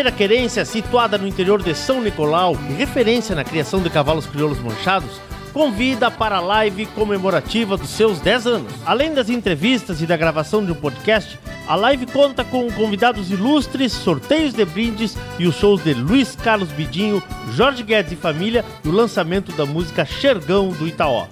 Primeira 0.00 0.16
Querência, 0.16 0.64
situada 0.64 1.18
no 1.18 1.28
interior 1.28 1.62
de 1.62 1.74
São 1.74 2.00
Nicolau, 2.00 2.54
referência 2.54 3.36
na 3.36 3.44
criação 3.44 3.82
de 3.82 3.90
cavalos 3.90 4.24
crioulos 4.24 4.58
manchados, 4.58 5.20
convida 5.52 6.10
para 6.10 6.36
a 6.36 6.40
live 6.40 6.86
comemorativa 6.86 7.76
dos 7.76 7.90
seus 7.90 8.18
10 8.18 8.46
anos. 8.46 8.72
Além 8.86 9.12
das 9.12 9.28
entrevistas 9.28 10.00
e 10.00 10.06
da 10.06 10.16
gravação 10.16 10.64
de 10.64 10.72
um 10.72 10.74
podcast, 10.74 11.38
a 11.68 11.76
live 11.76 12.06
conta 12.06 12.42
com 12.42 12.72
convidados 12.72 13.30
ilustres, 13.30 13.92
sorteios 13.92 14.54
de 14.54 14.64
brindes 14.64 15.18
e 15.38 15.46
os 15.46 15.56
shows 15.56 15.84
de 15.84 15.92
Luiz 15.92 16.34
Carlos 16.34 16.70
Bidinho, 16.70 17.22
Jorge 17.52 17.82
Guedes 17.82 18.12
e 18.12 18.16
família 18.16 18.64
e 18.82 18.88
o 18.88 18.92
lançamento 18.92 19.52
da 19.52 19.66
música 19.66 20.06
Xergão 20.06 20.70
do 20.70 20.88
Itaó. 20.88 21.26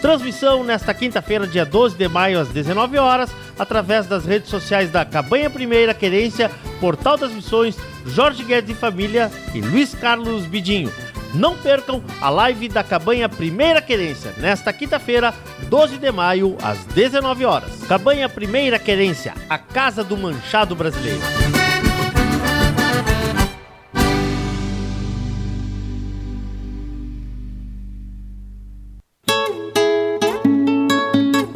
Transmissão 0.00 0.64
nesta 0.64 0.94
quinta-feira, 0.94 1.46
dia 1.46 1.66
12 1.66 1.94
de 1.94 2.08
maio, 2.08 2.40
às 2.40 2.48
19 2.48 2.96
horas, 2.96 3.30
através 3.58 4.06
das 4.06 4.24
redes 4.24 4.48
sociais 4.48 4.90
da 4.90 5.04
Cabanha 5.04 5.50
Primeira 5.50 5.92
Querência, 5.92 6.50
Portal 6.80 7.18
das 7.18 7.30
Missões, 7.30 7.76
Jorge 8.06 8.44
Guedes 8.44 8.70
e 8.70 8.78
Família 8.78 9.30
e 9.54 9.60
Luiz 9.60 9.94
Carlos 9.94 10.46
Bidinho. 10.46 10.92
Não 11.34 11.56
percam 11.56 12.02
a 12.20 12.30
live 12.30 12.68
da 12.68 12.84
Cabanha 12.84 13.28
Primeira 13.28 13.82
Querência, 13.82 14.32
nesta 14.38 14.72
quinta-feira, 14.72 15.34
12 15.68 15.98
de 15.98 16.12
maio, 16.12 16.56
às 16.62 16.84
19 16.84 17.44
horas. 17.44 17.82
Cabanha 17.88 18.28
Primeira 18.28 18.78
Querência, 18.78 19.34
a 19.48 19.58
casa 19.58 20.04
do 20.04 20.16
manchado 20.16 20.76
brasileiro. 20.76 21.20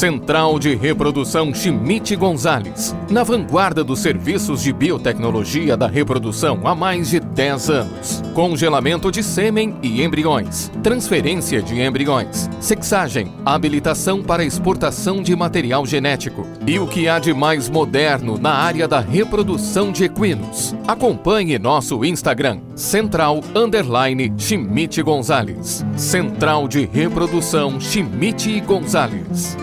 Central 0.00 0.58
de 0.58 0.74
Reprodução 0.74 1.52
Chimite 1.52 2.16
Gonzales, 2.16 2.96
na 3.10 3.22
vanguarda 3.22 3.84
dos 3.84 3.98
serviços 3.98 4.62
de 4.62 4.72
biotecnologia 4.72 5.76
da 5.76 5.86
reprodução 5.86 6.62
há 6.64 6.74
mais 6.74 7.10
de 7.10 7.19
10 7.40 7.70
anos. 7.70 8.22
Congelamento 8.34 9.10
de 9.10 9.22
sêmen 9.22 9.74
e 9.82 10.02
embriões, 10.02 10.70
transferência 10.82 11.62
de 11.62 11.80
embriões, 11.80 12.50
sexagem, 12.60 13.32
habilitação 13.46 14.22
para 14.22 14.44
exportação 14.44 15.22
de 15.22 15.34
material 15.34 15.86
genético 15.86 16.46
e 16.66 16.78
o 16.78 16.86
que 16.86 17.08
há 17.08 17.18
de 17.18 17.32
mais 17.32 17.70
moderno 17.70 18.36
na 18.36 18.52
área 18.52 18.86
da 18.86 19.00
reprodução 19.00 19.90
de 19.90 20.04
equinos. 20.04 20.74
Acompanhe 20.86 21.58
nosso 21.58 22.04
Instagram, 22.04 22.60
Central 22.76 23.40
Underline 23.54 24.30
Gonzales. 25.02 25.82
Central 25.96 26.68
de 26.68 26.84
Reprodução 26.84 27.80
Chimite 27.80 28.60
Gonzales. 28.60 29.56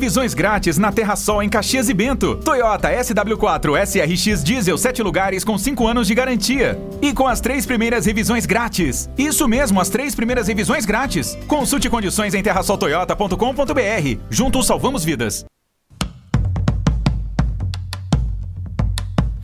Revisões 0.00 0.32
grátis 0.32 0.78
na 0.78 0.90
Terra 0.90 1.14
Sol 1.14 1.42
em 1.42 1.48
Caxias 1.50 1.90
e 1.90 1.92
Bento. 1.92 2.36
Toyota 2.36 2.88
SW4 2.88 3.84
SRX 3.84 4.42
Diesel 4.42 4.78
7 4.78 5.02
lugares 5.02 5.44
com 5.44 5.58
5 5.58 5.86
anos 5.86 6.06
de 6.06 6.14
garantia. 6.14 6.80
E 7.02 7.12
com 7.12 7.26
as 7.26 7.38
três 7.38 7.66
primeiras 7.66 8.06
revisões 8.06 8.46
grátis. 8.46 9.10
Isso 9.18 9.46
mesmo, 9.46 9.78
as 9.78 9.90
três 9.90 10.14
primeiras 10.14 10.48
revisões 10.48 10.86
grátis. 10.86 11.36
Consulte 11.46 11.90
condições 11.90 12.32
em 12.32 12.42
terrasoltoyota.com.br. 12.42 14.20
Juntos 14.30 14.66
salvamos 14.66 15.04
vidas. 15.04 15.44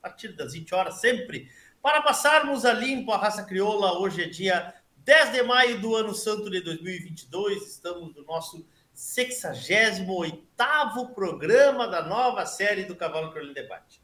a 0.00 0.08
partir 0.08 0.28
das 0.32 0.54
20 0.54 0.74
horas, 0.74 1.00
sempre, 1.00 1.50
para 1.82 2.00
passarmos 2.00 2.64
a 2.64 2.72
limpo 2.72 3.12
a 3.12 3.18
raça 3.18 3.44
crioula. 3.44 3.98
Hoje 3.98 4.22
é 4.22 4.28
dia 4.28 4.74
10 4.96 5.32
de 5.32 5.42
maio 5.42 5.78
do 5.78 5.94
ano 5.94 6.14
santo 6.14 6.50
de 6.50 6.60
2022, 6.62 7.66
estamos 7.66 8.14
no 8.14 8.24
nosso 8.24 8.66
68 8.94 10.48
programa 11.14 11.86
da 11.86 12.02
nova 12.02 12.46
série 12.46 12.84
do 12.84 12.96
Cavalo 12.96 13.30
Crioulo 13.30 13.52
Debate. 13.52 14.00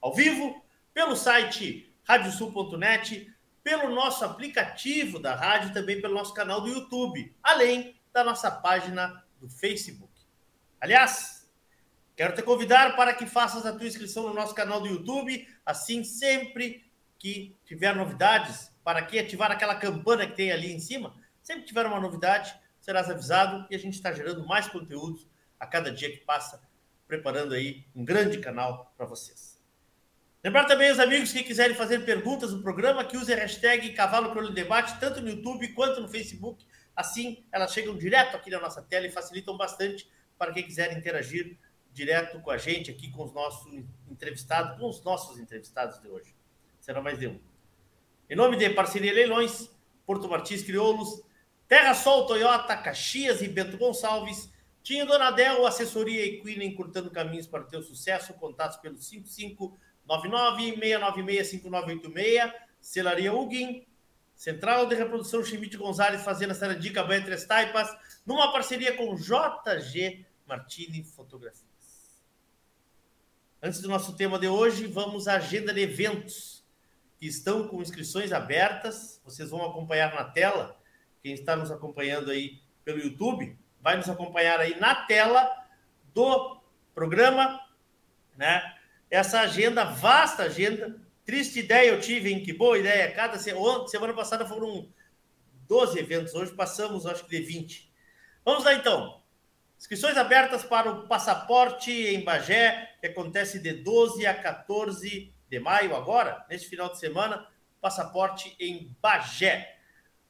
Ao 0.00 0.14
vivo, 0.14 0.62
pelo 0.92 1.16
site 1.16 1.90
radiosul.net, 2.04 3.32
pelo 3.62 3.94
nosso 3.94 4.24
aplicativo 4.24 5.18
da 5.18 5.34
rádio, 5.34 5.72
também 5.72 6.00
pelo 6.00 6.14
nosso 6.14 6.34
canal 6.34 6.60
do 6.60 6.68
YouTube, 6.68 7.34
além 7.42 7.96
da 8.12 8.22
nossa 8.22 8.50
página 8.50 9.24
do 9.40 9.48
Facebook. 9.48 10.12
Aliás, 10.80 11.31
Quero 12.16 12.34
te 12.34 12.42
convidar 12.42 12.94
para 12.94 13.14
que 13.14 13.26
faças 13.26 13.64
a 13.64 13.72
tua 13.72 13.86
inscrição 13.86 14.24
no 14.24 14.34
nosso 14.34 14.54
canal 14.54 14.80
do 14.80 14.86
YouTube, 14.86 15.48
assim 15.64 16.04
sempre 16.04 16.84
que 17.18 17.56
tiver 17.64 17.94
novidades, 17.96 18.70
para 18.84 19.00
que 19.02 19.18
ativar 19.18 19.50
aquela 19.50 19.76
campana 19.76 20.26
que 20.26 20.36
tem 20.36 20.52
ali 20.52 20.72
em 20.72 20.80
cima, 20.80 21.14
sempre 21.42 21.62
que 21.62 21.68
tiver 21.68 21.86
uma 21.86 22.00
novidade, 22.00 22.54
serás 22.80 23.08
avisado 23.08 23.66
e 23.70 23.74
a 23.74 23.78
gente 23.78 23.94
está 23.94 24.12
gerando 24.12 24.46
mais 24.46 24.68
conteúdos 24.68 25.26
a 25.58 25.66
cada 25.66 25.90
dia 25.90 26.10
que 26.10 26.18
passa, 26.18 26.60
preparando 27.06 27.54
aí 27.54 27.86
um 27.94 28.04
grande 28.04 28.38
canal 28.38 28.92
para 28.96 29.06
vocês. 29.06 29.62
Lembrar 30.44 30.64
também 30.64 30.90
os 30.90 30.98
amigos 30.98 31.32
que 31.32 31.44
quiserem 31.44 31.76
fazer 31.76 32.04
perguntas 32.04 32.52
no 32.52 32.60
programa 32.60 33.04
que 33.04 33.16
use 33.16 33.32
a 33.32 33.36
hashtag 33.36 33.92
Cavalo 33.92 34.30
Crioulo 34.30 34.52
Debate, 34.52 34.98
tanto 34.98 35.20
no 35.20 35.30
YouTube 35.30 35.68
quanto 35.68 36.00
no 36.00 36.08
Facebook. 36.08 36.66
Assim, 36.96 37.46
elas 37.52 37.72
chegam 37.72 37.96
direto 37.96 38.36
aqui 38.36 38.50
na 38.50 38.58
nossa 38.58 38.82
tela 38.82 39.06
e 39.06 39.10
facilitam 39.10 39.56
bastante 39.56 40.10
para 40.36 40.52
quem 40.52 40.64
quiser 40.64 40.98
interagir 40.98 41.56
direto 41.92 42.40
com 42.40 42.50
a 42.50 42.58
gente 42.58 42.90
aqui 42.90 43.10
com 43.10 43.24
os 43.24 43.32
nossos 43.32 43.72
entrevistados, 44.10 44.78
com 44.78 44.88
os 44.88 45.02
nossos 45.02 45.38
entrevistados 45.38 46.00
de 46.00 46.08
hoje. 46.08 46.34
Será 46.80 47.00
mais 47.00 47.18
de 47.18 47.28
um. 47.28 47.40
Em 48.28 48.34
nome 48.34 48.56
de 48.56 48.68
Parceria 48.70 49.12
Leilões, 49.12 49.70
Porto 50.06 50.28
Martins 50.28 50.62
Crioulos, 50.62 51.22
Terra 51.68 51.94
Sol 51.94 52.26
Toyota, 52.26 52.76
Caxias 52.76 53.42
e 53.42 53.48
Bento 53.48 53.76
Gonçalves, 53.76 54.50
Tinha 54.82 55.06
Donadel, 55.06 55.66
assessoria 55.66 56.26
equina 56.26 56.64
encurtando 56.64 57.10
caminhos 57.10 57.46
para 57.46 57.62
o 57.62 57.66
teu 57.66 57.82
sucesso, 57.82 58.34
contatos 58.34 58.78
pelo 58.78 58.96
5599-696-5986, 60.06 62.52
Celaria 62.80 63.32
Ugin, 63.32 63.86
Central 64.34 64.86
de 64.86 64.94
Reprodução 64.94 65.44
Chimite 65.44 65.76
Gonzalez, 65.76 66.22
Fazenda 66.22 66.54
Saradica, 66.54 67.04
Banha 67.04 67.24
Três 67.24 67.44
Taipas, 67.44 67.88
numa 68.26 68.52
parceria 68.52 68.96
com 68.96 69.14
JG 69.14 70.26
Martini 70.46 71.04
Fotografia. 71.04 71.71
Antes 73.64 73.80
do 73.80 73.88
nosso 73.88 74.16
tema 74.16 74.40
de 74.40 74.48
hoje, 74.48 74.88
vamos 74.88 75.28
à 75.28 75.36
agenda 75.36 75.72
de 75.72 75.80
eventos 75.80 76.64
que 77.16 77.28
estão 77.28 77.68
com 77.68 77.80
inscrições 77.80 78.32
abertas. 78.32 79.20
Vocês 79.24 79.50
vão 79.50 79.64
acompanhar 79.64 80.12
na 80.12 80.24
tela. 80.24 80.76
Quem 81.22 81.32
está 81.32 81.54
nos 81.54 81.70
acompanhando 81.70 82.32
aí 82.32 82.60
pelo 82.84 82.98
YouTube, 82.98 83.56
vai 83.80 83.96
nos 83.96 84.08
acompanhar 84.08 84.58
aí 84.58 84.80
na 84.80 84.96
tela 85.06 85.48
do 86.12 86.60
programa, 86.92 87.60
né? 88.36 88.60
Essa 89.08 89.42
agenda, 89.42 89.84
vasta 89.84 90.42
agenda. 90.42 91.00
Triste 91.24 91.60
ideia 91.60 91.90
eu 91.90 92.00
tive, 92.00 92.32
hein? 92.32 92.42
Que 92.42 92.52
boa 92.52 92.76
ideia. 92.76 93.14
Cada 93.14 93.38
semana, 93.38 93.86
semana 93.86 94.12
passada 94.12 94.44
foram 94.44 94.88
12 95.68 96.00
eventos, 96.00 96.34
hoje 96.34 96.52
passamos, 96.52 97.06
acho 97.06 97.24
que 97.26 97.38
de 97.38 97.44
20. 97.44 97.92
Vamos 98.44 98.64
lá 98.64 98.74
então. 98.74 99.21
Inscrições 99.82 100.16
abertas 100.16 100.62
para 100.62 100.92
o 100.92 101.08
passaporte 101.08 101.90
em 101.90 102.22
Bagé, 102.22 102.94
que 103.00 103.08
acontece 103.08 103.58
de 103.58 103.72
12 103.72 104.24
a 104.24 104.32
14 104.32 105.34
de 105.50 105.58
maio, 105.58 105.96
agora, 105.96 106.46
neste 106.48 106.68
final 106.68 106.92
de 106.92 107.00
semana, 107.00 107.48
passaporte 107.80 108.54
em 108.60 108.96
Bagé. 109.02 109.76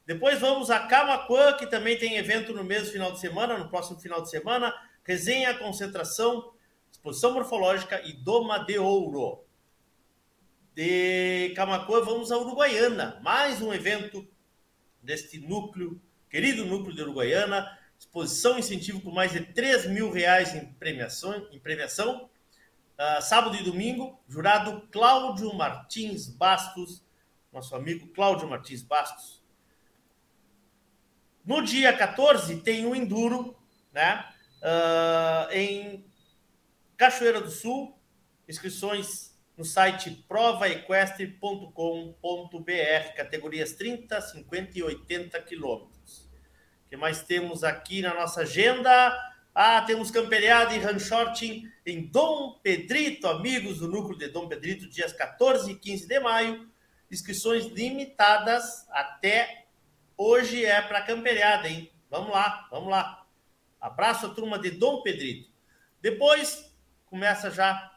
Depois 0.07 0.39
vamos 0.39 0.71
a 0.71 0.87
Camacuã, 0.87 1.53
que 1.53 1.67
também 1.67 1.95
tem 1.99 2.17
evento 2.17 2.51
no 2.51 2.63
mesmo 2.63 2.91
final 2.91 3.11
de 3.11 3.19
semana, 3.19 3.55
no 3.55 3.69
próximo 3.69 3.99
final 3.99 4.23
de 4.23 4.31
semana, 4.31 4.73
resenha, 5.03 5.55
concentração, 5.59 6.51
exposição 6.91 7.33
morfológica 7.33 8.01
e 8.07 8.13
doma 8.13 8.57
de 8.57 8.79
ouro. 8.79 9.45
De 10.73 11.53
Camacuã 11.55 12.01
vamos 12.01 12.31
a 12.31 12.39
Uruguaiana, 12.39 13.19
mais 13.21 13.61
um 13.61 13.71
evento 13.71 14.27
deste 14.99 15.37
núcleo, 15.37 16.01
querido 16.27 16.65
núcleo 16.65 16.95
de 16.95 17.03
Uruguaiana, 17.03 17.82
exposição 18.03 18.59
incentivo 18.59 18.99
com 19.01 19.11
mais 19.11 19.31
de 19.31 19.39
3 19.41 19.87
mil 19.87 20.11
reais 20.11 20.53
em 20.53 20.65
premiação. 20.73 21.47
Em 21.51 21.59
premiação. 21.59 22.29
Uh, 22.99 23.21
sábado 23.21 23.55
e 23.55 23.63
domingo, 23.63 24.19
jurado 24.27 24.87
Cláudio 24.91 25.51
Martins 25.53 26.27
Bastos, 26.27 27.01
nosso 27.51 27.75
amigo 27.75 28.07
Cláudio 28.09 28.47
Martins 28.47 28.83
Bastos. 28.83 29.41
No 31.43 31.63
dia 31.63 31.91
14 31.91 32.57
tem 32.57 32.85
o 32.85 32.95
Enduro, 32.95 33.57
né? 33.91 34.31
Uh, 34.61 35.51
em 35.51 36.05
Cachoeira 36.95 37.41
do 37.41 37.49
Sul, 37.49 37.97
inscrições 38.47 39.35
no 39.57 39.65
site 39.65 40.11
provaequestre.com.br, 40.27 43.15
categorias 43.15 43.73
30, 43.73 44.21
50 44.21 44.77
e 44.77 44.83
80 44.83 45.41
quilômetros 45.41 45.92
que 46.93 46.97
mais 46.97 47.23
temos 47.23 47.63
aqui 47.63 48.03
na 48.03 48.13
nossa 48.13 48.41
agenda? 48.41 48.91
Ah, 49.51 49.81
temos 49.81 50.11
camperiada 50.11 50.75
e 50.75 50.77
ranchorting 50.77 51.67
em 51.83 52.05
Dom 52.05 52.59
Pedrito, 52.61 53.27
amigos 53.27 53.79
do 53.79 53.87
núcleo 53.87 54.15
de 54.15 54.27
Dom 54.27 54.47
Pedrito, 54.47 54.87
dias 54.87 55.11
14 55.11 55.71
e 55.71 55.75
15 55.75 56.07
de 56.07 56.19
maio. 56.19 56.69
Inscrições 57.09 57.65
limitadas 57.65 58.87
até 58.91 59.65
hoje 60.15 60.63
é 60.63 60.79
para 60.83 61.01
camperiada, 61.01 61.67
hein? 61.67 61.91
Vamos 62.11 62.29
lá, 62.29 62.67
vamos 62.69 62.91
lá. 62.91 63.25
Abraço 63.81 64.27
a 64.27 64.29
turma 64.29 64.59
de 64.59 64.69
Dom 64.69 65.01
Pedrito. 65.01 65.49
Depois 65.99 66.71
começa 67.07 67.49
já 67.49 67.91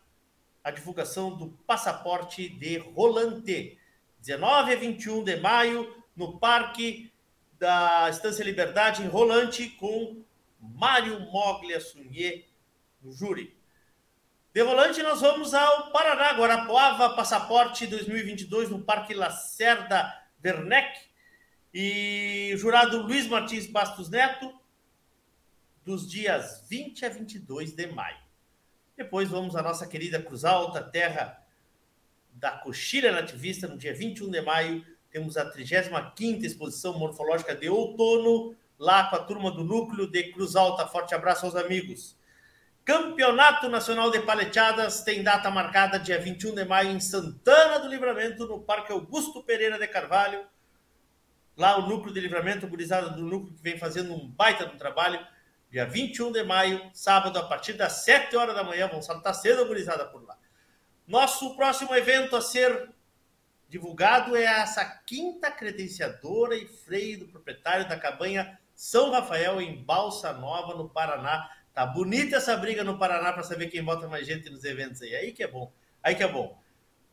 a 0.64 0.70
divulgação 0.70 1.36
do 1.36 1.48
passaporte 1.66 2.48
de 2.48 2.78
Rolante. 2.78 3.78
19 4.20 4.72
a 4.72 4.76
21 4.76 5.22
de 5.22 5.36
maio, 5.36 6.02
no 6.16 6.38
Parque 6.38 7.12
da 7.58 8.08
Estância 8.10 8.44
Liberdade 8.44 9.02
em 9.02 9.06
Rolante 9.06 9.68
com 9.70 10.22
Mário 10.60 11.20
Moglia 11.20 11.80
Sunier 11.80 12.44
no 13.02 13.12
júri. 13.12 13.56
De 14.52 14.62
Rolante 14.62 15.02
nós 15.02 15.20
vamos 15.20 15.54
ao 15.54 15.90
Paraná, 15.90 16.32
Guarapuava, 16.32 17.14
passaporte 17.14 17.86
2022 17.86 18.70
no 18.70 18.80
Parque 18.80 19.14
Lacerda 19.14 20.12
Werneck 20.44 20.98
e 21.72 22.54
jurado 22.56 23.02
Luiz 23.02 23.26
Martins 23.26 23.66
Bastos 23.66 24.08
Neto 24.08 24.52
dos 25.84 26.08
dias 26.10 26.64
20 26.68 27.04
a 27.04 27.08
22 27.08 27.72
de 27.72 27.86
maio. 27.88 28.18
Depois 28.96 29.28
vamos 29.28 29.54
à 29.54 29.62
nossa 29.62 29.86
querida 29.86 30.22
Cruz 30.22 30.44
Alta, 30.44 30.82
terra 30.82 31.42
da 32.32 32.50
coxilha 32.50 33.12
nativista, 33.12 33.68
no 33.68 33.76
dia 33.76 33.94
21 33.94 34.30
de 34.30 34.40
maio, 34.40 34.84
temos 35.16 35.38
a 35.38 35.50
35ª 35.50 36.44
Exposição 36.44 36.98
Morfológica 36.98 37.54
de 37.54 37.70
Outono, 37.70 38.54
lá 38.78 39.08
com 39.08 39.16
a 39.16 39.20
turma 39.20 39.50
do 39.50 39.64
Núcleo 39.64 40.06
de 40.06 40.24
Cruz 40.24 40.54
Alta. 40.54 40.86
Forte 40.86 41.14
abraço 41.14 41.46
aos 41.46 41.56
amigos. 41.56 42.18
Campeonato 42.84 43.66
Nacional 43.70 44.10
de 44.10 44.20
Paleteadas 44.20 45.00
tem 45.00 45.22
data 45.22 45.50
marcada 45.50 45.98
dia 45.98 46.20
21 46.20 46.54
de 46.54 46.66
maio 46.66 46.90
em 46.90 47.00
Santana 47.00 47.78
do 47.78 47.88
Livramento, 47.88 48.46
no 48.46 48.60
Parque 48.60 48.92
Augusto 48.92 49.42
Pereira 49.42 49.78
de 49.78 49.88
Carvalho. 49.88 50.46
Lá 51.56 51.78
o 51.78 51.88
Núcleo 51.88 52.12
de 52.12 52.20
Livramento, 52.20 52.68
gurizada 52.68 53.08
do 53.08 53.22
Núcleo, 53.22 53.54
que 53.54 53.62
vem 53.62 53.78
fazendo 53.78 54.12
um 54.12 54.28
baita 54.28 54.66
do 54.66 54.76
trabalho. 54.76 55.26
Dia 55.70 55.86
21 55.86 56.30
de 56.30 56.44
maio, 56.44 56.90
sábado, 56.92 57.38
a 57.38 57.44
partir 57.44 57.72
das 57.72 58.04
7 58.04 58.36
horas 58.36 58.54
da 58.54 58.62
manhã. 58.62 58.86
Vamos 58.86 59.06
saltar 59.06 59.34
cedo, 59.34 59.64
gurizada, 59.64 60.04
por 60.04 60.22
lá. 60.26 60.36
Nosso 61.08 61.56
próximo 61.56 61.94
evento 61.94 62.36
a 62.36 62.42
ser 62.42 62.94
divulgado 63.68 64.36
é 64.36 64.44
essa 64.44 64.84
quinta 64.84 65.50
credenciadora 65.50 66.56
e 66.56 66.66
freio 66.66 67.20
do 67.20 67.28
proprietário 67.28 67.88
da 67.88 67.98
cabanha 67.98 68.58
São 68.74 69.10
Rafael, 69.10 69.60
em 69.60 69.82
Balsa 69.82 70.32
Nova, 70.32 70.74
no 70.74 70.88
Paraná. 70.88 71.50
Tá 71.74 71.84
bonita 71.84 72.36
essa 72.36 72.56
briga 72.56 72.82
no 72.82 72.98
Paraná 72.98 73.32
para 73.32 73.42
saber 73.42 73.68
quem 73.68 73.84
bota 73.84 74.08
mais 74.08 74.26
gente 74.26 74.48
nos 74.48 74.64
eventos 74.64 75.02
aí. 75.02 75.14
Aí 75.14 75.32
que 75.32 75.42
é 75.42 75.48
bom. 75.48 75.70
Aí 76.02 76.14
que 76.14 76.22
é 76.22 76.28
bom. 76.28 76.58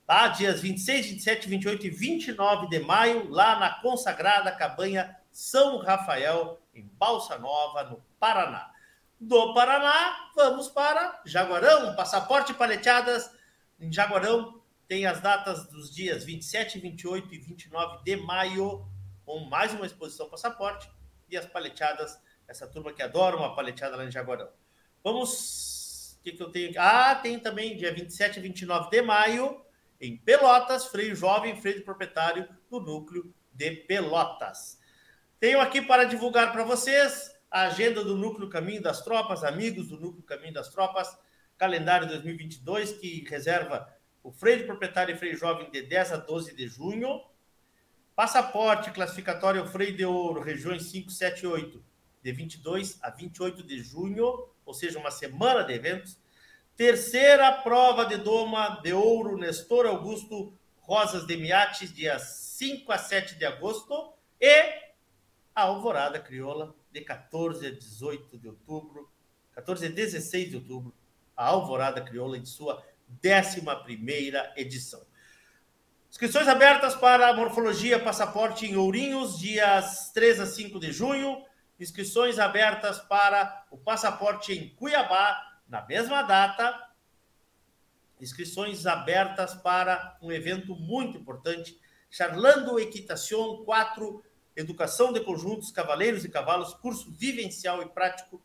Tá? 0.06 0.28
Dias 0.30 0.62
26, 0.62 1.08
27, 1.08 1.50
28 1.50 1.88
e 1.88 1.90
29 1.90 2.70
de 2.70 2.80
maio, 2.80 3.30
lá 3.30 3.60
na 3.60 3.70
consagrada 3.82 4.52
cabanha 4.52 5.18
São 5.32 5.80
Rafael, 5.80 6.62
em 6.74 6.90
Balsa 6.98 7.38
Nova, 7.38 7.84
no 7.84 8.04
Paraná. 8.20 8.72
Do 9.20 9.54
Paraná, 9.54 10.30
vamos 10.36 10.68
para 10.68 11.22
Jaguarão, 11.26 11.96
passaporte 11.96 12.54
paleteadas 12.54 13.32
em 13.80 13.92
Jaguarão, 13.92 14.62
tem 14.94 15.08
as 15.08 15.20
datas 15.20 15.66
dos 15.66 15.90
dias 15.90 16.24
27, 16.24 16.78
28 16.78 17.34
e 17.34 17.40
29 17.40 18.04
de 18.04 18.16
maio, 18.16 18.88
com 19.26 19.40
mais 19.40 19.74
uma 19.74 19.88
exposição 19.88 20.30
passaporte 20.30 20.88
e 21.28 21.36
as 21.36 21.48
paleteadas, 21.48 22.16
essa 22.48 22.68
turma 22.68 22.94
que 22.94 23.02
adora 23.02 23.36
uma 23.36 23.56
paleteada 23.56 23.96
lá 23.96 24.06
em 24.06 24.12
Jaguarão. 24.12 24.50
Vamos. 25.04 26.16
O 26.20 26.22
que, 26.22 26.34
que 26.34 26.44
eu 26.44 26.52
tenho? 26.52 26.74
Ah, 26.78 27.16
tem 27.16 27.40
também 27.40 27.76
dia 27.76 27.92
27 27.92 28.38
e 28.38 28.44
29 28.44 28.92
de 28.92 29.02
maio, 29.02 29.66
em 30.00 30.16
Pelotas, 30.16 30.86
freio 30.86 31.16
jovem, 31.16 31.60
freio 31.60 31.78
de 31.78 31.84
proprietário 31.84 32.48
do 32.70 32.80
núcleo 32.80 33.34
de 33.52 33.72
Pelotas. 33.72 34.80
Tenho 35.40 35.60
aqui 35.60 35.82
para 35.82 36.04
divulgar 36.04 36.52
para 36.52 36.64
vocês 36.64 37.36
a 37.50 37.64
agenda 37.64 38.04
do 38.04 38.16
Núcleo 38.16 38.48
Caminho 38.48 38.84
das 38.84 39.02
Tropas, 39.02 39.44
amigos 39.44 39.88
do 39.88 40.00
Núcleo 40.00 40.24
Caminho 40.24 40.54
das 40.54 40.70
Tropas, 40.70 41.18
calendário 41.58 42.08
2022, 42.08 42.92
que 42.92 43.28
reserva 43.28 43.92
o 44.24 44.32
freio 44.32 44.60
de 44.60 44.64
proprietário 44.64 45.14
e 45.14 45.18
freio 45.18 45.38
jovem 45.38 45.70
de 45.70 45.82
10 45.82 46.14
a 46.14 46.18
12 46.18 46.56
de 46.56 46.68
junho. 46.68 47.22
Passaporte 48.16 48.90
classificatório 48.92 49.68
freio 49.68 49.96
de 49.96 50.06
ouro, 50.06 50.40
regiões 50.40 50.84
5, 50.84 51.12
7 51.12 51.42
e 51.42 51.48
8, 51.48 51.84
de 52.22 52.32
22 52.32 52.98
a 53.02 53.10
28 53.10 53.64
de 53.64 53.84
junho, 53.84 54.48
ou 54.66 54.74
seja, 54.74 54.98
uma 54.98 55.12
semana 55.12 55.64
de 55.64 55.74
eventos. 55.74 56.18
Terceira 56.76 57.52
prova 57.52 58.06
de 58.06 58.18
doma 58.18 58.80
de 58.82 58.94
ouro, 58.94 59.38
Nestor 59.38 59.86
Augusto 59.86 60.58
Rosas 60.78 61.28
de 61.28 61.36
Miates, 61.38 61.94
dias 61.94 62.24
5 62.58 62.92
a 62.92 62.98
7 62.98 63.36
de 63.36 63.46
agosto. 63.46 64.14
E 64.40 64.84
a 65.56 65.64
Alvorada 65.64 66.20
Crioula, 66.20 66.76
de 66.92 67.02
14 67.02 67.68
a 67.68 67.72
18 67.72 68.38
de 68.38 68.48
outubro, 68.48 69.12
14 69.54 69.86
a 69.86 69.90
16 69.90 70.50
de 70.50 70.56
outubro, 70.56 70.94
a 71.36 71.46
Alvorada 71.48 72.02
Crioula 72.02 72.38
em 72.38 72.46
sua 72.46 72.84
11 73.24 74.54
edição. 74.56 75.06
Inscrições 76.10 76.48
abertas 76.48 76.94
para 76.96 77.34
Morfologia 77.34 78.00
Passaporte 78.00 78.68
em 78.68 78.78
Ourinhos, 78.78 79.40
dias 79.40 80.12
3 80.14 80.42
a 80.42 80.46
5 80.46 80.80
de 80.80 80.92
junho. 80.92 81.44
Inscrições 81.80 82.38
abertas 82.38 83.00
para 83.00 83.66
o 83.72 83.78
Passaporte 83.78 84.54
em 84.54 84.70
Cuiabá, 84.76 85.60
na 85.68 85.86
mesma 85.86 86.22
data. 86.22 86.90
Inscrições 88.22 88.86
abertas 88.86 89.56
para 89.56 90.18
um 90.22 90.32
evento 90.32 90.76
muito 90.76 91.18
importante, 91.18 91.78
Charlando 92.10 92.80
Equitação 92.80 93.66
4, 93.66 94.24
Educação 94.56 95.12
de 95.12 95.20
Conjuntos, 95.20 95.72
Cavaleiros 95.72 96.24
e 96.24 96.30
Cavalos, 96.30 96.76
curso 96.76 97.12
vivencial 97.12 97.82
e 97.82 97.90
prático, 97.90 98.40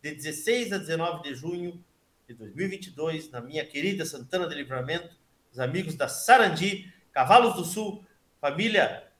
de 0.00 0.14
16 0.14 0.72
a 0.72 0.78
19 0.78 1.24
de 1.24 1.34
junho, 1.34 1.84
de 2.28 2.34
2022, 2.34 3.30
na 3.30 3.40
minha 3.40 3.64
querida 3.64 4.04
Santana 4.04 4.46
de 4.46 4.54
Livramento, 4.54 5.16
os 5.50 5.58
amigos 5.58 5.94
da 5.94 6.08
Sarandi, 6.08 6.92
Cavalos 7.10 7.54
do 7.54 7.64
Sul, 7.64 8.04
família 8.38 9.10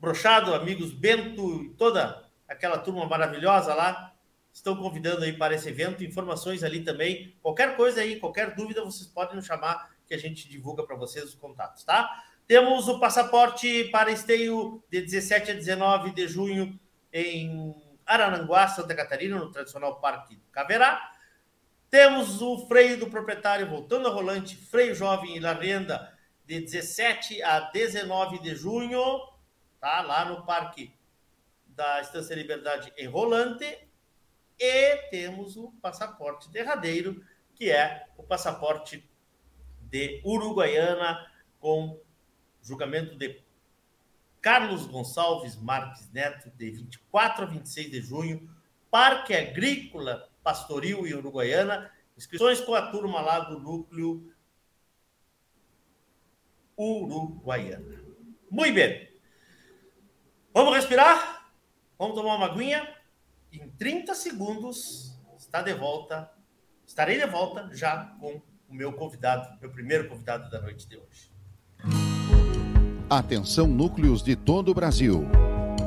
Brochado, 0.00 0.52
amigos 0.52 0.92
Bento 0.92 1.62
e 1.62 1.70
toda 1.74 2.28
aquela 2.48 2.78
turma 2.78 3.06
maravilhosa 3.06 3.72
lá, 3.74 4.12
estão 4.52 4.74
convidando 4.74 5.22
aí 5.22 5.32
para 5.32 5.54
esse 5.54 5.68
evento, 5.68 6.02
informações 6.02 6.64
ali 6.64 6.82
também, 6.82 7.36
qualquer 7.40 7.76
coisa 7.76 8.00
aí, 8.00 8.18
qualquer 8.18 8.56
dúvida, 8.56 8.84
vocês 8.84 9.06
podem 9.06 9.36
nos 9.36 9.46
chamar 9.46 9.94
que 10.04 10.12
a 10.12 10.18
gente 10.18 10.48
divulga 10.48 10.82
para 10.82 10.96
vocês 10.96 11.24
os 11.24 11.36
contatos, 11.36 11.84
tá? 11.84 12.24
Temos 12.48 12.88
o 12.88 12.98
passaporte 12.98 13.84
para 13.92 14.10
esteio 14.10 14.82
de 14.90 15.00
17 15.00 15.52
a 15.52 15.54
19 15.54 16.10
de 16.10 16.26
junho 16.26 16.76
em 17.12 17.72
Arananguá, 18.04 18.66
Santa 18.66 18.96
Catarina, 18.96 19.38
no 19.38 19.52
tradicional 19.52 20.00
Parque 20.00 20.42
Caverá. 20.50 21.19
Temos 21.90 22.40
o 22.40 22.68
freio 22.68 23.00
do 23.00 23.10
proprietário 23.10 23.68
voltando 23.68 24.06
a 24.06 24.12
rolante, 24.12 24.54
freio 24.54 24.94
jovem 24.94 25.36
e 25.36 25.40
renda 25.40 26.16
de 26.46 26.60
17 26.60 27.42
a 27.42 27.68
19 27.70 28.38
de 28.38 28.54
junho, 28.54 29.02
tá? 29.80 30.00
Lá 30.00 30.24
no 30.24 30.46
Parque 30.46 30.94
da 31.66 32.00
Estância 32.00 32.36
Liberdade 32.36 32.92
em 32.96 33.08
Rolante. 33.08 33.66
E 34.56 34.96
temos 35.10 35.56
o 35.56 35.72
passaporte 35.82 36.48
derradeiro, 36.50 37.24
que 37.56 37.72
é 37.72 38.06
o 38.16 38.22
passaporte 38.22 39.04
de 39.80 40.22
Uruguaiana, 40.24 41.28
com 41.58 42.00
julgamento 42.62 43.16
de 43.16 43.42
Carlos 44.40 44.86
Gonçalves 44.86 45.56
Marques 45.56 46.08
Neto, 46.12 46.50
de 46.50 46.70
24 46.70 47.44
a 47.44 47.46
26 47.48 47.90
de 47.90 48.00
junho, 48.00 48.48
Parque 48.90 49.34
Agrícola 49.34 50.29
Pastoril 50.42 51.06
e 51.06 51.14
Uruguaiana. 51.14 51.90
Inscrições 52.16 52.60
com 52.60 52.74
a 52.74 52.90
turma 52.90 53.20
lá 53.20 53.40
do 53.40 53.58
núcleo 53.58 54.32
Uruguaiana. 56.76 58.02
Muito 58.50 58.74
bem. 58.74 59.10
Vamos 60.52 60.74
respirar? 60.74 61.52
Vamos 61.98 62.14
tomar 62.16 62.36
uma 62.36 62.46
aguinha? 62.46 62.96
Em 63.52 63.68
30 63.70 64.14
segundos 64.14 65.18
está 65.38 65.62
de 65.62 65.74
volta. 65.74 66.30
Estarei 66.86 67.18
de 67.18 67.26
volta 67.26 67.68
já 67.72 68.06
com 68.20 68.40
o 68.68 68.74
meu 68.74 68.92
convidado, 68.92 69.58
meu 69.60 69.70
primeiro 69.70 70.08
convidado 70.08 70.50
da 70.50 70.60
noite 70.60 70.88
de 70.88 70.96
hoje. 70.96 71.30
Atenção 73.08 73.66
núcleos 73.66 74.22
de 74.22 74.36
todo 74.36 74.70
o 74.70 74.74
Brasil. 74.74 75.26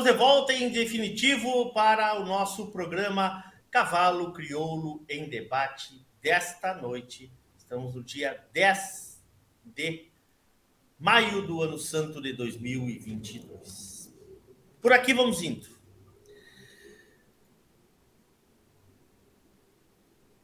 Estamos 0.00 0.04
de 0.04 0.12
volta 0.12 0.52
em 0.54 0.70
definitivo 0.70 1.72
para 1.74 2.18
o 2.18 2.24
nosso 2.24 2.70
programa 2.70 3.44
Cavalo 3.70 4.32
Crioulo 4.32 5.04
em 5.06 5.28
Debate 5.28 6.06
desta 6.22 6.72
noite. 6.74 7.30
Estamos 7.58 7.94
no 7.94 8.02
dia 8.02 8.42
10 8.52 9.22
de 9.62 10.10
maio 10.98 11.46
do 11.46 11.62
ano 11.62 11.78
santo 11.78 12.20
de 12.20 12.32
2022. 12.32 14.14
Por 14.80 14.92
aqui 14.92 15.12
vamos 15.12 15.42
indo. 15.42 15.68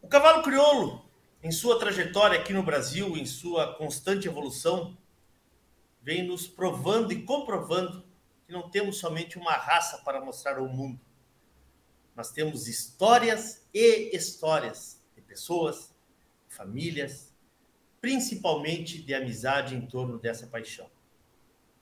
O 0.02 0.08
cavalo 0.08 0.42
crioulo, 0.42 1.08
em 1.42 1.50
sua 1.50 1.78
trajetória 1.78 2.38
aqui 2.38 2.52
no 2.52 2.62
Brasil, 2.62 3.16
em 3.16 3.24
sua 3.24 3.74
constante 3.74 4.28
evolução, 4.28 4.98
vem 6.02 6.26
nos 6.26 6.46
provando 6.46 7.10
e 7.12 7.22
comprovando 7.22 8.05
que 8.46 8.52
não 8.52 8.70
temos 8.70 8.98
somente 8.98 9.38
uma 9.38 9.52
raça 9.52 9.98
para 9.98 10.20
mostrar 10.20 10.58
ao 10.58 10.68
mundo. 10.68 11.00
Nós 12.14 12.30
temos 12.30 12.68
histórias 12.68 13.66
e 13.74 14.16
histórias 14.16 15.04
de 15.14 15.20
pessoas, 15.20 15.94
famílias, 16.48 17.34
principalmente 18.00 19.02
de 19.02 19.12
amizade 19.12 19.74
em 19.74 19.84
torno 19.86 20.18
dessa 20.18 20.46
paixão. 20.46 20.88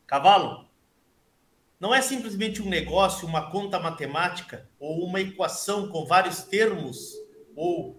Cavalo 0.06 0.68
não 1.78 1.94
é 1.94 2.00
simplesmente 2.00 2.62
um 2.62 2.68
negócio, 2.68 3.28
uma 3.28 3.50
conta 3.50 3.78
matemática 3.78 4.68
ou 4.80 5.04
uma 5.04 5.20
equação 5.20 5.88
com 5.88 6.06
vários 6.06 6.42
termos 6.44 7.14
ou 7.54 7.94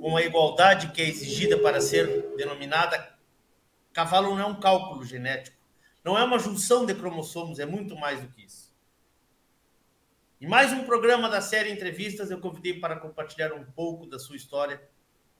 com 0.00 0.16
a 0.16 0.22
igualdade 0.22 0.90
que 0.92 1.00
é 1.00 1.08
exigida 1.08 1.56
para 1.58 1.80
ser 1.80 2.34
denominada. 2.36 3.16
Cavalo 3.92 4.30
não 4.30 4.40
é 4.40 4.44
um 4.44 4.60
cálculo 4.60 5.04
genético, 5.04 5.56
não 6.06 6.16
é 6.16 6.22
uma 6.22 6.38
junção 6.38 6.86
de 6.86 6.94
cromossomos, 6.94 7.58
é 7.58 7.66
muito 7.66 7.96
mais 7.96 8.22
do 8.22 8.28
que 8.28 8.44
isso. 8.44 8.72
Em 10.40 10.46
mais 10.46 10.72
um 10.72 10.84
programa 10.84 11.28
da 11.28 11.40
série 11.40 11.72
Entrevistas, 11.72 12.30
eu 12.30 12.38
convidei 12.38 12.78
para 12.78 12.94
compartilhar 12.94 13.52
um 13.52 13.64
pouco 13.64 14.06
da 14.06 14.16
sua 14.16 14.36
história. 14.36 14.80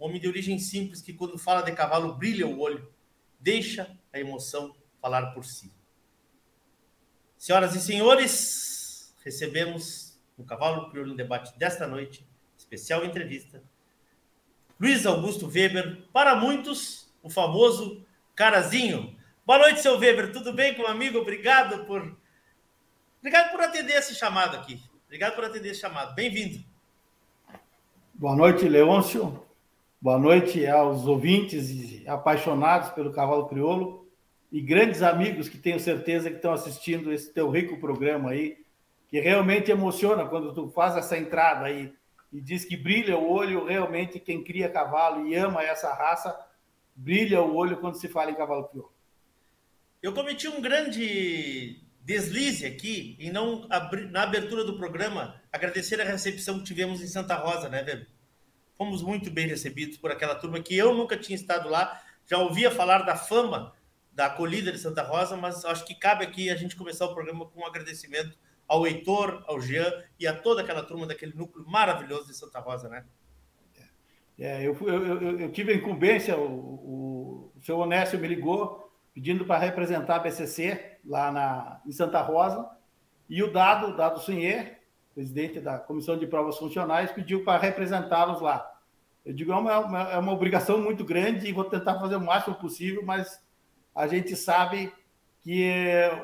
Um 0.01 0.07
homem 0.07 0.21
de 0.21 0.27
origem 0.27 0.59
simples 0.59 1.01
que, 1.01 1.13
quando 1.13 1.39
fala 1.39 1.63
de 1.63 1.71
cavalo, 1.71 2.17
brilha 2.17 2.49
o 2.49 2.59
olho, 2.59 2.93
deixa 3.39 3.97
a 4.13 4.19
emoção 4.19 4.75
falar 5.01 5.27
por 5.27 5.45
si. 5.45 5.73
Senhoras 7.39 7.77
e 7.77 7.81
senhores, 7.81 9.15
recebemos 9.25 10.19
no 10.37 10.45
Cavalo 10.45 10.91
Crioulo 10.91 11.13
no 11.13 11.17
debate 11.17 11.57
desta 11.57 11.87
noite, 11.87 12.27
especial 12.59 13.05
entrevista, 13.05 13.63
Luiz 14.81 15.07
Augusto 15.07 15.47
Weber, 15.47 16.03
para 16.13 16.35
muitos, 16.35 17.09
o 17.23 17.31
famoso 17.31 18.05
Carazinho. 18.35 19.16
Boa 19.47 19.61
noite, 19.61 19.81
seu 19.81 19.97
Weber, 19.97 20.33
tudo 20.33 20.53
bem 20.53 20.75
com 20.75 20.83
o 20.83 20.89
amigo? 20.89 21.21
Obrigado 21.21 21.85
por 21.85 22.17
Obrigado 23.21 23.53
por 23.53 23.61
atender 23.61 23.93
esse 23.93 24.13
chamado 24.13 24.57
aqui. 24.57 24.83
Obrigado 25.05 25.37
por 25.37 25.45
atender 25.45 25.71
esse 25.71 25.81
chamado. 25.81 26.17
Bem-vindo. 26.17 26.65
Boa 28.13 28.35
noite, 28.35 28.69
Leôncio. 28.69 29.41
Boa 30.01 30.19
noite 30.19 30.67
aos 30.67 31.07
ouvintes 31.07 31.71
e 31.71 32.03
apaixonados 32.09 32.91
pelo 32.91 33.13
cavalo 33.13 33.47
crioulo 33.47 34.09
e 34.51 34.61
grandes 34.61 35.01
amigos 35.01 35.49
que 35.49 35.59
tenho 35.59 35.79
certeza 35.79 36.29
que 36.29 36.37
estão 36.37 36.53
assistindo 36.53 37.13
esse 37.13 37.33
teu 37.33 37.49
rico 37.49 37.79
programa 37.79 38.31
aí, 38.31 38.59
que 39.09 39.21
realmente 39.21 39.71
emociona 39.71 40.27
quando 40.27 40.53
tu 40.55 40.69
faz 40.71 40.97
essa 40.97 41.17
entrada 41.17 41.67
aí 41.67 41.95
e 42.33 42.41
diz 42.41 42.65
que 42.65 42.77
brilha 42.77 43.17
o 43.17 43.31
olho, 43.31 43.65
realmente 43.65 44.19
quem 44.19 44.43
cria 44.43 44.69
cavalo 44.69 45.25
e 45.29 45.37
ama 45.37 45.63
essa 45.63 45.95
raça, 45.95 46.37
brilha 46.97 47.41
o 47.41 47.55
olho 47.55 47.77
quando 47.77 47.95
se 47.95 48.09
fala 48.09 48.33
em 48.33 48.35
cavalo 48.35 48.65
crioulo. 48.65 48.96
Eu 50.07 50.13
cometi 50.13 50.47
um 50.47 50.61
grande 50.61 51.83
deslize 52.01 52.65
aqui 52.65 53.17
em 53.19 53.33
não 53.33 53.67
abrir, 53.69 54.09
na 54.09 54.23
abertura 54.23 54.63
do 54.63 54.77
programa 54.77 55.35
agradecer 55.53 56.01
a 56.01 56.05
recepção 56.05 56.61
que 56.61 56.65
tivemos 56.65 57.03
em 57.03 57.09
Santa 57.09 57.35
Rosa, 57.35 57.69
né, 57.69 57.79
Weber? 57.79 58.07
Fomos 58.79 59.03
muito 59.03 59.33
bem 59.33 59.49
recebidos 59.49 59.97
por 59.97 60.13
aquela 60.13 60.37
turma 60.37 60.61
que 60.61 60.77
eu 60.77 60.95
nunca 60.95 61.17
tinha 61.17 61.35
estado 61.35 61.69
lá, 61.69 62.01
já 62.25 62.39
ouvia 62.39 62.71
falar 62.71 62.99
da 62.99 63.17
fama 63.17 63.75
da 64.13 64.27
acolhida 64.27 64.71
de 64.71 64.79
Santa 64.79 65.03
Rosa, 65.03 65.37
mas 65.37 65.65
acho 65.65 65.85
que 65.85 65.97
cabe 65.97 66.25
aqui 66.25 66.51
a 66.51 66.55
gente 66.55 66.77
começar 66.77 67.07
o 67.07 67.13
programa 67.13 67.45
com 67.45 67.63
um 67.63 67.67
agradecimento 67.67 68.39
ao 68.69 68.87
Heitor, 68.87 69.43
ao 69.49 69.61
Jean 69.61 69.91
e 70.21 70.27
a 70.29 70.33
toda 70.33 70.63
aquela 70.63 70.85
turma 70.85 71.05
daquele 71.05 71.35
núcleo 71.35 71.67
maravilhoso 71.67 72.29
de 72.29 72.37
Santa 72.37 72.61
Rosa, 72.61 72.89
né? 72.89 73.05
É, 74.39 74.65
eu, 74.65 74.77
eu, 74.83 75.41
eu, 75.41 75.51
tive 75.51 75.73
a 75.73 75.75
incumbência, 75.75 76.37
o, 76.37 76.45
o, 76.45 77.53
o 77.57 77.61
seu 77.61 77.77
Onésio 77.79 78.21
me 78.21 78.29
ligou 78.29 78.86
pedindo 79.17 79.47
para 79.47 79.59
representar 79.59 80.17
a 80.17 80.19
BCC 80.19 80.99
lá 81.03 81.33
na, 81.33 81.81
em 81.87 81.91
Santa 81.91 82.21
Rosa, 82.21 82.69
e 83.31 83.43
o 83.43 83.51
Dado, 83.51 83.97
Dado 83.97 84.21
Sunher, 84.21 84.83
presidente 85.15 85.59
da 85.59 85.79
Comissão 85.79 86.19
de 86.19 86.27
Provas 86.27 86.59
Funcionais, 86.59 87.11
pediu 87.13 87.43
para 87.43 87.59
representá-los 87.59 88.43
lá. 88.43 88.71
Eu 89.25 89.33
digo, 89.33 89.53
é 89.53 89.57
uma, 89.57 89.79
uma, 89.79 90.03
é 90.13 90.19
uma 90.19 90.33
obrigação 90.35 90.83
muito 90.83 91.03
grande 91.03 91.49
e 91.49 91.53
vou 91.53 91.65
tentar 91.65 91.99
fazer 91.99 92.17
o 92.17 92.21
máximo 92.21 92.57
possível, 92.57 93.03
mas 93.07 93.43
a 93.95 94.07
gente 94.07 94.37
sabe 94.37 94.93
que 95.41 95.73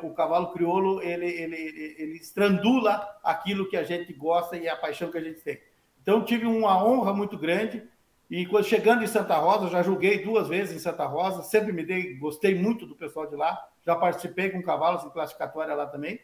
o 0.02 0.11
cavalo 0.11 0.52
crioulo 0.52 1.00
ele, 1.02 1.24
ele, 1.24 1.57
ele 1.96 2.16
estrandula 2.18 3.09
aquilo 3.24 3.70
que 3.70 3.76
a 3.78 3.85
gente 3.85 4.12
gosta 4.12 4.55
e 4.59 4.68
a 4.68 4.76
paixão 4.76 5.11
que 5.11 5.16
a 5.16 5.24
gente 5.24 5.40
tem. 5.40 5.59
Então 6.02 6.22
tive 6.22 6.44
uma 6.44 6.85
honra 6.85 7.14
muito 7.14 7.38
grande 7.38 7.83
e 8.33 8.47
quando 8.47 8.64
chegando 8.64 9.05
em 9.05 9.07
Santa 9.07 9.37
Rosa, 9.37 9.68
já 9.68 9.83
joguei 9.83 10.25
duas 10.25 10.49
vezes 10.49 10.75
em 10.75 10.79
Santa 10.79 11.05
Rosa, 11.05 11.42
sempre 11.42 11.71
me 11.71 11.85
dei, 11.85 12.14
gostei 12.14 12.55
muito 12.55 12.87
do 12.87 12.97
pessoal 12.97 13.27
de 13.27 13.37
lá, 13.37 13.62
já 13.85 13.95
participei 13.95 14.49
com 14.49 14.62
cavalos 14.62 15.05
em 15.05 15.11
classificatória 15.11 15.75
lá 15.75 15.85
também. 15.87 16.18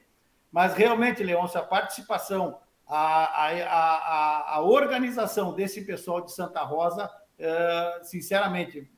Mas 0.51 0.73
realmente, 0.73 1.23
Leôncio, 1.23 1.61
a 1.61 1.63
participação, 1.63 2.61
a, 2.87 3.49
a, 3.49 3.51
a, 3.51 4.55
a 4.55 4.63
organização 4.63 5.53
desse 5.55 5.83
pessoal 5.85 6.23
de 6.23 6.33
Santa 6.33 6.63
Rosa, 6.63 7.05
uh, 7.05 8.03
sinceramente, 8.03 8.91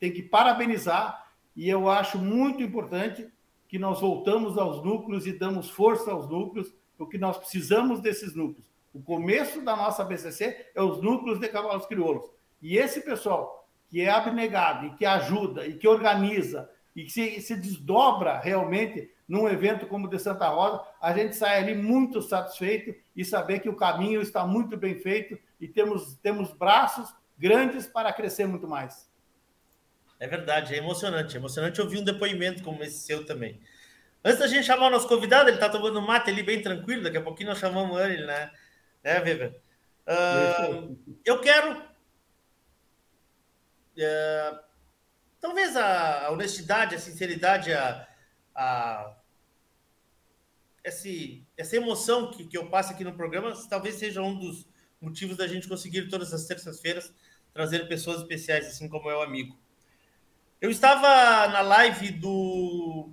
tem 0.00 0.10
que 0.10 0.22
parabenizar 0.22 1.22
e 1.54 1.68
eu 1.68 1.90
acho 1.90 2.16
muito 2.16 2.62
importante 2.62 3.30
que 3.68 3.78
nós 3.78 4.00
voltamos 4.00 4.56
aos 4.56 4.82
núcleos 4.82 5.26
e 5.26 5.38
damos 5.38 5.68
força 5.68 6.10
aos 6.10 6.30
núcleos, 6.30 6.74
porque 6.96 7.18
nós 7.18 7.36
precisamos 7.36 8.00
desses 8.00 8.34
núcleos. 8.34 8.72
O 8.94 9.02
começo 9.02 9.60
da 9.60 9.76
nossa 9.76 10.02
BCC 10.02 10.70
é 10.74 10.80
os 10.80 11.02
núcleos 11.02 11.38
de 11.38 11.48
cavalos 11.48 11.84
crioulos. 11.84 12.32
E 12.64 12.78
esse 12.78 13.02
pessoal 13.02 13.68
que 13.90 14.00
é 14.00 14.08
abnegado 14.08 14.86
e 14.86 14.94
que 14.94 15.04
ajuda 15.04 15.66
e 15.66 15.74
que 15.74 15.86
organiza 15.86 16.70
e 16.96 17.04
que 17.04 17.12
se, 17.12 17.42
se 17.42 17.54
desdobra 17.56 18.40
realmente 18.40 19.12
num 19.28 19.46
evento 19.46 19.86
como 19.86 20.06
o 20.06 20.10
de 20.10 20.18
Santa 20.18 20.48
Rosa, 20.48 20.82
a 20.98 21.12
gente 21.12 21.36
sai 21.36 21.58
ali 21.58 21.74
muito 21.74 22.22
satisfeito 22.22 22.98
e 23.14 23.22
saber 23.22 23.60
que 23.60 23.68
o 23.68 23.76
caminho 23.76 24.22
está 24.22 24.46
muito 24.46 24.78
bem 24.78 24.98
feito 24.98 25.38
e 25.60 25.68
temos, 25.68 26.14
temos 26.22 26.54
braços 26.54 27.14
grandes 27.36 27.86
para 27.86 28.10
crescer 28.14 28.46
muito 28.46 28.66
mais. 28.66 29.10
É 30.18 30.26
verdade, 30.26 30.74
é 30.74 30.78
emocionante. 30.78 31.36
É 31.36 31.38
emocionante 31.38 31.82
ouvir 31.82 31.98
um 31.98 32.04
depoimento 32.04 32.62
como 32.62 32.82
esse 32.82 33.00
seu 33.00 33.26
também. 33.26 33.60
Antes 34.24 34.38
da 34.38 34.46
gente 34.46 34.64
chamar 34.64 34.86
o 34.86 34.90
nosso 34.90 35.06
convidado, 35.06 35.50
ele 35.50 35.58
está 35.58 35.68
tomando 35.68 36.00
mate 36.00 36.30
ali 36.30 36.42
bem 36.42 36.62
tranquilo, 36.62 37.02
daqui 37.02 37.18
a 37.18 37.22
pouquinho 37.22 37.50
nós 37.50 37.58
chamamos 37.58 38.00
ele, 38.00 38.24
né? 38.24 38.50
Né, 39.02 39.20
Weber? 39.20 39.60
Uh, 40.08 40.96
eu 41.26 41.42
quero. 41.42 41.93
Uh, 43.96 44.58
talvez 45.40 45.76
a, 45.76 46.30
honestidade, 46.30 46.94
a 46.94 46.98
sinceridade, 46.98 47.72
a, 47.72 48.08
a 48.54 49.16
esse, 50.82 51.46
essa 51.56 51.76
emoção 51.76 52.30
que, 52.30 52.46
que 52.46 52.58
eu 52.58 52.68
passo 52.68 52.92
aqui 52.92 53.04
no 53.04 53.14
programa, 53.14 53.52
talvez 53.68 53.96
seja 53.96 54.20
um 54.22 54.38
dos 54.38 54.66
motivos 55.00 55.36
da 55.36 55.46
gente 55.46 55.68
conseguir 55.68 56.08
todas 56.08 56.32
as 56.32 56.46
terças-feiras 56.46 57.12
trazer 57.52 57.86
pessoas 57.88 58.20
especiais, 58.20 58.66
assim 58.66 58.88
como 58.88 59.08
é 59.08 59.16
o 59.16 59.22
amigo. 59.22 59.56
Eu 60.60 60.70
estava 60.70 61.48
na 61.48 61.60
live 61.60 62.10
do 62.10 63.10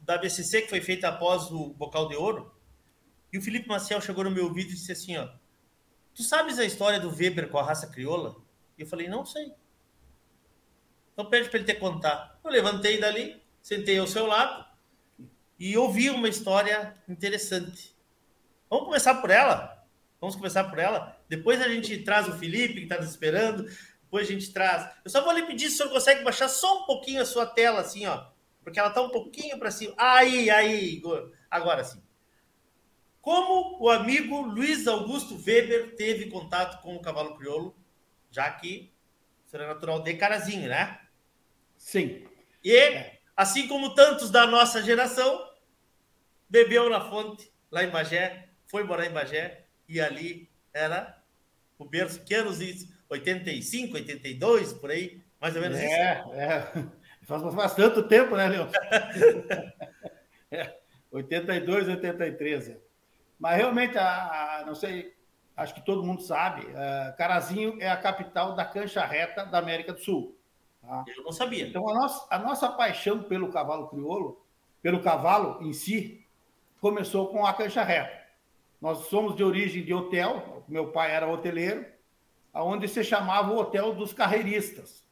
da 0.00 0.18
BCC 0.18 0.62
que 0.62 0.68
foi 0.68 0.80
feita 0.80 1.08
após 1.08 1.50
o 1.50 1.70
Bocal 1.70 2.08
de 2.08 2.14
Ouro 2.14 2.54
e 3.32 3.38
o 3.38 3.42
Felipe 3.42 3.68
Maciel 3.68 4.00
chegou 4.00 4.22
no 4.24 4.30
meu 4.30 4.44
ouvido 4.44 4.70
e 4.70 4.74
disse 4.74 4.92
assim, 4.92 5.16
ó, 5.16 5.28
tu 6.14 6.22
sabes 6.22 6.58
a 6.58 6.64
história 6.64 7.00
do 7.00 7.10
Weber 7.10 7.48
com 7.48 7.58
a 7.58 7.64
raça 7.64 7.86
crioula? 7.86 8.36
E 8.78 8.82
eu 8.82 8.86
falei, 8.86 9.08
não 9.08 9.24
sei. 9.24 9.52
Então 11.14 11.30
pede 11.30 11.48
para 11.48 11.60
ele 11.60 11.66
te 11.66 11.78
contar. 11.78 12.38
Eu 12.44 12.50
levantei 12.50 13.00
dali, 13.00 13.40
sentei 13.62 13.98
ao 13.98 14.06
seu 14.06 14.26
lado 14.26 14.66
e 15.58 15.78
ouvi 15.78 16.10
uma 16.10 16.28
história 16.28 16.94
interessante. 17.08 17.96
Vamos 18.68 18.86
começar 18.86 19.14
por 19.14 19.30
ela? 19.30 19.86
Vamos 20.20 20.34
começar 20.34 20.64
por 20.64 20.78
ela? 20.78 21.16
Depois 21.28 21.62
a 21.62 21.68
gente 21.68 21.98
traz 21.98 22.26
o 22.28 22.36
Felipe, 22.36 22.74
que 22.74 22.82
está 22.82 22.96
nos 22.96 23.10
esperando. 23.10 23.64
Depois 24.02 24.28
a 24.28 24.32
gente 24.32 24.52
traz. 24.52 24.90
Eu 25.04 25.10
só 25.10 25.22
vou 25.22 25.32
lhe 25.32 25.46
pedir 25.46 25.68
se 25.68 25.74
o 25.74 25.76
senhor 25.78 25.92
consegue 25.92 26.24
baixar 26.24 26.48
só 26.48 26.82
um 26.82 26.86
pouquinho 26.86 27.22
a 27.22 27.26
sua 27.26 27.46
tela, 27.46 27.80
assim, 27.80 28.06
ó. 28.06 28.26
Porque 28.62 28.78
ela 28.78 28.88
está 28.88 29.00
um 29.00 29.10
pouquinho 29.10 29.58
para 29.58 29.70
cima. 29.70 29.94
Aí, 29.96 30.50
aí, 30.50 31.00
agora 31.50 31.84
sim. 31.84 32.02
Como 33.20 33.78
o 33.80 33.88
amigo 33.88 34.40
Luiz 34.40 34.86
Augusto 34.86 35.36
Weber 35.36 35.94
teve 35.94 36.30
contato 36.30 36.82
com 36.82 36.96
o 36.96 37.00
cavalo 37.00 37.36
crioulo, 37.36 37.76
já 38.30 38.50
que 38.50 38.92
será 39.46 39.66
natural 39.66 40.02
de 40.02 40.14
Carazinho, 40.14 40.68
né? 40.68 41.00
Sim. 41.84 42.24
E, 42.64 43.04
assim 43.36 43.68
como 43.68 43.94
tantos 43.94 44.30
da 44.30 44.46
nossa 44.46 44.82
geração, 44.82 45.38
bebeu 46.48 46.88
na 46.88 46.98
fonte, 46.98 47.52
lá 47.70 47.84
em 47.84 47.90
Bagé, 47.90 48.48
foi 48.66 48.84
morar 48.84 49.04
em 49.04 49.12
Bagé, 49.12 49.66
e 49.86 50.00
ali 50.00 50.50
era 50.72 51.22
o 51.78 51.84
berço. 51.84 52.24
Que 52.24 52.36
anos 52.36 52.62
isso? 52.62 52.90
85, 53.10 53.96
82, 53.96 54.72
por 54.72 54.90
aí, 54.90 55.22
mais 55.38 55.54
ou 55.56 55.60
menos 55.60 55.76
é, 55.78 55.84
isso. 55.84 56.32
É, 56.32 56.72
faz, 57.26 57.54
faz 57.54 57.74
tanto 57.74 58.08
tempo, 58.08 58.34
né, 58.34 58.48
Leon? 58.48 58.68
é, 60.50 60.78
82, 61.10 61.86
83. 61.86 62.70
É. 62.70 62.78
Mas 63.38 63.58
realmente, 63.58 63.98
a, 63.98 64.06
a, 64.06 64.64
não 64.64 64.74
sei, 64.74 65.14
acho 65.54 65.74
que 65.74 65.84
todo 65.84 66.02
mundo 66.02 66.22
sabe, 66.22 66.66
a, 66.74 67.12
Carazinho 67.12 67.76
é 67.78 67.90
a 67.90 67.96
capital 67.98 68.56
da 68.56 68.64
cancha 68.64 69.04
reta 69.04 69.44
da 69.44 69.58
América 69.58 69.92
do 69.92 70.00
Sul. 70.00 70.33
Tá? 70.86 71.04
Eu 71.16 71.24
não 71.24 71.32
sabia. 71.32 71.66
Então, 71.66 71.88
a 71.88 71.94
nossa, 71.94 72.26
a 72.30 72.38
nossa 72.38 72.68
paixão 72.70 73.22
pelo 73.22 73.50
cavalo 73.50 73.88
crioulo, 73.88 74.44
pelo 74.82 75.02
cavalo 75.02 75.62
em 75.62 75.72
si, 75.72 76.26
começou 76.80 77.28
com 77.28 77.46
a 77.46 77.54
cancha 77.54 77.82
reta. 77.82 78.22
Nós 78.80 79.06
somos 79.06 79.34
de 79.34 79.42
origem 79.42 79.82
de 79.82 79.94
hotel, 79.94 80.62
meu 80.68 80.92
pai 80.92 81.10
era 81.10 81.26
hoteleiro, 81.26 81.86
aonde 82.52 82.86
se 82.86 83.02
chamava 83.02 83.52
o 83.52 83.58
Hotel 83.58 83.94
dos 83.94 84.12
Carreiristas. 84.12 85.04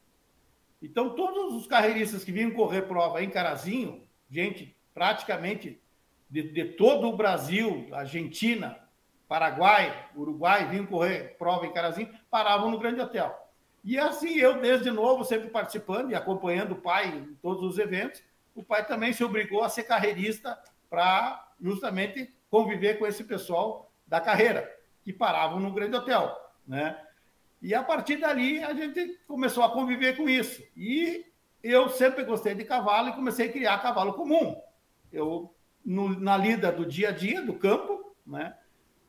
Então, 0.81 1.15
todos 1.15 1.55
os 1.55 1.65
carreiristas 1.65 2.23
que 2.23 2.31
vinham 2.31 2.51
correr 2.51 2.83
prova 2.83 3.23
em 3.23 3.29
Carazinho, 3.29 4.07
gente 4.29 4.75
praticamente 4.93 5.81
de, 6.29 6.43
de 6.43 6.65
todo 6.65 7.07
o 7.07 7.17
Brasil, 7.17 7.87
Argentina, 7.93 8.77
Paraguai, 9.27 10.09
Uruguai, 10.15 10.67
vinham 10.69 10.85
correr 10.85 11.35
prova 11.37 11.65
em 11.65 11.73
Carazinho, 11.73 12.13
paravam 12.29 12.69
no 12.69 12.77
Grande 12.77 13.01
Hotel. 13.01 13.42
E 13.83 13.99
assim, 13.99 14.35
eu, 14.37 14.61
desde 14.61 14.89
novo, 14.91 15.25
sempre 15.25 15.49
participando 15.49 16.11
e 16.11 16.15
acompanhando 16.15 16.71
o 16.71 16.81
pai 16.81 17.09
em 17.09 17.35
todos 17.41 17.63
os 17.63 17.77
eventos, 17.77 18.23
o 18.55 18.63
pai 18.63 18.85
também 18.85 19.11
se 19.11 19.23
obrigou 19.23 19.63
a 19.63 19.69
ser 19.69 19.83
carreirista 19.83 20.57
para 20.89 21.51
justamente 21.59 22.33
conviver 22.49 22.97
com 22.99 23.05
esse 23.05 23.23
pessoal 23.23 23.91
da 24.07 24.21
carreira, 24.21 24.71
que 25.03 25.11
paravam 25.11 25.59
no 25.59 25.73
Grande 25.73 25.97
Hotel, 25.97 26.33
né? 26.67 26.97
E 27.61 27.73
a 27.73 27.81
partir 27.81 28.17
dali 28.17 28.63
a 28.63 28.73
gente 28.73 29.19
começou 29.27 29.63
a 29.63 29.71
conviver 29.71 30.15
com 30.15 30.29
isso. 30.29 30.61
E 30.75 31.25
eu 31.63 31.89
sempre 31.89 32.23
gostei 32.23 32.53
de 32.53 32.63
cavalo 32.63 33.09
e 33.09 33.13
comecei 33.13 33.47
a 33.47 33.51
criar 33.51 33.81
cavalo 33.81 34.13
comum. 34.13 34.61
Eu 35.11 35.53
no, 35.83 36.19
na 36.19 36.37
lida 36.37 36.71
do 36.71 36.85
dia 36.85 37.09
a 37.09 37.11
dia 37.11 37.41
do 37.41 37.53
campo, 37.53 38.15
né? 38.25 38.55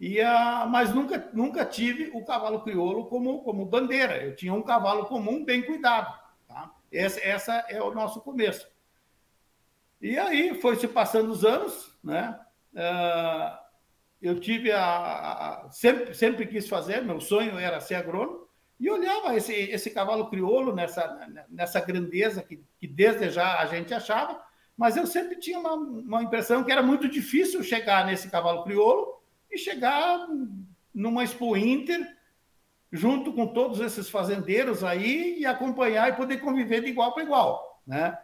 E 0.00 0.20
a, 0.20 0.66
mas 0.68 0.94
nunca, 0.94 1.30
nunca 1.32 1.64
tive 1.64 2.10
o 2.14 2.24
cavalo 2.24 2.62
crioulo 2.62 3.06
como, 3.06 3.42
como 3.42 3.64
bandeira. 3.64 4.22
Eu 4.22 4.34
tinha 4.34 4.52
um 4.52 4.62
cavalo 4.62 5.06
comum 5.06 5.44
bem 5.44 5.62
cuidado. 5.62 6.12
Tá? 6.48 6.70
Essa, 6.92 7.20
essa 7.20 7.52
é 7.68 7.82
o 7.82 7.94
nosso 7.94 8.20
começo. 8.20 8.68
E 10.00 10.18
aí 10.18 10.60
foi 10.60 10.76
se 10.76 10.86
passando 10.86 11.30
os 11.30 11.44
anos, 11.44 11.96
né? 12.02 12.38
Uh, 12.74 13.64
eu 14.20 14.40
tive 14.40 14.72
a, 14.72 14.84
a, 14.84 15.70
sempre, 15.70 16.14
sempre 16.14 16.46
quis 16.46 16.68
fazer, 16.68 17.02
meu 17.02 17.20
sonho 17.20 17.58
era 17.58 17.80
ser 17.80 17.94
agrônomo, 17.94 18.48
e 18.80 18.90
olhava 18.90 19.36
esse, 19.36 19.52
esse 19.52 19.90
cavalo 19.90 20.28
crioulo 20.28 20.74
nessa, 20.74 21.28
nessa 21.48 21.80
grandeza 21.80 22.42
que, 22.42 22.62
que 22.78 22.86
desde 22.86 23.30
já 23.30 23.60
a 23.60 23.66
gente 23.66 23.94
achava, 23.94 24.42
mas 24.76 24.96
eu 24.96 25.06
sempre 25.06 25.38
tinha 25.38 25.58
uma, 25.58 25.74
uma 25.74 26.22
impressão 26.22 26.64
que 26.64 26.72
era 26.72 26.82
muito 26.82 27.08
difícil 27.08 27.62
chegar 27.62 28.04
nesse 28.04 28.28
cavalo 28.28 28.64
crioulo 28.64 29.22
e 29.54 29.58
chegar 29.58 30.26
numa 30.94 31.24
Expo 31.24 31.56
Inter, 31.56 32.00
junto 32.92 33.32
com 33.32 33.46
todos 33.48 33.80
esses 33.80 34.08
fazendeiros 34.08 34.84
aí, 34.84 35.38
e 35.40 35.46
acompanhar 35.46 36.08
e 36.08 36.16
poder 36.16 36.38
conviver 36.38 36.82
de 36.82 36.88
igual 36.88 37.12
para 37.12 37.24
igual, 37.24 37.82
né? 37.86 38.18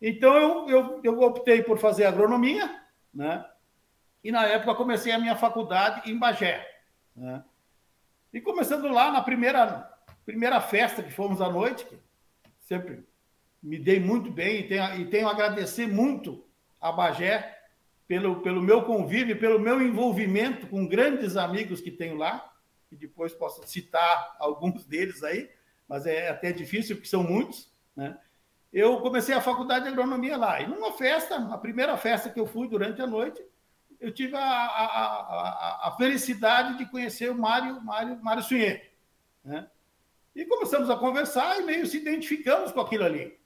Então, 0.00 0.34
eu, 0.36 0.68
eu, 0.68 1.00
eu 1.04 1.20
optei 1.20 1.62
por 1.62 1.78
fazer 1.78 2.06
agronomia, 2.06 2.82
né? 3.12 3.44
E, 4.24 4.32
na 4.32 4.46
época, 4.46 4.74
comecei 4.74 5.12
a 5.12 5.18
minha 5.18 5.36
faculdade 5.36 6.10
em 6.10 6.18
Bagé, 6.18 6.66
né? 7.14 7.44
E 8.32 8.40
começando 8.40 8.88
lá, 8.88 9.10
na 9.10 9.22
primeira, 9.22 9.92
primeira 10.24 10.60
festa 10.60 11.02
que 11.02 11.12
fomos 11.12 11.40
à 11.40 11.50
noite, 11.50 11.86
sempre 12.60 13.04
me 13.62 13.78
dei 13.78 14.00
muito 14.00 14.30
bem 14.30 14.60
e 14.60 14.68
tenho, 14.68 15.00
e 15.00 15.06
tenho 15.06 15.28
a 15.28 15.32
agradecer 15.32 15.86
muito 15.86 16.44
a 16.80 16.90
Bagé 16.90 17.59
pelo, 18.10 18.40
pelo 18.40 18.60
meu 18.60 18.82
convívio, 18.82 19.38
pelo 19.38 19.60
meu 19.60 19.80
envolvimento 19.80 20.66
com 20.66 20.84
grandes 20.84 21.36
amigos 21.36 21.80
que 21.80 21.92
tenho 21.92 22.16
lá, 22.16 22.52
e 22.90 22.96
depois 22.96 23.32
posso 23.32 23.64
citar 23.68 24.34
alguns 24.40 24.84
deles 24.84 25.22
aí, 25.22 25.48
mas 25.86 26.06
é 26.06 26.28
até 26.28 26.50
difícil, 26.50 26.96
porque 26.96 27.08
são 27.08 27.22
muitos, 27.22 27.72
né? 27.94 28.18
Eu 28.72 29.00
comecei 29.00 29.32
a 29.32 29.40
faculdade 29.40 29.84
de 29.84 29.92
agronomia 29.92 30.36
lá, 30.36 30.60
e 30.60 30.66
numa 30.66 30.92
festa, 30.94 31.36
a 31.36 31.56
primeira 31.56 31.96
festa 31.96 32.28
que 32.28 32.40
eu 32.40 32.48
fui 32.48 32.66
durante 32.66 33.00
a 33.00 33.06
noite, 33.06 33.40
eu 34.00 34.12
tive 34.12 34.34
a, 34.34 34.40
a, 34.40 34.84
a, 34.86 35.88
a 35.88 35.96
felicidade 35.96 36.78
de 36.78 36.90
conhecer 36.90 37.30
o 37.30 37.38
Mário, 37.38 37.80
Mário, 37.80 38.20
Mário 38.20 38.42
Sunhê, 38.42 38.90
né? 39.44 39.70
E 40.34 40.44
começamos 40.46 40.90
a 40.90 40.96
conversar 40.96 41.60
e 41.60 41.62
meio 41.62 41.86
se 41.86 41.98
identificamos 41.98 42.72
com 42.72 42.80
aquilo 42.80 43.04
ali. 43.04 43.38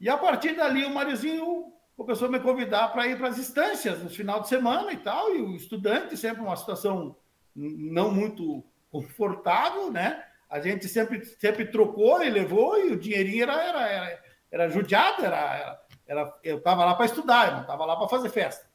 E 0.00 0.08
a 0.08 0.16
partir 0.16 0.56
dali, 0.56 0.84
o 0.84 0.92
Mariozinho 0.92 1.72
começou 1.98 2.28
a 2.28 2.30
me 2.30 2.38
convidar 2.38 2.92
para 2.92 3.08
ir 3.08 3.18
para 3.18 3.26
as 3.26 3.38
instâncias 3.38 4.00
no 4.00 4.08
final 4.08 4.40
de 4.40 4.48
semana 4.48 4.92
e 4.92 4.98
tal, 4.98 5.34
e 5.34 5.42
o 5.42 5.56
estudante 5.56 6.16
sempre 6.16 6.40
uma 6.40 6.56
situação 6.56 7.16
não 7.56 8.12
muito 8.12 8.64
confortável, 8.88 9.90
né? 9.90 10.24
A 10.48 10.60
gente 10.60 10.86
sempre, 10.86 11.24
sempre 11.24 11.66
trocou 11.66 12.22
e 12.22 12.30
levou, 12.30 12.78
e 12.78 12.92
o 12.92 12.98
dinheirinho 12.98 13.42
era, 13.42 13.60
era, 13.60 13.88
era, 13.88 14.24
era 14.48 14.68
judiado, 14.68 15.24
era, 15.24 15.82
era, 16.06 16.38
eu 16.44 16.58
estava 16.58 16.84
lá 16.84 16.94
para 16.94 17.06
estudar, 17.06 17.48
eu 17.48 17.54
não 17.54 17.60
estava 17.62 17.84
lá 17.84 17.96
para 17.96 18.08
fazer 18.08 18.30
festa. 18.30 18.66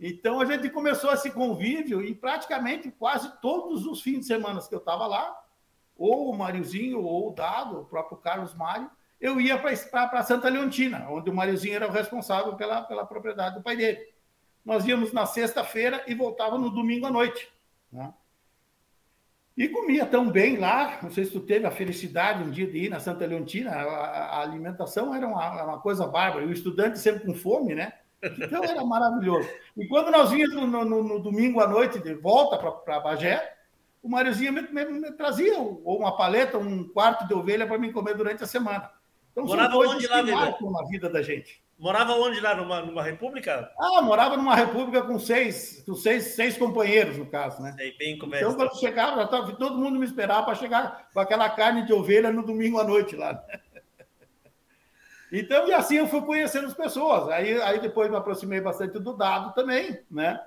Então 0.00 0.40
a 0.40 0.44
gente 0.44 0.70
começou 0.70 1.12
esse 1.12 1.28
convívio 1.28 2.00
e 2.00 2.14
praticamente 2.14 2.88
quase 2.88 3.32
todos 3.40 3.84
os 3.84 4.00
fins 4.00 4.20
de 4.20 4.26
semana 4.26 4.60
que 4.60 4.72
eu 4.74 4.78
estava 4.78 5.08
lá, 5.08 5.36
ou 5.96 6.30
o 6.30 6.36
Mariozinho, 6.36 7.02
ou 7.02 7.30
o 7.30 7.34
Dado, 7.34 7.80
o 7.80 7.84
próprio 7.84 8.18
Carlos 8.18 8.54
Mário, 8.54 8.88
eu 9.20 9.40
ia 9.40 9.58
para 9.58 10.22
Santa 10.22 10.48
Leontina, 10.48 11.06
onde 11.10 11.30
o 11.30 11.34
Mariozinho 11.34 11.74
era 11.74 11.88
o 11.88 11.92
responsável 11.92 12.54
pela, 12.54 12.82
pela 12.82 13.06
propriedade 13.06 13.56
do 13.56 13.62
pai 13.62 13.76
dele. 13.76 13.98
Nós 14.64 14.86
íamos 14.86 15.12
na 15.12 15.26
sexta-feira 15.26 16.02
e 16.06 16.14
voltava 16.14 16.58
no 16.58 16.70
domingo 16.70 17.06
à 17.06 17.10
noite. 17.10 17.50
Né? 17.92 18.12
E 19.56 19.68
comia 19.68 20.06
tão 20.06 20.30
bem 20.30 20.56
lá, 20.56 21.00
não 21.02 21.10
sei 21.10 21.24
se 21.24 21.32
tu 21.32 21.40
teve 21.40 21.66
a 21.66 21.70
felicidade 21.70 22.44
um 22.44 22.50
dia 22.50 22.66
de 22.70 22.84
ir 22.84 22.88
na 22.88 23.00
Santa 23.00 23.26
Leontina, 23.26 23.72
a, 23.72 24.36
a 24.36 24.40
alimentação 24.42 25.12
era 25.12 25.26
uma, 25.26 25.64
uma, 25.64 25.80
coisa 25.80 26.06
bárbara, 26.06 26.44
e 26.44 26.48
o 26.48 26.52
estudante 26.52 26.96
sempre 26.96 27.26
com 27.26 27.34
fome, 27.34 27.74
né? 27.74 27.92
Então 28.22 28.62
era 28.62 28.84
maravilhoso. 28.84 29.48
E 29.76 29.86
quando 29.88 30.12
nós 30.12 30.30
vínhamos 30.30 30.70
no, 30.70 30.84
no, 30.84 31.02
no 31.02 31.18
domingo 31.18 31.60
à 31.60 31.66
noite 31.66 31.98
de 31.98 32.14
volta 32.14 32.56
para 32.56 33.00
Bagé, 33.00 33.52
o 34.00 34.08
Mariozinho 34.08 34.52
me, 34.52 34.62
me, 34.62 34.84
me, 34.84 35.12
trazia 35.12 35.58
ou 35.58 35.98
uma 35.98 36.16
paleta, 36.16 36.56
um 36.56 36.88
quarto 36.88 37.26
de 37.26 37.34
ovelha 37.34 37.66
para 37.66 37.78
mim 37.78 37.90
comer 37.90 38.14
durante 38.14 38.44
a 38.44 38.46
semana. 38.46 38.88
Então, 39.38 39.46
morava 39.46 39.76
onde 39.76 40.06
lá, 40.06 40.16
Weber? 40.16 40.70
na 40.70 40.84
vida 40.88 41.08
da 41.08 41.22
gente. 41.22 41.62
Morava 41.78 42.12
onde 42.14 42.40
lá? 42.40 42.56
Numa, 42.56 42.82
numa 42.82 43.02
república? 43.02 43.70
Ah, 43.78 44.02
morava 44.02 44.36
numa 44.36 44.54
república 44.54 45.02
com 45.02 45.16
seis, 45.18 45.82
com 45.86 45.94
seis, 45.94 46.34
seis 46.34 46.58
companheiros, 46.58 47.16
no 47.16 47.26
caso, 47.26 47.62
né? 47.62 47.72
Sei, 47.76 47.96
bem 47.96 48.16
Então, 48.16 48.54
quando 48.54 48.78
chegava, 48.80 49.26
tava, 49.28 49.52
todo 49.52 49.78
mundo 49.78 49.98
me 49.98 50.04
esperava 50.04 50.44
para 50.44 50.56
chegar 50.56 51.08
com 51.12 51.20
aquela 51.20 51.48
carne 51.48 51.86
de 51.86 51.92
ovelha 51.92 52.32
no 52.32 52.44
domingo 52.44 52.80
à 52.80 52.84
noite 52.84 53.14
lá. 53.14 53.32
Né? 53.32 53.60
Então, 55.30 55.68
e 55.68 55.74
assim 55.74 55.96
eu 55.96 56.08
fui 56.08 56.22
conhecendo 56.22 56.68
as 56.68 56.72
pessoas. 56.72 57.28
Aí, 57.28 57.60
aí 57.60 57.78
depois 57.80 58.10
me 58.10 58.16
aproximei 58.16 58.62
bastante 58.62 58.98
do 58.98 59.14
dado 59.14 59.52
também, 59.52 60.00
né? 60.10 60.40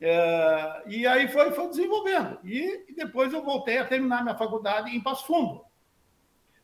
É, 0.00 0.82
e 0.88 1.06
aí 1.06 1.28
foi, 1.28 1.52
foi 1.52 1.68
desenvolvendo. 1.68 2.40
E, 2.42 2.84
e, 2.88 2.94
depois 2.96 3.32
eu 3.32 3.44
voltei 3.44 3.78
a 3.78 3.84
terminar 3.84 4.24
minha 4.24 4.36
faculdade 4.36 4.90
em 4.90 5.00
Passo 5.00 5.24
Fundo. 5.24 5.64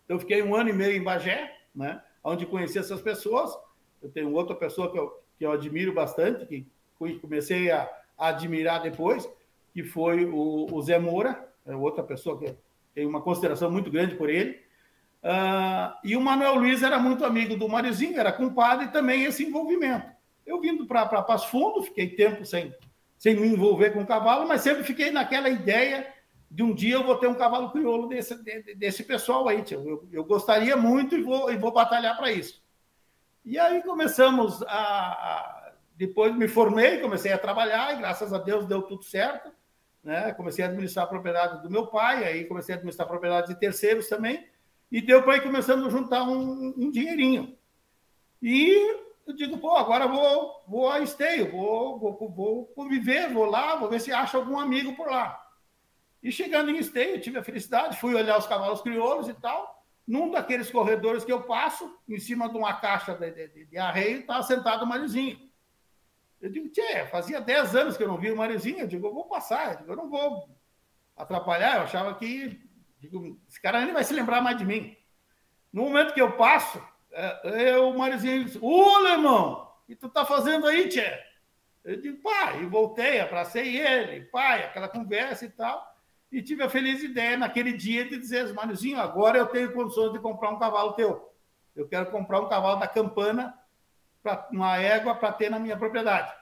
Então, 0.05 0.17
eu 0.17 0.19
fiquei 0.19 0.43
um 0.43 0.57
ano 0.57 0.71
e 0.71 0.73
meio 0.73 0.97
em 0.97 1.05
Bagé, 1.05 1.60
né? 1.75 2.03
Onde 2.23 2.47
conheci 2.47 2.79
essas 2.79 3.01
pessoas. 3.01 3.57
Eu 4.03 4.11
tenho 4.11 4.33
outra 4.33 4.55
pessoa 4.55 4.91
que 4.91 4.99
eu, 4.99 5.23
que 5.39 5.45
eu 5.45 5.53
admiro 5.53 5.93
bastante, 5.93 6.47
que 6.47 6.67
comecei 7.21 7.71
a, 7.71 7.89
a 8.17 8.29
admirar 8.29 8.83
depois, 8.83 9.29
que 9.73 9.83
foi 9.83 10.25
o, 10.25 10.67
o 10.71 10.83
Zé 10.83 10.99
Moura, 10.99 11.49
é 11.67 11.75
outra 11.75 12.03
pessoa 12.03 12.39
que 12.39 12.55
tem 12.95 13.07
uma 13.07 13.21
consideração 13.21 13.71
muito 13.71 13.91
grande 13.91 14.17
por 14.17 14.29
ele. 14.29 14.61
Uh, 15.23 15.93
e 16.03 16.17
o 16.17 16.21
Manuel 16.21 16.57
Luiz 16.57 16.83
era 16.83 16.99
muito 16.99 17.25
amigo 17.25 17.57
do 17.57 17.69
Marizinho, 17.69 18.19
era 18.19 18.33
compadre 18.33 18.89
também 18.89 19.25
esse 19.25 19.45
envolvimento. 19.45 20.11
Eu 20.47 20.61
vindo 20.61 20.87
para 20.87 21.07
Passo 21.07 21.51
Fundo, 21.51 21.83
fiquei 21.83 22.09
tempo 22.09 22.45
sem, 22.45 22.75
sem 23.19 23.37
me 23.37 23.47
envolver 23.47 23.91
com 23.91 24.01
o 24.01 24.07
cavalo, 24.07 24.49
mas 24.49 24.63
sempre 24.63 24.83
fiquei 24.83 25.11
naquela 25.11 25.49
ideia 25.49 26.07
de 26.51 26.63
um 26.65 26.75
dia 26.75 26.97
eu 26.97 27.05
vou 27.05 27.17
ter 27.17 27.29
um 27.29 27.35
cavalo 27.35 27.71
crioulo 27.71 28.09
desse, 28.09 28.35
desse 28.75 29.05
pessoal 29.05 29.49
aí. 29.49 29.65
Eu, 29.71 30.09
eu 30.11 30.25
gostaria 30.25 30.77
muito 30.77 31.15
e 31.15 31.23
vou, 31.23 31.51
e 31.53 31.57
vou 31.57 31.73
batalhar 31.73 32.17
para 32.17 32.33
isso. 32.33 32.61
E 33.45 33.57
aí 33.59 33.83
começamos 33.83 34.61
a, 34.65 35.73
Depois 35.95 36.35
me 36.35 36.49
formei, 36.49 36.99
comecei 36.99 37.33
a 37.33 37.39
trabalhar, 37.39 37.95
e 37.95 37.99
graças 37.99 38.33
a 38.33 38.39
Deus 38.39 38.67
deu 38.67 38.83
tudo 38.83 39.05
certo. 39.05 39.53
Né? 40.03 40.33
Comecei 40.33 40.65
a 40.65 40.69
administrar 40.69 41.05
a 41.05 41.09
propriedade 41.09 41.63
do 41.63 41.71
meu 41.71 41.87
pai, 41.87 42.25
aí 42.25 42.45
comecei 42.47 42.75
a 42.75 42.79
administrar 42.79 43.07
a 43.07 43.11
propriedade 43.11 43.49
de 43.49 43.61
terceiros 43.61 44.09
também, 44.09 44.45
e 44.91 45.01
deu 45.01 45.23
para 45.23 45.37
ir 45.37 45.43
começando 45.43 45.87
a 45.87 45.91
juntar 45.91 46.25
um, 46.25 46.75
um, 46.77 46.91
dinheirinho. 46.91 47.57
E 48.43 48.97
eu 49.25 49.37
digo, 49.37 49.59
pô, 49.59 49.77
agora 49.77 50.09
vou, 50.09 50.65
vou 50.67 50.91
a 50.91 50.99
esteio, 50.99 51.53
vou, 51.53 51.99
vou, 51.99 52.29
vou 52.29 52.67
conviver, 52.67 53.33
vou 53.33 53.45
lá, 53.45 53.77
vou 53.77 53.89
ver 53.89 54.01
se 54.01 54.11
acha 54.11 54.37
algum 54.37 54.59
amigo 54.59 54.97
por 54.97 55.09
lá. 55.09 55.50
E 56.23 56.31
chegando 56.31 56.71
em 56.71 56.79
Esteio, 56.79 57.21
tive 57.21 57.39
a 57.39 57.43
felicidade, 57.43 57.99
fui 57.99 58.15
olhar 58.15 58.39
os 58.39 58.47
cavalos 58.47 58.83
crioulos 58.83 59.29
e 59.29 59.35
tal. 59.35 59.85
Num 60.07 60.31
daqueles 60.31 60.71
corredores 60.71 61.25
que 61.25 61.33
eu 61.33 61.43
passo, 61.43 61.99
em 62.09 62.19
cima 62.19 62.49
de 62.49 62.57
uma 62.57 62.75
caixa 62.75 63.15
de, 63.15 63.31
de, 63.31 63.67
de 63.67 63.79
arreio, 63.79 64.21
estava 64.21 64.43
sentado 64.43 64.85
o 64.85 64.87
Marizinho. 64.87 65.39
Eu 66.41 66.51
digo, 66.51 66.69
tchê, 66.71 67.07
fazia 67.07 67.41
10 67.41 67.77
anos 67.77 67.97
que 67.97 68.03
eu 68.03 68.09
não 68.09 68.17
vi 68.17 68.31
o 68.31 68.37
Mariozinho. 68.37 68.81
Eu 68.81 68.87
digo, 68.87 69.07
eu 69.07 69.13
vou 69.15 69.27
passar. 69.27 69.73
Eu, 69.73 69.79
digo, 69.79 69.93
eu 69.93 69.97
não 69.97 70.09
vou 70.09 70.49
atrapalhar. 71.15 71.77
Eu 71.77 71.83
achava 71.83 72.15
que, 72.15 72.61
digo, 72.99 73.39
esse 73.47 73.61
cara 73.61 73.85
nem 73.85 73.93
vai 73.93 74.03
se 74.03 74.15
lembrar 74.15 74.41
mais 74.41 74.57
de 74.57 74.65
mim. 74.65 74.97
No 75.71 75.83
momento 75.83 76.15
que 76.15 76.21
eu 76.21 76.37
passo, 76.37 76.83
é, 77.13 77.75
eu, 77.75 77.91
o 77.91 77.99
Mariozinho 77.99 78.45
disse, 78.45 78.59
ô, 78.61 78.97
Alemão, 78.97 79.71
o 79.83 79.87
que 79.87 79.95
tu 79.95 80.09
tá 80.09 80.25
fazendo 80.25 80.67
aí, 80.67 80.89
tchê? 80.89 81.23
Eu 81.85 82.01
digo, 82.01 82.23
pai, 82.23 82.63
e 82.63 82.67
voltei, 82.67 83.21
abracei 83.21 83.77
ele, 83.77 84.25
pai, 84.27 84.65
aquela 84.65 84.89
conversa 84.89 85.45
e 85.45 85.51
tal. 85.51 85.90
E 86.31 86.43
tive 86.43 86.63
a 86.63 86.69
feliz 86.69 87.03
ideia 87.03 87.37
naquele 87.37 87.73
dia 87.73 88.05
de 88.05 88.17
dizer, 88.17 88.53
Mariozinho, 88.55 89.01
agora 89.01 89.39
eu 89.39 89.47
tenho 89.47 89.73
condições 89.73 90.13
de 90.13 90.19
comprar 90.21 90.51
um 90.51 90.59
cavalo 90.59 90.93
teu. 90.93 91.33
Eu 91.75 91.89
quero 91.89 92.11
comprar 92.11 92.41
um 92.41 92.49
cavalo 92.49 92.79
da 92.79 92.87
campana, 92.87 93.59
pra, 94.23 94.49
uma 94.53 94.77
égua 94.77 95.15
para 95.15 95.33
ter 95.33 95.51
na 95.51 95.59
minha 95.59 95.77
propriedade. 95.77 96.33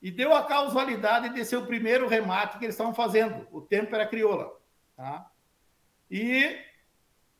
E 0.00 0.10
deu 0.10 0.32
a 0.34 0.44
causalidade 0.44 1.30
de 1.34 1.44
ser 1.44 1.56
o 1.56 1.66
primeiro 1.66 2.08
remate 2.08 2.58
que 2.58 2.64
eles 2.64 2.74
estavam 2.74 2.94
fazendo. 2.94 3.46
O 3.50 3.60
tempo 3.60 3.94
era 3.94 4.06
crioula. 4.06 4.56
Tá? 4.96 5.30
E 6.10 6.58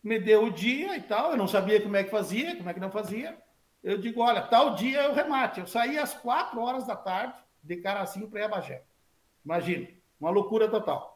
me 0.02 0.18
deu 0.18 0.44
o 0.44 0.50
dia 0.50 0.96
e 0.96 1.02
tal. 1.02 1.30
Eu 1.30 1.37
não 1.37 1.48
sabia 1.48 1.80
como 1.80 1.96
é 1.96 2.04
que 2.04 2.11
fazia, 2.11 2.56
como 2.56 2.68
é 2.68 2.74
que 2.74 2.80
não 2.80 2.90
fazia. 2.90 3.38
Eu 3.83 3.96
digo, 3.96 4.20
olha, 4.20 4.42
tal 4.42 4.74
dia 4.74 5.00
é 5.02 5.09
o 5.09 5.14
remate. 5.14 5.61
Eu 5.61 5.66
saí 5.66 5.98
às 5.98 6.12
quatro 6.12 6.61
horas 6.61 6.87
da 6.87 6.96
tarde 6.96 7.35
de 7.62 7.76
Caracinho 7.76 8.28
para 8.28 8.40
Iabagé. 8.40 8.83
Imagina, 9.42 9.88
uma 10.20 10.30
loucura 10.30 10.68
total. 10.68 11.10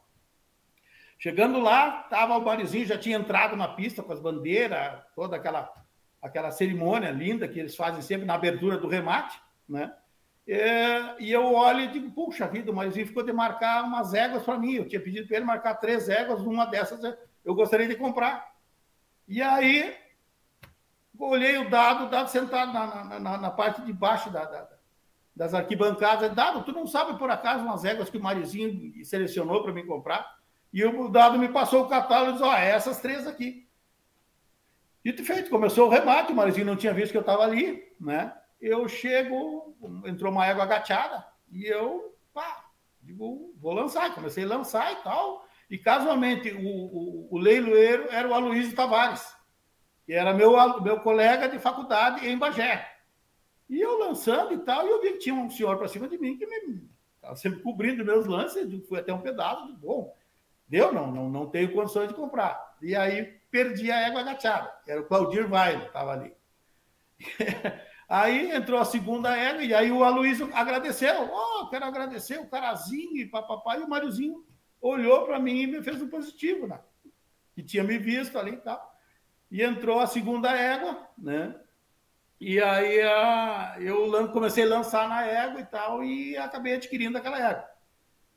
Chegando 1.24 1.58
lá, 1.58 2.02
estava 2.04 2.36
o 2.36 2.44
Marizinho, 2.44 2.84
já 2.84 2.98
tinha 2.98 3.16
entrado 3.16 3.56
na 3.56 3.66
pista 3.66 4.02
com 4.02 4.12
as 4.12 4.20
bandeiras, 4.20 5.00
toda 5.16 5.36
aquela, 5.36 5.72
aquela 6.20 6.50
cerimônia 6.50 7.10
linda 7.10 7.48
que 7.48 7.58
eles 7.58 7.74
fazem 7.74 8.02
sempre 8.02 8.26
na 8.26 8.34
abertura 8.34 8.76
do 8.76 8.88
remate, 8.88 9.40
né? 9.66 9.90
É, 10.46 11.18
e 11.18 11.32
eu 11.32 11.54
olho 11.54 11.80
e 11.80 11.88
digo, 11.88 12.10
puxa 12.10 12.46
vida, 12.46 12.70
o 12.70 12.74
Marizinho 12.74 13.06
ficou 13.06 13.22
de 13.22 13.32
marcar 13.32 13.84
umas 13.84 14.12
éguas 14.12 14.42
para 14.42 14.58
mim. 14.58 14.74
Eu 14.74 14.86
tinha 14.86 15.00
pedido 15.00 15.26
para 15.26 15.38
ele 15.38 15.46
marcar 15.46 15.76
três 15.76 16.10
éguas, 16.10 16.42
uma 16.42 16.66
dessas 16.66 17.00
eu 17.42 17.54
gostaria 17.54 17.88
de 17.88 17.96
comprar. 17.96 18.52
E 19.26 19.40
aí, 19.40 19.96
olhei 21.18 21.56
o 21.56 21.70
dado, 21.70 22.04
o 22.04 22.10
dado 22.10 22.28
sentado 22.28 22.70
na, 22.70 23.18
na, 23.18 23.38
na 23.38 23.50
parte 23.50 23.80
de 23.80 23.94
baixo 23.94 24.28
da, 24.28 24.44
da, 24.44 24.68
das 25.34 25.54
arquibancadas. 25.54 26.34
Dado, 26.34 26.64
tu 26.64 26.72
não 26.72 26.86
sabe 26.86 27.18
por 27.18 27.30
acaso 27.30 27.64
umas 27.64 27.82
éguas 27.82 28.10
que 28.10 28.18
o 28.18 28.22
Marizinho 28.22 29.02
selecionou 29.06 29.62
para 29.62 29.72
mim 29.72 29.86
comprar? 29.86 30.43
E 30.74 30.84
o 30.84 31.08
dado 31.08 31.38
me 31.38 31.48
passou 31.48 31.84
o 31.84 31.88
catálogo 31.88 32.30
e 32.30 32.32
disse: 32.32 32.44
Ó, 32.44 32.50
oh, 32.50 32.56
é 32.56 32.70
essas 32.70 33.00
três 33.00 33.28
aqui. 33.28 33.64
Dito 35.04 35.24
feito, 35.24 35.48
começou 35.48 35.86
o 35.86 35.90
remate, 35.90 36.32
o 36.32 36.34
Marizinho 36.34 36.66
não 36.66 36.74
tinha 36.74 36.92
visto 36.92 37.12
que 37.12 37.16
eu 37.16 37.20
estava 37.20 37.44
ali, 37.44 37.94
né? 38.00 38.36
Eu 38.60 38.88
chego, 38.88 39.76
entrou 40.04 40.32
uma 40.32 40.44
égua 40.44 40.64
agachada, 40.64 41.24
e 41.52 41.64
eu, 41.64 42.16
pá, 42.32 42.64
digo, 43.00 43.54
vou 43.56 43.72
lançar. 43.72 44.12
Comecei 44.16 44.42
a 44.42 44.48
lançar 44.48 44.92
e 44.94 44.96
tal. 44.96 45.46
E 45.70 45.78
casualmente, 45.78 46.50
o, 46.50 46.66
o, 46.66 47.28
o 47.30 47.38
leiloeiro 47.38 48.08
era 48.10 48.26
o 48.26 48.34
Aloysio 48.34 48.74
Tavares, 48.74 49.32
que 50.04 50.12
era 50.12 50.34
meu, 50.34 50.82
meu 50.82 50.98
colega 51.00 51.48
de 51.48 51.60
faculdade 51.60 52.26
em 52.26 52.36
Bagé. 52.36 52.84
E 53.70 53.80
eu 53.80 53.96
lançando 53.96 54.52
e 54.52 54.58
tal, 54.58 54.88
e 54.88 54.90
eu 54.90 55.00
vi 55.00 55.12
que 55.12 55.18
tinha 55.18 55.36
um 55.36 55.48
senhor 55.48 55.78
para 55.78 55.86
cima 55.86 56.08
de 56.08 56.18
mim 56.18 56.36
que 56.36 56.46
me 56.48 56.82
estava 57.14 57.36
sempre 57.36 57.60
cobrindo 57.60 58.04
meus 58.04 58.26
lances, 58.26 58.68
fui 58.88 58.98
até 58.98 59.14
um 59.14 59.20
pedaço, 59.20 59.72
bom, 59.76 60.12
Deu? 60.68 60.92
Não, 60.92 61.10
não, 61.10 61.28
não 61.28 61.46
tenho 61.46 61.72
condições 61.72 62.08
de 62.08 62.14
comprar. 62.14 62.76
E 62.80 62.96
aí 62.96 63.24
perdi 63.50 63.90
a 63.90 64.00
égua 64.00 64.20
agachada. 64.20 64.72
Era 64.86 65.00
o 65.00 65.04
Claudir 65.04 65.48
Vaile, 65.48 65.84
estava 65.84 66.12
ali. 66.12 66.34
aí 68.08 68.50
entrou 68.50 68.80
a 68.80 68.84
segunda 68.84 69.36
égua, 69.36 69.62
e 69.62 69.74
aí 69.74 69.92
o 69.92 70.02
Aloysio 70.02 70.50
agradeceu. 70.52 71.30
Oh, 71.30 71.68
quero 71.68 71.84
agradecer 71.84 72.38
o 72.40 72.48
Carazinho 72.48 73.16
e 73.18 73.26
papapá. 73.26 73.76
E 73.76 73.82
o 73.82 73.88
Máriozinho 73.88 74.44
olhou 74.80 75.24
para 75.24 75.38
mim 75.38 75.62
e 75.62 75.66
me 75.66 75.82
fez 75.82 76.02
um 76.02 76.08
positivo, 76.08 76.66
né? 76.66 76.80
Que 77.54 77.62
tinha 77.62 77.84
me 77.84 77.98
visto 77.98 78.38
ali 78.38 78.52
e 78.52 78.56
tal. 78.56 78.94
E 79.50 79.62
entrou 79.62 80.00
a 80.00 80.06
segunda 80.06 80.50
égua, 80.50 81.08
né? 81.16 81.54
E 82.40 82.60
aí 82.60 83.00
a, 83.00 83.76
eu 83.78 84.30
comecei 84.32 84.64
a 84.64 84.68
lançar 84.68 85.08
na 85.08 85.24
égua 85.24 85.60
e 85.60 85.64
tal, 85.64 86.04
e 86.04 86.36
acabei 86.36 86.74
adquirindo 86.74 87.16
aquela 87.16 87.38
égua. 87.38 87.73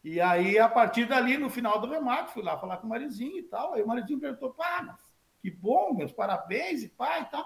E 0.07 0.21
aí, 0.21 0.57
a 0.57 0.69
partir 0.69 1.05
dali, 1.05 1.37
no 1.37 1.49
final 1.49 1.81
do 1.81 1.89
remate, 1.89 2.31
fui 2.31 2.41
lá 2.41 2.57
falar 2.57 2.77
com 2.77 2.87
o 2.87 2.89
Marizinho 2.89 3.39
e 3.39 3.43
tal. 3.43 3.73
Aí 3.73 3.83
o 3.83 3.87
Marizinho 3.87 4.21
perguntou, 4.21 4.53
pá, 4.53 4.81
mas 4.81 5.01
que 5.41 5.51
bom, 5.51 5.93
meus 5.93 6.13
parabéns 6.13 6.81
e 6.81 6.87
pá 6.87 7.19
e 7.19 7.25
tal. 7.25 7.45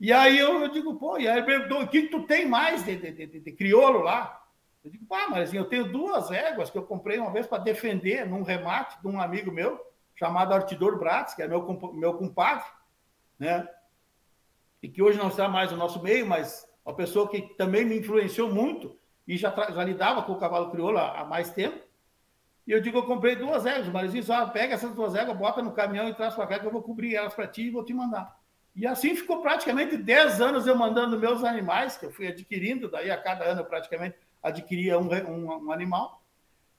E 0.00 0.12
aí 0.12 0.36
eu, 0.36 0.62
eu 0.62 0.68
digo, 0.68 0.96
pô, 0.96 1.16
e 1.16 1.28
aí 1.28 1.38
ele 1.38 1.46
perguntou, 1.46 1.80
o 1.80 1.86
que, 1.86 2.08
tu 2.08 2.24
tem 2.24 2.44
mais 2.44 2.84
de, 2.84 2.96
de, 2.96 3.12
de, 3.12 3.38
de 3.38 3.52
crioulo 3.52 4.00
lá? 4.00 4.44
Eu 4.82 4.90
digo, 4.90 5.06
pá, 5.06 5.28
Marizinho, 5.28 5.60
eu 5.60 5.68
tenho 5.68 5.92
duas 5.92 6.32
éguas 6.32 6.70
que 6.70 6.76
eu 6.76 6.82
comprei 6.82 7.20
uma 7.20 7.30
vez 7.30 7.46
para 7.46 7.62
defender 7.62 8.26
num 8.26 8.42
remate 8.42 9.00
de 9.00 9.06
um 9.06 9.20
amigo 9.20 9.52
meu, 9.52 9.80
chamado 10.16 10.54
Artidor 10.54 10.98
Bratz, 10.98 11.34
que 11.34 11.42
é 11.42 11.46
meu, 11.46 11.64
meu 11.94 12.14
compadre, 12.14 12.66
né? 13.38 13.64
E 14.82 14.88
que 14.88 15.00
hoje 15.00 15.18
não 15.18 15.28
está 15.28 15.48
mais 15.48 15.70
no 15.70 15.76
nosso 15.76 16.02
meio, 16.02 16.26
mas 16.26 16.68
uma 16.84 16.96
pessoa 16.96 17.28
que 17.28 17.42
também 17.54 17.84
me 17.84 17.96
influenciou 17.96 18.52
muito 18.52 18.98
e 19.24 19.36
já, 19.36 19.54
já 19.54 19.84
lidava 19.84 20.24
com 20.24 20.32
o 20.32 20.38
cavalo 20.38 20.72
crioulo 20.72 20.98
há, 20.98 21.20
há 21.20 21.24
mais 21.24 21.50
tempo. 21.50 21.91
E 22.66 22.72
eu 22.72 22.80
digo, 22.80 22.98
eu 22.98 23.02
comprei 23.04 23.34
duas 23.34 23.66
éguas. 23.66 23.88
O 23.88 23.92
Marizinho 23.92 24.22
só 24.22 24.46
pega 24.46 24.74
essas 24.74 24.94
duas 24.94 25.14
éguas, 25.14 25.36
bota 25.36 25.62
no 25.62 25.72
caminhão 25.72 26.08
e 26.08 26.14
traz 26.14 26.34
para 26.34 26.46
cá 26.46 26.58
que 26.58 26.66
eu 26.66 26.70
vou 26.70 26.82
cobrir 26.82 27.14
elas 27.14 27.34
para 27.34 27.46
ti 27.46 27.62
e 27.62 27.70
vou 27.70 27.84
te 27.84 27.92
mandar. 27.92 28.40
E 28.74 28.86
assim 28.86 29.14
ficou 29.14 29.42
praticamente 29.42 29.96
10 29.96 30.40
anos 30.40 30.66
eu 30.66 30.76
mandando 30.76 31.18
meus 31.18 31.44
animais, 31.44 31.96
que 31.96 32.06
eu 32.06 32.12
fui 32.12 32.26
adquirindo, 32.28 32.90
daí 32.90 33.10
a 33.10 33.20
cada 33.20 33.44
ano 33.44 33.60
eu 33.60 33.64
praticamente 33.64 34.16
adquiria 34.42 34.98
um, 34.98 35.08
um, 35.28 35.66
um 35.66 35.72
animal, 35.72 36.22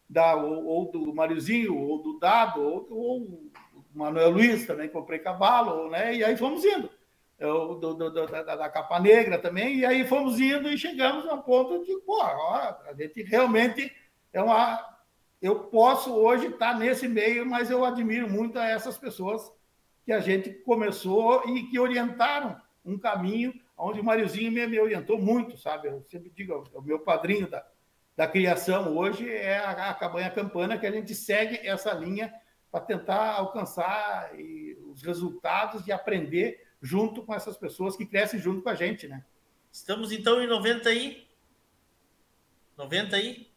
da, 0.10 0.36
ou, 0.36 0.66
ou, 0.66 0.92
do 0.92 1.14
Mariozinho, 1.14 1.78
ou 1.78 2.02
do 2.02 2.20
Dado, 2.20 2.62
ou, 2.62 2.88
ou 2.90 3.18
o 3.22 3.52
Manuel 3.94 4.32
Luiz 4.32 4.66
também 4.66 4.90
comprei 4.90 5.20
cavalo, 5.20 5.90
né? 5.90 6.16
E 6.16 6.24
aí 6.24 6.36
fomos 6.36 6.64
indo. 6.66 6.90
Eu, 7.40 7.76
do, 7.76 7.94
do, 7.94 8.10
do, 8.10 8.26
da, 8.28 8.56
da, 8.56 8.70
capa 8.70 9.00
negra 9.00 9.38
também, 9.38 9.78
e 9.78 9.86
aí 9.86 10.06
fomos 10.08 10.40
indo 10.40 10.70
e 10.70 10.78
chegamos 10.78 11.28
a 11.28 11.34
um 11.34 11.42
ponto 11.42 11.84
de, 11.84 11.96
pô, 12.02 12.22
a 12.22 12.94
gente 12.98 13.24
realmente 13.24 13.92
é 14.32 14.42
uma 14.42 14.93
eu 15.44 15.60
posso 15.66 16.16
hoje 16.16 16.48
estar 16.48 16.80
nesse 16.80 17.06
meio, 17.06 17.46
mas 17.46 17.70
eu 17.70 17.84
admiro 17.84 18.30
muito 18.30 18.58
essas 18.58 18.98
pessoas 18.98 19.52
que 20.06 20.14
a 20.14 20.22
gente 20.22 20.50
começou 20.50 21.44
e 21.50 21.64
que 21.64 21.78
orientaram 21.78 22.60
um 22.86 22.98
caminho 22.98 23.54
onde 23.78 24.00
o 24.00 24.04
Mariozinho 24.06 24.50
me, 24.54 24.80
orientou 24.80 25.20
muito, 25.20 25.58
sabe? 25.58 25.90
Eu 25.90 26.02
sempre 26.10 26.32
digo, 26.34 26.64
o 26.74 26.82
meu 26.82 26.98
padrinho 26.98 27.50
da, 27.50 27.68
da 28.16 28.26
criação 28.26 28.96
hoje 28.96 29.30
é 29.30 29.58
a, 29.58 29.90
a 29.90 29.94
Cabanha 29.94 30.32
Campana, 30.32 30.78
que 30.78 30.88
a 30.88 30.92
gente 30.92 31.14
segue 31.14 31.58
essa 31.68 31.92
linha 31.92 32.34
para 32.72 32.80
tentar 32.80 33.34
alcançar 33.34 34.32
os 34.94 35.02
resultados 35.02 35.86
e 35.86 35.92
aprender 35.92 36.66
junto 36.82 37.22
com 37.22 37.36
essas 37.36 37.58
pessoas 37.58 37.98
que 37.98 38.06
crescem 38.06 38.40
junto 38.40 38.62
com 38.62 38.70
a 38.70 38.76
gente, 38.76 39.10
né? 39.10 39.26
Estamos 39.70 40.14
então 40.14 40.42
em 40.42 40.48
90 40.48 40.88
aí? 40.88 41.28
90 42.78 43.18
aí? 43.18 43.53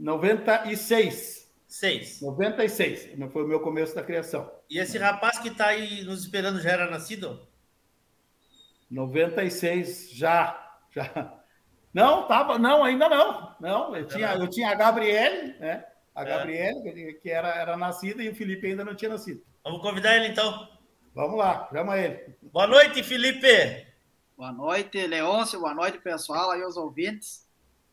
96. 0.00 1.52
6. 1.68 2.22
96. 2.22 3.30
Foi 3.30 3.44
o 3.44 3.46
meu 3.48 3.60
começo 3.60 3.94
da 3.94 4.02
criação. 4.02 4.50
E 4.68 4.78
esse 4.78 4.96
rapaz 4.96 5.38
que 5.38 5.48
está 5.48 5.66
aí 5.66 6.02
nos 6.04 6.22
esperando 6.22 6.60
já 6.60 6.70
era 6.70 6.90
nascido? 6.90 7.46
96 8.90 10.10
já. 10.10 10.78
já. 10.90 11.38
Não, 11.92 12.26
tava, 12.26 12.58
não, 12.58 12.82
ainda 12.82 13.08
não. 13.08 13.54
Não, 13.60 13.94
eu 13.94 14.06
tinha, 14.06 14.34
eu 14.34 14.48
tinha 14.48 14.70
a 14.70 14.74
Gabriele, 14.74 15.58
né? 15.58 15.84
A 16.14 16.22
é. 16.22 16.24
Gabriele, 16.24 17.14
que 17.14 17.30
era, 17.30 17.48
era 17.48 17.76
nascida, 17.76 18.22
e 18.22 18.28
o 18.28 18.34
Felipe 18.34 18.66
ainda 18.66 18.84
não 18.84 18.94
tinha 18.94 19.10
nascido. 19.10 19.44
Vamos 19.62 19.82
convidar 19.82 20.16
ele 20.16 20.28
então. 20.28 20.68
Vamos 21.14 21.38
lá, 21.38 21.68
chama 21.70 21.98
ele. 21.98 22.34
Boa 22.42 22.66
noite, 22.66 23.02
Felipe. 23.02 23.86
Boa 24.36 24.52
noite, 24.52 25.06
Leôncio. 25.06 25.60
Boa 25.60 25.74
noite, 25.74 25.98
pessoal, 25.98 26.52
aí 26.52 26.62
os 26.64 26.76
ouvintes. 26.76 27.46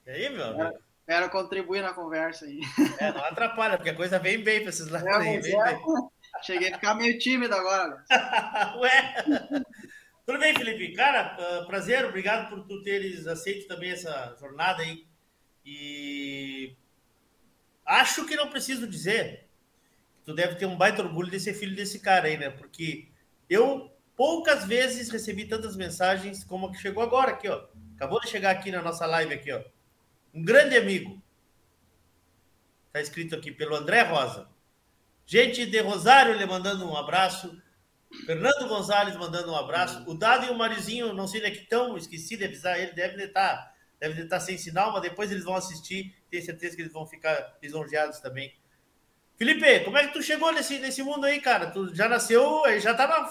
E 0.05 0.09
aí, 0.11 0.29
meu 0.29 0.45
amigo? 0.45 0.86
Quero 1.07 1.29
contribuir 1.29 1.81
na 1.81 1.93
conversa 1.93 2.43
aí. 2.43 2.59
É, 2.99 3.13
não 3.13 3.23
atrapalha, 3.23 3.77
porque 3.77 3.91
a 3.91 3.95
coisa 3.95 4.19
vem 4.19 4.43
bem 4.43 4.59
para 4.59 4.69
esses 4.69 4.89
lados 4.89 5.07
é, 5.07 5.15
aí. 5.15 5.39
Vem 5.39 5.57
é. 5.57 5.63
bem. 5.63 5.81
Cheguei 6.43 6.69
a 6.69 6.75
ficar 6.75 6.95
meio 6.95 7.17
tímido 7.17 7.55
agora. 7.55 8.03
Ué! 8.77 9.23
Tudo 10.25 10.37
bem, 10.37 10.53
Felipe? 10.53 10.93
Cara, 10.93 11.37
uh, 11.39 11.65
prazer, 11.65 12.03
obrigado 12.03 12.49
por 12.49 12.67
tu 12.67 12.83
teres 12.83 13.25
aceito 13.25 13.69
também 13.69 13.91
essa 13.91 14.35
jornada 14.37 14.83
aí. 14.83 15.07
E 15.65 16.75
acho 17.85 18.25
que 18.25 18.35
não 18.35 18.49
preciso 18.49 18.85
dizer. 18.85 19.47
Tu 20.25 20.33
deve 20.33 20.55
ter 20.55 20.65
um 20.65 20.75
baita 20.75 21.01
orgulho 21.01 21.31
de 21.31 21.39
ser 21.39 21.53
filho 21.53 21.73
desse 21.73 22.01
cara 22.01 22.27
aí, 22.27 22.37
né? 22.37 22.49
Porque 22.49 23.07
eu 23.49 23.89
poucas 24.13 24.65
vezes 24.65 25.09
recebi 25.09 25.45
tantas 25.45 25.77
mensagens 25.77 26.43
como 26.43 26.67
a 26.67 26.71
que 26.71 26.81
chegou 26.81 27.01
agora 27.01 27.31
aqui, 27.31 27.47
ó. 27.47 27.65
Acabou 27.95 28.19
de 28.19 28.27
chegar 28.27 28.51
aqui 28.51 28.71
na 28.71 28.81
nossa 28.81 29.05
live 29.05 29.33
aqui, 29.33 29.53
ó 29.53 29.76
um 30.33 30.43
grande 30.43 30.77
amigo. 30.77 31.21
Está 32.87 33.01
escrito 33.01 33.35
aqui 33.35 33.51
pelo 33.51 33.75
André 33.75 34.01
Rosa. 34.01 34.49
Gente 35.25 35.65
de 35.65 35.79
Rosário 35.81 36.33
lhe 36.33 36.45
mandando 36.45 36.89
um 36.89 36.95
abraço. 36.95 37.61
Fernando 38.25 38.67
Gonzalez 38.67 39.15
mandando 39.17 39.51
um 39.51 39.55
abraço. 39.55 40.03
O 40.09 40.13
Dado 40.13 40.45
e 40.45 40.49
o 40.49 40.55
Marizinho, 40.55 41.13
não 41.13 41.27
sei 41.27 41.41
se 41.41 41.47
é 41.47 41.51
que 41.51 41.63
estão, 41.63 41.97
esqueci 41.97 42.37
de 42.37 42.45
avisar 42.45 42.79
ele, 42.79 42.93
deve 42.93 43.21
estar 43.23 43.75
deve 43.99 44.21
estar 44.21 44.39
sem 44.39 44.57
sinal, 44.57 44.91
mas 44.93 45.01
depois 45.01 45.31
eles 45.31 45.43
vão 45.43 45.55
assistir, 45.55 46.15
tenho 46.29 46.45
certeza 46.45 46.75
que 46.75 46.81
eles 46.83 46.93
vão 46.93 47.05
ficar 47.05 47.57
lisonjeados 47.61 48.19
também. 48.19 48.53
Felipe, 49.35 49.81
como 49.81 49.97
é 49.97 50.07
que 50.07 50.13
tu 50.13 50.21
chegou 50.21 50.51
nesse, 50.51 50.79
nesse 50.79 51.03
mundo 51.03 51.25
aí, 51.25 51.39
cara? 51.39 51.71
Tu 51.71 51.93
já 51.93 52.09
nasceu, 52.09 52.63
já 52.79 52.91
estava 52.91 53.27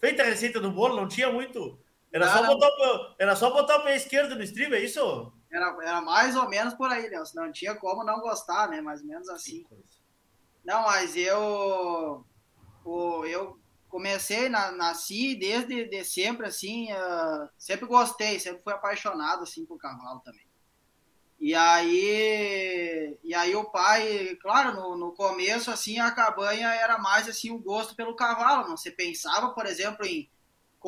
feita 0.00 0.22
a 0.22 0.26
receita 0.26 0.60
do 0.60 0.70
bolo, 0.70 0.96
não 0.96 1.08
tinha 1.08 1.32
muito. 1.32 1.78
Era, 2.12 2.28
só, 2.28 2.46
botar 2.46 2.68
o, 2.68 3.14
era 3.18 3.36
só 3.36 3.50
botar 3.50 3.76
o 3.78 3.82
pé 3.82 3.96
esquerdo 3.96 4.34
no 4.34 4.42
stream, 4.42 4.72
é 4.72 4.80
isso? 4.80 5.32
Era, 5.50 5.76
era 5.82 6.00
mais 6.00 6.36
ou 6.36 6.48
menos 6.48 6.74
por 6.74 6.90
aí, 6.90 7.08
Nelson. 7.08 7.40
Não 7.40 7.52
tinha 7.52 7.74
como 7.74 8.04
não 8.04 8.20
gostar, 8.20 8.68
né? 8.68 8.80
Mais 8.80 9.00
ou 9.00 9.06
menos 9.06 9.28
assim. 9.28 9.64
Não, 10.64 10.82
mas 10.82 11.16
eu. 11.16 12.24
Eu 13.26 13.58
comecei, 13.88 14.48
na, 14.48 14.70
nasci 14.70 15.34
desde 15.34 15.84
de 15.88 16.04
sempre, 16.04 16.46
assim. 16.46 16.92
Uh, 16.92 17.48
sempre 17.58 17.86
gostei, 17.86 18.38
sempre 18.38 18.62
fui 18.62 18.72
apaixonado, 18.72 19.42
assim, 19.42 19.64
por 19.64 19.78
cavalo 19.78 20.20
também. 20.20 20.46
E 21.40 21.54
aí, 21.54 23.16
e 23.22 23.32
aí 23.32 23.54
o 23.54 23.70
pai, 23.70 24.36
claro, 24.42 24.74
no, 24.74 24.96
no 24.96 25.12
começo, 25.12 25.70
assim, 25.70 25.98
a 26.00 26.10
cabanha 26.10 26.68
era 26.68 26.98
mais, 26.98 27.28
assim, 27.28 27.50
o 27.50 27.58
gosto 27.58 27.94
pelo 27.94 28.16
cavalo. 28.16 28.68
Não 28.68 28.76
se 28.76 28.90
pensava, 28.90 29.50
por 29.50 29.64
exemplo, 29.64 30.04
em 30.04 30.28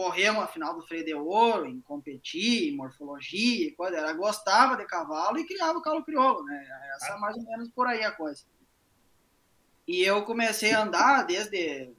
correr 0.01 0.31
uma 0.31 0.47
final 0.47 0.75
do 0.75 0.81
freio 0.81 1.05
de 1.05 1.13
ouro, 1.13 1.67
em 1.67 1.79
competir, 1.83 2.73
em 2.73 2.77
morfologia, 2.77 3.75
coisa. 3.77 3.99
Era 3.99 4.15
gostava 4.15 4.75
de 4.75 4.87
cavalo 4.87 5.39
e 5.39 5.47
criava 5.47 5.79
o 5.79 5.83
cavalo 5.83 6.03
crioulo, 6.03 6.43
né? 6.43 6.67
Essa 6.95 7.13
é 7.13 7.19
mais 7.19 7.37
ou 7.37 7.43
menos 7.43 7.69
por 7.69 7.87
aí 7.87 8.03
a 8.03 8.11
coisa. 8.11 8.43
E 9.87 10.03
eu 10.03 10.25
comecei 10.25 10.73
a 10.73 10.85
andar 10.85 11.25
desde 11.27 11.93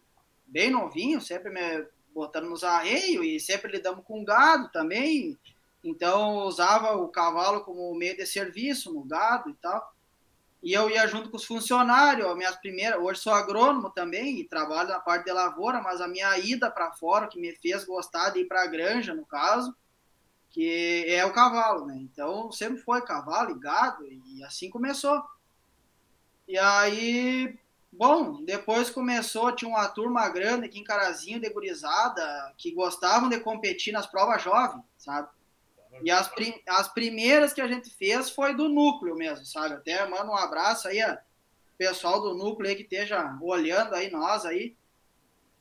bem 0.47 0.71
novinho, 0.71 1.21
sempre 1.21 1.51
me 1.51 1.85
botando 2.11 2.49
nos 2.49 2.63
arreios 2.63 3.23
e 3.23 3.39
sempre 3.39 3.71
lidamos 3.71 4.03
com 4.03 4.25
gado 4.25 4.71
também. 4.71 5.37
Então, 5.83 6.39
usava 6.47 6.97
o 6.97 7.07
cavalo 7.07 7.61
como 7.61 7.93
meio 7.93 8.17
de 8.17 8.25
serviço 8.25 8.91
no 8.91 9.03
gado 9.03 9.51
e 9.51 9.53
tal. 9.53 9.93
E 10.61 10.73
eu 10.73 10.89
ia 10.89 11.07
junto 11.07 11.29
com 11.29 11.37
os 11.37 11.45
funcionários, 11.45 12.37
minhas 12.37 12.55
primeiras, 12.55 13.01
hoje 13.01 13.19
sou 13.19 13.33
agrônomo 13.33 13.89
também 13.89 14.39
e 14.39 14.47
trabalho 14.47 14.89
na 14.89 14.99
parte 14.99 15.25
de 15.25 15.31
lavoura, 15.31 15.81
mas 15.81 15.99
a 15.99 16.07
minha 16.07 16.37
ida 16.37 16.69
para 16.69 16.91
fora 16.91 17.27
que 17.27 17.39
me 17.39 17.55
fez 17.55 17.83
gostar 17.83 18.29
de 18.29 18.41
ir 18.41 18.45
para 18.45 18.63
a 18.63 18.67
granja, 18.67 19.15
no 19.15 19.25
caso, 19.25 19.75
que 20.51 21.05
é 21.07 21.25
o 21.25 21.33
cavalo, 21.33 21.87
né? 21.87 21.97
Então, 21.97 22.51
sempre 22.51 22.77
foi 22.77 23.01
cavalo 23.01 23.51
e 23.51 23.59
gado 23.59 24.05
e 24.05 24.43
assim 24.43 24.69
começou. 24.69 25.23
E 26.47 26.59
aí, 26.59 27.57
bom, 27.91 28.43
depois 28.43 28.89
começou, 28.91 29.55
tinha 29.55 29.69
uma 29.69 29.87
turma 29.87 30.29
grande 30.29 30.65
aqui 30.65 30.79
em 30.79 30.83
Carazinho, 30.83 31.39
de 31.39 31.49
gurizada, 31.49 32.53
que 32.55 32.71
gostavam 32.71 33.29
de 33.29 33.39
competir 33.39 33.93
nas 33.93 34.05
provas 34.05 34.43
jovens, 34.43 34.83
sabe? 34.95 35.27
E 36.03 36.11
as, 36.11 36.27
prim 36.27 36.53
as 36.67 36.87
primeiras 36.87 37.53
que 37.53 37.61
a 37.61 37.67
gente 37.67 37.89
fez 37.89 38.29
foi 38.29 38.55
do 38.55 38.69
núcleo 38.69 39.15
mesmo, 39.15 39.45
sabe? 39.45 39.75
Até 39.75 40.07
mando 40.07 40.31
um 40.31 40.35
abraço 40.35 40.87
aí, 40.87 41.01
a 41.01 41.19
pessoal 41.77 42.21
do 42.21 42.33
núcleo 42.33 42.69
aí 42.69 42.75
que 42.75 42.83
esteja 42.83 43.37
olhando 43.41 43.93
aí, 43.95 44.11
nós 44.11 44.45
aí. 44.45 44.75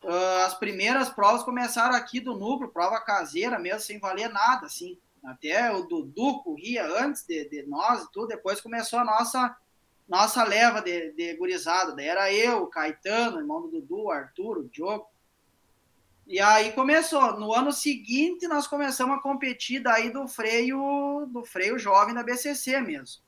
Uh, 0.03 0.44
as 0.46 0.55
primeiras 0.55 1.11
provas 1.11 1.42
começaram 1.42 1.94
aqui 1.94 2.20
do 2.20 2.35
núcleo, 2.35 2.70
prova 2.70 3.00
caseira 3.00 3.59
mesmo, 3.59 3.81
sem 3.81 3.98
valer 3.98 4.29
nada, 4.31 4.66
assim. 4.66 4.98
Até 5.22 5.70
o 5.70 5.83
Dudu 5.83 6.42
corria 6.42 6.87
antes 6.87 7.24
de, 7.26 7.46
de 7.48 7.62
nós 7.64 8.05
e 8.05 8.12
tudo, 8.12 8.29
depois 8.29 8.61
começou 8.61 8.98
a 8.98 9.05
nossa 9.05 9.57
nossa 10.09 10.42
leva 10.42 10.83
de, 10.83 11.12
de 11.12 11.35
gurizada. 11.37 11.94
Daí 11.94 12.09
era 12.09 12.33
eu, 12.33 12.64
o 12.64 12.66
Caetano, 12.66 13.38
irmão 13.38 13.62
do 13.62 13.68
Dudu, 13.68 14.05
o 14.05 14.11
Arthur, 14.11 14.59
o 14.59 14.68
Diogo. 14.68 15.07
E 16.31 16.38
aí 16.38 16.71
começou. 16.71 17.40
No 17.40 17.53
ano 17.53 17.73
seguinte, 17.73 18.47
nós 18.47 18.69
começamos 18.69 19.19
a 19.19 19.21
competir 19.21 19.83
daí 19.83 20.12
do 20.12 20.29
freio, 20.29 21.29
do 21.29 21.45
freio 21.45 21.77
jovem 21.77 22.14
da 22.14 22.23
BCC 22.23 22.81
mesmo. 22.81 23.21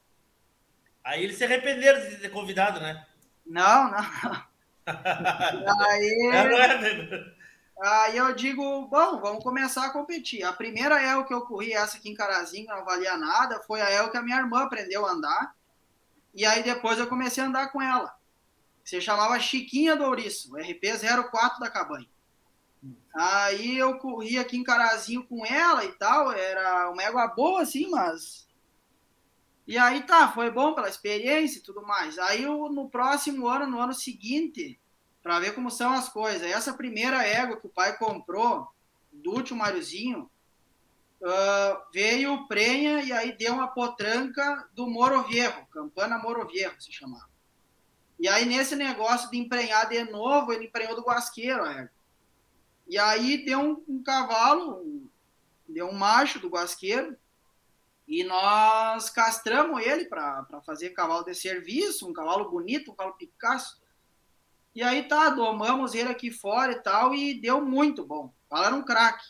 Aí 1.03 1.25
eles 1.25 1.37
se 1.37 1.43
arrependeram 1.43 2.09
de 2.09 2.19
ter 2.19 2.29
convidado, 2.29 2.79
né? 2.79 3.05
Não, 3.45 3.91
não. 3.91 3.99
aí, 4.87 6.31
é 6.33 7.35
aí 7.83 8.17
eu 8.17 8.33
digo, 8.37 8.87
bom, 8.87 9.19
vamos 9.19 9.43
começar 9.43 9.87
a 9.87 9.91
competir. 9.91 10.45
A 10.45 10.53
primeira 10.53 11.03
El 11.03 11.25
que 11.25 11.35
eu 11.35 11.43
corri, 11.43 11.73
essa 11.73 11.97
aqui 11.97 12.09
em 12.09 12.15
Carazinho, 12.15 12.69
não 12.69 12.85
valia 12.85 13.17
nada, 13.17 13.59
foi 13.67 13.81
a 13.81 13.91
El 13.91 14.13
que 14.13 14.17
a 14.17 14.23
minha 14.23 14.39
irmã 14.39 14.63
aprendeu 14.63 15.05
a 15.05 15.11
andar. 15.11 15.57
E 16.33 16.47
aí 16.47 16.63
depois 16.63 17.01
eu 17.01 17.09
comecei 17.09 17.43
a 17.43 17.47
andar 17.49 17.73
com 17.73 17.83
ela. 17.83 18.15
Se 18.85 19.01
chamava 19.01 19.41
Chiquinha 19.41 19.97
Douriço, 19.97 20.55
RP 20.55 20.85
04 21.33 21.59
da 21.59 21.69
Cabanha. 21.69 22.12
Aí 23.15 23.77
eu 23.77 23.99
corri 23.99 24.39
aqui 24.39 24.57
em 24.57 24.65
Carazinho 24.65 25.27
com 25.27 25.45
ela 25.45 25.85
e 25.85 25.93
tal, 25.93 26.33
era 26.33 26.91
uma 26.91 27.03
égua 27.03 27.27
boa 27.29 27.63
assim, 27.63 27.89
mas. 27.91 28.49
E 29.67 29.77
aí 29.77 30.03
tá, 30.03 30.33
foi 30.33 30.51
bom 30.51 30.75
pela 30.75 30.89
experiência 30.89 31.59
e 31.59 31.63
tudo 31.63 31.83
mais. 31.83 32.19
Aí 32.19 32.43
eu, 32.43 32.69
no 32.71 32.89
próximo 32.89 33.47
ano, 33.47 33.67
no 33.67 33.81
ano 33.81 33.95
seguinte, 33.95 34.81
para 35.23 35.39
ver 35.39 35.55
como 35.55 35.71
são 35.71 35.93
as 35.93 36.09
coisas, 36.09 36.43
essa 36.43 36.73
primeira 36.73 37.23
égua 37.25 37.61
que 37.61 37.67
o 37.67 37.71
pai 37.71 37.97
comprou, 37.97 38.67
do 39.13 39.31
último 39.31 39.61
Mariozinho, 39.61 40.31
uh, 41.21 41.93
veio 41.93 42.35
o 42.35 42.49
prenha 42.49 43.03
e 43.03 43.13
aí 43.13 43.37
deu 43.37 43.55
uma 43.55 43.69
potranca 43.69 44.69
do 44.73 44.87
Moro 44.87 45.23
Viejo, 45.25 45.67
Campana 45.67 46.19
Moro 46.19 46.47
Viejo 46.49 46.81
se 46.81 46.93
chamava. 46.93 47.31
E 48.19 48.29
aí 48.29 48.45
nesse 48.47 48.75
negócio 48.75 49.31
de 49.31 49.39
emprenhar 49.39 49.89
de 49.89 50.03
novo, 50.05 50.53
ele 50.53 50.67
emprenhou 50.67 50.97
do 50.97 51.03
Guasqueiro 51.03 51.63
a 51.63 51.73
égua. 51.73 52.02
E 52.87 52.99
aí 52.99 53.45
deu 53.45 53.61
um, 53.61 53.85
um 53.89 54.03
cavalo, 54.03 55.09
deu 55.69 55.87
um 55.87 55.95
macho 55.95 56.39
do 56.39 56.49
guasqueiro, 56.49 57.17
e 58.07 58.25
nós 58.25 59.09
castramos 59.11 59.81
ele 59.87 60.05
para 60.07 60.61
fazer 60.67 60.91
cavalo 60.91 61.25
de 61.25 61.35
serviço, 61.35 62.09
um 62.09 62.13
cavalo 62.13 62.51
bonito, 62.51 62.91
um 62.91 62.95
cavalo 62.95 63.17
Picasso. 63.17 63.81
E 64.75 64.83
aí 64.83 65.07
tá, 65.07 65.31
domamos 65.31 65.95
ele 65.95 66.11
aqui 66.11 66.31
fora 66.31 66.73
e 66.73 66.81
tal, 66.81 67.15
e 67.15 67.41
deu 67.41 67.65
muito 67.65 68.05
bom. 68.05 68.33
Falaram 68.49 68.79
um 68.79 68.85
craque. 68.85 69.25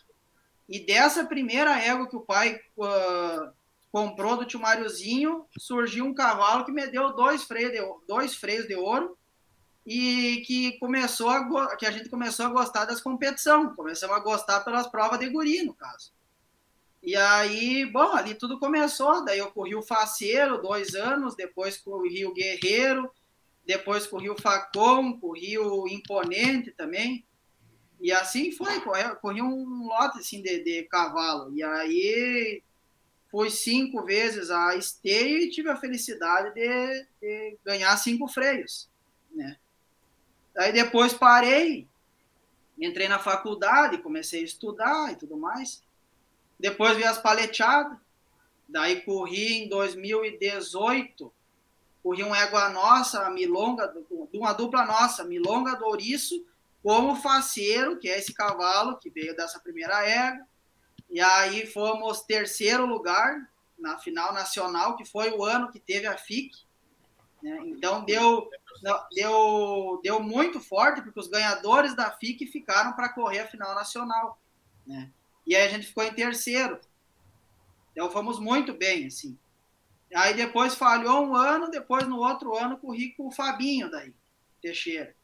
E 0.68 0.84
dessa 0.84 1.24
primeira 1.24 1.78
égua 1.78 2.08
que 2.08 2.16
o 2.16 2.20
pai 2.20 2.60
uh, 2.76 3.52
comprou 3.90 4.36
do 4.36 4.46
tio 4.46 4.60
Máriozinho, 4.60 5.46
surgiu 5.58 6.04
um 6.04 6.14
cavalo 6.14 6.64
que 6.64 6.72
me 6.72 6.86
deu 6.86 7.14
dois 7.14 7.44
freios 7.44 7.72
de, 7.72 7.78
dois 8.08 8.34
freios 8.34 8.66
de 8.66 8.74
ouro 8.74 9.18
e 9.84 10.42
que 10.46 10.78
começou 10.78 11.28
a, 11.28 11.76
que 11.76 11.86
a 11.86 11.90
gente 11.90 12.08
começou 12.08 12.46
a 12.46 12.50
gostar 12.50 12.84
das 12.84 13.00
competições, 13.00 13.74
começamos 13.74 14.16
a 14.16 14.20
gostar 14.20 14.60
pelas 14.60 14.86
provas 14.86 15.18
de 15.18 15.28
guri, 15.28 15.62
no 15.62 15.74
caso. 15.74 16.12
E 17.02 17.16
aí, 17.16 17.84
bom, 17.86 18.12
ali 18.12 18.34
tudo 18.34 18.60
começou, 18.60 19.24
daí 19.24 19.40
eu 19.40 19.50
corri 19.50 19.74
o 19.74 19.82
Faceiro 19.82 20.62
dois 20.62 20.94
anos, 20.94 21.34
depois 21.34 21.76
corri 21.76 22.24
o 22.24 22.32
Guerreiro, 22.32 23.10
depois 23.66 24.06
corri 24.06 24.30
o 24.30 24.40
Facom, 24.40 25.18
corri 25.18 25.58
o 25.58 25.88
Imponente 25.88 26.70
também, 26.70 27.24
e 28.00 28.12
assim 28.12 28.52
foi, 28.52 28.80
corri 29.20 29.42
um 29.42 29.86
lote 29.86 30.18
assim 30.18 30.40
de, 30.42 30.62
de 30.62 30.84
cavalo, 30.84 31.52
e 31.52 31.62
aí 31.62 32.62
fui 33.30 33.50
cinco 33.50 34.04
vezes 34.04 34.50
a 34.50 34.76
esteio 34.76 35.38
e 35.38 35.50
tive 35.50 35.70
a 35.70 35.76
felicidade 35.76 36.54
de, 36.54 37.06
de 37.20 37.58
ganhar 37.64 37.96
cinco 37.96 38.28
freios, 38.28 38.88
né? 39.32 39.56
Aí 40.56 40.72
depois 40.72 41.14
parei, 41.14 41.88
entrei 42.78 43.08
na 43.08 43.18
faculdade, 43.18 43.98
comecei 43.98 44.40
a 44.40 44.44
estudar 44.44 45.12
e 45.12 45.16
tudo 45.16 45.36
mais. 45.36 45.82
Depois 46.58 46.96
vi 46.96 47.04
as 47.04 47.18
paleteadas, 47.18 47.96
daí 48.68 49.02
corri 49.02 49.64
em 49.64 49.68
2018, 49.68 51.32
corri 52.02 52.22
um 52.22 52.34
égua 52.34 52.68
nossa, 52.70 53.28
milonga, 53.30 53.88
de 53.88 54.38
uma 54.38 54.52
dupla 54.52 54.84
nossa, 54.84 55.24
milonga 55.24 55.74
do 55.76 55.96
como 56.82 57.14
faceiro, 57.14 57.98
que 57.98 58.08
é 58.08 58.18
esse 58.18 58.34
cavalo 58.34 58.98
que 58.98 59.08
veio 59.08 59.36
dessa 59.36 59.60
primeira 59.60 60.04
égua. 60.04 60.44
E 61.08 61.20
aí 61.20 61.66
fomos 61.66 62.22
terceiro 62.22 62.84
lugar 62.86 63.48
na 63.78 63.98
final 63.98 64.32
nacional, 64.32 64.96
que 64.96 65.04
foi 65.04 65.30
o 65.30 65.44
ano 65.44 65.70
que 65.70 65.78
teve 65.78 66.06
a 66.06 66.16
FIC, 66.16 66.56
né? 67.42 67.60
Então 67.64 68.04
deu, 68.04 68.48
deu, 69.12 70.00
deu 70.02 70.20
muito 70.20 70.60
forte, 70.60 71.02
porque 71.02 71.18
os 71.18 71.28
ganhadores 71.28 71.94
da 71.96 72.10
FIC 72.12 72.46
ficaram 72.46 72.92
para 72.92 73.08
correr 73.08 73.40
a 73.40 73.46
final 73.46 73.74
nacional. 73.74 74.40
Né? 74.86 75.10
E 75.46 75.56
aí 75.56 75.66
a 75.66 75.68
gente 75.68 75.88
ficou 75.88 76.04
em 76.04 76.14
terceiro. 76.14 76.78
Então 77.90 78.10
fomos 78.10 78.38
muito 78.38 78.72
bem, 78.72 79.06
assim. 79.06 79.36
Aí 80.14 80.34
depois 80.34 80.74
falhou 80.74 81.26
um 81.26 81.34
ano, 81.34 81.70
depois 81.70 82.06
no 82.06 82.18
outro 82.18 82.56
ano 82.56 82.78
corri 82.78 83.12
com 83.14 83.28
o 83.28 83.32
Fabinho 83.32 83.90
daí, 83.90 84.14
Teixeira. 84.60 85.14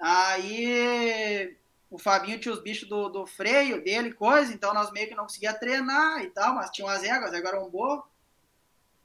Aí 0.00 1.56
o 1.90 1.98
Fabinho 1.98 2.38
tinha 2.40 2.54
os 2.54 2.62
bichos 2.62 2.88
do, 2.88 3.08
do 3.08 3.26
freio 3.26 3.84
dele, 3.84 4.14
coisa, 4.14 4.52
então 4.52 4.72
nós 4.72 4.90
meio 4.90 5.06
que 5.06 5.14
não 5.14 5.24
conseguia 5.24 5.52
treinar 5.52 6.22
e 6.22 6.30
tal, 6.30 6.54
mas 6.54 6.70
tinha 6.70 6.86
umas 6.86 7.02
éguas, 7.02 7.30
as 7.30 7.34
éguas 7.34 7.52
eram 7.52 7.68
boas. 7.68 8.02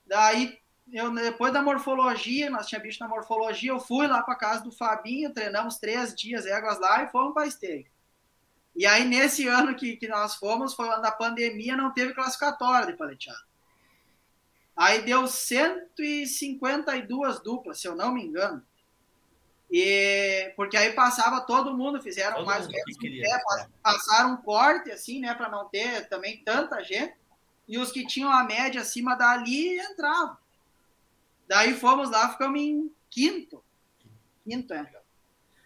Daí 0.05 0.57
eu, 0.91 1.13
depois 1.13 1.51
da 1.51 1.61
morfologia, 1.61 2.49
nós 2.49 2.67
tínhamos 2.67 2.87
bicho 2.87 3.03
na 3.03 3.09
morfologia, 3.09 3.71
eu 3.71 3.79
fui 3.79 4.07
lá 4.07 4.21
para 4.21 4.35
casa 4.35 4.63
do 4.63 4.71
Fabinho, 4.71 5.33
treinamos 5.33 5.77
três 5.77 6.13
dias 6.15 6.45
éguas 6.45 6.79
lá 6.79 7.03
e 7.03 7.09
fomos 7.09 7.33
para 7.33 7.47
esteio. 7.47 7.85
E 8.75 8.85
aí, 8.85 9.05
nesse 9.05 9.47
ano 9.47 9.75
que, 9.75 9.95
que 9.95 10.07
nós 10.07 10.35
fomos, 10.35 10.73
foi 10.73 10.87
o 10.87 10.91
ano 10.91 11.01
da 11.01 11.11
pandemia, 11.11 11.77
não 11.77 11.93
teve 11.93 12.13
classificatória 12.13 12.87
de 12.87 12.97
paleteado. 12.97 13.43
Aí 14.75 15.01
deu 15.03 15.25
152 15.27 17.41
duplas, 17.41 17.79
se 17.79 17.87
eu 17.87 17.95
não 17.95 18.13
me 18.13 18.23
engano. 18.23 18.61
E 19.71 20.53
porque 20.55 20.77
aí 20.77 20.93
passava 20.93 21.41
todo 21.41 21.75
mundo, 21.75 22.01
fizeram 22.01 22.35
Todo 22.35 22.45
mais 22.45 22.65
ou 22.65 22.71
mundo 22.71 22.75
menos 22.75 22.97
que 22.97 22.99
queria, 22.99 23.23
pé, 23.23 23.43
pass- 23.43 23.67
passaram 23.81 24.33
um 24.33 24.37
corte 24.37 24.91
assim, 24.91 25.19
né, 25.21 25.33
para 25.33 25.49
não 25.49 25.67
ter 25.69 26.07
também 26.09 26.43
tanta 26.43 26.83
gente. 26.83 27.15
E 27.67 27.79
os 27.79 27.91
que 27.91 28.05
tinham 28.05 28.29
a 28.29 28.43
média 28.43 28.81
acima 28.81 29.15
dali 29.15 29.79
entravam. 29.79 30.37
Daí 31.47 31.73
fomos 31.73 32.09
lá, 32.09 32.31
ficamos 32.31 32.59
em 32.59 32.91
quinto. 33.09 33.63
Quinto, 34.43 34.73
é. 34.73 34.91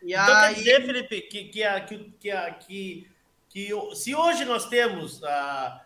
E 0.02 0.14
Então 0.14 0.36
aí, 0.36 0.56
quer 0.56 0.60
dizer, 0.60 0.86
Felipe, 0.86 1.22
que, 1.22 1.44
que, 1.46 1.64
a, 1.64 1.82
que, 1.82 2.12
que, 2.20 2.32
a, 2.32 2.54
que, 2.54 3.12
que 3.50 3.70
se 3.96 4.16
hoje 4.16 4.46
nós 4.46 4.68
temos 4.68 5.24
a, 5.24 5.86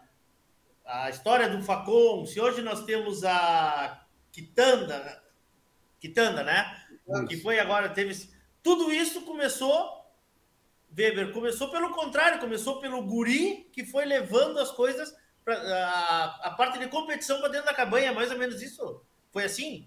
a 0.85 1.09
história 1.09 1.49
do 1.49 1.63
Facom, 1.63 2.25
se 2.25 2.39
hoje 2.39 2.61
nós 2.61 2.83
temos 2.83 3.23
a 3.23 4.05
Quitanda, 4.31 5.23
Quitanda, 5.99 6.43
né? 6.43 6.85
Que 7.27 7.37
foi 7.37 7.59
agora, 7.59 7.89
teve. 7.89 8.29
Tudo 8.61 8.91
isso 8.91 9.21
começou, 9.23 10.05
Weber, 10.95 11.33
começou 11.33 11.69
pelo 11.69 11.91
contrário, 11.91 12.39
começou 12.39 12.79
pelo 12.79 13.01
guri 13.03 13.69
que 13.71 13.85
foi 13.85 14.05
levando 14.05 14.59
as 14.59 14.71
coisas, 14.71 15.13
pra, 15.43 15.55
a, 15.55 16.47
a 16.47 16.51
parte 16.51 16.79
de 16.79 16.87
competição 16.87 17.39
para 17.39 17.49
dentro 17.49 17.67
da 17.67 17.73
cabanha, 17.73 18.13
mais 18.13 18.31
ou 18.31 18.37
menos 18.37 18.61
isso. 18.61 19.01
Foi 19.33 19.43
assim? 19.45 19.85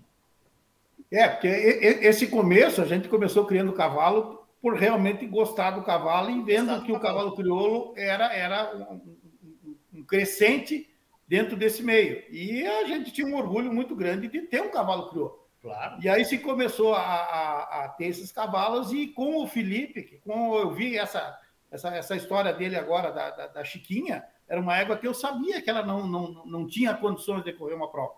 É, 1.10 1.28
porque 1.28 1.46
esse 1.46 2.26
começo, 2.26 2.82
a 2.82 2.84
gente 2.84 3.08
começou 3.08 3.46
criando 3.46 3.72
cavalo 3.72 4.44
por 4.60 4.74
realmente 4.74 5.24
gostar 5.26 5.70
do 5.70 5.84
cavalo 5.84 6.30
e 6.30 6.42
vendo 6.42 6.74
do 6.80 6.84
que 6.84 6.92
o 6.92 6.98
cavalo. 6.98 7.36
crioulo 7.36 7.94
era, 7.96 8.34
era 8.34 8.74
um, 8.76 8.94
um- 8.94 9.76
um 9.94 10.02
crescente 10.04 10.90
dentro 11.28 11.56
desse 11.56 11.82
meio. 11.82 12.24
E 12.30 12.66
a 12.66 12.84
gente 12.86 13.12
tinha 13.12 13.26
um 13.26 13.36
orgulho 13.36 13.72
muito 13.72 13.94
grande 13.94 14.26
de 14.28 14.42
ter 14.42 14.60
um 14.62 14.70
cavalo 14.70 15.08
crioulo. 15.08 15.46
Claro. 15.62 15.98
E 16.02 16.08
aí 16.08 16.24
se 16.24 16.38
começou 16.38 16.94
a, 16.94 17.00
a- 17.00 17.84
a 17.84 17.88
ter 17.90 18.06
esses 18.06 18.32
cavalos, 18.32 18.92
e 18.92 19.06
com 19.08 19.42
o 19.42 19.46
Felipe, 19.46 20.02
que 20.02 20.16
com 20.18 20.56
eu 20.58 20.70
vi 20.72 20.96
essa, 20.98 21.38
essa, 21.70 21.88
essa 21.94 22.16
história 22.16 22.52
dele 22.52 22.76
agora, 22.76 23.10
da, 23.12 23.30
da, 23.30 23.46
da 23.48 23.64
Chiquinha, 23.64 24.24
era 24.48 24.60
uma 24.60 24.76
égua 24.76 24.96
que 24.96 25.06
eu 25.06 25.14
sabia 25.14 25.60
que 25.62 25.70
ela 25.70 25.84
não, 25.84 26.06
não, 26.06 26.44
não 26.46 26.66
tinha 26.66 26.94
condições 26.94 27.44
de 27.44 27.52
correr 27.52 27.74
uma 27.74 27.90
prova. 27.90 28.14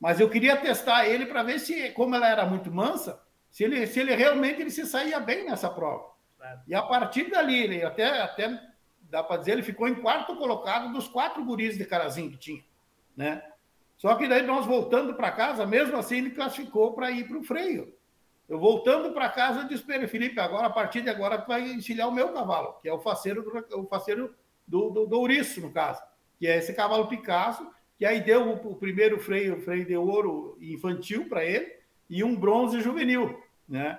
Mas 0.00 0.20
eu 0.20 0.30
queria 0.30 0.56
testar 0.56 1.06
ele 1.06 1.26
para 1.26 1.42
ver 1.42 1.58
se, 1.58 1.90
como 1.90 2.14
ela 2.14 2.28
era 2.28 2.46
muito 2.46 2.70
mansa, 2.70 3.20
se 3.50 3.64
ele, 3.64 3.86
se 3.86 3.98
ele 4.00 4.14
realmente 4.14 4.60
ele 4.60 4.70
se 4.70 4.86
saía 4.86 5.18
bem 5.18 5.44
nessa 5.44 5.68
prova. 5.68 6.12
Claro. 6.36 6.60
E 6.66 6.74
a 6.74 6.82
partir 6.82 7.30
dali, 7.30 7.62
ele 7.62 7.84
até, 7.84 8.22
até 8.22 8.60
dá 9.00 9.22
para 9.22 9.38
dizer, 9.38 9.52
ele 9.52 9.62
ficou 9.62 9.88
em 9.88 9.96
quarto 9.96 10.36
colocado 10.36 10.92
dos 10.92 11.08
quatro 11.08 11.44
guris 11.44 11.76
de 11.76 11.84
carazinho 11.84 12.30
que 12.30 12.38
tinha, 12.38 12.64
né? 13.16 13.42
Só 13.96 14.14
que 14.14 14.28
daí 14.28 14.42
nós 14.42 14.64
voltando 14.64 15.14
para 15.14 15.32
casa, 15.32 15.66
mesmo 15.66 15.96
assim 15.96 16.18
ele 16.18 16.30
classificou 16.30 16.92
para 16.92 17.10
ir 17.10 17.26
para 17.26 17.38
o 17.38 17.42
freio. 17.42 17.92
Eu 18.48 18.58
voltando 18.58 19.12
para 19.12 19.28
casa, 19.28 19.60
eu 19.60 19.68
disse 19.68 19.82
para 19.82 19.96
ele, 19.96 20.06
Felipe, 20.06 20.38
agora 20.38 20.68
a 20.68 20.70
partir 20.70 21.02
de 21.02 21.10
agora 21.10 21.38
tu 21.38 21.48
vai 21.48 21.62
encilhar 21.62 22.08
o 22.08 22.12
meu 22.12 22.32
cavalo, 22.32 22.78
que 22.80 22.88
é 22.88 22.92
o 22.92 23.00
faceiro 23.00 23.42
do, 23.42 23.80
o 23.80 23.86
faceiro 23.86 24.34
do, 24.66 24.90
do, 24.90 25.06
do 25.06 25.18
ouriço, 25.18 25.60
no 25.60 25.72
caso, 25.72 26.00
que 26.38 26.46
é 26.46 26.56
esse 26.56 26.72
cavalo 26.72 27.08
Picasso, 27.08 27.68
que 27.98 28.06
aí 28.06 28.20
deu 28.20 28.48
o, 28.48 28.72
o 28.72 28.76
primeiro 28.76 29.18
freio, 29.18 29.60
freio 29.60 29.84
de 29.84 29.96
ouro 29.96 30.56
infantil 30.60 31.28
para 31.28 31.44
ele 31.44 31.72
e 32.08 32.22
um 32.22 32.36
bronze 32.36 32.80
juvenil, 32.80 33.42
né? 33.68 33.98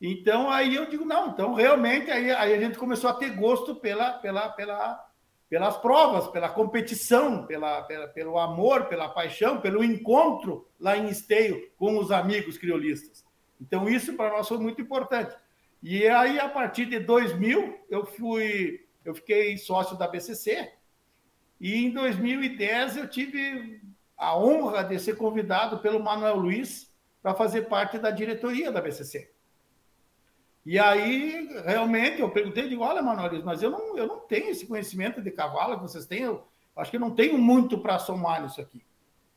Então 0.00 0.48
aí 0.48 0.74
eu 0.74 0.86
digo 0.86 1.04
não, 1.04 1.28
então 1.28 1.52
realmente 1.52 2.10
aí, 2.10 2.30
aí 2.30 2.54
a 2.54 2.60
gente 2.60 2.78
começou 2.78 3.10
a 3.10 3.14
ter 3.14 3.30
gosto 3.30 3.74
pela, 3.74 4.12
pela, 4.14 4.48
pela, 4.50 5.06
pelas 5.48 5.76
provas, 5.76 6.28
pela 6.28 6.48
competição, 6.48 7.44
pela, 7.44 7.82
pela, 7.82 8.08
pelo 8.08 8.38
amor, 8.38 8.86
pela 8.86 9.08
paixão, 9.08 9.60
pelo 9.60 9.84
encontro 9.84 10.66
lá 10.78 10.96
em 10.96 11.08
Esteio 11.08 11.70
com 11.76 11.98
os 11.98 12.10
amigos 12.10 12.56
criolistas. 12.56 13.24
Então 13.60 13.88
isso 13.88 14.14
para 14.14 14.30
nós 14.30 14.48
foi 14.48 14.58
muito 14.58 14.80
importante. 14.80 15.36
E 15.82 16.06
aí 16.06 16.38
a 16.38 16.48
partir 16.48 16.86
de 16.86 17.00
2000 17.00 17.80
eu 17.90 18.06
fui, 18.06 18.86
eu 19.04 19.14
fiquei 19.14 19.58
sócio 19.58 19.98
da 19.98 20.08
BCC 20.08 20.70
e 21.60 21.76
em 21.76 21.90
2010 21.90 22.96
eu 22.96 23.06
tive 23.06 23.80
a 24.16 24.36
honra 24.36 24.82
de 24.82 24.98
ser 24.98 25.16
convidado 25.16 25.78
pelo 25.78 26.02
Manuel 26.02 26.36
Luiz 26.36 26.90
para 27.22 27.34
fazer 27.34 27.62
parte 27.62 27.98
da 27.98 28.10
diretoria 28.10 28.72
da 28.72 28.80
BCC. 28.80 29.30
E 30.64 30.78
aí, 30.78 31.48
realmente, 31.64 32.20
eu 32.20 32.30
perguntei, 32.30 32.68
digo, 32.68 32.82
olha, 32.82 33.02
Manuel 33.02 33.30
Luiz, 33.30 33.44
mas 33.44 33.62
eu 33.62 33.70
não, 33.70 33.96
eu 33.96 34.06
não 34.06 34.20
tenho 34.20 34.50
esse 34.50 34.66
conhecimento 34.66 35.20
de 35.20 35.30
cavalo 35.30 35.76
que 35.76 35.82
vocês 35.82 36.06
têm, 36.06 36.22
eu 36.22 36.46
acho 36.76 36.90
que 36.90 36.96
eu 36.96 37.00
não 37.00 37.14
tenho 37.14 37.36
muito 37.38 37.78
para 37.78 37.98
somar 37.98 38.42
nisso 38.42 38.60
aqui. 38.60 38.82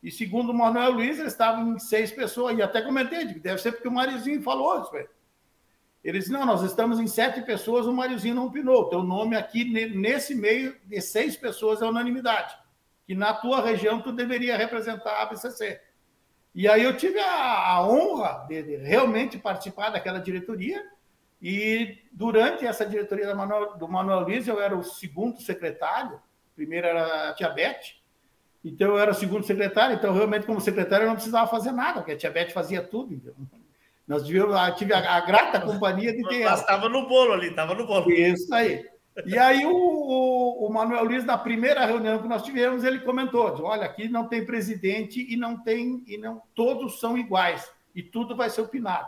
E 0.01 0.11
segundo 0.11 0.51
o 0.51 0.53
Manuel 0.53 0.91
Luiz, 0.91 1.17
eles 1.17 1.31
estavam 1.31 1.75
em 1.75 1.79
seis 1.79 2.11
pessoas, 2.11 2.57
e 2.57 2.61
até 2.61 2.81
comentei, 2.81 3.25
digo, 3.25 3.39
deve 3.39 3.61
ser 3.61 3.71
porque 3.71 3.87
o 3.87 3.91
Mariozinho 3.91 4.41
falou 4.41 4.81
isso, 4.81 4.91
velho. 4.91 5.09
Ele 6.03 6.19
disse, 6.19 6.31
não, 6.31 6.45
nós 6.45 6.61
estamos 6.63 6.99
em 6.99 7.07
sete 7.07 7.41
pessoas, 7.41 7.85
o 7.85 7.93
Mariozinho 7.93 8.35
não 8.35 8.47
opinou. 8.47 8.89
Teu 8.89 9.01
nome 9.01 9.37
aqui, 9.37 9.63
nesse 9.63 10.35
meio 10.35 10.75
de 10.83 10.99
seis 10.99 11.37
pessoas, 11.37 11.81
é 11.81 11.85
unanimidade. 11.85 12.57
Que 13.07 13.15
na 13.15 13.33
tua 13.33 13.61
região 13.61 14.01
tu 14.01 14.11
deveria 14.11 14.57
representar 14.57 15.21
a 15.21 15.25
BCC. 15.25 15.79
E 16.53 16.67
aí 16.67 16.83
eu 16.83 16.95
tive 16.97 17.19
a, 17.19 17.69
a 17.69 17.87
honra 17.87 18.45
de, 18.47 18.61
de, 18.61 18.75
realmente 18.77 19.37
participar 19.37 19.89
daquela 19.89 20.19
diretoria. 20.19 20.83
E 21.41 21.97
durante 22.11 22.65
essa 22.65 22.85
diretoria 22.85 23.33
do 23.77 23.87
Manuel, 23.87 24.19
Luiz, 24.21 24.47
eu 24.47 24.61
era 24.61 24.75
o 24.75 24.83
segundo 24.83 25.41
secretário. 25.41 26.21
Primeiro 26.53 26.85
era 26.85 27.29
a 27.29 27.33
Tia 27.33 27.49
Beth. 27.49 27.95
Então 28.63 28.89
eu 28.89 28.99
era 28.99 29.11
o 29.11 29.15
segundo 29.15 29.45
secretário. 29.45 29.95
Então, 29.95 30.13
realmente, 30.13 30.45
como 30.45 30.61
secretário, 30.61 31.05
eu 31.05 31.09
não 31.09 31.15
precisava 31.15 31.49
fazer 31.49 31.71
nada, 31.71 31.95
porque 31.99 32.11
a 32.11 32.17
Tia 32.17 32.31
Beth 32.31 32.51
fazia 32.51 32.81
tudo. 32.81 33.13
Então. 33.13 33.33
Nós 34.07 34.25
tivemos, 34.25 34.55
tive 34.77 34.93
a, 34.93 35.15
a, 35.15 35.21
grata 35.21 35.61
companhia 35.61 36.13
de 36.13 36.23
ter. 36.27 36.43
Mas 36.43 36.59
estava 36.59 36.89
no 36.89 37.07
bolo 37.07 37.33
ali, 37.33 37.47
estava 37.47 37.73
no 37.73 37.87
bolo. 37.87 38.11
Isso 38.11 38.53
aí. 38.53 38.85
E 39.25 39.37
aí 39.37 39.65
o, 39.65 39.71
o, 39.71 40.67
o, 40.67 40.73
Manuel 40.73 41.05
Luiz, 41.05 41.23
na 41.23 41.37
primeira 41.37 41.85
reunião 41.85 42.19
que 42.19 42.27
nós 42.27 42.43
tivemos, 42.43 42.83
ele 42.83 42.99
comentou: 42.99 43.51
disse, 43.51 43.61
olha, 43.61 43.85
aqui 43.85 44.09
não 44.09 44.27
tem 44.27 44.45
presidente 44.45 45.25
e 45.31 45.37
não 45.37 45.57
tem, 45.57 46.03
e 46.07 46.17
não 46.17 46.41
todos 46.55 46.99
são 46.99 47.17
iguais, 47.17 47.71
e 47.95 48.01
tudo 48.01 48.35
vai 48.35 48.49
ser 48.49 48.61
opinado. 48.61 49.07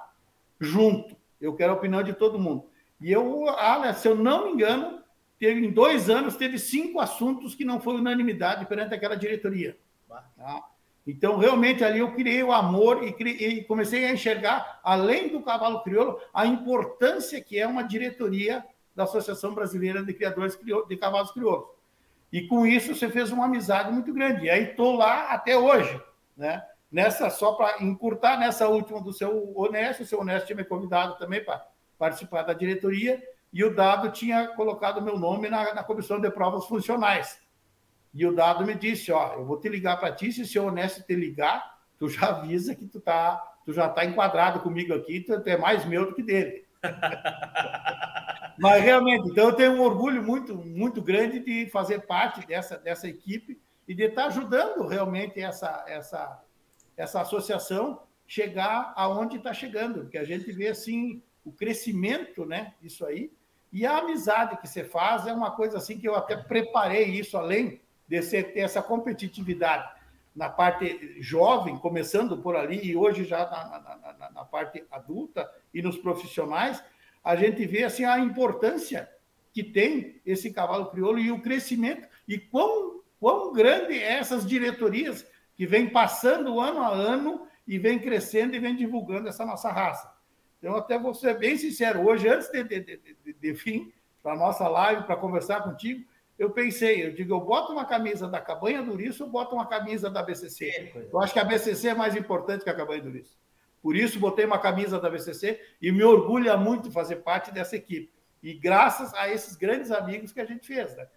Junto. 0.60 1.16
Eu 1.42 1.56
quero 1.56 1.74
a 1.74 1.76
opinião 1.76 2.04
de 2.04 2.14
todo 2.14 2.40
mundo. 2.40 2.66
E 3.02 3.12
eu, 3.12 3.44
olha, 3.44 3.94
se 3.94 4.08
eu 4.08 4.16
não 4.16 4.46
me 4.46 4.54
engano, 4.54 5.00
teve, 5.38 5.66
em 5.66 5.72
dois 5.72 6.10
anos, 6.10 6.38
teve 6.38 6.58
cinco 6.58 7.00
assuntos 7.00 7.54
que 7.54 7.66
não 7.66 7.82
foi 7.82 7.96
unanimidade 7.96 8.66
perante 8.66 8.94
aquela 8.94 9.16
diretoria. 9.16 9.78
Tá? 10.08 10.64
Então, 11.06 11.38
realmente, 11.38 11.84
ali 11.84 12.00
eu 12.00 12.12
criei 12.14 12.42
o 12.42 12.52
amor 12.52 13.04
e, 13.04 13.14
criei, 13.14 13.60
e, 13.60 13.64
comecei 13.64 14.06
a 14.06 14.12
enxergar, 14.12 14.80
além 14.84 15.30
do 15.30 15.42
cavalo 15.42 15.84
crioulo, 15.84 16.20
a 16.34 16.48
importância 16.48 17.40
que 17.40 17.60
é 17.60 17.68
uma 17.68 17.84
diretoria 17.84 18.66
da 18.96 19.04
Associação 19.04 19.54
Brasileira 19.54 20.04
de 20.04 20.14
Criadores 20.14 20.58
de 20.88 20.98
Cavalos 20.98 21.32
Crioulos. 21.32 21.68
E 22.32 22.48
com 22.48 22.66
isso 22.66 22.96
você 22.96 23.10
fez 23.10 23.32
uma 23.32 23.46
amizade 23.46 23.92
muito 23.92 24.12
grande. 24.12 24.46
E 24.46 24.50
aí 24.50 24.72
estou 24.72 24.96
lá 24.96 25.30
até 25.30 25.56
hoje, 25.58 26.02
né? 26.36 26.64
Nessa, 26.92 27.30
só 27.30 27.54
para 27.54 27.84
encurtar, 27.84 28.38
nessa 28.40 28.68
última 28.68 29.02
do 29.02 29.12
seu 29.12 29.52
Honesto, 29.56 30.04
o 30.04 30.06
seu 30.06 30.20
Honesto 30.20 30.48
tinha 30.48 30.56
me 30.56 30.64
convidado 30.64 31.18
também 31.18 31.44
para 31.44 31.66
participar 31.98 32.44
da 32.44 32.54
diretoria, 32.54 33.22
e 33.52 33.64
o 33.64 33.74
Dado 33.74 34.12
tinha 34.12 34.48
colocado 34.50 35.02
meu 35.02 35.18
nome 35.18 35.50
na, 35.50 35.74
na 35.74 35.84
comissão 35.84 36.20
de 36.20 36.30
provas 36.30 36.66
funcionais. 36.66 37.40
E 38.16 38.26
o 38.26 38.34
Dado 38.34 38.66
me 38.66 38.74
disse, 38.74 39.12
ó, 39.12 39.34
eu 39.34 39.46
vou 39.46 39.60
te 39.60 39.68
ligar 39.68 40.00
para 40.00 40.10
ti, 40.10 40.32
se 40.32 40.42
o 40.42 40.48
seu 40.48 40.68
Honesto 40.68 41.04
te 41.04 41.14
ligar, 41.14 41.80
tu 42.00 42.08
já 42.08 42.30
avisa 42.30 42.74
que 42.74 42.88
tu, 42.88 43.02
tá, 43.02 43.36
tu 43.66 43.74
já 43.74 43.88
está 43.88 44.06
enquadrado 44.06 44.62
comigo 44.62 44.94
aqui, 44.94 45.20
tu 45.20 45.34
é 45.34 45.58
mais 45.58 45.84
meu 45.84 46.06
do 46.06 46.16
que 46.16 46.24
dele. 46.24 46.66
Mas 48.58 48.82
realmente, 48.82 49.30
então 49.30 49.50
eu 49.50 49.54
tenho 49.54 49.74
um 49.74 49.82
orgulho 49.82 50.24
muito, 50.24 50.56
muito 50.56 51.02
grande 51.02 51.42
de 51.42 51.70
fazer 51.70 52.06
parte 52.06 52.48
dessa, 52.48 52.78
dessa 52.78 53.06
equipe 53.06 53.60
e 53.86 53.94
de 53.94 54.04
estar 54.04 54.28
ajudando 54.28 54.88
realmente 54.88 55.42
essa, 55.42 55.84
essa, 55.86 56.42
essa 56.96 57.20
associação 57.20 58.02
chegar 58.26 58.94
aonde 58.96 59.36
está 59.36 59.54
chegando, 59.54 60.04
porque 60.04 60.18
a 60.18 60.24
gente 60.24 60.50
vê 60.54 60.70
assim 60.70 61.22
o 61.44 61.52
crescimento, 61.52 62.46
né, 62.46 62.74
isso 62.82 63.06
aí, 63.06 63.30
e 63.74 63.86
a 63.86 63.98
amizade 63.98 64.56
que 64.62 64.70
você 64.70 64.86
faz 64.86 65.28
é 65.28 65.34
uma 65.34 65.52
coisa 65.52 65.80
assim 65.80 65.98
que 65.98 66.08
eu 66.08 66.16
até 66.16 66.38
preparei 66.38 67.08
isso 67.08 67.38
além 67.38 67.82
de 68.08 68.22
ser, 68.22 68.54
ter 68.54 68.62
essa 68.62 68.82
competitividade 68.82 69.90
na 70.36 70.50
parte 70.50 71.18
jovem, 71.22 71.78
começando 71.78 72.38
por 72.38 72.56
ali, 72.56 72.86
e 72.86 72.96
hoje 72.96 73.24
já 73.24 73.50
na, 73.50 73.80
na, 73.80 74.14
na, 74.14 74.32
na 74.32 74.46
parte 74.46 74.84
adulta 74.92 75.50
e 75.74 75.82
nos 75.82 75.98
profissionais, 75.98 76.84
a 77.24 77.36
gente 77.36 77.66
vê 77.66 77.84
assim 77.84 78.04
a 78.04 78.20
importância 78.20 79.10
que 79.54 79.64
tem 79.64 80.22
esse 80.26 80.52
cavalo 80.52 80.88
crioulo 80.88 81.18
e 81.18 81.32
o 81.32 81.42
crescimento 81.42 82.08
e 82.28 82.38
quão, 82.38 83.02
quão 83.20 83.54
grande 83.54 83.94
é 83.94 84.18
essas 84.18 84.46
diretorias 84.46 85.26
que 85.56 85.66
vem 85.66 85.90
passando 85.90 86.60
ano 86.60 86.82
a 86.82 86.90
ano 86.90 87.48
e 87.66 87.80
vem 87.80 87.98
crescendo 87.98 88.56
e 88.56 88.60
vem 88.60 88.76
divulgando 88.76 89.30
essa 89.30 89.46
nossa 89.46 89.72
raça. 89.72 90.14
Então, 90.60 90.76
até 90.76 91.00
vou 91.00 91.14
ser 91.14 91.38
bem 91.38 91.58
sincero, 91.58 92.06
hoje, 92.06 92.28
antes 92.28 92.50
de, 92.52 92.64
de, 92.64 92.80
de, 92.82 93.34
de, 93.34 93.56
fim, 93.56 93.94
para 94.22 94.34
a 94.34 94.38
nossa 94.38 94.68
live, 94.68 95.04
para 95.04 95.16
conversar 95.16 95.62
contigo, 95.62 96.06
eu 96.38 96.50
pensei, 96.50 97.06
eu 97.06 97.14
digo, 97.14 97.34
eu 97.34 97.40
boto 97.40 97.72
uma 97.72 97.86
camisa 97.86 98.28
da 98.28 98.42
Cabanha 98.42 98.84
do 98.84 98.96
Risso, 98.96 99.24
eu 99.24 99.30
boto 99.30 99.56
uma 99.56 99.66
camisa 99.66 100.10
da 100.10 100.22
BCC. 100.22 100.92
Eu 101.12 101.20
acho 101.22 101.32
que 101.32 101.40
a 101.40 101.46
BCC 101.46 101.90
é 101.90 101.94
mais 101.94 102.16
importante 102.16 102.64
que 102.64 102.70
a 102.70 102.76
Cabanha 102.76 103.02
do 103.02 103.10
Risso. 103.10 103.38
Por 103.82 103.96
isso, 103.96 104.20
botei 104.20 104.46
uma 104.46 104.60
camisa 104.60 105.00
da 105.00 105.10
BCC 105.10 105.62
e 105.82 105.92
me 105.92 106.04
orgulha 106.04 106.58
muito 106.58 106.92
fazer 106.92 107.18
parte 107.18 107.52
dessa 107.52 107.76
equipe. 107.76 108.12
E 108.42 108.54
graças 108.54 109.14
a 109.14 109.30
esses 109.30 109.56
grandes 109.56 109.92
amigos 109.92 110.34
que 110.34 110.42
a 110.42 110.46
gente 110.46 110.68
fez. 110.68 110.96
Né? 110.96 111.08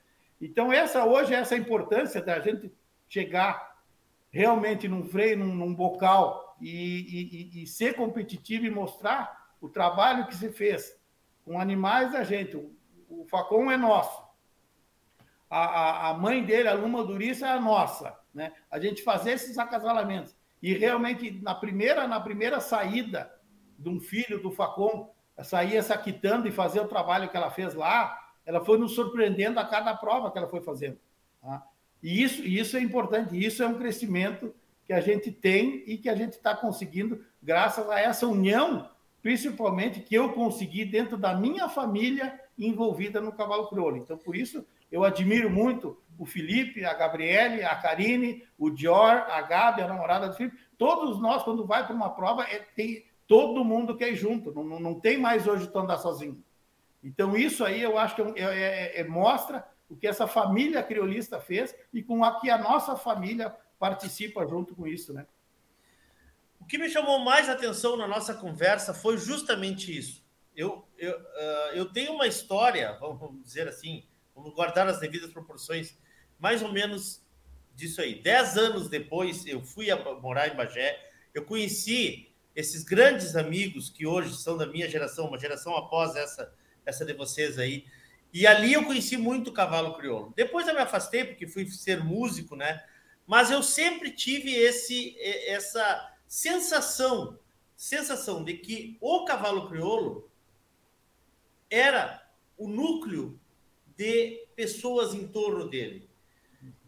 Então, 0.40 0.72
essa 0.72 1.04
hoje, 1.04 1.34
essa 1.34 1.56
importância 1.56 2.22
da 2.22 2.38
gente 2.40 2.70
chegar 3.08 3.76
realmente 4.30 4.86
num 4.86 5.04
freio, 5.04 5.38
num, 5.38 5.54
num 5.54 5.74
bocal 5.74 6.56
e, 6.60 7.50
e, 7.54 7.62
e, 7.62 7.66
ser 7.66 7.94
competitivo 7.94 8.66
e 8.66 8.70
mostrar 8.70 9.48
o 9.60 9.68
trabalho 9.68 10.26
que 10.26 10.36
se 10.36 10.50
fez 10.52 10.94
com 11.44 11.58
animais 11.58 12.12
da 12.12 12.22
gente. 12.22 12.56
O, 12.56 12.70
o 13.08 13.24
Facom 13.24 13.70
é 13.70 13.76
nosso. 13.76 14.27
A, 15.50 16.10
a, 16.10 16.14
mãe 16.14 16.44
dele, 16.44 16.68
a 16.68 16.74
Luma 16.74 17.04
Duriça, 17.04 17.46
é 17.46 17.50
a 17.50 17.60
nossa. 17.60 18.16
Né? 18.34 18.52
A 18.70 18.78
gente 18.78 19.02
fazer 19.02 19.32
esses 19.32 19.58
acasalamentos. 19.58 20.36
E 20.62 20.74
realmente, 20.74 21.30
na 21.42 21.54
primeira, 21.54 22.06
na 22.06 22.20
primeira 22.20 22.60
saída 22.60 23.32
de 23.78 23.88
um 23.88 24.00
filho 24.00 24.42
do 24.42 24.50
Facom, 24.50 25.14
sair 25.42 25.82
saquitando 25.82 26.48
e 26.48 26.52
fazer 26.52 26.80
o 26.80 26.88
trabalho 26.88 27.28
que 27.28 27.36
ela 27.36 27.50
fez 27.50 27.74
lá, 27.74 28.18
ela 28.44 28.64
foi 28.64 28.78
nos 28.78 28.92
surpreendendo 28.94 29.60
a 29.60 29.64
cada 29.64 29.94
prova 29.94 30.30
que 30.30 30.38
ela 30.38 30.48
foi 30.48 30.60
fazendo. 30.60 30.98
Tá? 31.40 31.62
E 32.02 32.22
isso, 32.22 32.42
isso 32.42 32.76
é 32.76 32.80
importante, 32.80 33.38
isso 33.38 33.62
é 33.62 33.66
um 33.66 33.78
crescimento 33.78 34.54
que 34.86 34.92
a 34.92 35.00
gente 35.00 35.30
tem 35.30 35.84
e 35.86 35.98
que 35.98 36.08
a 36.08 36.14
gente 36.14 36.32
está 36.32 36.56
conseguindo 36.56 37.24
graças 37.42 37.88
a 37.90 38.00
essa 38.00 38.26
união, 38.26 38.88
principalmente 39.22 40.00
que 40.00 40.14
eu 40.14 40.32
consegui 40.32 40.84
dentro 40.84 41.16
da 41.16 41.34
minha 41.34 41.68
família 41.68 42.40
envolvida 42.58 43.20
no 43.20 43.32
cavalo 43.32 43.68
crioulo. 43.68 43.98
Então, 43.98 44.16
por 44.16 44.34
isso, 44.34 44.64
eu 44.90 45.04
admiro 45.04 45.50
muito 45.50 46.00
o 46.18 46.26
Felipe, 46.26 46.84
a 46.84 46.94
Gabriele, 46.94 47.62
a 47.62 47.76
Karine, 47.76 48.44
o 48.58 48.70
Dior, 48.70 49.26
a 49.30 49.40
Gabi, 49.42 49.82
a 49.82 49.88
namorada 49.88 50.28
do 50.28 50.34
Felipe. 50.34 50.58
Todos 50.76 51.20
nós, 51.20 51.42
quando 51.42 51.66
vai 51.66 51.86
para 51.86 51.94
uma 51.94 52.10
prova, 52.10 52.42
é, 52.44 52.58
tem 52.74 53.06
todo 53.26 53.64
mundo 53.64 53.96
quer 53.96 54.12
ir 54.12 54.16
junto. 54.16 54.52
Não, 54.52 54.64
não, 54.64 54.80
não 54.80 54.98
tem 54.98 55.18
mais 55.18 55.46
hoje 55.46 55.68
tu 55.68 55.78
andar 55.78 55.98
sozinho. 55.98 56.42
Então, 57.04 57.36
isso 57.36 57.64
aí 57.64 57.80
eu 57.80 57.96
acho 57.98 58.16
que 58.16 58.22
é, 58.22 58.32
é, 58.36 58.96
é, 58.96 59.00
é 59.00 59.04
mostra 59.04 59.64
o 59.88 59.96
que 59.96 60.06
essa 60.06 60.26
família 60.26 60.82
criolista 60.82 61.38
fez 61.38 61.74
e 61.92 62.02
com 62.02 62.24
a 62.24 62.40
que 62.40 62.50
a 62.50 62.58
nossa 62.58 62.96
família 62.96 63.54
participa 63.78 64.46
junto 64.46 64.74
com 64.74 64.86
isso, 64.86 65.12
né? 65.12 65.26
O 66.60 66.66
que 66.66 66.76
me 66.76 66.88
chamou 66.88 67.20
mais 67.20 67.48
atenção 67.48 67.96
na 67.96 68.06
nossa 68.06 68.34
conversa 68.34 68.92
foi 68.92 69.16
justamente 69.16 69.96
isso. 69.96 70.26
Eu, 70.56 70.84
eu, 70.98 71.16
uh, 71.16 71.74
eu 71.74 71.86
tenho 71.86 72.12
uma 72.12 72.26
história, 72.26 72.98
vamos 72.98 73.42
dizer 73.42 73.68
assim, 73.68 74.04
vamos 74.38 74.54
guardar 74.54 74.88
as 74.88 75.00
devidas 75.00 75.32
proporções, 75.32 75.96
mais 76.38 76.62
ou 76.62 76.72
menos 76.72 77.22
disso 77.74 78.00
aí. 78.00 78.22
Dez 78.22 78.56
anos 78.56 78.88
depois, 78.88 79.46
eu 79.46 79.62
fui 79.62 79.90
a 79.90 79.96
morar 80.20 80.48
em 80.48 80.56
Bagé, 80.56 80.98
eu 81.34 81.44
conheci 81.44 82.32
esses 82.54 82.82
grandes 82.82 83.36
amigos 83.36 83.90
que 83.90 84.06
hoje 84.06 84.36
são 84.36 84.56
da 84.56 84.66
minha 84.66 84.88
geração, 84.88 85.26
uma 85.26 85.38
geração 85.38 85.76
após 85.76 86.16
essa, 86.16 86.52
essa 86.84 87.04
de 87.04 87.12
vocês 87.12 87.58
aí, 87.58 87.84
e 88.32 88.46
ali 88.46 88.72
eu 88.72 88.84
conheci 88.84 89.16
muito 89.16 89.50
o 89.50 89.52
cavalo 89.52 89.94
crioulo. 89.96 90.32
Depois 90.36 90.66
eu 90.66 90.74
me 90.74 90.80
afastei 90.80 91.24
porque 91.24 91.46
fui 91.46 91.66
ser 91.66 92.02
músico, 92.02 92.56
né? 92.56 92.84
Mas 93.26 93.50
eu 93.50 93.62
sempre 93.62 94.10
tive 94.10 94.54
esse 94.54 95.16
essa 95.46 96.14
sensação, 96.26 97.38
sensação 97.76 98.44
de 98.44 98.54
que 98.54 98.98
o 99.00 99.24
cavalo 99.24 99.68
crioulo 99.68 100.30
era 101.70 102.22
o 102.56 102.68
núcleo 102.68 103.38
de 103.98 104.46
pessoas 104.54 105.12
em 105.12 105.26
torno 105.26 105.68
dele. 105.68 106.08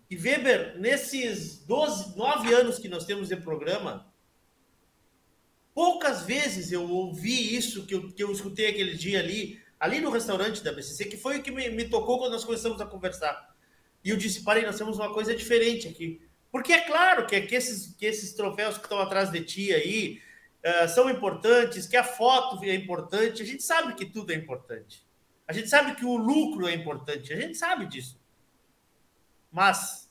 E 0.08 0.16
Weber, 0.16 0.78
nesses 0.78 1.58
12, 1.66 2.16
9 2.16 2.54
anos 2.54 2.78
que 2.78 2.88
nós 2.88 3.04
temos 3.04 3.28
de 3.28 3.36
programa, 3.36 4.12
poucas 5.74 6.22
vezes 6.22 6.70
eu 6.70 6.88
ouvi 6.88 7.56
isso 7.56 7.84
que 7.84 7.94
eu, 7.94 8.12
que 8.12 8.22
eu 8.22 8.30
escutei 8.30 8.68
aquele 8.68 8.94
dia 8.94 9.18
ali, 9.18 9.60
ali 9.78 10.00
no 10.00 10.10
restaurante 10.10 10.62
da 10.62 10.72
BCC, 10.72 11.06
que 11.06 11.16
foi 11.16 11.38
o 11.38 11.42
que 11.42 11.50
me, 11.50 11.68
me 11.70 11.88
tocou 11.88 12.18
quando 12.18 12.32
nós 12.32 12.44
começamos 12.44 12.80
a 12.80 12.86
conversar. 12.86 13.56
E 14.04 14.10
eu 14.10 14.16
disse, 14.16 14.44
parei, 14.44 14.64
nós 14.64 14.78
temos 14.78 14.96
uma 14.96 15.12
coisa 15.12 15.34
diferente 15.34 15.88
aqui. 15.88 16.22
Porque 16.52 16.72
é 16.72 16.80
claro 16.80 17.26
que, 17.26 17.40
que, 17.42 17.56
esses, 17.56 17.94
que 17.94 18.06
esses 18.06 18.32
troféus 18.34 18.76
que 18.78 18.84
estão 18.84 19.00
atrás 19.00 19.30
de 19.30 19.42
ti 19.42 19.74
aí 19.74 20.20
uh, 20.64 20.88
são 20.88 21.10
importantes, 21.10 21.86
que 21.86 21.96
a 21.96 22.04
foto 22.04 22.62
é 22.64 22.74
importante, 22.74 23.42
a 23.42 23.46
gente 23.46 23.62
sabe 23.64 23.94
que 23.94 24.06
tudo 24.06 24.32
é 24.32 24.36
importante. 24.36 25.09
A 25.50 25.52
gente 25.52 25.68
sabe 25.68 25.96
que 25.96 26.04
o 26.04 26.16
lucro 26.16 26.68
é 26.68 26.72
importante, 26.72 27.32
a 27.32 27.36
gente 27.36 27.58
sabe 27.58 27.84
disso. 27.84 28.16
Mas 29.50 30.08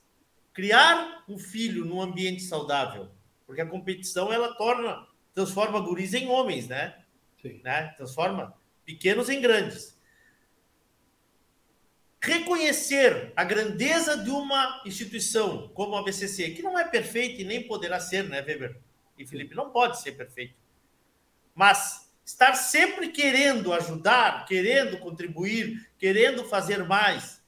criar 0.52 1.24
um 1.30 1.40
filho 1.40 1.86
num 1.86 2.02
ambiente 2.02 2.42
saudável, 2.42 3.10
porque 3.46 3.62
a 3.62 3.66
competição 3.66 4.34
ela 4.34 4.54
torna, 4.56 5.08
transforma 5.34 5.80
guris 5.80 6.14
em 6.14 6.28
homens, 6.28 6.68
né? 6.68 7.06
Sim. 7.42 7.62
né? 7.64 7.94
Transforma 7.96 8.54
pequenos 8.84 9.30
em 9.30 9.40
grandes. 9.40 9.98
Reconhecer 12.22 13.32
a 13.34 13.46
grandeza 13.46 14.18
de 14.18 14.32
uma 14.32 14.82
instituição 14.86 15.70
como 15.70 15.96
a 15.96 16.04
BCC, 16.04 16.50
que 16.50 16.62
não 16.62 16.78
é 16.78 16.84
perfeita 16.84 17.42
e 17.42 17.46
nem 17.46 17.66
poderá 17.66 17.98
ser, 18.02 18.28
né, 18.28 18.42
Weber 18.42 18.78
e 19.18 19.26
Felipe? 19.26 19.56
Não 19.56 19.70
pode 19.70 20.02
ser 20.02 20.18
perfeito. 20.18 20.56
Mas 21.56 22.09
estar 22.30 22.54
sempre 22.54 23.10
querendo 23.10 23.74
ajudar, 23.74 24.46
querendo 24.46 25.00
contribuir, 25.00 25.90
querendo 25.98 26.44
fazer 26.44 26.84
mais 26.84 27.44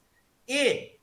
e 0.46 0.98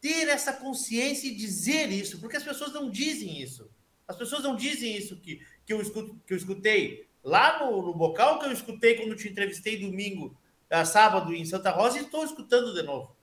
ter 0.00 0.26
essa 0.28 0.54
consciência 0.54 1.28
e 1.28 1.34
dizer 1.34 1.90
isso, 1.90 2.18
porque 2.18 2.38
as 2.38 2.42
pessoas 2.42 2.72
não 2.72 2.90
dizem 2.90 3.42
isso. 3.42 3.70
As 4.08 4.16
pessoas 4.16 4.42
não 4.42 4.56
dizem 4.56 4.96
isso 4.96 5.20
que, 5.20 5.44
que, 5.66 5.72
eu, 5.74 5.82
escuto, 5.82 6.18
que 6.26 6.32
eu 6.32 6.36
escutei 6.38 7.06
lá 7.22 7.58
no, 7.58 7.82
no 7.82 7.94
bocal 7.94 8.38
que 8.38 8.46
eu 8.46 8.52
escutei 8.52 8.96
quando 8.96 9.14
te 9.16 9.28
entrevistei 9.28 9.78
domingo, 9.78 10.34
uh, 10.72 10.86
sábado 10.86 11.34
em 11.34 11.44
Santa 11.44 11.70
Rosa, 11.70 11.98
e 11.98 12.02
estou 12.04 12.24
escutando 12.24 12.72
de 12.72 12.82
novo. 12.82 13.14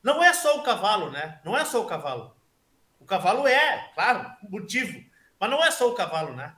Não 0.00 0.22
é 0.22 0.32
só 0.32 0.60
o 0.60 0.62
cavalo, 0.62 1.10
né? 1.10 1.40
Não 1.44 1.58
é 1.58 1.64
só 1.64 1.82
o 1.82 1.86
cavalo. 1.86 2.36
O 3.00 3.04
cavalo 3.04 3.48
é, 3.48 3.90
claro, 3.94 4.30
motivo, 4.48 5.04
mas 5.40 5.50
não 5.50 5.64
é 5.64 5.72
só 5.72 5.90
o 5.90 5.94
cavalo, 5.94 6.36
né? 6.36 6.54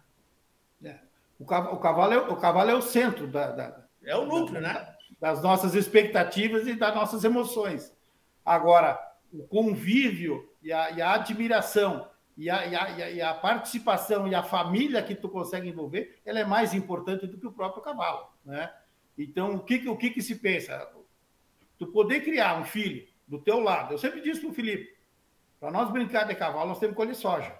O, 1.38 1.44
cavalo, 1.44 1.74
o, 1.74 1.78
cavalo 1.78 2.12
é, 2.12 2.18
o 2.18 2.36
cavalo 2.36 2.70
é 2.70 2.74
o 2.74 2.82
centro 2.82 3.26
da, 3.26 3.52
da 3.52 3.84
é 4.02 4.16
o 4.16 4.26
núcleo, 4.26 4.60
da, 4.60 4.72
né? 4.72 4.94
Das 5.20 5.42
nossas 5.42 5.74
expectativas 5.74 6.66
e 6.66 6.74
das 6.74 6.94
nossas 6.94 7.24
emoções. 7.24 7.92
Agora, 8.44 8.98
o 9.32 9.46
convívio 9.46 10.48
e 10.62 10.72
a, 10.72 10.90
e 10.90 11.02
a 11.02 11.12
admiração 11.12 12.08
e 12.36 12.48
a, 12.48 12.66
e, 12.66 12.76
a, 12.76 13.10
e 13.10 13.20
a, 13.20 13.34
participação 13.34 14.28
e 14.28 14.34
a 14.34 14.44
família 14.44 15.02
que 15.02 15.14
tu 15.14 15.28
consegue 15.28 15.68
envolver, 15.68 16.20
ela 16.24 16.38
é 16.38 16.44
mais 16.44 16.72
importante 16.72 17.26
do 17.26 17.36
que 17.36 17.46
o 17.46 17.52
próprio 17.52 17.82
cavalo, 17.82 18.28
né? 18.44 18.72
Então, 19.18 19.56
o 19.56 19.60
que, 19.60 19.88
o 19.88 19.96
que, 19.96 20.10
que 20.10 20.22
se 20.22 20.36
pensa? 20.36 20.88
Tu 21.76 21.86
poder 21.88 22.20
criar 22.20 22.56
um 22.60 22.64
filho 22.64 23.08
do 23.26 23.40
teu 23.40 23.58
lado. 23.58 23.92
Eu 23.92 23.98
sempre 23.98 24.20
disse 24.20 24.40
para 24.40 24.50
o 24.50 24.54
Felipe, 24.54 24.96
para 25.58 25.72
nós 25.72 25.90
brincar 25.90 26.24
de 26.24 26.34
cavalo, 26.36 26.68
nós 26.68 26.78
temos 26.78 26.94
que 26.94 27.02
colher 27.02 27.16
soja. 27.16 27.52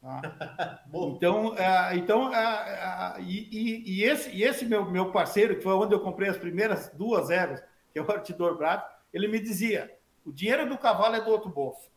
Tá? 0.00 0.82
então, 0.92 1.56
é, 1.56 1.96
então 1.96 2.34
é, 2.34 3.18
é, 3.18 3.22
e, 3.22 3.84
e, 3.86 4.04
esse, 4.04 4.30
e 4.30 4.42
esse 4.42 4.64
meu, 4.64 4.90
meu 4.90 5.12
parceiro, 5.12 5.56
que 5.56 5.62
foi 5.62 5.74
onde 5.74 5.94
eu 5.94 6.00
comprei 6.00 6.28
as 6.28 6.38
primeiras 6.38 6.88
duas 6.90 7.30
ervas, 7.30 7.62
que 7.92 7.98
é 7.98 8.02
o 8.02 8.10
Artidor 8.10 8.56
Brato, 8.56 8.90
ele 9.12 9.28
me 9.28 9.38
dizia, 9.38 9.94
o 10.24 10.32
dinheiro 10.32 10.68
do 10.68 10.78
cavalo 10.78 11.16
é 11.16 11.20
do 11.20 11.30
outro 11.30 11.50
bolso. 11.50 11.90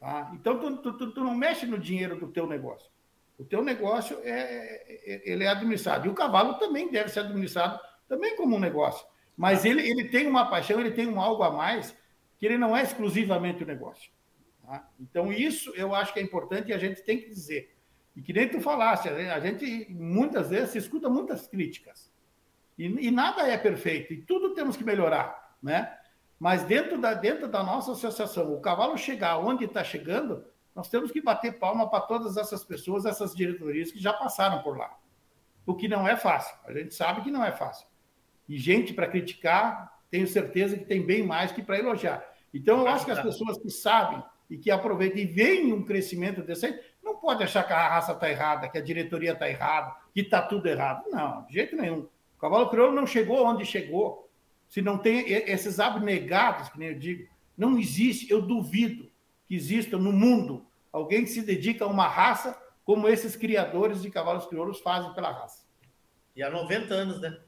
Tá? 0.00 0.30
Então, 0.34 0.58
tu, 0.58 0.92
tu, 0.92 1.12
tu, 1.12 1.20
não 1.24 1.34
mexe 1.34 1.66
no 1.66 1.78
dinheiro 1.78 2.18
do 2.18 2.28
teu 2.28 2.46
negócio. 2.46 2.90
O 3.38 3.44
teu 3.44 3.62
negócio 3.62 4.18
é, 4.22 4.30
é, 4.30 5.22
ele 5.30 5.44
é 5.44 5.48
administrado. 5.48 6.06
E 6.06 6.10
o 6.10 6.14
cavalo 6.14 6.54
também 6.54 6.90
deve 6.90 7.10
ser 7.10 7.20
administrado 7.20 7.78
também 8.08 8.36
como 8.36 8.56
um 8.56 8.60
negócio. 8.60 9.06
Mas 9.36 9.64
ele, 9.64 9.88
ele 9.88 10.08
tem 10.08 10.26
uma 10.26 10.48
paixão, 10.48 10.80
ele 10.80 10.92
tem 10.92 11.06
um 11.06 11.20
algo 11.20 11.42
a 11.42 11.50
mais 11.50 11.94
que 12.38 12.46
ele 12.46 12.56
não 12.56 12.76
é 12.76 12.82
exclusivamente 12.82 13.62
o 13.62 13.66
negócio. 13.66 14.10
Tá? 14.66 14.88
Então, 14.98 15.32
isso 15.32 15.72
eu 15.76 15.94
acho 15.94 16.12
que 16.12 16.18
é 16.18 16.22
importante 16.22 16.70
e 16.70 16.74
a 16.74 16.78
gente 16.78 17.02
tem 17.02 17.18
que 17.18 17.28
dizer. 17.28 17.76
E 18.16 18.20
que 18.20 18.32
nem 18.32 18.48
tu 18.48 18.60
falaste, 18.60 19.08
a 19.08 19.38
gente 19.38 19.86
muitas 19.90 20.50
vezes 20.50 20.70
se 20.70 20.78
escuta 20.78 21.08
muitas 21.08 21.46
críticas. 21.46 22.12
E, 22.76 22.84
e 22.84 23.10
nada 23.10 23.46
é 23.46 23.56
perfeito, 23.56 24.12
e 24.12 24.20
tudo 24.20 24.54
temos 24.54 24.76
que 24.76 24.84
melhorar, 24.84 25.56
né? 25.62 25.96
Mas 26.38 26.64
dentro 26.64 27.00
da, 27.00 27.14
dentro 27.14 27.48
da 27.48 27.62
nossa 27.62 27.92
associação, 27.92 28.52
o 28.52 28.60
cavalo 28.60 28.98
chegar 28.98 29.38
onde 29.38 29.64
está 29.64 29.82
chegando, 29.84 30.44
nós 30.74 30.90
temos 30.90 31.10
que 31.10 31.22
bater 31.22 31.58
palma 31.58 31.88
para 31.88 32.00
todas 32.00 32.36
essas 32.36 32.62
pessoas, 32.64 33.06
essas 33.06 33.34
diretorias 33.34 33.90
que 33.90 33.98
já 33.98 34.12
passaram 34.12 34.62
por 34.62 34.76
lá. 34.76 34.98
O 35.64 35.74
que 35.74 35.88
não 35.88 36.06
é 36.06 36.16
fácil. 36.16 36.54
A 36.66 36.72
gente 36.72 36.94
sabe 36.94 37.22
que 37.22 37.30
não 37.30 37.42
é 37.42 37.52
fácil. 37.52 37.86
E 38.46 38.58
gente 38.58 38.92
para 38.92 39.08
criticar, 39.08 40.00
tenho 40.10 40.26
certeza 40.26 40.76
que 40.76 40.84
tem 40.84 41.04
bem 41.04 41.22
mais 41.22 41.52
que 41.52 41.62
para 41.62 41.78
elogiar. 41.78 42.22
Então, 42.52 42.80
eu 42.80 42.88
acho 42.88 43.06
que 43.06 43.10
as 43.10 43.22
pessoas 43.22 43.58
que 43.58 43.70
sabem 43.70 44.22
e 44.48 44.56
que 44.56 44.70
aproveitam 44.70 45.18
e 45.18 45.24
veem 45.24 45.72
um 45.72 45.84
crescimento 45.84 46.44
aí, 46.64 46.80
não 47.02 47.16
pode 47.16 47.42
achar 47.42 47.66
que 47.66 47.72
a 47.72 47.88
raça 47.88 48.12
está 48.12 48.30
errada, 48.30 48.68
que 48.68 48.78
a 48.78 48.82
diretoria 48.82 49.32
está 49.32 49.48
errada, 49.48 49.94
que 50.12 50.20
está 50.20 50.42
tudo 50.42 50.68
errado. 50.68 51.04
Não, 51.10 51.44
de 51.46 51.54
jeito 51.54 51.76
nenhum. 51.76 52.00
O 52.36 52.40
cavalo 52.40 52.68
crioulo 52.68 52.94
não 52.94 53.06
chegou 53.06 53.44
onde 53.44 53.64
chegou 53.64 54.26
se 54.68 54.82
não 54.82 54.98
tem 54.98 55.30
esses 55.30 55.78
abnegados, 55.78 56.68
que 56.68 56.78
nem 56.78 56.88
eu 56.88 56.98
digo, 56.98 57.28
não 57.56 57.78
existe, 57.78 58.30
eu 58.30 58.42
duvido 58.42 59.10
que 59.46 59.54
exista 59.54 59.96
no 59.96 60.12
mundo 60.12 60.66
alguém 60.92 61.22
que 61.22 61.30
se 61.30 61.42
dedica 61.42 61.84
a 61.84 61.88
uma 61.88 62.08
raça 62.08 62.60
como 62.84 63.08
esses 63.08 63.36
criadores 63.36 64.02
de 64.02 64.10
cavalos 64.10 64.46
crioulos 64.46 64.80
fazem 64.80 65.12
pela 65.14 65.32
raça. 65.32 65.64
E 66.34 66.42
há 66.42 66.50
90 66.50 66.94
anos, 66.94 67.20
né? 67.20 67.38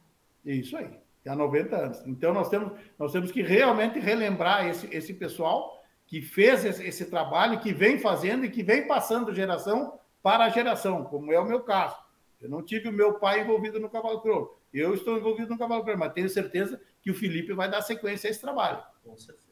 Isso 0.44 0.76
aí, 0.76 0.90
há 1.26 1.34
90 1.34 1.76
anos. 1.76 2.02
Então 2.06 2.32
nós 2.32 2.48
temos, 2.48 2.72
nós 2.98 3.12
temos 3.12 3.30
que 3.30 3.42
realmente 3.42 3.98
relembrar 3.98 4.66
esse, 4.66 4.88
esse 4.94 5.12
pessoal 5.12 5.77
que 6.08 6.22
fez 6.22 6.64
esse, 6.64 7.04
trabalho, 7.04 7.60
que 7.60 7.70
vem 7.70 7.98
fazendo 7.98 8.46
e 8.46 8.50
que 8.50 8.62
vem 8.62 8.86
passando 8.86 9.34
geração 9.34 10.00
para 10.22 10.48
geração, 10.48 11.04
como 11.04 11.30
é 11.30 11.38
o 11.38 11.44
meu 11.44 11.60
caso. 11.60 11.96
Eu 12.40 12.48
não 12.48 12.62
tive 12.64 12.88
o 12.88 12.92
meu 12.92 13.18
pai 13.18 13.42
envolvido 13.42 13.78
no 13.78 13.90
cavalo 13.90 14.22
crioulo. 14.22 14.58
Eu 14.72 14.94
estou 14.94 15.18
envolvido 15.18 15.50
no 15.50 15.58
cavalo 15.58 15.82
crioulo, 15.82 16.00
mas 16.00 16.14
tenho 16.14 16.28
certeza 16.30 16.80
que 17.02 17.10
o 17.10 17.14
Felipe 17.14 17.52
vai 17.52 17.70
dar 17.70 17.82
sequência 17.82 18.26
a 18.26 18.30
esse 18.30 18.40
trabalho. 18.40 18.82
Com 19.04 19.18
certeza. 19.18 19.46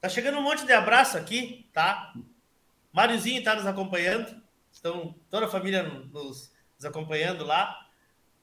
Tá 0.00 0.08
chegando 0.08 0.38
um 0.38 0.42
monte 0.42 0.64
de 0.64 0.72
abraço 0.72 1.18
aqui, 1.18 1.68
tá? 1.70 2.14
Máriozinho 2.90 3.40
está 3.40 3.54
nos 3.54 3.66
acompanhando. 3.66 4.40
Estão 4.72 5.14
toda 5.28 5.46
a 5.46 5.50
família 5.50 5.82
nos, 5.82 6.50
nos 6.76 6.84
acompanhando 6.84 7.44
lá. 7.44 7.88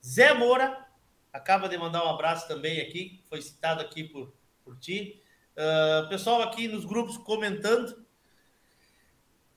Zé 0.06 0.32
Moura 0.36 0.86
acaba 1.34 1.68
de 1.68 1.78
mandar 1.78 2.06
um 2.06 2.10
abraço 2.10 2.48
também 2.48 2.80
aqui, 2.82 3.24
foi 3.28 3.42
citado 3.42 3.82
aqui 3.82 4.04
por, 4.04 4.32
por 4.64 4.78
ti. 4.78 5.24
Uh, 5.58 6.08
pessoal 6.08 6.44
aqui 6.44 6.68
nos 6.68 6.86
grupos 6.86 7.18
comentando. 7.18 8.06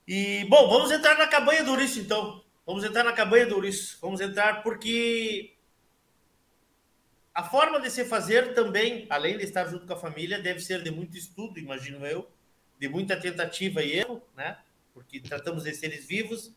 E, 0.09 0.46
bom, 0.46 0.66
vamos 0.66 0.90
entrar 0.90 1.18
na 1.18 1.26
cabanha 1.26 1.62
do 1.62 1.72
Ouriço, 1.72 2.01
então. 2.01 2.42
Vamos 2.64 2.82
entrar 2.84 3.05
na 3.05 3.12
cabanha 3.12 3.44
do 3.44 3.55
Ouriço. 3.57 3.98
Vamos 4.01 4.18
entrar 4.18 4.62
porque 4.62 5.55
a 7.34 7.44
forma 7.44 7.78
de 7.80 7.90
se 7.90 8.07
fazer 8.07 8.55
também, 8.55 9.07
além 9.11 9.36
de 9.36 9.44
estar 9.44 9.66
junto 9.66 9.86
com 9.86 9.92
a 9.92 9.98
família, 9.98 10.40
deve 10.40 10.61
ser 10.61 10.82
de 10.82 10.90
muito 10.90 11.18
estudo, 11.18 11.59
imagino 11.59 12.07
eu, 12.07 12.30
de 12.78 12.88
muita 12.88 13.14
tentativa 13.14 13.82
e 13.82 13.98
erro, 13.98 14.22
né? 14.34 14.57
Porque 14.94 15.20
tratamos 15.20 15.64
de 15.64 15.74
seres 15.74 16.07
vivos, 16.07 16.51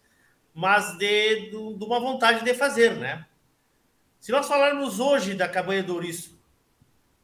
mas 0.54 0.98
de, 0.98 1.50
de 1.50 1.84
uma 1.84 2.00
vontade 2.00 2.46
de 2.46 2.54
fazer, 2.54 2.96
né? 2.96 3.26
Se 4.22 4.32
nós 4.32 4.48
falarmos 4.48 5.02
hoje 5.02 5.34
da 5.34 5.50
cabanha 5.50 5.84
do 5.84 5.96
Ouriço, 5.96 6.33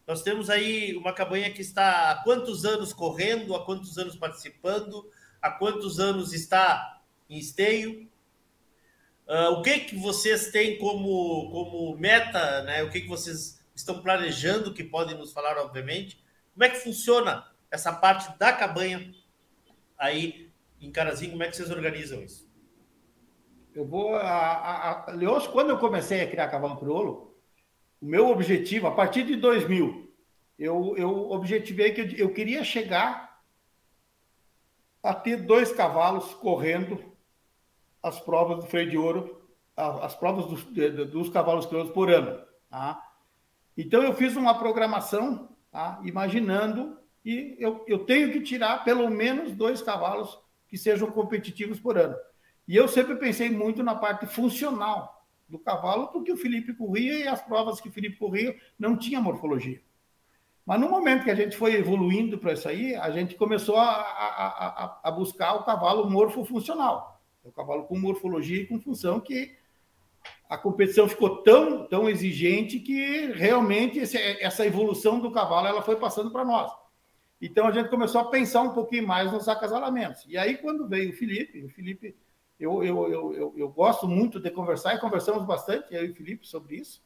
nós 0.10 0.24
temos 0.24 0.50
aí 0.50 0.98
uma 0.98 1.14
cabanha 1.14 1.52
que 1.52 1.62
está 1.62 2.10
há 2.10 2.16
quantos 2.24 2.66
anos 2.66 2.92
correndo, 2.92 3.56
há 3.56 3.64
quantos 3.64 3.96
anos 4.00 4.16
participando, 4.16 5.08
há 5.40 5.52
quantos 5.52 6.00
anos 6.00 6.34
está 6.34 7.04
em 7.30 7.38
esteio. 7.38 8.10
Uh, 9.28 9.52
o 9.52 9.62
que 9.62 9.82
que 9.82 9.96
vocês 9.96 10.50
têm 10.50 10.80
como, 10.80 11.52
como 11.52 11.96
meta, 11.96 12.64
né? 12.64 12.82
O 12.82 12.90
que 12.90 13.02
que 13.02 13.08
vocês 13.08 13.64
estão 13.76 14.02
planejando, 14.02 14.74
que 14.74 14.84
podem 14.84 15.16
nos 15.16 15.32
falar, 15.32 15.60
obviamente. 15.60 16.20
Como 16.56 16.64
é 16.64 16.70
que 16.70 16.80
funciona 16.80 17.46
essa 17.70 17.94
parte 17.94 18.36
da 18.40 18.52
cabanha 18.52 19.14
aí 19.96 20.52
em 20.82 20.92
Carazinho? 20.92 21.34
Como 21.34 21.44
é 21.44 21.50
que 21.50 21.56
vocês 21.56 21.70
organizam 21.70 22.24
isso? 22.24 22.50
Eu 23.76 23.86
vou. 23.86 24.16
A, 24.16 24.22
a, 24.24 25.12
a, 25.12 25.12
Leôncio, 25.12 25.52
quando 25.52 25.70
eu 25.70 25.78
comecei 25.78 26.22
a 26.22 26.28
criar 26.28 26.48
cavalo 26.48 26.78
crioulo, 26.78 27.29
o 28.02 28.06
meu 28.06 28.30
objetivo, 28.30 28.88
a 28.88 28.92
partir 28.92 29.24
de 29.24 29.36
2000, 29.36 30.10
eu, 30.58 30.96
eu 30.98 31.32
objetivei 31.32 31.92
que 31.92 32.02
eu, 32.02 32.28
eu 32.28 32.34
queria 32.34 32.64
chegar 32.64 33.42
a 35.02 35.14
ter 35.14 35.38
dois 35.38 35.72
cavalos 35.72 36.34
correndo 36.36 37.02
as 38.02 38.20
provas 38.20 38.64
do 38.64 38.70
freio 38.70 38.90
de 38.90 38.98
ouro, 38.98 39.42
as 39.76 40.16
provas 40.16 40.46
dos, 40.46 40.64
dos 41.10 41.30
cavalos 41.30 41.66
crioulos 41.66 41.92
por 41.92 42.10
ano. 42.10 42.42
Tá? 42.70 43.02
Então, 43.78 44.04
eu 44.04 44.14
fiz 44.14 44.36
uma 44.36 44.58
programação, 44.58 45.50
tá? 45.72 46.00
imaginando 46.04 46.98
que 47.22 47.56
eu, 47.60 47.84
eu 47.88 48.00
tenho 48.00 48.32
que 48.32 48.42
tirar 48.42 48.84
pelo 48.84 49.10
menos 49.10 49.54
dois 49.54 49.82
cavalos 49.82 50.38
que 50.68 50.78
sejam 50.78 51.10
competitivos 51.12 51.80
por 51.80 51.98
ano. 51.98 52.16
E 52.68 52.76
eu 52.76 52.88
sempre 52.88 53.16
pensei 53.16 53.50
muito 53.50 53.82
na 53.82 53.96
parte 53.96 54.26
funcional 54.26 55.19
do 55.50 55.60
cavalo, 55.60 56.08
porque 56.08 56.32
o 56.32 56.38
Felipe 56.38 56.74
corria 56.74 57.18
e 57.18 57.28
as 57.28 57.42
provas 57.42 57.82
que 57.82 57.90
o 57.90 57.92
Felipe 57.92 58.18
corria 58.18 58.56
não 58.78 58.96
tinha 58.96 59.20
morfologia. 59.20 59.82
Mas 60.66 60.80
no 60.80 60.90
momento 60.90 61.24
que 61.24 61.32
a 61.32 61.36
gente 61.36 61.58
foi 61.58 61.74
evoluindo 61.74 62.38
para 62.38 62.54
isso 62.54 62.70
aí, 62.70 62.96
a 62.96 63.10
gente 63.10 63.36
começou 63.36 63.76
a, 63.78 63.90
a, 63.90 64.48
a, 64.86 65.00
a 65.06 65.12
buscar 65.12 65.56
o 65.56 65.64
cavalo 65.64 66.10
morfofuncional 66.10 67.20
o 67.44 67.52
cavalo 67.52 67.84
com 67.84 67.98
morfologia 67.98 68.62
e 68.62 68.68
com 68.68 68.80
função 68.80 69.20
que 69.20 69.56
a 70.50 70.58
competição 70.58 71.08
ficou 71.08 71.38
tão, 71.44 71.88
tão 71.88 72.10
exigente 72.10 72.80
que 72.80 73.28
realmente 73.34 74.00
esse, 74.00 74.18
essa 74.18 74.66
evolução 74.66 75.20
do 75.20 75.32
cavalo 75.32 75.68
ela 75.68 75.82
foi 75.82 75.96
passando 75.96 76.32
para 76.32 76.46
nós. 76.46 76.72
Então 77.42 77.68
a 77.68 77.72
gente 77.72 77.90
começou 77.90 78.22
a 78.22 78.30
pensar 78.30 78.62
um 78.62 78.74
pouquinho 78.74 79.08
mais 79.08 79.32
nos 79.32 79.48
acasalamentos. 79.48 80.26
E 80.28 80.38
aí, 80.38 80.58
quando 80.58 80.88
veio 80.88 81.12
o 81.12 81.14
Felipe, 81.14 81.64
o 81.64 81.70
Felipe, 81.70 82.16
eu, 82.60 82.84
eu, 82.84 83.12
eu, 83.12 83.34
eu, 83.34 83.54
eu 83.56 83.70
gosto 83.70 84.08
muito 84.08 84.40
de 84.40 84.52
conversar 84.52 84.94
e 84.94 85.00
conversamos 85.00 85.46
bastante, 85.46 85.88
eu 85.92 86.06
e 86.06 86.12
o 86.12 86.16
Felipe, 86.16 86.46
sobre 86.46 86.76
isso. 86.76 87.02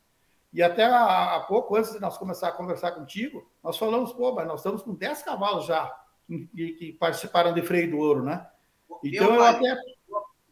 E 0.52 0.62
até 0.62 0.86
há, 0.86 1.44
pouco, 1.48 1.76
antes 1.76 1.92
de 1.92 2.00
nós 2.00 2.18
começar 2.18 2.50
a 2.50 2.52
conversar 2.52 2.92
contigo, 2.92 3.50
nós 3.64 3.78
falamos, 3.78 4.14
pô, 4.14 4.34
mas 4.34 4.48
nós 4.48 4.60
estamos 4.60 4.84
com 4.84 4.94
10 4.94 5.24
cavalos 5.24 5.66
já 5.66 5.92
que, 6.28 6.74
que 6.74 6.94
participaram 6.94 7.54
de 7.54 7.62
freio 7.62 7.90
do 7.90 7.98
ouro, 7.98 8.24
né? 8.24 8.48
Então 9.04 9.28
eu, 9.28 9.36
eu 9.36 9.44
até 9.44 9.76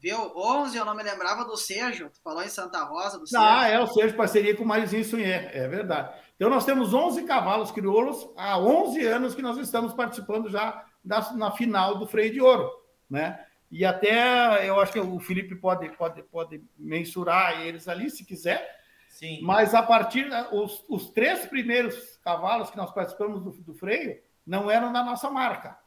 Viu? 0.01 0.35
11, 0.35 0.75
eu 0.75 0.83
não 0.83 0.95
me 0.95 1.03
lembrava 1.03 1.45
do 1.45 1.55
Sejo. 1.55 2.09
Tu 2.09 2.19
falou 2.23 2.41
em 2.41 2.49
Santa 2.49 2.83
Rosa 2.83 3.19
do 3.19 3.27
Sejo. 3.27 3.41
Ah, 3.41 3.67
é, 3.67 3.79
o 3.79 3.85
Sejo, 3.85 4.15
parceria 4.15 4.57
com 4.57 4.63
o 4.63 4.67
Marizinho 4.67 5.05
Sunhé. 5.05 5.51
É 5.53 5.67
verdade. 5.67 6.11
Então, 6.35 6.49
nós 6.49 6.65
temos 6.65 6.91
11 6.91 7.23
cavalos 7.23 7.71
crioulos 7.71 8.27
há 8.35 8.57
11 8.57 9.05
anos 9.05 9.35
que 9.35 9.43
nós 9.43 9.59
estamos 9.59 9.93
participando 9.93 10.49
já 10.49 10.83
da, 11.05 11.33
na 11.33 11.51
final 11.51 11.99
do 11.99 12.07
freio 12.07 12.33
de 12.33 12.41
ouro, 12.41 12.67
né? 13.07 13.45
E 13.71 13.85
até, 13.85 14.67
eu 14.67 14.81
acho 14.81 14.91
que 14.91 14.99
o 14.99 15.19
Felipe 15.19 15.55
pode, 15.55 15.89
pode, 15.95 16.21
pode 16.23 16.61
mensurar 16.77 17.61
eles 17.61 17.87
ali, 17.87 18.09
se 18.09 18.25
quiser. 18.25 18.81
Sim. 19.07 19.39
Mas 19.43 19.73
a 19.73 19.81
partir, 19.81 20.27
os, 20.51 20.83
os 20.89 21.09
três 21.09 21.45
primeiros 21.45 22.17
cavalos 22.17 22.69
que 22.69 22.75
nós 22.75 22.91
participamos 22.91 23.41
do, 23.41 23.51
do 23.51 23.73
freio 23.73 24.19
não 24.45 24.69
eram 24.69 24.91
da 24.91 25.01
nossa 25.03 25.29
marca, 25.29 25.79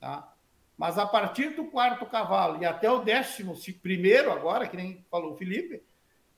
tá? 0.00 0.32
Mas 0.76 0.96
a 0.96 1.06
partir 1.06 1.50
do 1.50 1.66
quarto 1.66 2.06
cavalo 2.06 2.62
e 2.62 2.64
até 2.64 2.90
o 2.90 3.00
décimo 3.00 3.54
primeiro, 3.82 4.32
agora, 4.32 4.66
que 4.66 4.76
nem 4.76 5.04
falou 5.10 5.34
o 5.34 5.36
Felipe, 5.36 5.82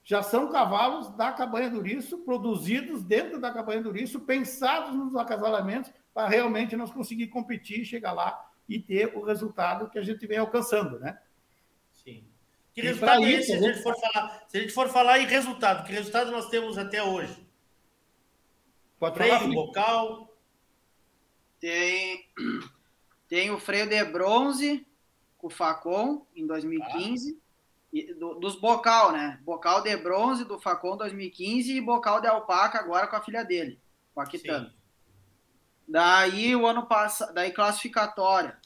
já 0.03 0.22
são 0.22 0.51
cavalos 0.51 1.11
da 1.11 1.30
cabanha 1.30 1.70
do 1.70 1.80
Riço, 1.80 2.18
produzidos 2.24 3.05
dentro 3.05 3.38
da 3.38 3.53
cabanha 3.53 3.82
do 3.82 3.93
Riço, 3.93 4.18
pensados 4.20 4.95
nos 4.95 5.14
acasalamentos, 5.14 5.93
para 6.12 6.26
realmente 6.26 6.74
nós 6.74 6.91
conseguir 6.91 7.28
competir, 7.28 7.84
chegar 7.84 8.12
lá 8.12 8.49
e 8.71 8.79
ter 8.79 9.16
o 9.16 9.23
resultado 9.23 9.91
que 9.91 9.99
a 9.99 10.03
gente 10.03 10.25
vem 10.29 10.39
alcançando, 10.39 11.01
né? 11.01 11.21
Sim. 11.93 12.25
Que 12.73 12.81
resultado 12.81 13.25
é 13.25 13.31
esse, 13.33 13.47
se 13.49 13.53
a, 13.55 13.61
gente 13.61 13.83
for 13.83 13.97
falar, 13.99 14.45
se 14.47 14.57
a 14.57 14.61
gente 14.61 14.73
for 14.73 14.89
falar 14.89 15.18
em 15.18 15.27
resultado? 15.27 15.85
Que 15.85 15.93
resultado 15.93 16.31
nós 16.31 16.49
temos 16.49 16.79
até 16.79 17.03
hoje? 17.03 17.45
Pode 18.97 19.16
Freio, 19.16 19.41
falar, 19.41 19.53
bocal? 19.53 20.37
Tem 21.59 22.31
tem 23.29 23.51
o 23.51 23.59
freio 23.59 23.89
de 23.89 24.05
bronze 24.05 24.87
com 25.37 25.49
o 25.49 25.51
Facon 25.51 26.25
em 26.35 26.47
2015. 26.47 27.37
Ah. 27.37 27.51
E, 27.93 28.14
do, 28.14 28.35
dos 28.35 28.55
bocal, 28.55 29.11
né? 29.11 29.41
Bocal 29.43 29.83
de 29.83 29.97
bronze 29.97 30.45
do 30.45 30.61
Facon 30.61 30.97
2015 30.97 31.73
e 31.73 31.81
bocal 31.81 32.21
de 32.21 32.29
alpaca 32.29 32.79
agora 32.79 33.09
com 33.09 33.16
a 33.16 33.21
filha 33.21 33.45
dele, 33.45 33.81
com 34.14 34.21
a 34.21 34.27
Quitana. 34.27 34.73
Daí 35.89 36.55
o 36.55 36.68
ano 36.68 36.87
passado, 36.87 37.35
daí 37.35 37.51
classificatória. 37.51 38.59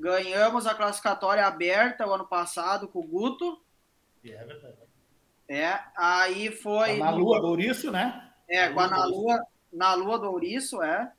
Ganhamos 0.00 0.66
a 0.66 0.74
classificatória 0.74 1.46
aberta 1.46 2.06
o 2.06 2.12
ano 2.14 2.26
passado 2.26 2.88
com 2.88 3.00
o 3.00 3.06
Guto. 3.06 3.62
É 4.24 4.44
verdade. 4.44 4.76
É, 5.46 5.78
aí 5.94 6.50
foi. 6.50 6.96
Na 6.96 7.10
Lua 7.10 7.38
do 7.38 7.48
Ouriço, 7.48 7.90
né? 7.90 8.32
É, 8.48 8.70
com 8.70 8.80
a 8.80 8.88
na 8.88 9.04
Lua, 9.04 9.46
na 9.70 9.94
Lua 9.94 10.18
do 10.18 10.30
Ouriço, 10.30 10.82
é. 10.82 11.12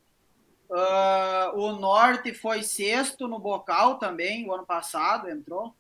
Uh, 0.68 1.60
o 1.60 1.74
Norte 1.74 2.34
foi 2.34 2.64
sexto 2.64 3.28
no 3.28 3.38
bocal 3.38 4.00
também, 4.00 4.50
o 4.50 4.54
ano 4.54 4.66
passado 4.66 5.30
entrou. 5.30 5.76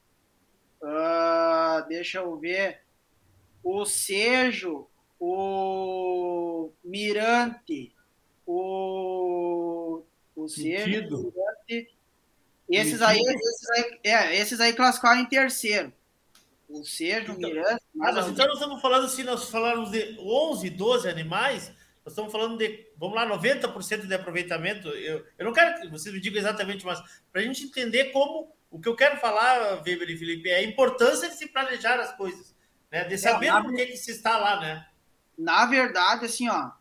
Uh, 0.81 1.87
deixa 1.87 2.19
eu 2.19 2.37
ver. 2.37 2.81
O 3.63 3.83
Sejo, 3.85 4.87
o 5.19 6.71
Mirante, 6.83 7.95
o, 8.45 10.03
o 10.35 10.47
Sejo, 10.47 11.15
o 11.15 11.31
Mirante. 11.31 12.00
Esses 12.71 13.01
aí, 13.01 13.19
esses 13.19 13.69
aí, 13.69 13.99
é, 14.03 14.35
esses 14.37 14.59
aí 14.59 14.73
classificaram 14.73 15.19
em 15.19 15.25
terceiro. 15.25 15.91
O 16.69 16.85
Sejo, 16.85 17.33
o 17.33 17.35
então, 17.35 17.49
Mirante. 17.49 17.83
Mas, 17.93 18.15
mas 18.15 18.27
então 18.29 18.45
nós 18.45 18.55
estamos 18.55 18.81
falando, 18.81 19.09
se 19.09 19.23
nós 19.23 19.49
falarmos 19.49 19.91
de 19.91 20.17
11, 20.19 20.69
12 20.69 21.09
animais, 21.09 21.67
nós 22.05 22.13
estamos 22.13 22.31
falando 22.31 22.57
de, 22.57 22.87
vamos 22.97 23.15
lá, 23.15 23.27
90% 23.27 24.07
de 24.07 24.13
aproveitamento. 24.13 24.87
Eu, 24.87 25.25
eu 25.37 25.45
não 25.45 25.53
quero 25.53 25.81
que 25.81 25.87
vocês 25.89 26.13
me 26.13 26.21
digam 26.21 26.39
exatamente, 26.39 26.85
mas 26.85 27.01
para 27.31 27.41
a 27.41 27.43
gente 27.43 27.63
entender 27.63 28.05
como. 28.05 28.55
O 28.69 28.79
que 28.79 28.87
eu 28.87 28.95
quero 28.95 29.17
falar, 29.17 29.83
Weber 29.85 30.09
e 30.09 30.17
Felipe, 30.17 30.49
é 30.49 30.55
a 30.55 30.63
importância 30.63 31.27
de 31.27 31.35
se 31.35 31.47
planejar 31.47 31.99
as 31.99 32.15
coisas, 32.15 32.55
né? 32.89 33.03
de 33.03 33.17
saber 33.17 33.47
é, 33.47 33.61
por 33.61 33.73
que, 33.73 33.87
que 33.87 33.97
se 33.97 34.11
está 34.11 34.37
lá, 34.37 34.61
né? 34.61 34.85
Na 35.37 35.65
verdade, 35.65 36.23
assim, 36.23 36.47
ó, 36.47 36.71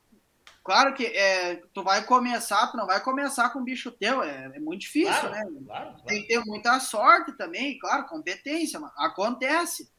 Claro 0.62 0.94
que 0.94 1.06
é, 1.06 1.62
tu 1.72 1.82
vai 1.82 2.04
começar, 2.04 2.66
tu 2.68 2.76
não 2.76 2.86
vai 2.86 3.02
começar 3.02 3.50
com 3.50 3.64
bicho 3.64 3.90
teu, 3.90 4.22
é, 4.22 4.52
é 4.54 4.60
muito 4.60 4.82
difícil, 4.82 5.12
Claro, 5.12 5.30
né? 5.30 5.62
claro, 5.66 5.90
claro. 5.92 6.02
Tem 6.06 6.22
que 6.22 6.28
ter 6.28 6.44
muita 6.44 6.78
sorte 6.80 7.32
também, 7.32 7.78
claro, 7.78 8.06
competência, 8.06 8.78
acontece, 8.96 9.90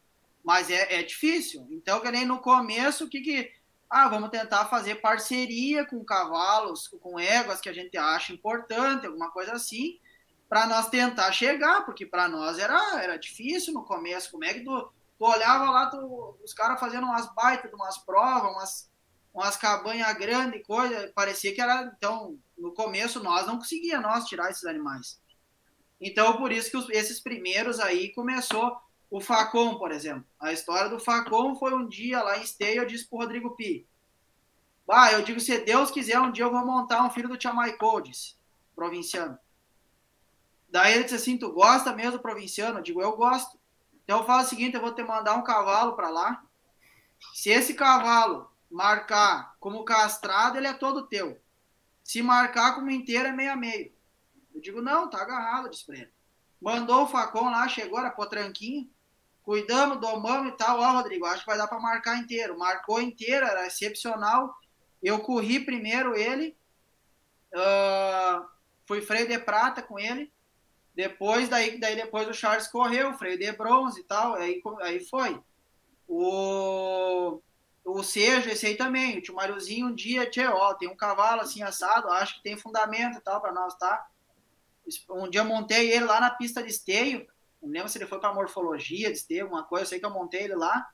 mas 0.43 0.70
é, 0.70 0.99
é 0.99 1.03
difícil. 1.03 1.68
Então, 1.72 1.99
que 1.99 2.12
nem 2.12 2.26
no 2.26 2.39
começo, 2.39 3.05
o 3.05 3.09
que 3.09 3.22
que... 3.22 3.51
Ah, 3.89 4.07
vamos 4.07 4.30
tentar 4.30 4.66
fazer 4.68 5.01
parceria 5.01 5.86
com 5.86 6.01
cavalos, 6.05 6.88
com 7.01 7.20
éguas 7.20 7.59
que 7.59 7.68
a 7.68 7.74
gente 7.74 7.97
acha 7.97 8.32
importante, 8.32 9.05
alguma 9.05 9.30
coisa 9.32 9.53
assim, 9.53 9.99
para 10.47 10.68
nós 10.68 10.89
tentar 10.89 11.32
chegar, 11.32 11.86
porque 11.86 12.05
para 12.05 12.28
nós 12.28 12.59
era, 12.59 13.01
era 13.01 13.18
difícil 13.18 13.74
no 13.74 13.84
começo. 13.84 14.32
Como 14.32 14.45
é 14.45 14.53
que 14.53 14.62
tu, 14.62 14.91
tu 15.18 15.26
olhava 15.26 15.70
lá, 15.70 15.88
tu, 15.88 16.38
os 16.43 16.53
caras 16.53 16.80
fazendo 16.80 17.05
umas 17.05 17.34
baitas 17.34 17.70
de 17.70 17.76
umas 17.76 17.97
provas, 17.97 18.51
umas, 18.51 18.91
umas 19.34 19.56
cabanhas 19.56 20.14
grandes, 20.18 20.66
coisa, 20.66 21.12
parecia 21.16 21.54
que 21.54 21.62
era. 21.62 21.92
Então, 21.96 22.38
no 22.58 22.74
começo, 22.74 23.24
nós 23.24 23.48
não 23.48 23.58
conseguíamos 23.58 24.06
nós 24.08 24.26
tirar 24.26 24.50
esses 24.50 24.66
animais. 24.66 25.20
Então, 26.00 26.38
por 26.38 26.52
isso 26.52 26.70
que 26.72 26.78
os- 26.78 26.90
esses 26.90 27.20
primeiros 27.20 27.80
aí 27.80 28.14
começou 28.14 28.76
o 29.10 29.22
Facom, 29.22 29.78
por 29.78 29.92
exemplo. 29.92 30.26
A 30.40 30.52
história 30.52 30.90
do 30.90 31.00
Facom 31.00 31.56
foi 31.56 31.74
um 31.74 31.88
dia 31.88 32.22
lá 32.24 32.38
em 32.38 32.44
Esteio, 32.44 32.82
eu 32.82 32.88
disse 32.88 33.08
pro 33.08 33.20
Rodrigo 33.20 33.56
Pi. 33.56 33.88
Ah, 34.90 35.12
eu 35.14 35.22
digo, 35.24 35.40
se 35.40 35.58
Deus 35.60 35.90
quiser, 35.90 36.20
um 36.20 36.32
dia 36.32 36.44
eu 36.44 36.52
vou 36.52 36.66
montar 36.66 37.06
um 37.06 37.10
filho 37.10 37.30
do 37.30 37.38
Tchamaicô, 37.38 38.02
disse, 38.02 38.36
provinciano. 38.76 39.38
Daí 40.70 40.94
ele 40.94 41.04
disse 41.04 41.16
assim, 41.16 41.38
tu 41.38 41.52
gosta 41.52 41.94
mesmo 41.94 42.14
do 42.14 42.20
provinciano? 42.20 42.80
Eu 42.80 42.84
digo, 42.84 43.02
eu 43.02 43.16
gosto. 43.16 43.58
Então 44.04 44.20
eu 44.20 44.26
falo 44.26 44.44
o 44.44 44.46
seguinte, 44.46 44.76
eu 44.76 44.82
vou 44.82 44.94
te 44.94 45.04
mandar 45.04 45.36
um 45.36 45.44
cavalo 45.44 45.94
para 45.94 46.10
lá. 46.10 46.44
Se 47.34 47.50
esse 47.50 47.74
cavalo 47.74 48.51
marcar 48.72 49.56
como 49.60 49.84
castrado, 49.84 50.58
ele 50.58 50.68
é 50.68 50.74
todo 50.74 51.08
teu. 51.08 51.40
Se 52.04 52.22
marcar 52.22 52.76
como 52.76 52.90
inteiro, 52.90 53.28
é 53.28 53.32
meio 53.32 53.52
a 53.52 53.56
meio. 53.56 53.92
Eu 54.54 54.62
digo, 54.62 54.82
não, 54.82 55.10
tá 55.10 55.22
agarrado, 55.22 55.70
disse 55.70 55.86
pra 55.86 55.98
ele. 55.98 56.12
Mandou 56.60 57.04
o 57.04 57.08
facão 57.08 57.46
lá, 57.46 57.68
chegou, 57.68 58.00
era 58.00 58.10
potranquinho. 58.10 58.90
Cuidamos, 59.44 60.00
domamos 60.00 60.54
e 60.54 60.58
tal. 60.58 60.80
Ó, 60.80 60.92
Rodrigo, 60.92 61.26
acho 61.26 61.42
que 61.42 61.50
vai 61.50 61.58
dar 61.58 61.68
para 61.68 61.80
marcar 61.80 62.18
inteiro. 62.18 62.58
Marcou 62.58 63.02
inteiro, 63.02 63.46
era 63.46 63.66
excepcional. 63.66 64.56
Eu 65.02 65.20
corri 65.20 65.60
primeiro 65.60 66.16
ele. 66.16 66.56
ah, 67.56 68.46
fui 68.88 69.02
freio 69.02 69.28
de 69.28 69.40
prata 69.40 69.82
com 69.82 69.98
ele. 70.00 70.32
Depois, 70.94 71.50
daí, 71.50 71.80
daí 71.80 71.96
depois 71.96 72.28
o 72.28 72.34
Charles 72.34 72.68
correu, 72.68 73.14
freio 73.14 73.40
de 73.40 73.52
bronze 73.54 74.02
e 74.02 74.04
tal. 74.04 74.36
Aí, 74.36 74.62
aí 74.82 75.00
foi. 75.06 75.42
O, 76.08 77.42
o 77.84 78.04
Seja, 78.04 78.52
esse 78.52 78.66
aí 78.66 78.76
também. 78.76 79.18
O 79.18 79.22
tio 79.22 79.36
um 79.86 79.94
dia, 79.94 80.30
tchê, 80.30 80.48
ó, 80.48 80.74
tem 80.74 80.90
um 80.90 80.96
cavalo 80.96 81.42
assim 81.42 81.62
assado, 81.64 82.10
acho 82.10 82.36
que 82.36 82.44
tem 82.44 82.58
fundamento 82.58 83.18
e 83.18 83.22
tal 83.22 83.42
para 83.42 83.52
nós, 83.52 83.76
tá? 83.76 84.08
Um 85.10 85.30
dia 85.30 85.42
eu 85.42 85.46
montei 85.46 85.92
ele 85.92 86.06
lá 86.06 86.20
na 86.20 86.30
pista 86.30 86.62
de 86.62 86.70
esteio. 86.70 87.28
Não 87.62 87.70
lembro 87.70 87.90
se 87.90 87.98
ele 87.98 88.08
foi 88.08 88.20
para 88.20 88.34
morfologia 88.34 89.12
de 89.12 89.18
esteio, 89.18 89.44
alguma 89.44 89.64
coisa. 89.64 89.84
Eu 89.84 89.90
sei 89.90 90.00
que 90.00 90.06
eu 90.06 90.10
montei 90.10 90.44
ele 90.44 90.56
lá. 90.56 90.90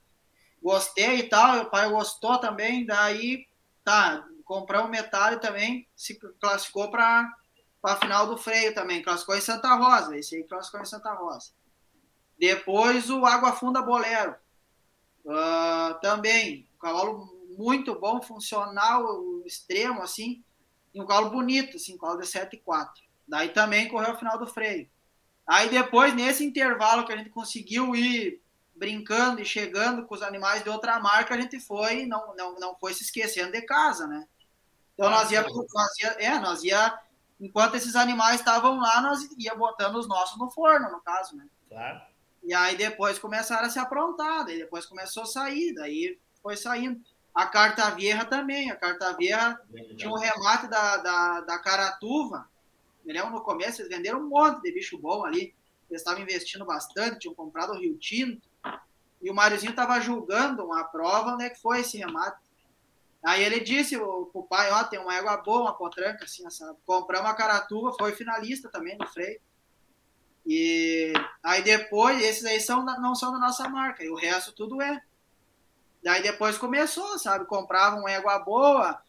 Gostei 0.61 1.19
e 1.19 1.23
tal. 1.23 1.61
O 1.61 1.69
pai 1.69 1.89
gostou 1.89 2.37
também. 2.37 2.85
Daí, 2.85 3.47
tá, 3.83 4.25
compramos 4.43 4.91
metal 4.91 5.39
também. 5.39 5.87
Se 5.95 6.19
classificou 6.39 6.91
para 6.91 7.31
a 7.83 7.95
final 7.95 8.27
do 8.27 8.37
freio 8.37 8.73
também. 8.75 9.01
Classificou 9.01 9.37
em 9.37 9.41
Santa 9.41 9.73
Rosa. 9.75 10.17
Esse 10.17 10.35
aí 10.35 10.43
classificou 10.43 10.81
em 10.81 10.85
Santa 10.85 11.13
Rosa. 11.13 11.51
Depois 12.37 13.09
o 13.09 13.25
Água 13.25 13.53
Funda 13.53 13.81
Bolero. 13.81 14.35
Ah, 15.29 15.97
também, 16.01 16.66
um 16.77 16.79
cavalo 16.79 17.37
muito 17.57 17.99
bom, 17.99 18.21
funcional, 18.21 19.05
extremo, 19.45 20.01
assim, 20.01 20.43
e 20.93 21.01
um 21.01 21.05
cavalo 21.05 21.31
bonito, 21.31 21.77
assim, 21.77 21.95
um 21.95 21.97
cavalo 21.97 22.21
de 22.21 22.27
7,4. 22.27 22.89
Daí 23.27 23.49
também 23.49 23.89
correu 23.89 24.11
a 24.11 24.17
final 24.17 24.37
do 24.37 24.47
freio. 24.47 24.87
Aí 25.45 25.69
depois, 25.69 26.13
nesse 26.13 26.45
intervalo 26.45 27.05
que 27.05 27.11
a 27.11 27.17
gente 27.17 27.29
conseguiu 27.29 27.95
ir 27.95 28.41
brincando 28.75 29.41
e 29.41 29.45
chegando 29.45 30.05
com 30.05 30.13
os 30.13 30.21
animais 30.21 30.63
de 30.63 30.69
outra 30.69 30.99
marca, 30.99 31.33
a 31.33 31.41
gente 31.41 31.59
foi, 31.59 32.05
não, 32.05 32.35
não, 32.35 32.59
não 32.59 32.75
foi 32.75 32.93
se 32.93 33.03
esquecendo 33.03 33.51
de 33.51 33.61
casa, 33.63 34.05
né? 34.05 34.27
Então 34.93 35.09
nós 35.09 35.31
ia, 35.31 35.41
nós 35.41 35.99
ia, 35.99 36.07
é, 36.19 36.39
nós 36.39 36.63
ia, 36.63 36.99
enquanto 37.39 37.75
esses 37.75 37.95
animais 37.95 38.39
estavam 38.39 38.79
lá, 38.79 39.01
nós 39.01 39.27
ia 39.37 39.55
botando 39.55 39.95
os 39.95 40.07
nossos 40.07 40.37
no 40.37 40.49
forno, 40.49 40.91
no 40.91 41.01
caso, 41.01 41.35
né? 41.35 41.47
Claro. 41.69 42.01
E 42.43 42.53
aí 42.53 42.75
depois 42.77 43.19
começaram 43.19 43.65
a 43.65 43.69
se 43.69 43.79
aprontar, 43.79 44.45
daí 44.45 44.57
depois 44.57 44.85
começou 44.85 45.23
a 45.23 45.27
sair, 45.27 45.73
daí 45.73 46.19
foi 46.47 46.55
saindo. 46.55 47.01
A 47.35 47.45
Carta 47.45 47.89
Vieja 47.91 48.23
também, 48.23 48.71
a 48.71 48.75
Carta 48.77 49.13
Vieja 49.17 49.59
tinha 49.97 50.09
um 50.09 50.17
remate 50.17 50.67
da, 50.67 50.97
da, 50.97 51.41
da 51.41 51.59
Caratuva, 51.59 52.49
me 53.03 53.11
lembro 53.11 53.31
no 53.31 53.41
começo, 53.41 53.81
eles 53.81 53.93
venderam 53.93 54.21
um 54.21 54.29
monte 54.29 54.61
de 54.61 54.71
bicho 54.71 54.97
bom 54.97 55.25
ali, 55.25 55.53
eles 55.89 56.01
estavam 56.01 56.21
investindo 56.21 56.65
bastante, 56.65 57.19
tinham 57.19 57.35
comprado 57.35 57.73
o 57.73 57.77
Rio 57.77 57.97
Tinto, 57.97 58.47
e 59.21 59.29
o 59.29 59.35
Máriozinho 59.35 59.71
estava 59.71 59.99
julgando 59.99 60.63
uma 60.65 60.85
prova, 60.85 61.33
onde 61.33 61.43
é 61.43 61.49
que 61.49 61.61
foi 61.61 61.81
esse 61.81 61.97
remate. 61.97 62.41
Aí 63.21 63.43
ele 63.43 63.59
disse 63.59 63.97
o, 63.97 64.27
pro 64.27 64.43
pai, 64.43 64.71
ó, 64.71 64.85
tem 64.85 64.99
uma 64.99 65.15
égua 65.15 65.35
boa, 65.37 65.63
uma 65.63 65.73
potranca, 65.73 66.23
assim, 66.23 66.49
sabe? 66.49 66.77
Compramos 66.85 67.29
a 67.29 67.33
Caratuva, 67.33 67.93
foi 67.97 68.13
finalista 68.13 68.69
também 68.69 68.97
do 68.97 69.05
freio. 69.07 69.39
E 70.45 71.11
aí 71.43 71.61
depois, 71.61 72.21
esses 72.21 72.45
aí 72.45 72.59
são, 72.61 72.85
não 72.85 73.13
são 73.15 73.33
da 73.33 73.37
nossa 73.37 73.67
marca, 73.67 74.01
e 74.03 74.09
o 74.09 74.15
resto 74.15 74.53
tudo 74.53 74.81
é. 74.81 75.01
Daí 76.03 76.21
depois 76.21 76.57
começou, 76.57 77.17
sabe? 77.19 77.45
Comprava 77.45 77.97
uma 77.97 78.11
égua 78.11 78.39
boa, 78.39 79.01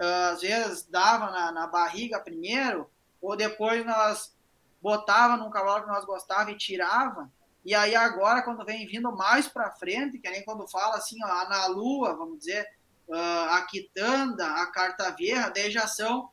ah, 0.00 0.28
às 0.30 0.40
vezes 0.40 0.84
dava 0.86 1.30
na, 1.30 1.52
na 1.52 1.66
barriga 1.66 2.20
primeiro, 2.20 2.90
ou 3.20 3.36
depois 3.36 3.84
nós 3.84 4.34
botava 4.80 5.36
num 5.36 5.50
cavalo 5.50 5.82
que 5.82 5.90
nós 5.90 6.04
gostava 6.04 6.50
e 6.50 6.56
tirava. 6.56 7.30
E 7.64 7.74
aí 7.74 7.96
agora, 7.96 8.42
quando 8.42 8.64
vem 8.64 8.86
vindo 8.86 9.10
mais 9.10 9.48
para 9.48 9.72
frente, 9.72 10.18
que 10.18 10.30
nem 10.30 10.44
quando 10.44 10.68
fala 10.68 10.96
assim, 10.96 11.18
ó, 11.24 11.48
na 11.48 11.66
lua, 11.66 12.14
vamos 12.14 12.38
dizer, 12.38 12.66
ah, 13.12 13.56
a 13.56 13.62
quitanda, 13.66 14.46
a 14.46 14.66
carta 14.70 15.10
vieja, 15.10 15.48
daí 15.50 15.70
já 15.70 15.86
são, 15.86 16.30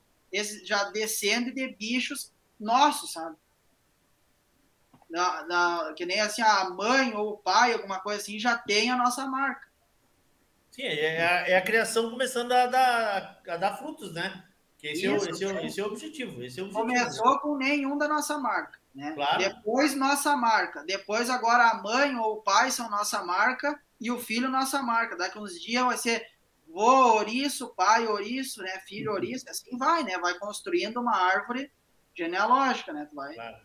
já 0.64 0.86
descende 0.86 1.52
de 1.52 1.76
bichos 1.76 2.32
nossos, 2.60 3.12
sabe? 3.14 3.36
Da- 5.10 5.44
da- 5.44 5.94
que 5.96 6.06
nem 6.06 6.20
assim 6.22 6.42
a 6.42 6.70
mãe 6.70 7.14
ou 7.14 7.34
o 7.34 7.38
pai, 7.38 7.74
alguma 7.74 8.00
coisa 8.00 8.22
assim, 8.22 8.40
já 8.40 8.58
tem 8.58 8.90
a 8.90 8.96
nossa 8.96 9.26
marca. 9.28 9.68
Sim, 10.74 10.82
é 10.84 11.24
a, 11.24 11.48
é 11.50 11.56
a 11.56 11.62
criação 11.62 12.10
começando 12.10 12.52
a 12.52 12.66
dar, 12.66 13.42
a 13.48 13.58
dar 13.58 13.78
frutos, 13.78 14.12
né? 14.12 14.44
Esse, 14.82 15.06
é 15.06 15.12
o, 15.12 15.16
Isso, 15.16 15.30
esse, 15.30 15.46
é 15.46 15.48
é. 15.50 15.66
esse 15.68 15.80
é 15.80 15.84
o 15.84 15.88
objetivo. 15.88 16.44
Esse 16.44 16.60
é 16.60 16.64
o 16.64 16.66
objetivo. 16.66 16.74
Começou 16.74 17.40
com 17.40 17.56
nenhum 17.56 17.96
da 17.96 18.08
nossa 18.08 18.38
marca, 18.40 18.80
né? 18.94 19.12
Claro. 19.14 19.38
Depois 19.38 19.96
nossa 19.96 20.36
marca, 20.36 20.84
depois 20.84 21.30
agora 21.30 21.70
a 21.70 21.82
mãe 21.82 22.16
ou 22.16 22.34
o 22.34 22.42
pai 22.42 22.72
são 22.72 22.90
nossa 22.90 23.24
marca 23.24 23.80
e 24.02 24.10
o 24.12 24.20
filho 24.20 24.50
nossa 24.50 24.82
marca. 24.82 25.16
Daqui 25.16 25.38
uns 25.38 25.62
dias 25.62 25.86
vai 25.86 25.98
ser 25.98 26.28
vô 26.68 27.14
ouriço, 27.14 27.74
pai 27.76 28.08
ouriço, 28.08 28.64
né? 28.64 28.80
Filho 28.88 29.10
Uhum. 29.12 29.16
ouriço, 29.16 29.48
assim 29.48 29.78
vai, 29.78 30.04
né? 30.04 30.18
Vai 30.18 30.34
construindo 30.40 31.00
uma 31.00 31.16
árvore 31.16 31.72
genealógica, 32.16 32.92
né? 32.92 33.06
Tu 33.10 33.16
vai. 33.16 33.36
Claro, 33.36 33.58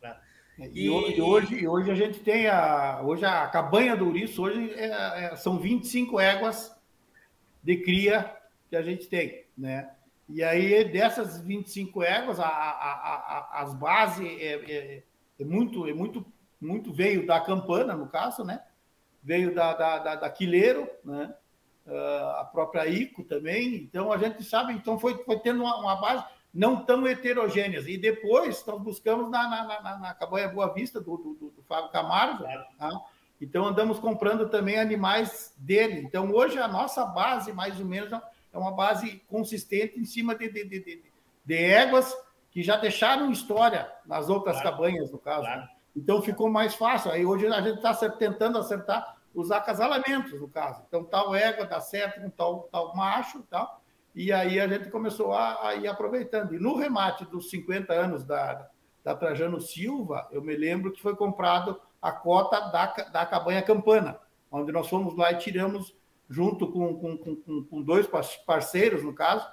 claro. 0.00 0.20
E, 0.58 0.88
ho- 0.90 1.08
e 1.10 1.20
hoje, 1.20 1.54
e 1.54 1.66
hoje 1.68 1.90
a 1.90 1.94
gente 1.94 2.20
tem 2.20 2.46
a. 2.46 3.00
Hoje 3.02 3.24
a 3.24 3.46
cabanha 3.48 3.96
do 3.96 4.06
Ouriço 4.06 4.42
hoje 4.42 4.72
é- 4.74 5.24
é- 5.32 5.36
são 5.36 5.58
25 5.58 6.20
éguas 6.20 6.74
de 7.62 7.76
cria 7.78 8.36
que 8.68 8.76
a 8.76 8.82
gente 8.82 9.08
tem, 9.08 9.44
né? 9.56 9.90
E 10.28 10.42
aí, 10.42 10.84
dessas 10.84 11.40
25 11.40 12.02
éguas, 12.02 12.38
a, 12.40 12.46
a- 12.46 12.48
a- 12.48 13.62
as 13.62 13.74
bases 13.74 14.26
é, 14.40 14.54
é- 14.54 15.02
é 15.40 15.44
muito, 15.44 15.86
é 15.88 15.92
muito, 15.94 16.24
muito 16.60 16.92
veio 16.92 17.26
da 17.26 17.40
campana, 17.40 17.94
no 17.96 18.06
caso, 18.08 18.44
né? 18.44 18.62
Veio 19.22 19.54
da, 19.54 19.74
da, 19.74 19.98
da, 19.98 20.14
da 20.16 20.30
Quileiro, 20.30 20.88
né? 21.04 21.34
Ah, 21.86 22.38
a 22.40 22.44
própria 22.44 22.86
ICO 22.86 23.24
também. 23.24 23.74
Então, 23.74 24.12
a 24.12 24.18
gente 24.18 24.44
sabe, 24.44 24.72
então 24.72 24.98
foi, 24.98 25.16
foi 25.24 25.38
tendo 25.40 25.62
uma, 25.62 25.76
uma 25.78 25.96
base 25.96 26.24
não 26.52 26.84
tão 26.84 27.06
heterogêneas. 27.06 27.86
E 27.86 27.96
depois 27.96 28.64
nós 28.66 28.80
buscamos 28.82 29.30
na, 29.30 29.48
na, 29.48 29.80
na, 29.82 29.98
na- 29.98 30.14
Cabanha 30.14 30.48
Boa 30.48 30.72
Vista, 30.72 31.00
do, 31.00 31.16
do, 31.16 31.34
do- 31.34 31.64
Fábio 31.68 31.90
Camargo. 31.90 32.44
tá? 32.78 32.90
Então 33.40 33.64
andamos 33.66 33.98
comprando 33.98 34.48
também 34.48 34.78
animais 34.78 35.54
dele. 35.56 36.00
Então 36.00 36.30
hoje 36.32 36.58
a 36.58 36.68
nossa 36.68 37.04
base, 37.06 37.52
mais 37.52 37.78
ou 37.80 37.86
menos, 37.86 38.12
é 38.52 38.58
uma 38.58 38.72
base 38.72 39.22
consistente 39.28 39.98
em 39.98 40.04
cima 40.04 40.34
de, 40.34 40.48
de, 40.50 40.64
de, 40.64 40.80
de- 40.80 41.02
de 41.44 41.54
éguas 41.56 42.14
que 42.50 42.62
já 42.62 42.76
deixaram 42.76 43.30
história 43.32 43.90
nas 44.06 44.28
outras 44.28 44.60
Claro. 44.60 44.76
cabanhas, 44.76 45.10
no 45.10 45.18
caso. 45.18 45.42
Claro. 45.46 45.60
né? 45.62 45.68
Então 45.96 46.22
ficou 46.22 46.50
mais 46.50 46.74
fácil. 46.74 47.10
Aí 47.10 47.24
hoje 47.26 47.46
a 47.46 47.60
gente 47.62 47.76
está 47.76 47.94
tentando 48.10 48.58
acertar 48.58 49.16
os 49.34 49.50
acasalamentos, 49.50 50.38
no 50.38 50.46
caso. 50.48 50.82
Então 50.86 51.02
tal 51.02 51.34
égua 51.34 51.64
dá 51.66 51.80
certo 51.80 52.20
com 52.20 52.30
tal, 52.30 52.68
tal 52.70 52.94
macho 52.94 53.42
tal. 53.50 53.81
E 54.14 54.32
aí 54.32 54.60
a 54.60 54.68
gente 54.68 54.90
começou 54.90 55.32
a, 55.32 55.68
a 55.68 55.74
ir 55.74 55.88
aproveitando. 55.88 56.54
E 56.54 56.58
no 56.58 56.76
remate 56.76 57.24
dos 57.24 57.48
50 57.50 57.92
anos 57.92 58.24
da, 58.24 58.68
da 59.02 59.14
Trajano 59.14 59.60
Silva, 59.60 60.28
eu 60.30 60.42
me 60.42 60.54
lembro 60.54 60.92
que 60.92 61.00
foi 61.00 61.16
comprado 61.16 61.80
a 62.00 62.12
cota 62.12 62.60
da, 62.70 62.86
da 63.10 63.26
Cabanha 63.26 63.62
Campana, 63.62 64.18
onde 64.50 64.70
nós 64.72 64.88
fomos 64.88 65.16
lá 65.16 65.32
e 65.32 65.38
tiramos, 65.38 65.96
junto 66.28 66.70
com, 66.70 66.94
com, 66.96 67.16
com- 67.16 67.64
com, 67.64 67.82
dois 67.82 68.06
par- 68.06 68.26
parceiros, 68.46 69.02
no 69.02 69.14
caso, 69.14 69.48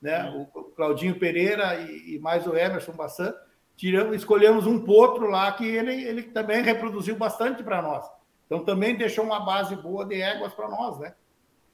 né? 0.00 0.28
O 0.30 0.46
Claudinho 0.76 1.18
Pereira 1.18 1.76
e, 1.76 2.16
e 2.16 2.18
mais 2.18 2.46
o 2.46 2.56
Emerson 2.56 2.92
Bassan, 2.92 3.32
tiramos, 3.76 4.16
escolhemos 4.16 4.66
um 4.66 4.84
potro 4.84 5.28
lá 5.30 5.50
que 5.52 5.64
ele, 5.64 6.02
ele 6.04 6.24
também 6.24 6.62
reproduziu 6.62 7.16
bastante 7.16 7.62
para 7.62 7.80
nós. 7.80 8.04
Então 8.46 8.64
também 8.64 8.96
deixou 8.96 9.24
uma 9.24 9.40
base 9.40 9.74
boa 9.76 10.04
de 10.04 10.20
éguas 10.20 10.52
para 10.52 10.68
nós, 10.68 10.98
né? 10.98 11.14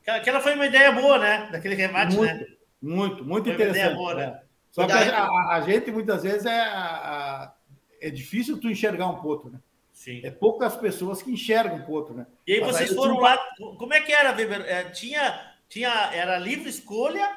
Aquela 0.06 0.40
foi 0.40 0.54
uma 0.54 0.66
ideia 0.66 0.92
boa, 0.92 1.18
né? 1.18 1.48
Daquele 1.50 1.74
remate, 1.74 2.16
muito, 2.16 2.34
né? 2.34 2.46
Muito, 2.80 3.24
muito 3.24 3.44
foi 3.44 3.54
interessante. 3.54 3.94
Boa, 3.94 4.14
né? 4.14 4.26
né? 4.26 4.40
Só 4.70 4.86
que 4.86 4.92
a, 4.92 5.28
a, 5.48 5.60
gente 5.62 5.90
muitas 5.90 6.22
vezes 6.22 6.46
é, 6.46 6.60
a, 6.60 7.52
é 8.00 8.10
difícil 8.10 8.60
tu 8.60 8.68
enxergar 8.68 9.08
um 9.08 9.20
potro, 9.20 9.50
né? 9.50 9.58
Sim. 9.92 10.20
É 10.22 10.30
poucas 10.30 10.76
pessoas 10.76 11.20
que 11.20 11.32
enxergam 11.32 11.78
um 11.78 11.82
potro, 11.82 12.14
né? 12.14 12.26
E 12.46 12.54
aí 12.54 12.60
Mas 12.60 12.76
vocês 12.76 12.90
aí 12.90 12.96
foram 12.96 13.18
lá. 13.18 13.36
Como 13.78 13.92
é 13.92 14.00
que 14.00 14.12
era, 14.12 14.32
Weber? 14.32 14.60
É, 14.60 14.84
tinha, 14.84 15.40
tinha, 15.68 15.90
era 16.12 16.38
livre 16.38 16.68
escolha? 16.70 17.36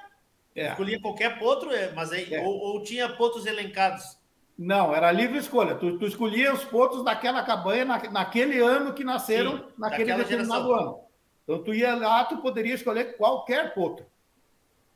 É. 0.56 0.70
Escolhia 0.70 1.02
qualquer 1.02 1.40
potro, 1.40 1.72
é, 1.72 1.92
mas 1.94 2.12
aí, 2.12 2.32
é. 2.32 2.42
ou, 2.42 2.54
ou, 2.54 2.84
tinha 2.84 3.10
potros 3.10 3.46
elencados? 3.46 4.18
Não, 4.58 4.94
era 4.94 5.12
livre 5.12 5.40
escolha. 5.40 5.74
Tu, 5.74 5.98
tu 5.98 6.06
escolhia 6.06 6.54
os 6.54 6.64
potros 6.64 7.04
daquela 7.04 7.42
cabanha 7.44 7.84
na, 7.84 7.98
naquele 8.12 8.60
ano 8.60 8.94
que 8.94 9.04
nasceram, 9.04 9.58
Sim, 9.58 9.64
naquele 9.80 10.14
determinado 10.14 10.68
geração. 10.68 10.88
ano. 10.88 11.00
Então 11.52 11.64
tu 11.64 11.74
ia 11.74 11.94
lá, 11.96 12.24
tu 12.24 12.38
poderia 12.38 12.74
escolher 12.74 13.18
qualquer 13.18 13.74
potro. 13.74 14.06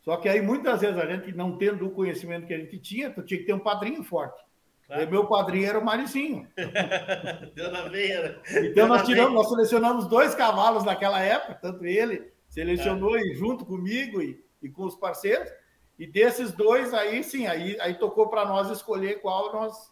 Só 0.02 0.16
que 0.16 0.30
aí 0.30 0.42
muitas 0.42 0.80
vezes 0.80 0.98
a 0.98 1.06
gente 1.06 1.36
não 1.36 1.58
tendo 1.58 1.86
o 1.86 1.92
conhecimento 1.92 2.48
que 2.48 2.54
a 2.54 2.58
gente 2.58 2.80
tinha, 2.80 3.10
tu 3.10 3.22
tinha 3.22 3.38
que 3.38 3.46
ter 3.46 3.52
um 3.52 3.60
padrinho 3.60 4.02
forte. 4.04 4.42
Claro. 4.88 5.04
E 5.04 5.06
meu 5.06 5.26
padrinho 5.26 5.68
era 5.68 5.78
o 5.80 5.84
Maricinho. 5.84 6.48
Deu 7.54 7.72
na 7.72 7.90
veia. 7.90 8.22
Né? 8.22 8.68
Então 8.68 8.74
Deu 8.74 8.88
nós 8.88 9.06
tiramos, 9.06 9.34
nós 9.34 9.50
selecionamos 9.50 10.08
dois 10.08 10.34
cavalos 10.34 10.86
naquela 10.86 11.20
época, 11.20 11.56
tanto 11.56 11.86
ele 11.86 12.32
selecionou 12.48 13.18
é. 13.18 13.22
e 13.22 13.36
junto 13.36 13.66
comigo 13.66 14.22
e, 14.22 14.42
e 14.64 14.70
com 14.70 14.86
os 14.86 14.96
parceiros. 14.96 15.52
E 16.00 16.08
desses 16.08 16.54
dois 16.54 16.94
aí, 16.94 17.22
sim, 17.22 17.48
aí, 17.48 17.78
aí 17.82 17.96
tocou 17.96 18.30
para 18.30 18.46
nós 18.46 18.70
escolher 18.70 19.16
qual 19.22 19.52
nós, 19.52 19.92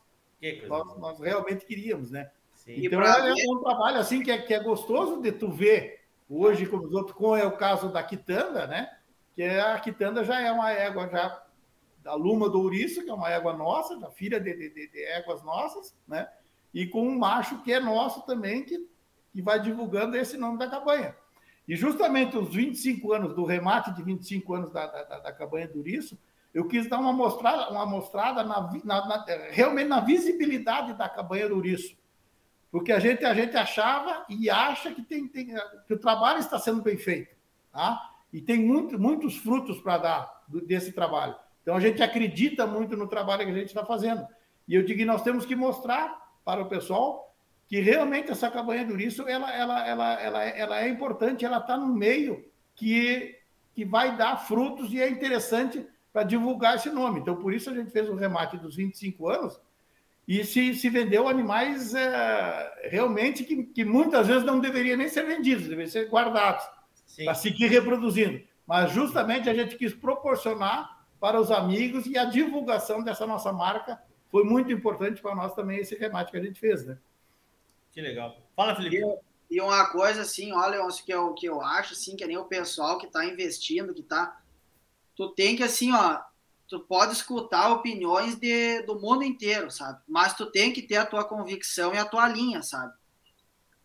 nós, 0.70 0.98
nós, 0.98 1.20
realmente 1.20 1.66
queríamos, 1.66 2.10
né? 2.10 2.30
Sim. 2.56 2.86
Então 2.86 3.02
é, 3.02 3.32
é 3.32 3.52
um 3.52 3.60
trabalho 3.60 3.98
assim 3.98 4.24
que 4.24 4.32
é, 4.32 4.38
que 4.38 4.54
é 4.54 4.64
gostoso 4.64 5.22
de 5.22 5.34
tu 5.34 5.52
ver 5.52 6.03
hoje, 6.30 6.66
como 6.66 6.84
os 6.84 6.94
outros, 6.94 7.16
como 7.16 7.36
é 7.36 7.46
o 7.46 7.58
caso 7.58 7.90
da 7.92 8.04
Quitanda, 8.04 8.68
né? 8.68 8.90
Que 9.36 9.44
é, 9.44 9.62
a 9.62 9.80
Quitanda 9.80 10.24
já 10.24 10.40
é 10.40 10.52
uma 10.52 10.72
égua 10.72 11.08
já 11.08 11.44
da 12.04 12.14
Luma 12.14 12.50
do 12.50 12.60
Ouriço, 12.60 13.04
que 13.04 13.10
é 13.10 13.14
uma 13.14 13.30
égua 13.30 13.54
nossa, 13.54 13.98
da 13.98 14.12
filha 14.12 14.40
de, 14.40 14.54
de, 14.54 14.90
de, 14.90 15.04
éguas 15.06 15.42
nossas, 15.44 15.96
né? 16.08 16.28
E 16.74 16.86
com 16.86 17.08
um 17.08 17.18
macho 17.18 17.62
que 17.64 17.72
é 17.72 17.80
nosso 17.80 18.26
também, 18.26 18.64
que, 18.64 18.88
que 19.32 19.42
vai 19.42 19.60
divulgando 19.60 20.18
esse 20.18 20.38
nome 20.38 20.58
da 20.58 20.70
cabanha. 20.70 21.16
E 21.68 21.76
justamente 21.76 22.38
os 22.38 22.54
25 22.54 23.14
anos, 23.14 23.34
do 23.36 23.46
remate 23.46 23.94
de 23.94 24.04
25 24.04 24.54
anos 24.54 24.72
da, 24.72 24.86
da, 24.86 25.20
da 25.20 25.32
cabanha 25.32 25.68
do 25.68 25.78
Ouriço, 25.78 26.18
eu 26.54 26.68
quis 26.68 26.88
dar 26.88 27.00
uma 27.00 27.14
mostrada, 27.14 27.72
uma 27.72 27.86
mostrada 27.86 28.44
na, 28.44 28.70
na, 28.84 29.08
na, 29.08 29.26
realmente 29.50 29.88
na 29.88 30.02
visibilidade 30.02 30.94
da 30.94 31.10
cabanha 31.10 31.48
do 31.48 31.56
Ouriço. 31.56 31.98
Porque 32.74 32.92
a 32.92 32.98
gente, 32.98 33.24
a 33.24 33.36
gente 33.36 33.56
achava 33.56 34.26
e 34.28 34.50
acha 34.50 34.92
que, 34.92 35.04
tem, 35.04 35.28
tem 35.28 35.54
que 35.86 35.94
o 35.94 36.00
trabalho 36.00 36.40
está 36.40 36.58
sendo 36.58 36.82
bem 36.82 36.98
feito. 36.98 37.36
Tá? 37.72 38.02
E 38.34 38.42
tem 38.42 38.58
muito, 38.58 38.98
muitos 38.98 39.38
frutos 39.38 39.80
para 39.80 40.00
dar 40.00 40.44
desse 40.48 40.92
trabalho. 40.92 41.36
Então 41.62 41.76
a 41.76 41.80
gente 41.80 42.02
acredita 42.02 42.66
muito 42.66 42.98
no 42.98 43.08
trabalho 43.08 43.46
que 43.46 43.52
a 43.52 43.54
gente 43.54 43.68
está 43.68 43.86
fazendo. 43.86 44.26
E 44.68 44.74
eu 44.74 44.82
digo 44.82 44.98
que 44.98 45.06
nós 45.06 45.22
temos 45.22 45.46
que 45.46 45.56
mostrar 45.56 46.20
para 46.44 46.64
o 46.64 46.66
pessoal 46.66 47.32
que 47.68 47.80
realmente 47.80 48.32
essa 48.32 48.50
cabanha 48.50 48.84
do 48.84 48.94
Uriço, 48.94 49.28
ela, 49.28 49.54
ela, 49.54 49.88
ela, 49.88 50.14
ela, 50.20 50.44
ela 50.44 50.82
é 50.82 50.90
importante, 50.90 51.46
ela 51.46 51.60
está 51.60 51.78
no 51.78 51.94
meio 51.94 52.44
que, 52.74 53.38
que 53.76 53.86
vai 53.86 54.18
dar 54.18 54.48
frutos 54.48 54.92
e 54.92 55.00
é 55.00 55.08
interessante 55.08 55.86
para 56.12 56.24
divulgar 56.24 56.78
esse 56.78 56.90
nome. 56.90 57.20
Então, 57.20 57.36
por 57.36 57.54
isso 57.54 57.70
a 57.70 57.74
gente 57.76 57.92
fez 57.92 58.10
o 58.10 58.16
remate 58.16 58.58
dos 58.58 58.76
25 58.76 59.30
anos 59.30 59.62
e 60.28 60.44
se, 60.46 60.74
se 60.76 60.90
vendeu 60.90 61.28
animais 61.28 61.94
é, 61.94 62.90
realmente 62.90 63.44
que, 63.44 63.64
que 63.64 63.84
muitas 63.84 64.28
vezes 64.28 64.44
não 64.44 64.60
deveriam 64.60 64.98
nem 64.98 65.10
ser 65.10 65.26
vendidos, 65.26 65.64
deveriam 65.64 65.90
ser 65.90 66.10
guardados 66.10 66.64
para 67.24 67.36
seguir 67.36 67.68
reproduzindo. 67.68 68.42
Mas 68.66 68.92
justamente 68.94 69.50
a 69.50 69.54
gente 69.54 69.76
quis 69.76 69.94
proporcionar 69.94 71.06
para 71.20 71.40
os 71.40 71.52
amigos 71.52 72.06
e 72.06 72.18
a 72.18 72.26
divulgação 72.26 73.04
dessa 73.04 73.28
nossa 73.28 73.52
marca 73.52 74.02
foi 74.32 74.44
muito 74.46 74.72
importante 74.72 75.22
para 75.22 75.36
nós 75.36 75.54
também 75.54 75.80
esse 75.80 75.96
remate 75.96 76.32
que 76.32 76.38
a 76.38 76.44
gente 76.44 76.60
fez, 76.60 76.86
né? 76.86 76.98
Que 77.92 78.02
legal. 78.02 78.36
Fala, 78.56 78.76
Felipe. 78.76 78.98
E, 79.50 79.58
e 79.58 79.62
uma 79.62 79.90
coisa 79.90 80.22
assim, 80.22 80.54
olha, 80.54 80.80
que 81.06 81.14
eu, 81.14 81.34
que 81.34 81.46
eu 81.46 81.62
acho, 81.62 81.94
assim, 81.94 82.16
que 82.16 82.26
nem 82.26 82.38
o 82.38 82.46
pessoal 82.46 82.98
que 82.98 83.06
está 83.06 83.26
investindo, 83.26 83.94
que 83.94 84.02
está... 84.02 84.42
Tu 85.16 85.30
tem 85.36 85.56
que, 85.56 85.64
assim, 85.64 85.94
ó, 85.94 86.20
tu 86.74 86.80
pode 86.80 87.14
escutar 87.14 87.70
opiniões 87.70 88.36
de, 88.36 88.82
do 88.82 89.00
mundo 89.00 89.24
inteiro, 89.24 89.70
sabe? 89.70 90.02
Mas 90.08 90.34
tu 90.34 90.48
tem 90.48 90.74
que 90.74 90.82
ter 90.82 90.96
a 90.96 91.06
tua 91.06 91.24
convicção 91.24 91.94
e 91.94 92.00
a 92.00 92.06
tua 92.06 92.28
linha, 92.28 92.64
sabe? 92.64 92.92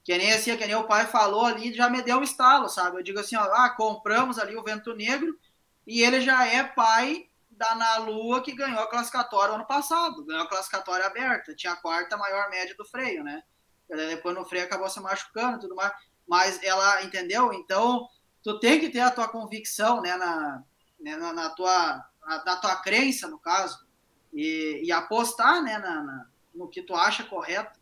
Que 0.03 0.16
nem 0.16 0.32
assim, 0.32 0.57
que 0.57 0.66
nem 0.66 0.74
o 0.74 0.86
pai 0.86 1.07
falou 1.07 1.45
ali, 1.45 1.74
já 1.74 1.91
me 1.91 2.01
deu 2.01 2.16
um 2.16 2.22
estalo, 2.22 2.66
sabe? 2.66 2.97
Eu 2.97 3.03
digo 3.03 3.20
assim, 3.20 3.36
ó, 3.36 3.43
ah, 3.43 3.68
compramos 3.68 4.39
ali 4.39 4.57
o 4.57 4.64
Vento 4.64 4.95
Negro 4.95 5.39
e 5.86 6.01
ele 6.01 6.22
já 6.22 6.47
é 6.47 6.64
pai 6.64 7.28
da 7.51 7.74
Na 7.74 7.99
Lua, 7.99 8.43
que 8.43 8.55
ganhou 8.55 8.80
a 8.80 8.89
classificatória 8.89 9.55
ano 9.55 9.66
passado. 9.66 10.24
Ganhou 10.24 10.45
a 10.45 10.49
classificatória 10.49 11.05
aberta. 11.05 11.55
Tinha 11.55 11.74
a 11.74 11.76
quarta 11.76 12.16
maior 12.16 12.49
média 12.49 12.74
do 12.74 12.86
freio, 12.86 13.22
né? 13.22 13.43
Depois 13.86 14.34
no 14.34 14.47
freio 14.47 14.64
acabou 14.64 14.89
se 14.89 14.99
machucando 14.99 15.61
tudo 15.61 15.74
mais. 15.74 15.93
Mas 16.26 16.62
ela, 16.62 17.03
entendeu? 17.03 17.53
Então, 17.53 18.09
tu 18.43 18.59
tem 18.59 18.80
que 18.80 18.89
ter 18.89 19.01
a 19.01 19.11
tua 19.11 19.28
convicção, 19.28 20.01
né? 20.01 20.16
Na, 20.16 20.64
né, 20.99 21.16
na, 21.16 21.34
na 21.34 21.51
tua, 21.51 22.08
na, 22.29 22.57
tua 22.57 22.76
crença, 22.76 23.26
no 23.29 23.39
caso. 23.39 23.87
E, 24.33 24.83
e 24.85 24.93
apostar, 24.93 25.62
né? 25.62 25.79
Na, 25.79 26.03
na, 26.03 26.26
no 26.55 26.68
que 26.68 26.83
tu 26.83 26.95
acha 26.95 27.24
correto. 27.24 27.79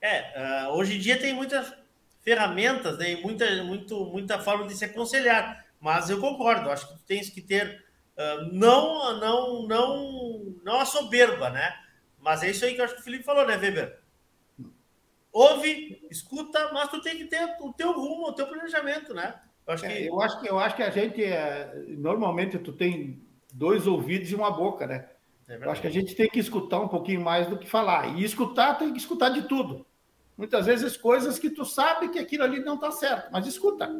É, 0.00 0.66
uh, 0.66 0.72
hoje 0.74 0.96
em 0.96 1.00
dia 1.00 1.18
tem 1.18 1.32
muitas 1.32 1.72
ferramentas, 2.22 2.98
né? 2.98 3.12
E 3.12 3.22
muita, 3.22 3.64
muito, 3.64 4.04
muita 4.06 4.38
forma 4.38 4.66
de 4.66 4.76
se 4.76 4.84
aconselhar. 4.84 5.64
Mas 5.80 6.10
eu 6.10 6.20
concordo, 6.20 6.70
acho 6.70 6.86
que 6.88 6.94
tu 6.94 7.04
tens 7.04 7.30
que 7.30 7.40
ter 7.40 7.82
ah, 8.16 8.48
não, 8.52 9.18
não, 9.18 9.66
não, 9.66 10.56
não 10.62 10.80
a 10.80 10.84
soberba, 10.84 11.50
né? 11.50 11.74
Mas 12.20 12.42
é 12.42 12.50
isso 12.50 12.64
aí 12.64 12.74
que 12.74 12.80
eu 12.80 12.84
acho 12.84 12.94
que 12.94 13.00
o 13.00 13.04
Felipe 13.04 13.24
falou, 13.24 13.46
né, 13.46 13.56
Weber? 13.56 14.00
Ouve, 15.32 16.06
escuta, 16.10 16.70
mas 16.72 16.90
tu 16.90 17.00
tem 17.00 17.16
que 17.16 17.24
ter 17.24 17.56
o 17.60 17.72
teu 17.72 17.92
rumo, 17.92 18.28
o 18.28 18.32
teu 18.32 18.46
planejamento, 18.46 19.14
né? 19.14 19.40
Eu 19.66 19.74
acho 19.74 19.82
que, 19.82 19.92
é, 19.92 20.08
eu 20.08 20.20
acho 20.20 20.40
que, 20.40 20.50
eu 20.50 20.58
acho 20.58 20.76
que 20.76 20.82
a 20.82 20.90
gente, 20.90 21.24
é, 21.24 21.72
normalmente, 21.88 22.58
tu 22.58 22.72
tem 22.72 23.26
dois 23.52 23.86
ouvidos 23.86 24.30
e 24.30 24.34
uma 24.34 24.50
boca, 24.50 24.86
né? 24.86 25.08
É 25.48 25.56
eu 25.56 25.70
acho 25.70 25.80
que 25.80 25.86
a 25.86 25.90
gente 25.90 26.14
tem 26.14 26.28
que 26.28 26.40
escutar 26.40 26.80
um 26.80 26.88
pouquinho 26.88 27.20
mais 27.20 27.46
do 27.46 27.58
que 27.58 27.68
falar. 27.68 28.18
E 28.18 28.24
escutar, 28.24 28.74
tem 28.74 28.92
que 28.92 28.98
escutar 28.98 29.28
de 29.28 29.42
tudo. 29.42 29.86
Muitas 30.36 30.66
vezes 30.66 30.96
coisas 30.96 31.38
que 31.38 31.50
tu 31.50 31.64
sabe 31.64 32.08
que 32.08 32.18
aquilo 32.18 32.44
ali 32.44 32.60
não 32.60 32.76
está 32.76 32.90
certo, 32.90 33.30
mas 33.30 33.46
escuta. 33.46 33.90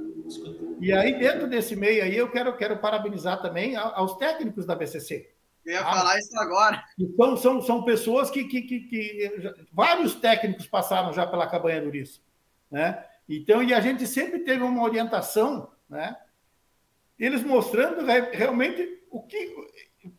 E 0.81 0.93
aí, 0.93 1.19
dentro 1.19 1.47
desse 1.47 1.77
meio 1.77 2.03
aí, 2.03 2.17
eu 2.17 2.31
quero, 2.31 2.57
quero 2.57 2.79
parabenizar 2.79 3.41
também 3.43 3.77
aos 3.77 4.17
técnicos 4.17 4.65
da 4.65 4.75
BCC. 4.75 5.31
Eu 5.65 5.75
ia 5.75 5.81
ah, 5.81 5.85
falar 5.85 6.19
isso 6.19 6.37
agora. 6.41 6.83
Então, 6.99 7.37
são, 7.37 7.61
são 7.61 7.85
pessoas 7.85 8.31
que, 8.31 8.45
que, 8.45 8.63
que, 8.63 8.81
que, 8.81 9.55
Vários 9.73 10.15
técnicos 10.15 10.67
passaram 10.67 11.13
já 11.13 11.27
pela 11.27 11.47
cabanha 11.47 11.81
do 11.81 11.89
Uriço. 11.89 12.21
Né? 12.71 13.05
Então, 13.29 13.63
e 13.63 13.73
a 13.73 13.81
gente 13.81 14.07
sempre 14.07 14.41
teve 14.41 14.63
uma 14.63 14.83
orientação, 14.83 15.71
né? 15.89 16.17
eles 17.19 17.45
mostrando 17.45 18.05
realmente 18.33 19.02
o 19.13 19.23
que, 19.23 19.55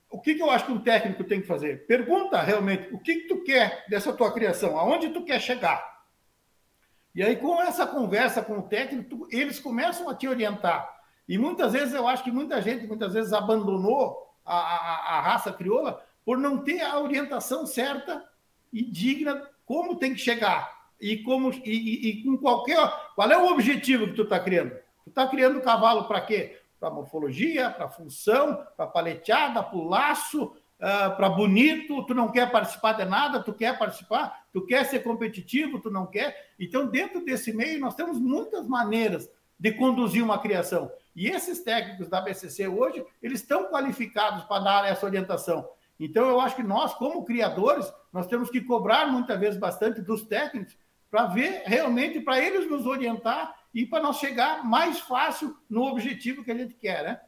o 0.09 0.21
que, 0.21 0.35
que 0.35 0.41
eu 0.41 0.51
acho 0.51 0.65
que 0.65 0.71
um 0.71 0.79
técnico 0.79 1.23
tem 1.23 1.41
que 1.41 1.47
fazer. 1.47 1.87
Pergunta 1.87 2.39
realmente 2.41 2.93
o 2.93 2.99
que, 2.99 3.15
que 3.15 3.27
tu 3.27 3.43
quer 3.43 3.83
dessa 3.89 4.13
tua 4.13 4.31
criação, 4.31 4.77
aonde 4.77 5.09
tu 5.09 5.25
quer 5.25 5.41
chegar. 5.41 5.83
E 7.15 7.23
aí, 7.23 7.35
com 7.35 7.61
essa 7.61 7.85
conversa 7.85 8.41
com 8.43 8.59
o 8.59 8.63
técnico, 8.63 9.27
eles 9.31 9.59
começam 9.59 10.07
a 10.09 10.15
te 10.15 10.27
orientar. 10.27 10.89
E 11.27 11.37
muitas 11.37 11.73
vezes 11.73 11.93
eu 11.93 12.07
acho 12.07 12.23
que 12.23 12.31
muita 12.31 12.61
gente, 12.61 12.85
muitas 12.85 13.13
vezes, 13.13 13.33
abandonou 13.33 14.35
a, 14.45 14.55
a, 14.55 15.17
a 15.17 15.21
raça 15.21 15.51
crioula 15.51 16.03
por 16.23 16.37
não 16.37 16.63
ter 16.63 16.81
a 16.81 16.99
orientação 16.99 17.65
certa 17.65 18.23
e 18.71 18.83
digna 18.83 19.47
como 19.65 19.95
tem 19.95 20.13
que 20.13 20.19
chegar. 20.19 20.71
E, 20.99 21.17
como, 21.17 21.51
e, 21.51 21.59
e, 21.65 22.09
e 22.09 22.23
com 22.23 22.37
qualquer. 22.37 22.77
Qual 23.15 23.31
é 23.31 23.37
o 23.37 23.51
objetivo 23.51 24.07
que 24.07 24.13
tu 24.13 24.23
está 24.23 24.39
criando? 24.39 24.71
Tu 25.03 25.09
está 25.09 25.27
criando 25.27 25.61
cavalo 25.61 26.05
para 26.05 26.21
quê? 26.21 26.62
Para 26.83 26.91
morfologia, 26.91 27.69
para 27.69 27.87
função, 27.87 28.61
para 28.75 28.85
paleteada, 28.85 29.63
para 29.63 29.79
laço, 29.79 30.43
uh, 30.43 30.53
ah, 30.81 31.09
para 31.11 31.29
bonito, 31.29 32.05
tu 32.05 32.13
não 32.13 32.29
quer 32.29 32.51
participar 32.51 32.91
de 32.91 33.05
nada, 33.05 33.41
tu 33.41 33.53
quer 33.53 33.79
participar, 33.79 34.43
tu 34.51 34.65
quer 34.65 34.83
ser 34.83 34.99
competitivo, 34.99 35.79
tu 35.79 35.89
não 35.89 36.05
quer. 36.05 36.51
Então, 36.59 36.85
dentro 36.85 37.23
desse 37.23 37.53
meio, 37.53 37.79
nós 37.79 37.95
temos 37.95 38.19
muitas 38.19 38.67
maneiras 38.67 39.29
de 39.57 39.71
conduzir 39.71 40.21
uma 40.21 40.37
criação. 40.37 40.91
E 41.15 41.29
esses 41.29 41.63
técnicos 41.63 42.09
da 42.09 42.19
BCC 42.19 42.67
hoje, 42.67 43.01
eles 43.21 43.39
estão 43.39 43.69
qualificados 43.69 44.43
para 44.43 44.61
dar 44.61 44.85
essa 44.85 45.05
orientação. 45.05 45.65
Então, 45.97 46.27
eu 46.27 46.41
acho 46.41 46.57
que 46.57 46.63
nós, 46.63 46.93
como 46.95 47.23
criadores, 47.23 47.89
nós 48.11 48.27
temos 48.27 48.49
que 48.49 48.59
cobrar 48.59 49.07
muitas 49.07 49.39
vezes 49.39 49.57
bastante 49.57 50.01
dos 50.01 50.23
técnicos 50.23 50.77
para 51.09 51.27
ver 51.27 51.63
realmente, 51.65 52.19
para 52.19 52.41
eles 52.41 52.69
nos 52.69 52.85
orientar 52.85 53.55
e 53.73 53.85
para 53.85 54.03
nós 54.03 54.17
chegar 54.17 54.63
mais 54.63 54.99
fácil 54.99 55.57
no 55.69 55.83
objetivo 55.83 56.43
que 56.43 56.51
a 56.51 56.57
gente 56.57 56.75
quer, 56.75 57.03
né? 57.03 57.21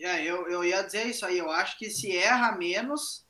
É, 0.00 0.22
eu, 0.22 0.48
eu 0.48 0.64
ia 0.64 0.82
dizer 0.82 1.06
isso 1.06 1.26
aí. 1.26 1.38
Eu 1.38 1.50
acho 1.50 1.76
que 1.76 1.90
se 1.90 2.16
erra 2.16 2.52
menos, 2.56 3.26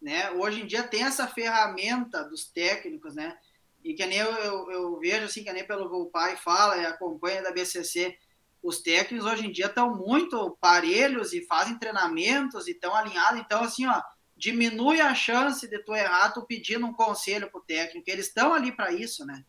né? 0.00 0.30
Hoje 0.30 0.62
em 0.62 0.66
dia 0.66 0.84
tem 0.84 1.02
essa 1.02 1.26
ferramenta 1.26 2.22
dos 2.22 2.44
técnicos, 2.44 3.16
né? 3.16 3.36
E 3.82 3.94
que 3.94 4.06
nem 4.06 4.18
eu, 4.18 4.30
eu, 4.30 4.70
eu 4.70 4.98
vejo, 4.98 5.24
assim, 5.24 5.42
que 5.42 5.52
nem 5.52 5.66
pelo 5.66 6.06
pai 6.06 6.36
fala 6.36 6.76
e 6.76 6.86
acompanha 6.86 7.42
da 7.42 7.52
BCC, 7.52 8.16
os 8.62 8.80
técnicos 8.80 9.26
hoje 9.26 9.46
em 9.46 9.52
dia 9.52 9.66
estão 9.66 9.94
muito 9.94 10.56
parelhos 10.60 11.32
e 11.32 11.44
fazem 11.46 11.78
treinamentos 11.78 12.66
e 12.66 12.72
estão 12.72 12.94
alinhados. 12.94 13.40
Então, 13.40 13.62
assim, 13.62 13.86
ó, 13.86 14.00
diminui 14.36 15.00
a 15.00 15.14
chance 15.14 15.68
de 15.68 15.78
tu 15.80 15.94
errar 15.94 16.30
tu 16.30 16.42
pedindo 16.42 16.86
um 16.86 16.92
conselho 16.92 17.50
pro 17.50 17.60
técnico. 17.60 18.08
Eles 18.08 18.26
estão 18.26 18.54
ali 18.54 18.70
para 18.70 18.92
isso, 18.92 19.24
né? 19.24 19.44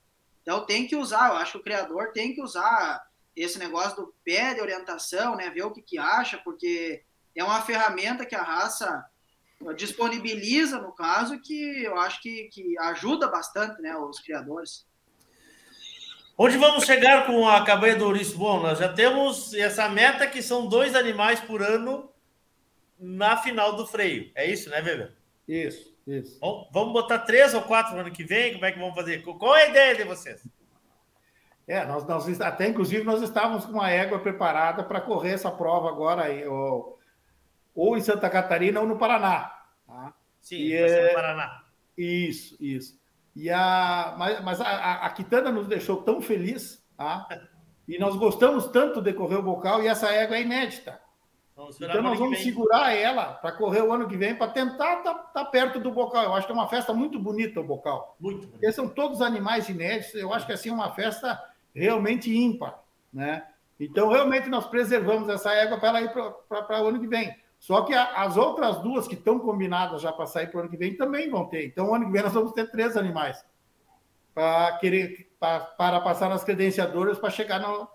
Então 0.47 0.65
tem 0.65 0.87
que 0.87 0.95
usar, 0.95 1.27
eu 1.27 1.35
acho 1.35 1.51
que 1.51 1.57
o 1.57 1.63
criador 1.63 2.13
tem 2.13 2.33
que 2.33 2.41
usar 2.41 3.05
esse 3.35 3.59
negócio 3.59 3.97
do 3.97 4.13
pé 4.23 4.53
de 4.53 4.61
orientação, 4.61 5.35
né? 5.35 5.49
Ver 5.49 5.63
o 5.63 5.71
que, 5.71 5.81
que 5.81 5.97
acha, 5.97 6.37
porque 6.37 7.03
é 7.35 7.43
uma 7.43 7.61
ferramenta 7.61 8.25
que 8.25 8.33
a 8.33 8.43
raça 8.43 9.05
disponibiliza, 9.75 10.79
no 10.79 10.93
caso, 10.93 11.37
que 11.41 11.83
eu 11.83 11.99
acho 11.99 12.21
que, 12.21 12.45
que 12.45 12.79
ajuda 12.79 13.27
bastante 13.27 13.81
né, 13.81 13.93
os 13.97 14.21
criadores. 14.21 14.87
Onde 16.37 16.57
vamos 16.57 16.85
chegar 16.85 17.25
com 17.25 17.45
a 17.45 17.65
cabanha 17.65 17.97
do 17.97 18.05
ouriço? 18.05 18.37
Bom, 18.37 18.61
nós 18.61 18.79
já 18.79 18.87
temos 18.87 19.53
essa 19.53 19.89
meta 19.89 20.25
que 20.25 20.41
são 20.41 20.65
dois 20.65 20.95
animais 20.95 21.41
por 21.41 21.61
ano 21.61 22.09
na 22.97 23.35
final 23.35 23.75
do 23.75 23.85
freio. 23.85 24.31
É 24.33 24.49
isso, 24.49 24.69
né, 24.69 24.77
Weber? 24.77 25.13
Isso, 25.45 25.93
isso. 26.07 26.39
Bom, 26.39 26.69
vamos 26.71 26.93
botar 26.93 27.19
três 27.19 27.53
ou 27.53 27.61
quatro 27.61 27.93
no 27.93 28.01
ano 28.01 28.11
que 28.11 28.23
vem? 28.23 28.53
Como 28.53 28.65
é 28.65 28.71
que 28.71 28.79
vamos 28.79 28.95
fazer? 28.95 29.21
Qual 29.21 29.55
é 29.55 29.63
a 29.63 29.69
ideia 29.69 29.95
de 29.95 30.03
vocês? 30.05 30.47
É, 31.67 31.85
nós, 31.85 32.05
nós 32.07 32.39
até 32.39 32.67
inclusive 32.67 33.03
nós 33.03 33.21
estávamos 33.21 33.65
com 33.65 33.73
uma 33.73 33.91
égua 33.91 34.19
preparada 34.19 34.83
para 34.83 35.01
correr 35.01 35.31
essa 35.31 35.51
prova 35.51 35.89
agora 35.89 36.25
ou, 36.49 36.97
ou 37.75 37.97
em 37.97 38.01
Santa 38.01 38.29
Catarina 38.29 38.79
ou 38.79 38.87
no 38.87 38.97
Paraná. 38.97 39.53
Tá? 39.85 40.13
Sim, 40.39 40.55
e, 40.55 40.73
é... 40.73 41.09
no 41.09 41.13
Paraná. 41.13 41.63
Isso, 41.97 42.55
isso. 42.59 42.97
E 43.35 43.49
a, 43.49 44.15
mas 44.17 44.43
mas 44.43 44.61
a, 44.61 45.05
a, 45.05 45.09
Quitanda 45.09 45.51
nos 45.51 45.67
deixou 45.67 46.03
tão 46.03 46.21
feliz, 46.21 46.85
tá? 46.95 47.27
E 47.87 47.97
nós 47.97 48.17
gostamos 48.17 48.67
tanto 48.67 49.01
de 49.01 49.13
correr 49.13 49.37
o 49.37 49.41
bocal 49.41 49.81
e 49.81 49.87
essa 49.87 50.11
égua 50.11 50.35
é 50.35 50.41
inédita. 50.41 50.99
Então 51.81 52.03
nós 52.03 52.19
vamos 52.19 52.39
segurar 52.39 52.93
ela 52.93 53.33
para 53.33 53.51
correr 53.51 53.81
o 53.81 53.91
ano 53.91 54.07
que 54.07 54.15
vem 54.15 54.35
para 54.35 54.51
tentar 54.51 54.99
estar 54.99 55.13
tá, 55.13 55.19
tá 55.33 55.45
perto 55.45 55.79
do 55.79 55.91
bocal. 55.91 56.23
Eu 56.23 56.33
acho 56.35 56.45
que 56.45 56.51
é 56.51 56.55
uma 56.55 56.67
festa 56.67 56.93
muito 56.93 57.19
bonita 57.19 57.59
o 57.59 57.63
bocal. 57.63 58.15
Muito. 58.19 58.47
Porque 58.47 58.71
são 58.71 58.87
todos 58.87 59.21
animais 59.21 59.67
inéditos. 59.67 60.13
Eu 60.13 60.31
acho 60.33 60.45
que 60.45 60.53
assim 60.53 60.69
é 60.69 60.73
uma 60.73 60.91
festa 60.91 61.43
realmente 61.73 62.35
ímpar, 62.35 62.79
né? 63.11 63.43
Então, 63.79 64.09
realmente, 64.09 64.49
nós 64.49 64.67
preservamos 64.67 65.29
essa 65.29 65.51
égua 65.51 65.77
para 65.77 65.89
ela 65.89 66.01
ir 66.01 66.11
para 66.11 66.83
o 66.83 66.87
ano 66.87 66.99
que 66.99 67.07
vem. 67.07 67.35
Só 67.59 67.81
que 67.81 67.93
a, 67.93 68.23
as 68.23 68.37
outras 68.37 68.79
duas 68.79 69.07
que 69.07 69.15
estão 69.15 69.39
combinadas 69.39 70.01
já 70.01 70.11
para 70.11 70.25
sair 70.25 70.47
para 70.47 70.57
o 70.57 70.59
ano 70.61 70.69
que 70.69 70.77
vem 70.77 70.95
também 70.95 71.29
vão 71.29 71.45
ter. 71.45 71.65
Então, 71.65 71.89
o 71.89 71.95
ano 71.95 72.05
que 72.05 72.11
vem 72.11 72.23
nós 72.23 72.33
vamos 72.33 72.53
ter 72.53 72.69
três 72.69 72.95
animais 72.95 73.43
para 74.33 74.77
querer 74.77 75.31
pra, 75.39 75.59
para 75.59 76.01
passar 76.01 76.29
nas 76.29 76.43
credenciadoras 76.43 77.17
para 77.17 77.29
chegar 77.29 77.59
no, 77.59 77.87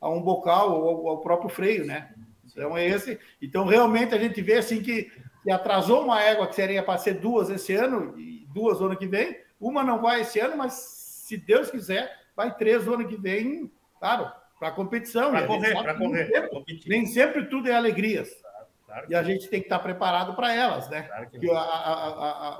a 0.00 0.08
um 0.08 0.22
bocal 0.22 0.80
ou 0.80 1.08
ao 1.08 1.18
próprio 1.18 1.50
freio, 1.50 1.84
né? 1.84 2.14
Então, 2.58 2.76
é 2.76 2.86
esse. 2.86 3.18
Então, 3.40 3.64
realmente, 3.64 4.14
a 4.14 4.18
gente 4.18 4.42
vê 4.42 4.54
assim 4.54 4.82
que, 4.82 5.12
que 5.44 5.50
atrasou 5.50 6.02
uma 6.04 6.20
égua 6.20 6.48
que 6.48 6.56
seria 6.56 6.82
para 6.82 6.98
ser 6.98 7.14
duas 7.14 7.48
esse 7.50 7.72
ano 7.72 8.18
e 8.18 8.44
duas 8.52 8.80
no 8.80 8.86
ano 8.86 8.96
que 8.96 9.06
vem. 9.06 9.40
Uma 9.60 9.84
não 9.84 10.02
vai 10.02 10.22
esse 10.22 10.40
ano, 10.40 10.56
mas 10.56 10.72
se 10.72 11.36
Deus 11.36 11.70
quiser, 11.70 12.10
vai 12.36 12.54
três 12.56 12.84
no 12.84 12.94
ano 12.94 13.06
que 13.06 13.16
vem, 13.16 13.70
claro, 14.00 14.30
para 14.58 14.72
competição. 14.72 15.30
Para 15.30 15.46
correr, 15.46 15.72
para 15.74 15.94
correr. 15.94 16.50
Nem, 16.66 16.80
nem 16.86 17.06
sempre 17.06 17.46
tudo 17.46 17.68
é 17.68 17.74
alegrias. 17.74 18.28
Claro, 18.40 18.66
claro 18.86 19.06
e 19.08 19.14
a 19.14 19.22
gente 19.22 19.48
tem 19.48 19.60
que 19.60 19.66
estar 19.66 19.78
preparado 19.78 20.34
para 20.34 20.52
elas, 20.52 20.88
né? 20.90 21.02
Claro 21.02 21.30
que 21.30 21.50
a, 21.50 21.60
a, 21.60 22.58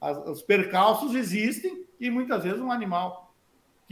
a, 0.00 0.30
os 0.30 0.42
percalços 0.42 1.14
existem 1.14 1.84
e 1.98 2.08
muitas 2.08 2.44
vezes 2.44 2.60
um 2.60 2.70
animal 2.70 3.23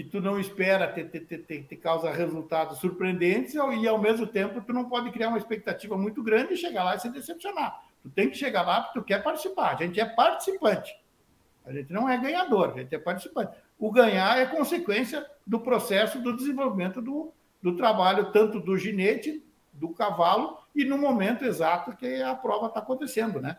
que 0.03 0.11
tu 0.11 0.20
não 0.20 0.38
espera 0.38 0.88
ter, 0.88 1.05
ter, 1.11 1.20
ter, 1.20 1.62
ter, 1.64 1.76
causa 1.76 2.11
resultados 2.11 2.78
surpreendentes 2.78 3.55
e 3.55 3.88
ao 3.88 3.98
mesmo 3.98 4.26
tempo 4.26 4.61
tu 4.61 4.72
não 4.72 4.88
pode 4.88 5.12
criar 5.12 5.28
uma 5.28 5.38
expectativa 5.38 5.96
muito 5.96 6.22
grande 6.22 6.55
e 6.55 6.57
chegar 6.57 6.82
lá 6.82 6.96
e 6.96 7.00
se 7.00 7.09
decepcionar. 7.09 7.84
Tu 8.03 8.11
tem 8.11 8.28
que 8.28 8.36
chegar 8.36 8.62
lá 8.62 8.80
porque 8.80 8.98
tu 8.98 9.05
quer 9.05 9.22
participar. 9.22 9.74
A 9.74 9.76
gente 9.76 10.00
é 10.00 10.05
participante. 10.05 10.92
A 11.64 11.72
gente 11.72 11.92
não 11.92 12.09
é 12.09 12.18
ganhador, 12.18 12.70
a 12.70 12.80
gente 12.80 12.92
é 12.92 12.98
participante. 12.98 13.57
O 13.78 13.92
ganhar 13.92 14.38
é 14.38 14.46
consequência 14.46 15.24
do 15.46 15.61
processo 15.61 16.20
do 16.20 16.36
desenvolvimento 16.36 17.00
do, 17.00 17.32
do 17.62 17.76
trabalho, 17.76 18.32
tanto 18.32 18.59
do 18.59 18.76
ginete, 18.76 19.44
do 19.72 19.90
cavalo, 19.90 20.59
e 20.74 20.84
no 20.84 20.98
momento 20.98 21.44
exato 21.44 21.96
que 21.96 22.20
a 22.22 22.34
prova 22.34 22.66
está 22.66 22.80
acontecendo, 22.80 23.40
né? 23.40 23.57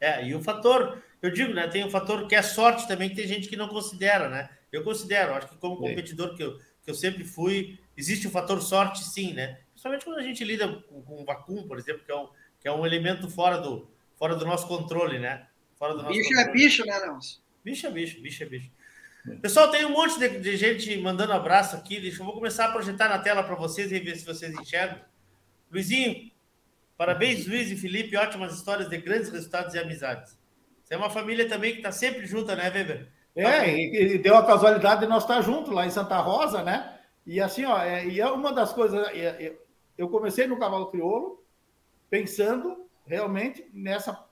É, 0.00 0.26
e 0.26 0.34
o 0.34 0.42
fator, 0.42 1.00
eu 1.24 1.30
digo, 1.30 1.54
né? 1.54 1.66
Tem 1.66 1.82
um 1.82 1.90
fator 1.90 2.28
que 2.28 2.34
é 2.34 2.42
sorte 2.42 2.86
também, 2.86 3.08
que 3.08 3.16
tem 3.16 3.26
gente 3.26 3.48
que 3.48 3.56
não 3.56 3.66
considera, 3.66 4.28
né? 4.28 4.50
Eu 4.70 4.84
considero, 4.84 5.32
acho 5.32 5.48
que 5.48 5.56
como 5.56 5.78
competidor 5.78 6.36
que 6.36 6.42
eu, 6.42 6.58
que 6.58 6.90
eu 6.90 6.94
sempre 6.94 7.24
fui, 7.24 7.78
existe 7.96 8.26
o 8.26 8.30
fator 8.30 8.60
sorte 8.60 9.02
sim, 9.02 9.32
né? 9.32 9.58
Principalmente 9.70 10.04
quando 10.04 10.18
a 10.18 10.22
gente 10.22 10.44
lida 10.44 10.68
com, 10.68 11.00
com 11.00 11.22
o 11.22 11.24
vacuum, 11.24 11.66
por 11.66 11.78
exemplo, 11.78 12.02
que 12.04 12.12
é 12.12 12.14
um, 12.14 12.28
que 12.60 12.68
é 12.68 12.72
um 12.72 12.84
elemento 12.84 13.30
fora 13.30 13.56
do, 13.56 13.88
fora 14.18 14.36
do 14.36 14.44
nosso 14.44 14.68
controle, 14.68 15.18
né? 15.18 15.46
Fora 15.78 15.94
do 15.94 16.02
nosso 16.02 16.12
bicho 16.12 16.30
é 16.34 16.44
controle. 16.44 16.50
é 16.50 16.52
bicho, 16.52 16.84
né, 16.84 17.00
Nelson? 17.00 17.38
Bicho 17.64 17.86
é 17.86 17.90
bicho, 17.90 18.20
bicho 18.20 18.42
é 18.42 18.46
bicho. 18.46 18.70
Pessoal, 19.40 19.70
tem 19.70 19.86
um 19.86 19.92
monte 19.92 20.18
de, 20.18 20.28
de, 20.40 20.56
gente 20.58 20.94
mandando 20.98 21.32
abraço 21.32 21.74
aqui. 21.74 21.98
Deixa 21.98 22.20
eu 22.20 22.26
vou 22.26 22.34
começar 22.34 22.66
a 22.66 22.72
projetar 22.72 23.08
na 23.08 23.18
tela 23.18 23.42
para 23.42 23.54
vocês 23.54 23.90
e 23.90 23.98
ver 23.98 24.16
se 24.16 24.26
vocês 24.26 24.52
enxergam. 24.52 25.00
Luizinho, 25.72 26.30
parabéns, 26.98 27.46
Luiz 27.46 27.70
e 27.70 27.76
Felipe. 27.76 28.14
Ótimas 28.14 28.54
histórias 28.54 28.90
de 28.90 28.98
grandes 28.98 29.30
resultados 29.30 29.72
e 29.72 29.78
amizades. 29.78 30.43
Você 30.84 30.94
é 30.94 30.96
uma 30.96 31.10
família 31.10 31.48
também 31.48 31.72
que 31.72 31.78
está 31.78 31.90
sempre 31.90 32.26
junta, 32.26 32.54
né, 32.54 32.70
Weber? 32.70 33.08
É, 33.34 33.68
e, 33.68 34.14
e, 34.14 34.18
deu 34.18 34.36
a 34.36 34.46
casualidade 34.46 35.00
de 35.00 35.06
nós 35.08 35.24
estar 35.24 35.40
junto 35.40 35.72
lá 35.72 35.86
em 35.86 35.90
Santa 35.90 36.20
Rosa, 36.20 36.62
né? 36.62 36.98
E 37.26 37.40
assim, 37.40 37.64
ó, 37.64 37.78
é, 37.82 38.06
e 38.06 38.20
é 38.20 38.30
uma 38.30 38.52
das 38.52 38.72
coisas. 38.72 39.08
É, 39.08 39.46
é, 39.46 39.58
eu 39.96 40.08
comecei 40.08 40.46
no 40.46 40.58
cavalo 40.58 40.90
crioulo 40.90 41.42
pensando 42.10 42.86
realmente 43.06 43.68
nessa 43.72 44.24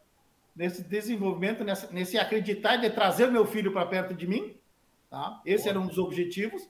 nesse 0.55 0.83
desenvolvimento, 0.83 1.65
nessa, 1.65 1.91
nesse 1.91 2.19
acreditar 2.19 2.77
de 2.77 2.91
trazer 2.91 3.27
o 3.27 3.33
meu 3.33 3.47
filho 3.47 3.73
para 3.73 3.87
perto 3.87 4.15
de 4.15 4.27
mim. 4.27 4.55
Tá? 5.11 5.41
Esse 5.47 5.69
era 5.69 5.81
um 5.81 5.87
dos 5.87 5.99
objetivos. 5.99 6.69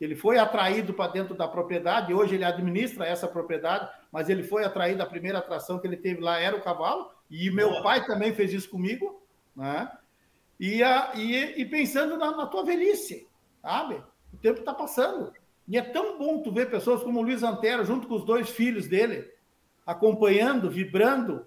Ele 0.00 0.16
foi 0.16 0.38
atraído 0.38 0.92
para 0.92 1.12
dentro 1.12 1.32
da 1.32 1.46
propriedade, 1.46 2.12
hoje 2.12 2.34
ele 2.34 2.44
administra 2.44 3.06
essa 3.06 3.28
propriedade, 3.28 3.88
mas 4.10 4.28
ele 4.28 4.42
foi 4.42 4.64
atraído, 4.64 5.00
a 5.00 5.06
primeira 5.06 5.38
atração 5.38 5.78
que 5.78 5.86
ele 5.86 5.96
teve 5.96 6.20
lá 6.20 6.40
era 6.40 6.56
o 6.56 6.60
cavalo, 6.60 7.08
e 7.32 7.50
meu 7.50 7.70
Boa. 7.70 7.82
pai 7.82 8.04
também 8.04 8.34
fez 8.34 8.52
isso 8.52 8.68
comigo, 8.68 9.26
né? 9.56 9.90
E, 10.60 10.82
a, 10.82 11.12
e, 11.14 11.62
e 11.62 11.64
pensando 11.64 12.18
na, 12.18 12.36
na, 12.36 12.46
tua 12.46 12.62
velhice, 12.62 13.26
sabe? 13.62 14.02
O 14.32 14.36
tempo 14.36 14.60
está 14.60 14.74
passando. 14.74 15.32
E 15.66 15.78
é 15.78 15.82
tão 15.82 16.18
bom 16.18 16.42
tu 16.42 16.52
ver 16.52 16.70
pessoas 16.70 17.02
como 17.02 17.18
o 17.18 17.22
Luiz 17.22 17.42
Antero, 17.42 17.86
junto 17.86 18.06
com 18.06 18.16
os 18.16 18.24
dois 18.24 18.50
filhos 18.50 18.86
dele, 18.86 19.32
acompanhando, 19.86 20.70
vibrando, 20.70 21.46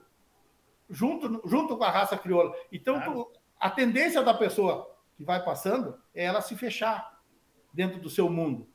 junto, 0.90 1.48
junto 1.48 1.78
com 1.78 1.84
a 1.84 1.92
raça 1.92 2.18
crioula. 2.18 2.52
Então, 2.72 2.96
claro. 2.96 3.32
a 3.60 3.70
tendência 3.70 4.24
da 4.24 4.34
pessoa 4.34 4.92
que 5.16 5.24
vai 5.24 5.46
passando 5.46 5.98
é 6.16 6.26
ela 6.26 6.42
se 6.42 6.56
fechar 6.56 7.22
dentro 7.72 8.00
do 8.00 8.10
seu 8.10 8.28
mundo. 8.28 8.68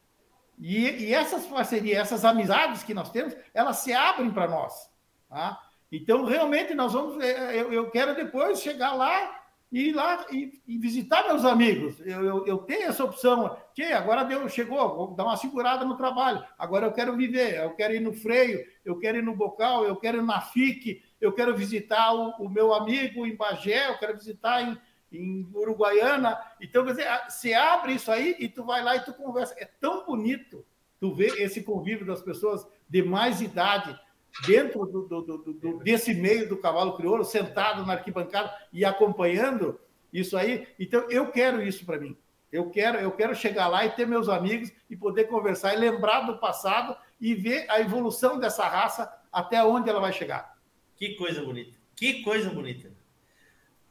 E, 0.61 1.07
e 1.07 1.13
essas 1.13 1.45
parcerias, 1.45 1.99
essas 1.99 2.25
amizades 2.25 2.85
que 2.85 2.95
nós 2.95 3.11
temos, 3.11 3.35
elas 3.53 3.79
se 3.79 3.93
abrem 3.93 4.31
para 4.31 4.49
nós. 4.49 4.89
Tá? 5.29 5.61
Então, 5.93 6.24
realmente, 6.24 6.74
nós 6.74 6.93
vamos. 6.93 7.22
É, 7.22 7.61
eu, 7.61 7.72
eu 7.72 7.91
quero 7.91 8.14
depois 8.14 8.61
chegar 8.61 8.93
lá 8.93 9.41
e 9.72 9.88
ir 9.88 9.93
lá 9.93 10.26
e, 10.30 10.61
e 10.66 10.78
visitar 10.78 11.26
meus 11.26 11.45
amigos. 11.45 12.01
Eu, 12.01 12.24
eu, 12.24 12.47
eu, 12.47 12.59
tenho 12.59 12.88
essa 12.88 13.05
opção. 13.05 13.57
Que 13.74 13.84
agora 13.84 14.24
deu, 14.24 14.49
chegou, 14.49 14.97
vou 14.97 15.14
dar 15.14 15.24
uma 15.24 15.36
segurada 15.36 15.84
no 15.84 15.97
trabalho. 15.97 16.45
Agora 16.59 16.86
eu 16.86 16.93
quero 16.93 17.16
viver, 17.16 17.57
eu 17.57 17.74
quero 17.74 17.95
ir 17.95 18.01
no 18.01 18.12
freio, 18.12 18.64
eu 18.84 18.99
quero 18.99 19.18
ir 19.18 19.22
no 19.22 19.34
bocal, 19.34 19.84
eu 19.84 19.97
quero 19.97 20.18
ir 20.18 20.22
na 20.22 20.41
FIC, 20.41 21.03
eu 21.20 21.32
quero 21.32 21.57
visitar 21.57 22.12
o, 22.12 22.30
o 22.45 22.49
meu 22.49 22.72
amigo 22.72 23.26
em 23.26 23.36
Bagé, 23.36 23.88
eu 23.88 23.99
quero 23.99 24.16
visitar 24.16 24.62
em, 24.62 24.78
em 25.12 25.49
Uruguaiana. 25.53 26.38
Então, 26.61 26.84
quer 26.84 26.93
dizer, 26.93 27.09
você 27.28 27.53
abre 27.53 27.95
isso 27.95 28.11
aí 28.11 28.36
e 28.38 28.49
tu 28.49 28.64
vai 28.64 28.82
lá 28.82 28.97
e 28.97 29.05
tu 29.05 29.12
conversa. 29.14 29.55
É 29.59 29.64
tão 29.64 30.05
bonito 30.05 30.64
tu 31.01 31.14
ver 31.14 31.41
esse 31.41 31.62
convívio 31.62 32.07
das 32.07 32.22
pessoas 32.22 32.66
de 32.88 33.03
mais 33.03 33.41
idade 33.41 33.99
dentro 34.47 34.87
do, 34.87 35.03
do, 35.03 35.39
do, 35.39 35.78
desse 35.78 36.14
meio 36.14 36.49
do 36.49 36.57
cavalo 36.57 36.97
crioulo, 36.97 37.24
sentado 37.24 37.85
na 37.85 37.95
arquibancada 37.95 38.53
e 38.72 38.85
acompanhando 38.85 39.81
isso 40.12 40.37
aí. 40.37 40.66
Então, 40.78 41.11
eu 41.11 41.31
quero 41.31 41.62
isso 41.62 41.85
para 41.85 41.99
mim. 41.99 42.16
Eu 42.53 42.68
quero, 42.70 42.99
eu 42.99 43.12
quero 43.12 43.35
chegar 43.35 43.68
lá 43.68 43.85
e 43.85 43.91
ter 43.91 44.07
meus 44.07 44.28
amigos 44.28 44.72
e 44.89 44.97
poder 44.97 45.24
conversar 45.24 45.74
e 45.74 45.78
lembrar 45.78 46.22
do 46.22 46.39
passado 46.39 46.97
e 47.20 47.35
ver 47.35 47.70
a 47.70 47.81
evolução 47.81 48.39
dessa 48.39 48.66
raça 48.66 49.12
até 49.33 49.62
onde 49.64 49.89
ela 49.89 50.01
vai 50.01 50.12
chegar. 50.12 50.57
Que 50.97 51.14
coisa 51.14 51.43
bonita. 51.43 51.72
Que 51.95 52.22
coisa 52.22 52.51
bonita. 52.51 52.91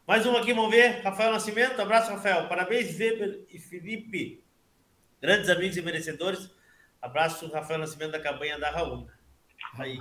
Mais 0.06 0.26
uma 0.26 0.40
aqui, 0.40 0.54
vamos 0.54 0.72
ver. 0.72 1.02
Rafael 1.02 1.32
Nascimento. 1.32 1.80
Abraço, 1.80 2.12
Rafael. 2.12 2.48
Parabéns, 2.48 2.98
Weber 2.98 3.46
e 3.50 3.60
Felipe. 3.60 4.44
Grandes 5.22 5.50
amigos 5.50 5.78
e 5.78 5.82
merecedores. 5.82 6.50
Abraço, 7.02 7.48
Rafael 7.52 7.80
Nascimento 7.80 8.12
da 8.12 8.20
Cabanha 8.20 8.60
da 8.60 8.70
Raúna. 8.70 9.08
Aí. 9.84 10.00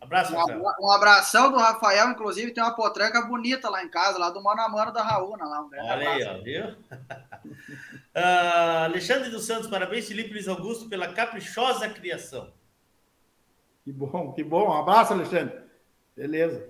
Abraço, 0.00 0.34
Um, 0.34 0.38
Rafael. 0.38 0.62
um 0.80 0.90
abração 0.90 1.50
do 1.50 1.56
Rafael, 1.56 2.10
inclusive 2.10 2.52
tem 2.52 2.62
uma 2.62 2.74
potranca 2.76 3.22
bonita 3.22 3.70
lá 3.70 3.82
em 3.82 3.88
casa, 3.88 4.18
lá 4.18 4.28
do 4.28 4.42
mano 4.42 4.60
a 4.60 4.68
mano 4.68 4.92
da 4.92 5.02
Raúna. 5.02 5.44
Lá, 5.46 5.62
um 5.62 5.70
Olha 5.72 6.10
aí, 6.10 6.22
abraço. 6.22 6.40
ó, 6.40 6.42
viu? 6.42 6.76
Ah, 8.16 8.84
Alexandre 8.84 9.28
dos 9.28 9.44
Santos, 9.44 9.68
parabéns, 9.68 10.06
Felipe 10.06 10.30
Luiz 10.32 10.46
Augusto, 10.46 10.88
pela 10.88 11.12
caprichosa 11.12 11.88
criação. 11.88 12.52
Que 13.82 13.92
bom, 13.92 14.32
que 14.32 14.44
bom. 14.44 14.68
Um 14.68 14.72
abraço, 14.72 15.12
Alexandre. 15.14 15.60
Beleza. 16.16 16.64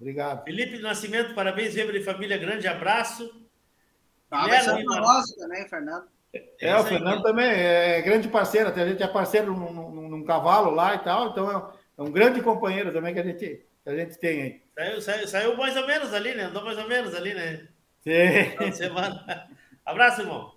Obrigado. 0.00 0.42
Felipe 0.44 0.78
do 0.78 0.82
Nascimento, 0.84 1.34
parabéns, 1.34 1.74
Weber 1.74 1.96
e 1.96 2.02
família, 2.02 2.38
grande 2.38 2.66
abraço. 2.66 3.30
Tá 4.30 4.44
Guilherme 4.44 4.84
nós 4.84 5.26
também, 5.34 5.68
Fernando. 5.68 6.08
É, 6.34 6.48
É 6.60 6.76
o 6.76 6.82
aí, 6.82 6.84
Fernando 6.84 7.22
né? 7.22 7.22
também 7.22 7.46
é 7.50 8.02
grande 8.02 8.28
parceiro, 8.28 8.68
até 8.68 8.82
a 8.82 8.88
gente 8.88 9.02
é 9.02 9.06
parceiro 9.08 9.52
num, 9.54 9.72
num- 9.72 10.08
num 10.08 10.24
cavalo 10.24 10.70
lá 10.70 10.94
e 10.94 10.98
tal, 11.04 11.30
então 11.30 11.50
é 11.50 11.56
um, 11.58 11.72
é 11.98 12.02
um 12.08 12.12
grande 12.12 12.42
companheiro 12.42 12.92
também 12.92 13.14
que 13.14 13.20
a 13.20 13.24
gente, 13.24 13.66
que 13.84 13.90
a 13.90 13.96
gente 13.96 14.18
tem 14.18 14.42
aí. 14.42 14.62
Saiu, 14.74 15.00
saiu, 15.02 15.28
saiu 15.28 15.56
mais 15.56 15.76
ou 15.76 15.86
menos 15.86 16.12
ali, 16.14 16.34
né? 16.34 16.44
Andou 16.44 16.64
mais 16.64 16.78
ou 16.78 16.86
menos 16.88 17.14
ali, 17.14 17.34
né? 17.34 17.68
Sim. 18.04 18.72
Semana. 18.72 19.48
Abraço, 19.84 20.22
irmão. 20.22 20.54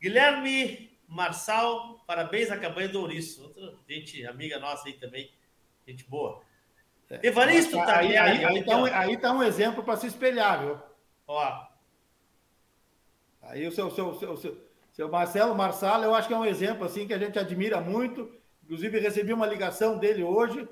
Guilherme 0.00 0.98
Marçal, 1.06 1.98
parabéns 2.06 2.50
à 2.50 2.58
Cabanha 2.58 2.88
do 2.88 3.00
Ouriço. 3.00 3.42
Outra 3.44 3.74
gente, 3.88 4.24
amiga 4.26 4.58
nossa 4.58 4.86
aí 4.88 4.94
também. 4.94 5.32
Gente 5.86 6.04
boa. 6.04 6.44
Evaristo 7.22 7.78
aí, 7.80 7.84
Tagliari. 7.84 8.38
aí, 8.38 8.44
aí, 8.44 8.44
olha 8.44 8.64
tá 8.64 8.76
um, 8.76 8.84
aqui, 8.84 8.90
ó. 8.90 8.94
aí 8.94 9.16
tá 9.18 9.32
um 9.32 9.42
exemplo 9.42 9.82
para 9.84 9.96
se 9.96 10.06
espelhar, 10.06 10.60
viu? 10.60 10.80
Ó, 11.26 11.67
Aí 13.48 13.66
o 13.66 13.72
seu, 13.72 13.90
seu, 13.90 14.14
seu, 14.14 14.36
seu, 14.36 14.56
seu 14.92 15.08
Marcelo 15.08 15.54
Marsala, 15.54 16.04
eu 16.04 16.14
acho 16.14 16.28
que 16.28 16.34
é 16.34 16.38
um 16.38 16.44
exemplo 16.44 16.84
assim 16.84 17.06
que 17.06 17.14
a 17.14 17.18
gente 17.18 17.38
admira 17.38 17.80
muito. 17.80 18.30
Inclusive, 18.62 18.98
recebi 19.00 19.32
uma 19.32 19.46
ligação 19.46 19.98
dele 19.98 20.22
hoje. 20.22 20.68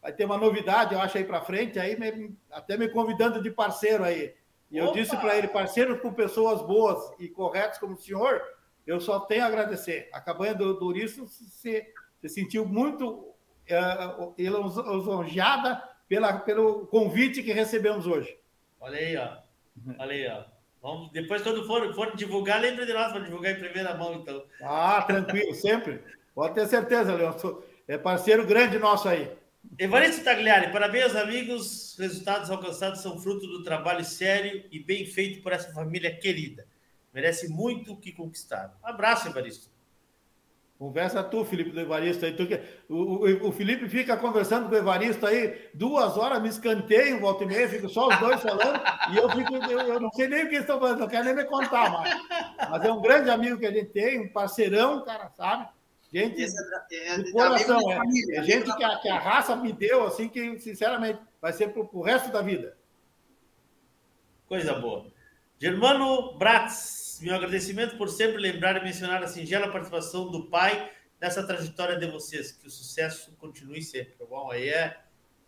Vai 0.00 0.12
ter 0.12 0.24
uma 0.24 0.38
novidade, 0.38 0.94
eu 0.94 1.00
acho, 1.00 1.18
aí 1.18 1.24
para 1.24 1.42
frente, 1.42 1.78
aí 1.78 1.98
me- 1.98 2.34
até 2.50 2.76
me 2.76 2.88
convidando 2.88 3.42
de 3.42 3.50
parceiro 3.50 4.02
aí. 4.04 4.34
E 4.70 4.78
eu 4.78 4.86
Opa! 4.86 4.94
disse 4.94 5.16
para 5.16 5.36
ele, 5.36 5.48
parceiro 5.48 5.98
com 5.98 6.12
pessoas 6.12 6.62
boas 6.62 7.12
e 7.18 7.28
corretas 7.28 7.78
como 7.78 7.94
o 7.94 7.98
senhor, 7.98 8.40
eu 8.86 9.00
só 9.00 9.20
tenho 9.20 9.42
a 9.44 9.46
agradecer. 9.46 10.08
A 10.12 10.20
cabanha 10.20 10.54
do, 10.54 10.74
do 10.74 11.08
se, 11.08 11.26
se 11.28 12.28
sentiu 12.28 12.64
muito 12.64 13.34
eh, 13.68 13.82
lisonjeada 14.38 15.82
pela, 16.08 16.38
pelo 16.38 16.86
convite 16.86 17.42
que 17.42 17.52
recebemos 17.52 18.06
hoje. 18.06 18.38
olha 18.80 18.98
aí, 18.98 19.16
ó. 19.16 19.36
Olha 19.98 20.12
aí, 20.12 20.28
ó. 20.28 20.59
Vamos, 20.82 21.10
depois, 21.12 21.42
quando 21.42 21.66
for, 21.66 21.94
for 21.94 22.16
divulgar, 22.16 22.60
lembre 22.60 22.86
de 22.86 22.92
nós 22.92 23.12
para 23.12 23.20
divulgar 23.20 23.52
em 23.52 23.60
primeira 23.60 23.94
mão, 23.94 24.14
então. 24.14 24.42
Ah, 24.62 25.02
tranquilo, 25.02 25.54
sempre. 25.54 26.02
Pode 26.34 26.54
ter 26.54 26.66
certeza, 26.66 27.14
Leon. 27.14 27.34
É 27.86 27.98
parceiro 27.98 28.46
grande 28.46 28.78
nosso 28.78 29.08
aí. 29.08 29.30
Evaristo 29.78 30.24
Tagliari, 30.24 30.72
parabéns, 30.72 31.14
amigos. 31.14 31.96
Resultados 31.98 32.50
alcançados 32.50 33.00
são 33.00 33.18
fruto 33.18 33.46
do 33.46 33.62
trabalho 33.62 34.04
sério 34.04 34.64
e 34.70 34.78
bem 34.78 35.04
feito 35.04 35.42
por 35.42 35.52
essa 35.52 35.72
família 35.72 36.14
querida. 36.14 36.66
Merece 37.12 37.48
muito 37.48 37.92
o 37.92 37.96
que 37.96 38.12
conquistaram. 38.12 38.72
Abraço, 38.82 39.28
Evaristo. 39.28 39.69
Conversa 40.80 41.22
tu, 41.22 41.44
Felipe 41.44 41.72
do 41.72 41.80
Evaristo 41.80 42.24
aí. 42.24 42.32
Tu 42.34 42.46
que- 42.46 42.58
o, 42.88 42.94
o, 43.44 43.48
o 43.48 43.52
Felipe 43.52 43.86
fica 43.86 44.16
conversando 44.16 44.66
com 44.66 44.74
o 44.74 44.78
Evaristo 44.78 45.26
aí, 45.26 45.68
duas 45.74 46.16
horas 46.16 46.40
me 46.40 46.48
escanteio, 46.48 47.20
volta 47.20 47.44
e 47.44 47.46
meia, 47.46 47.68
fico 47.68 47.86
só 47.86 48.08
os 48.08 48.18
dois 48.18 48.40
falando, 48.40 48.80
e 49.12 49.16
eu 49.18 49.28
fico, 49.28 49.54
eu, 49.56 49.78
eu 49.78 50.00
não 50.00 50.10
sei 50.12 50.26
nem 50.26 50.38
o 50.44 50.48
que 50.48 50.54
eles 50.54 50.60
estão 50.60 50.80
falando, 50.80 51.00
não 51.00 51.06
quero 51.06 51.26
nem 51.26 51.34
me 51.34 51.44
contar 51.44 51.90
mais. 51.90 52.14
Mas 52.70 52.82
é 52.82 52.90
um 52.90 53.02
grande 53.02 53.28
amigo 53.28 53.58
que 53.58 53.66
a 53.66 53.70
gente 53.70 53.90
tem, 53.90 54.22
um 54.22 54.32
parceirão, 54.32 55.04
cara, 55.04 55.28
sabe? 55.36 55.68
Gente 56.10 56.40
Esse 56.40 56.56
é, 56.92 56.96
é, 56.96 57.20
é 57.20 57.30
coração, 57.30 57.90
é. 57.90 57.96
família, 57.96 58.36
É 58.36 58.38
amigo 58.38 58.52
gente 58.66 58.74
que 58.74 58.82
a, 58.82 58.96
que 59.00 59.08
a 59.10 59.18
raça 59.18 59.54
me 59.56 59.74
deu, 59.74 60.06
assim, 60.06 60.30
que, 60.30 60.58
sinceramente, 60.60 61.20
vai 61.42 61.52
ser 61.52 61.68
pro, 61.74 61.86
pro 61.86 62.00
resto 62.00 62.32
da 62.32 62.40
vida. 62.40 62.74
Coisa 64.48 64.72
boa. 64.74 65.06
Germano 65.58 66.38
Bratz, 66.38 66.99
meu 67.22 67.34
agradecimento 67.34 67.96
por 67.96 68.08
sempre 68.08 68.38
lembrar 68.40 68.76
e 68.76 68.84
mencionar 68.84 69.22
a 69.22 69.28
singela 69.28 69.70
participação 69.70 70.30
do 70.30 70.46
pai 70.48 70.90
nessa 71.20 71.46
trajetória 71.46 71.98
de 71.98 72.06
vocês. 72.06 72.52
Que 72.52 72.66
o 72.66 72.70
sucesso 72.70 73.32
continue 73.38 73.82
sempre. 73.82 74.14
Bom, 74.28 74.50
aí 74.50 74.68
é. 74.68 74.98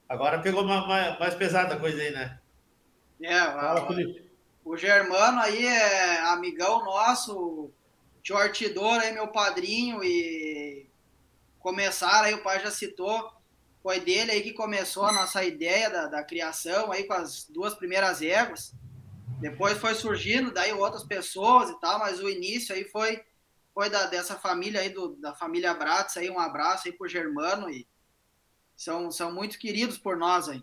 Agora 0.09 0.41
pegou 0.41 0.65
mais, 0.65 0.87
mais, 0.87 1.19
mais 1.19 1.35
pesada 1.35 1.75
a 1.75 1.79
coisa 1.81 2.01
aí, 2.03 2.11
né? 2.11 2.39
É, 3.23 3.39
Fala, 3.41 3.81
a- 3.83 3.87
Felipe. 3.87 4.31
o 4.65 4.77
Germano 4.77 5.41
aí 5.41 5.65
é 5.65 6.21
amigão 6.27 6.85
nosso, 6.85 7.71
tio 8.23 8.37
Artidor 8.37 9.01
aí, 9.01 9.13
meu 9.13 9.29
padrinho, 9.29 10.03
e 10.05 10.87
começaram 11.61 12.27
aí, 12.27 12.35
o 12.35 12.43
pai 12.43 12.61
já 12.61 12.71
citou, 12.71 13.33
foi 13.83 14.01
dele 14.01 14.33
aí 14.33 14.43
que 14.43 14.53
começou 14.53 15.05
a 15.05 15.13
nossa 15.13 15.43
ideia 15.45 15.89
da, 15.89 16.07
da 16.09 16.23
criação 16.25 16.93
aí 16.93 17.05
com 17.05 17.15
as 17.15 17.45
duas 17.49 17.75
primeiras 17.75 18.21
éguas. 18.21 18.75
Depois 19.43 19.77
foi 19.77 19.93
surgindo, 19.97 20.53
daí 20.53 20.73
outras 20.73 21.03
pessoas 21.03 21.69
e 21.69 21.81
tal, 21.81 21.99
mas 21.99 22.21
o 22.21 22.31
início 22.31 22.73
aí 22.73 22.85
foi, 22.85 23.21
foi 23.75 23.91
da, 23.91 24.07
dessa 24.07 24.37
família 24.37 24.81
aí, 24.81 24.89
do, 24.89 25.17
da 25.17 25.35
família 25.35 25.75
Bratz 25.75 26.17
aí, 26.17 26.31
um 26.31 26.39
abraço 26.39 26.87
aí 26.87 26.93
pro 26.93 27.09
Germano 27.09 27.69
e 27.69 27.85
são, 28.77 29.11
são 29.11 29.35
muito 29.35 29.59
queridos 29.59 29.99
por 29.99 30.17
nós 30.17 30.49
aí. 30.49 30.63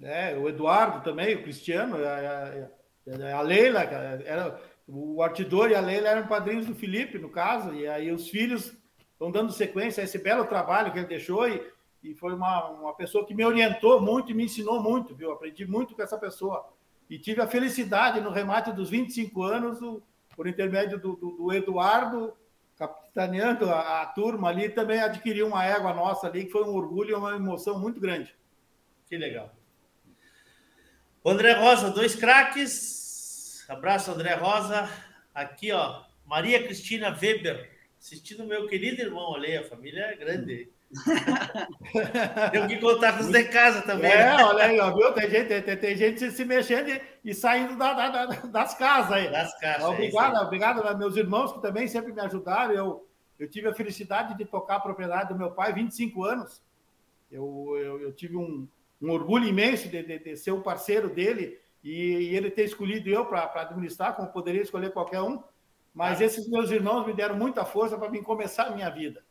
É, 0.00 0.36
o 0.38 0.48
Eduardo 0.48 1.02
também, 1.02 1.34
o 1.34 1.42
Cristiano, 1.42 1.96
a, 1.96 3.34
a, 3.34 3.38
a 3.38 3.42
Leila, 3.42 3.80
era, 3.80 4.60
o 4.86 5.20
Artidor 5.24 5.70
e 5.70 5.74
a 5.74 5.80
Leila 5.80 6.10
eram 6.10 6.28
padrinhos 6.28 6.66
do 6.66 6.74
Felipe, 6.74 7.18
no 7.18 7.30
caso, 7.30 7.74
e 7.74 7.88
aí 7.88 8.12
os 8.12 8.28
filhos 8.28 8.72
estão 9.12 9.32
dando 9.32 9.52
sequência 9.52 10.02
a 10.02 10.04
esse 10.04 10.18
belo 10.18 10.46
trabalho 10.46 10.92
que 10.92 10.98
ele 10.98 11.08
deixou, 11.08 11.48
e, 11.48 11.60
e 12.00 12.14
foi 12.14 12.32
uma, 12.32 12.68
uma 12.68 12.94
pessoa 12.94 13.26
que 13.26 13.34
me 13.34 13.44
orientou 13.44 14.00
muito 14.00 14.30
e 14.30 14.34
me 14.34 14.44
ensinou 14.44 14.80
muito, 14.80 15.16
viu? 15.16 15.32
Aprendi 15.32 15.66
muito 15.66 15.96
com 15.96 16.02
essa 16.02 16.16
pessoa. 16.16 16.72
E 17.10 17.18
tive 17.18 17.42
a 17.42 17.46
felicidade, 17.48 18.20
no 18.20 18.30
remate 18.30 18.70
dos 18.70 18.88
25 18.88 19.42
anos, 19.42 19.82
o, 19.82 20.00
por 20.36 20.46
intermédio 20.46 20.96
do, 20.96 21.16
do, 21.16 21.30
do 21.32 21.52
Eduardo, 21.52 22.36
capitaneando 22.76 23.68
a, 23.68 24.02
a 24.02 24.06
turma 24.06 24.48
ali, 24.48 24.68
também 24.68 25.00
adquiriu 25.00 25.48
uma 25.48 25.64
égua 25.64 25.92
nossa 25.92 26.28
ali, 26.28 26.44
que 26.44 26.52
foi 26.52 26.62
um 26.62 26.74
orgulho 26.74 27.10
e 27.10 27.14
uma 27.14 27.34
emoção 27.34 27.80
muito 27.80 28.00
grande. 28.00 28.32
Que 29.08 29.18
legal. 29.18 29.52
O 31.24 31.30
André 31.30 31.52
Rosa, 31.52 31.90
dois 31.90 32.14
craques. 32.14 33.66
Abraço, 33.68 34.12
André 34.12 34.34
Rosa. 34.34 34.88
Aqui, 35.34 35.72
ó, 35.72 36.04
Maria 36.24 36.62
Cristina 36.62 37.10
Weber, 37.10 37.70
assistindo 37.98 38.46
meu 38.46 38.68
querido 38.68 39.02
irmão. 39.02 39.32
Olha 39.32 39.60
a 39.60 39.64
família 39.64 40.04
é 40.04 40.16
grande. 40.16 40.70
Tem 42.52 42.66
que 42.68 42.78
contar 42.78 43.14
com 43.16 43.20
os 43.24 43.30
de 43.30 43.44
casa 43.44 43.82
também. 43.82 44.10
É, 44.10 44.36
né? 44.36 44.44
olha 44.44 44.64
aí, 44.64 44.80
ó, 44.80 44.94
viu? 44.94 45.12
Tem 45.12 45.30
gente, 45.30 45.60
tem, 45.62 45.76
tem 45.76 45.96
gente 45.96 46.30
se 46.30 46.44
mexendo 46.44 46.88
e, 46.88 47.00
e 47.24 47.34
saindo 47.34 47.76
da- 47.76 47.92
da- 47.92 48.26
da- 48.26 48.46
das 48.46 48.74
casas 48.74 49.12
aí. 49.12 49.30
Das 49.30 49.56
caixas. 49.58 49.84
obrigado, 49.84 50.36
é 50.36 50.40
obrigado 50.40 50.82
aos 50.82 50.98
meus 50.98 51.16
irmãos 51.16 51.52
que 51.52 51.62
também 51.62 51.86
sempre 51.88 52.12
me 52.12 52.20
ajudaram. 52.20 52.74
Eu, 52.74 53.06
eu 53.38 53.48
tive 53.48 53.68
a 53.68 53.74
felicidade 53.74 54.36
de 54.36 54.44
tocar 54.44 54.76
a 54.76 54.80
propriedade 54.80 55.32
do 55.32 55.38
meu 55.38 55.50
pai 55.50 55.72
25 55.72 56.24
anos. 56.24 56.62
Eu, 57.30 57.74
eu, 57.78 58.00
eu 58.02 58.12
tive 58.12 58.36
um, 58.36 58.66
um 59.00 59.10
orgulho 59.10 59.46
imenso 59.46 59.88
de, 59.88 60.02
de, 60.02 60.18
de 60.18 60.36
ser 60.36 60.50
o 60.50 60.60
parceiro 60.62 61.08
dele 61.08 61.58
e, 61.82 62.30
e 62.30 62.36
ele 62.36 62.50
ter 62.50 62.64
escolhido 62.64 63.08
eu 63.08 63.24
para 63.26 63.44
administrar, 63.62 64.14
como 64.16 64.28
poderia 64.32 64.62
escolher 64.62 64.92
qualquer 64.92 65.22
um. 65.22 65.42
Mas 65.94 66.20
Ah. 66.20 66.24
esses 66.24 66.48
meus 66.48 66.70
irmãos 66.70 67.06
me 67.06 67.12
deram 67.12 67.36
muita 67.36 67.64
força 67.64 67.96
para 67.96 68.10
mim 68.10 68.22
começar 68.22 68.64
a 68.64 68.70
minha 68.74 68.88
vida. 68.90 69.22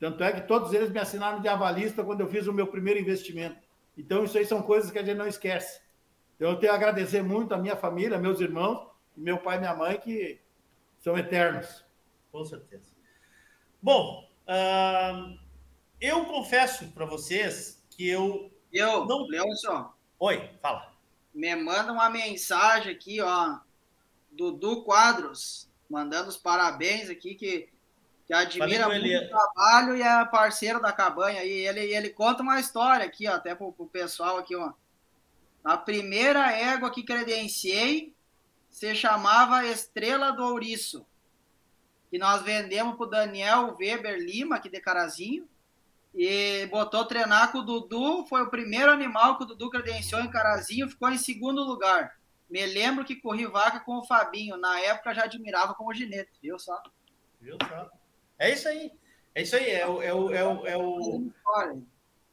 Tanto 0.00 0.24
é 0.24 0.32
que 0.32 0.40
todos 0.48 0.72
eles 0.72 0.90
me 0.90 0.98
assinaram 0.98 1.40
de 1.40 1.46
avalista 1.48 2.02
quando 2.02 2.22
eu 2.22 2.28
fiz 2.28 2.46
o 2.46 2.52
meu 2.52 2.66
primeiro 2.66 2.98
investimento. 2.98 3.60
Então, 3.96 4.24
isso 4.24 4.38
aí 4.38 4.46
são 4.46 4.62
coisas 4.62 4.90
que 4.90 4.98
a 4.98 5.04
gente 5.04 5.18
não 5.18 5.26
esquece. 5.28 5.80
Então, 6.36 6.50
eu 6.50 6.58
tenho 6.58 6.72
a 6.72 6.76
agradecer 6.76 7.22
muito 7.22 7.52
a 7.52 7.58
minha 7.58 7.76
família, 7.76 8.16
meus 8.16 8.40
irmãos, 8.40 8.88
e 9.14 9.20
meu 9.20 9.36
pai 9.38 9.58
e 9.58 9.60
minha 9.60 9.74
mãe, 9.74 9.98
que 10.00 10.40
são 10.98 11.18
eternos. 11.18 11.84
Com 12.32 12.42
certeza. 12.46 12.90
Bom, 13.82 14.26
ahn, 14.48 15.36
eu 16.00 16.24
confesso 16.24 16.90
para 16.92 17.04
vocês 17.04 17.84
que 17.90 18.08
eu. 18.08 18.50
Eu, 18.72 19.04
Não- 19.04 19.26
Leonson, 19.26 19.92
Oi, 20.18 20.48
fala. 20.62 20.94
me 21.34 21.54
manda 21.56 21.92
uma 21.92 22.08
mensagem 22.08 22.92
aqui, 22.94 23.20
ó, 23.20 23.58
Dudu 24.30 24.84
Quadros, 24.84 25.68
mandando 25.90 26.28
os 26.28 26.36
parabéns 26.36 27.10
aqui, 27.10 27.34
que, 27.34 27.68
que 28.30 28.60
admira 28.60 28.86
muito 28.86 29.04
ele- 29.06 29.26
o 29.26 29.28
trabalho 29.28 29.96
e 29.96 30.02
é 30.02 30.24
parceiro 30.26 30.80
da 30.80 30.92
cabanha 30.92 31.40
aí. 31.40 31.66
Ele, 31.66 31.80
ele 31.80 32.10
conta 32.10 32.42
uma 32.42 32.60
história 32.60 33.04
aqui, 33.04 33.26
ó, 33.26 33.34
até 33.34 33.54
pro, 33.54 33.72
pro 33.72 33.86
pessoal 33.86 34.38
aqui, 34.38 34.54
ó. 34.54 34.72
A 35.64 35.76
primeira 35.76 36.50
égua 36.52 36.90
que 36.90 37.02
credenciei 37.02 38.14
se 38.70 38.94
chamava 38.94 39.66
Estrela 39.66 40.30
do 40.30 40.44
Ouriço, 40.44 41.04
que 42.08 42.18
nós 42.18 42.42
vendemos 42.42 42.96
pro 42.96 43.06
Daniel 43.06 43.76
Weber 43.78 44.18
Lima, 44.18 44.56
aqui 44.56 44.68
de 44.68 44.80
Carazinho, 44.80 45.48
e 46.14 46.66
botou 46.66 47.04
treinar 47.04 47.52
com 47.52 47.58
o 47.58 47.62
Dudu, 47.62 48.24
foi 48.26 48.42
o 48.42 48.50
primeiro 48.50 48.90
animal 48.90 49.36
que 49.36 49.42
o 49.44 49.46
Dudu 49.46 49.70
credenciou 49.70 50.20
em 50.20 50.30
Carazinho, 50.30 50.88
ficou 50.88 51.10
em 51.10 51.18
segundo 51.18 51.62
lugar. 51.62 52.16
Me 52.48 52.64
lembro 52.66 53.04
que 53.04 53.14
corri 53.14 53.46
vaca 53.46 53.80
com 53.80 53.98
o 53.98 54.04
Fabinho, 54.04 54.56
na 54.56 54.80
época 54.80 55.14
já 55.14 55.24
admirava 55.24 55.74
como 55.74 55.94
ginete, 55.94 56.30
viu 56.42 56.58
só? 56.58 56.80
Viu 57.40 57.56
só? 57.68 57.90
É 58.40 58.50
isso 58.50 58.66
aí. 58.66 58.90
É 59.34 59.42
isso 59.42 59.54
aí, 59.54 59.70
é 59.70 59.86
o. 59.86 60.02
É 60.02 60.14
o, 60.14 60.34
é 60.34 60.44
o, 60.44 60.66
é, 60.66 60.76
o... 60.76 61.30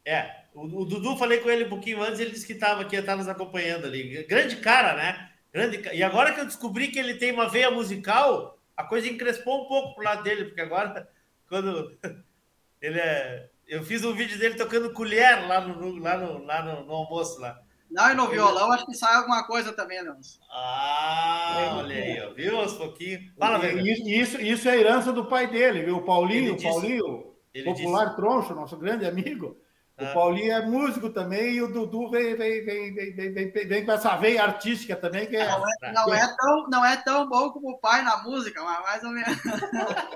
é 0.06 0.44
o, 0.56 0.70
o, 0.80 0.86
Dudu, 0.86 1.18
falei 1.18 1.40
com 1.40 1.50
ele 1.50 1.66
um 1.66 1.70
pouquinho 1.70 2.02
antes, 2.02 2.20
ele 2.20 2.32
disse 2.32 2.48
que 2.48 2.54
estava 2.54 2.82
aqui, 2.82 2.96
estava 2.96 3.20
nos 3.20 3.28
acompanhando 3.28 3.86
ali. 3.86 4.24
Grande 4.24 4.56
cara, 4.56 4.96
né? 4.96 5.32
Grande, 5.54 5.82
e 5.94 6.02
agora 6.02 6.34
que 6.34 6.40
eu 6.40 6.46
descobri 6.46 6.88
que 6.88 6.98
ele 6.98 7.16
tem 7.16 7.32
uma 7.32 7.50
veia 7.50 7.70
musical, 7.70 8.58
a 8.76 8.84
coisa 8.84 9.08
encrespou 9.08 9.66
um 9.66 9.68
pouco 9.68 9.96
pro 9.96 10.04
lado 10.04 10.24
dele, 10.24 10.46
porque 10.46 10.62
agora, 10.62 11.08
quando 11.48 11.98
ele 12.82 13.00
é. 13.00 13.50
Eu 13.68 13.84
fiz 13.84 14.06
um 14.06 14.14
vídeo 14.14 14.40
dele 14.40 14.56
tocando 14.56 14.94
colher 14.94 15.46
lá 15.46 15.60
no, 15.60 16.00
lá 16.00 16.18
no, 16.18 16.46
lá 16.46 16.64
no, 16.64 16.86
no 16.86 16.94
almoço 16.94 17.38
lá. 17.42 17.62
Não, 17.98 18.12
e 18.12 18.14
no 18.14 18.28
violão 18.28 18.72
acho 18.72 18.86
que 18.86 18.94
sai 18.94 19.16
alguma 19.16 19.44
coisa 19.48 19.74
também, 19.74 20.04
não. 20.04 20.16
Ah, 20.52 21.78
olha 21.80 21.96
aí, 21.96 22.22
ó, 22.22 22.32
viu 22.32 22.60
uns 22.60 22.74
pouquinhos. 22.74 23.34
Fala, 23.40 23.58
velho. 23.58 23.80
Isso, 23.88 24.08
isso, 24.08 24.40
isso 24.40 24.70
é 24.70 24.78
herança 24.78 25.12
do 25.12 25.26
pai 25.26 25.48
dele, 25.48 25.82
viu? 25.82 25.98
O 25.98 26.06
Paulinho, 26.06 26.54
o 26.54 26.62
Paulinho, 26.62 27.34
popular 27.66 28.06
disse... 28.06 28.16
troncho, 28.16 28.54
nosso 28.54 28.78
grande 28.78 29.04
amigo. 29.04 29.60
O 30.00 30.06
ah. 30.06 30.14
Paulinho 30.14 30.52
é 30.52 30.64
músico 30.64 31.10
também 31.10 31.56
e 31.56 31.62
o 31.64 31.74
Dudu 31.74 32.12
vem, 32.12 32.36
vem, 32.36 32.64
vem, 32.64 32.94
vem, 32.94 33.16
vem, 33.16 33.34
vem, 33.34 33.68
vem 33.68 33.84
com 33.84 33.92
essa 33.92 34.16
veia 34.16 34.44
artística 34.44 34.96
também. 34.96 35.26
Que 35.26 35.38
é, 35.38 35.48
não, 35.48 35.64
é, 35.68 35.92
não, 35.92 36.14
é 36.14 36.36
tão, 36.38 36.70
não 36.70 36.86
é 36.86 36.98
tão 36.98 37.28
bom 37.28 37.50
como 37.50 37.72
o 37.72 37.80
pai 37.80 38.04
na 38.04 38.18
música, 38.18 38.64
mas 38.64 38.80
mais 38.84 39.04
ou 39.04 39.10
menos. 39.10 39.38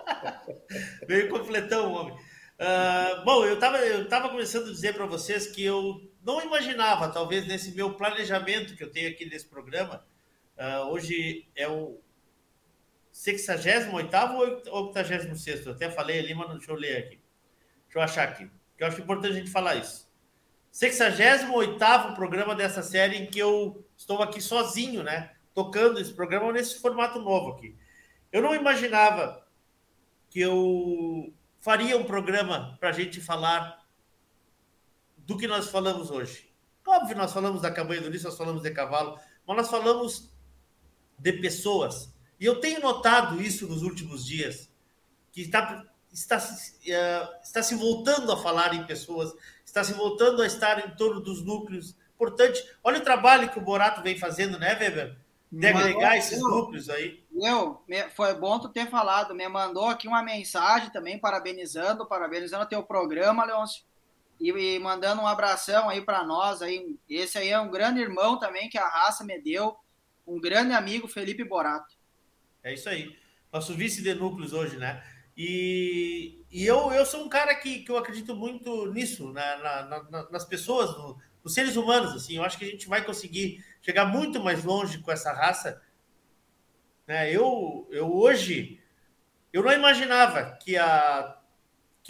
Veio 1.07 1.29
completão 1.29 1.91
o 1.91 1.95
homem. 1.95 2.13
Uh, 2.13 3.25
bom, 3.25 3.43
eu 3.43 3.55
estava 3.55 3.79
eu 3.79 4.07
tava 4.07 4.29
começando 4.29 4.67
a 4.67 4.71
dizer 4.71 4.93
para 4.93 5.07
vocês 5.07 5.47
que 5.47 5.65
eu 5.65 6.10
não 6.23 6.41
imaginava, 6.41 7.09
talvez 7.09 7.47
nesse 7.47 7.71
meu 7.71 7.93
planejamento 7.93 8.75
que 8.75 8.83
eu 8.83 8.91
tenho 8.91 9.09
aqui 9.09 9.25
nesse 9.25 9.45
programa, 9.45 10.05
uh, 10.57 10.87
hoje 10.89 11.47
é 11.55 11.67
o 11.67 11.99
68 13.11 14.69
ou 14.69 14.87
86? 14.87 15.65
Eu 15.65 15.73
até 15.73 15.89
falei 15.89 16.19
ali, 16.19 16.33
mas 16.33 16.49
deixa 16.51 16.71
eu 16.71 16.75
ler 16.75 16.97
aqui. 16.97 17.19
Deixa 17.85 17.99
eu 17.99 18.01
achar 18.01 18.27
aqui, 18.27 18.49
que 18.77 18.83
eu 18.83 18.87
acho 18.87 19.01
importante 19.01 19.33
a 19.33 19.35
gente 19.35 19.49
falar 19.49 19.75
isso. 19.75 20.09
68 20.71 22.15
programa 22.15 22.55
dessa 22.55 22.81
série 22.81 23.17
em 23.17 23.25
que 23.25 23.39
eu 23.39 23.85
estou 23.97 24.21
aqui 24.21 24.39
sozinho, 24.39 25.03
né? 25.03 25.31
Tocando 25.53 25.99
esse 25.99 26.13
programa 26.13 26.53
nesse 26.53 26.79
formato 26.79 27.19
novo 27.19 27.51
aqui. 27.51 27.75
Eu 28.31 28.41
não 28.41 28.55
imaginava 28.55 29.45
que 30.29 30.39
eu 30.39 31.33
faria 31.59 31.97
um 31.97 32.05
programa 32.05 32.77
para 32.79 32.89
a 32.89 32.93
gente 32.93 33.19
falar 33.19 33.80
do 35.31 35.37
que 35.37 35.47
nós 35.47 35.69
falamos 35.69 36.11
hoje. 36.11 36.51
Óbvio, 36.85 37.15
nós 37.15 37.31
falamos 37.31 37.61
da 37.61 37.71
campanha 37.71 38.01
do 38.01 38.07
Ulisses, 38.07 38.25
nós 38.25 38.37
falamos 38.37 38.61
de 38.61 38.71
cavalo, 38.71 39.17
mas 39.47 39.57
nós 39.57 39.69
falamos 39.69 40.29
de 41.17 41.33
pessoas. 41.33 42.13
E 42.39 42.45
eu 42.45 42.59
tenho 42.59 42.81
notado 42.81 43.41
isso 43.41 43.67
nos 43.67 43.81
últimos 43.81 44.25
dias, 44.25 44.69
que 45.31 45.41
está, 45.41 45.85
está, 46.11 46.37
uh, 46.37 47.41
está 47.41 47.63
se 47.63 47.75
voltando 47.75 48.31
a 48.31 48.37
falar 48.37 48.73
em 48.73 48.85
pessoas, 48.85 49.33
está 49.65 49.83
se 49.83 49.93
voltando 49.93 50.41
a 50.41 50.47
estar 50.47 50.85
em 50.85 50.95
torno 50.95 51.21
dos 51.21 51.43
núcleos. 51.43 51.95
Importante. 52.15 52.63
Olha 52.83 52.99
o 52.99 53.03
trabalho 53.03 53.49
que 53.49 53.59
o 53.59 53.63
Borato 53.63 54.01
vem 54.01 54.17
fazendo, 54.17 54.59
né, 54.59 54.75
Weber? 54.75 55.17
De 55.51 55.67
agregar 55.67 56.17
esses 56.17 56.39
núcleos 56.39 56.89
aí. 56.89 57.23
Eu, 57.33 57.83
foi 58.15 58.33
bom 58.35 58.59
tu 58.59 58.69
ter 58.69 58.89
falado. 58.89 59.35
Me 59.35 59.47
mandou 59.47 59.85
aqui 59.85 60.07
uma 60.07 60.23
mensagem 60.23 60.89
também, 60.91 61.19
parabenizando, 61.19 62.05
parabenizando 62.05 62.63
o 62.63 62.67
teu 62.67 62.83
programa, 62.83 63.45
Leôncio 63.45 63.83
e, 64.41 64.79
mandando 64.79 65.21
um 65.21 65.27
abração 65.27 65.87
aí 65.87 66.01
para 66.01 66.23
nós. 66.23 66.61
Aí. 66.61 66.97
Esse 67.07 67.37
aí 67.37 67.49
é 67.49 67.59
um 67.59 67.69
grande 67.69 68.01
irmão 68.01 68.39
também 68.39 68.69
que 68.69 68.77
a 68.77 68.87
raça 68.87 69.23
me 69.23 69.39
deu, 69.39 69.77
um 70.25 70.39
grande 70.39 70.73
amigo, 70.73 71.07
Felipe 71.07 71.43
Borato. 71.43 71.95
É 72.63 72.73
isso 72.73 72.89
aí. 72.89 73.15
Nosso 73.53 73.73
vice 73.73 74.01
de 74.01 74.13
núcleos 74.13 74.53
hoje, 74.53 74.77
né? 74.77 75.03
E, 75.37 76.43
e 76.51 76.65
eu, 76.65 76.91
eu 76.91 77.05
sou 77.05 77.23
um 77.23 77.29
cara 77.29 77.53
que, 77.55 77.79
que 77.79 77.91
eu 77.91 77.97
acredito 77.97 78.35
muito 78.35 78.91
nisso, 78.91 79.31
na, 79.31 79.57
na, 79.57 80.03
na, 80.09 80.29
nas 80.29 80.45
pessoas, 80.45 80.89
no, 80.97 81.17
nos 81.43 81.53
seres 81.53 81.75
humanos. 81.75 82.13
Assim, 82.13 82.37
eu 82.37 82.43
acho 82.43 82.57
que 82.57 82.65
a 82.65 82.69
gente 82.69 82.87
vai 82.87 83.03
conseguir 83.03 83.63
chegar 83.81 84.05
muito 84.05 84.39
mais 84.39 84.63
longe 84.63 84.99
com 84.99 85.11
essa 85.11 85.31
raça. 85.31 85.81
Né? 87.07 87.31
Eu, 87.31 87.87
eu 87.91 88.11
hoje, 88.11 88.81
eu 89.53 89.63
não 89.63 89.71
imaginava 89.71 90.57
que 90.61 90.77
a 90.77 91.40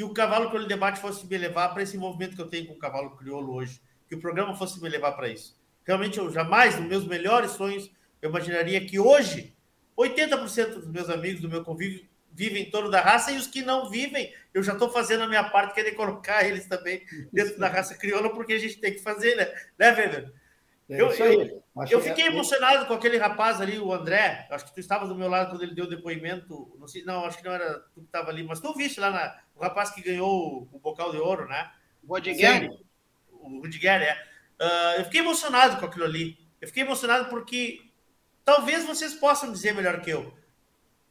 que 0.02 0.04
o 0.04 0.14
cavalo 0.16 0.48
crioulo 0.48 0.68
debate 0.68 1.00
fosse 1.00 1.28
me 1.28 1.38
levar 1.38 1.70
para 1.70 1.84
esse 1.84 1.96
envolvimento 1.96 2.36
que 2.36 2.42
eu 2.42 2.48
tenho 2.48 2.66
com 2.66 2.74
o 2.74 2.80
cavalo 2.80 3.16
crioulo 3.16 3.54
hoje, 3.54 3.80
que 4.10 4.16
o 4.16 4.20
programa 4.20 4.56
fosse 4.56 4.82
me 4.82 4.90
levar 4.90 5.12
para 5.12 5.30
isso. 5.30 5.56
Realmente, 5.86 6.18
eu 6.18 6.32
jamais, 6.32 6.80
nos 6.80 6.88
meus 6.88 7.06
melhores 7.06 7.52
sonhos, 7.52 7.92
eu 8.20 8.32
imaginaria 8.32 8.84
que 8.84 8.98
hoje 8.98 9.56
80% 9.96 10.74
dos 10.74 10.88
meus 10.88 11.08
amigos 11.08 11.42
do 11.42 11.50
meu 11.50 11.64
convívio 11.64 12.04
vivem 12.32 12.64
em 12.64 12.72
torno 12.72 12.90
da 12.90 13.00
raça 13.00 13.32
e 13.32 13.38
os 13.38 13.46
que 13.46 13.62
não 13.62 13.92
vivem, 13.92 14.34
eu 14.56 14.64
já 14.64 14.74
estou 14.74 14.90
fazendo 14.90 15.24
a 15.24 15.28
minha 15.28 15.44
parte, 15.44 15.76
querer 15.76 15.92
colocar 15.92 16.48
eles 16.48 16.66
também 16.66 17.04
dentro 17.32 17.60
da 17.60 17.68
raça 17.68 17.96
crioula, 17.96 18.34
porque 18.34 18.54
a 18.54 18.60
gente 18.60 18.80
tem 18.80 18.94
que 18.94 19.00
fazer, 19.00 19.36
né, 19.36 19.54
né 19.78 19.92
Weber? 19.92 20.34
É 20.90 21.00
eu, 21.00 21.12
eu, 21.12 21.61
eu, 21.90 22.02
fiquei 22.02 22.26
é... 22.26 22.28
emocionado 22.28 22.86
com 22.86 22.94
aquele 22.94 23.18
rapaz 23.18 23.62
ali, 23.62 23.80
o 23.80 23.94
André. 23.94 24.48
Acho 24.50 24.66
que 24.66 24.74
tu 24.74 24.80
estavas 24.80 25.08
do 25.08 25.16
meu 25.16 25.30
lado 25.30 25.50
quando 25.50 25.64
ele 25.64 25.74
deu 25.74 25.86
o 25.86 25.90
depoimento. 25.90 26.76
Não, 26.78 26.88
sei, 26.88 27.04
não 27.04 27.26
acho 27.26 27.38
que 27.38 27.46
não 27.46 27.54
era 27.54 27.80
tu 27.94 28.02
que 28.02 28.08
estava 28.08 28.30
ali, 28.30 28.44
mas 28.44 28.60
tu 28.60 28.74
viste 28.74 29.00
lá 29.00 29.10
na, 29.10 29.40
o 29.56 29.62
rapaz 29.62 29.92
que 29.92 30.02
ganhou 30.02 30.68
o 30.72 30.80
bocal 30.80 31.12
de 31.12 31.18
ouro, 31.18 31.48
né? 31.48 31.72
O 32.04 32.08
Rodiguer. 32.08 32.70
O 33.32 33.62
Rodiguer, 33.62 34.02
é. 34.02 34.14
Uh, 34.60 35.00
eu 35.00 35.06
fiquei 35.06 35.22
emocionado 35.22 35.78
com 35.78 35.86
aquilo 35.86 36.06
ali. 36.06 36.38
Eu 36.60 36.68
fiquei 36.68 36.84
emocionado 36.84 37.30
porque 37.30 37.80
talvez 38.44 38.86
vocês 38.86 39.14
possam 39.14 39.52
dizer 39.52 39.74
melhor 39.74 40.02
que 40.02 40.10
eu. 40.10 40.34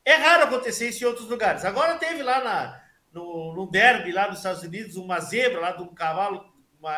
É 0.04 0.14
raro 0.14 0.44
acontecer 0.44 0.88
isso 0.88 1.04
em 1.04 1.06
outros 1.06 1.28
lugares. 1.28 1.64
Agora 1.64 1.98
teve 1.98 2.22
lá 2.22 2.42
na, 2.44 2.82
no, 3.12 3.54
no 3.54 3.70
derby 3.70 4.12
lá 4.12 4.28
nos 4.28 4.38
Estados 4.38 4.62
Unidos 4.62 4.96
uma 4.96 5.20
zebra 5.20 5.60
lá 5.60 5.72
de 5.72 5.82
um 5.82 5.94
cavalo, 5.94 6.44
uma, 6.78 6.96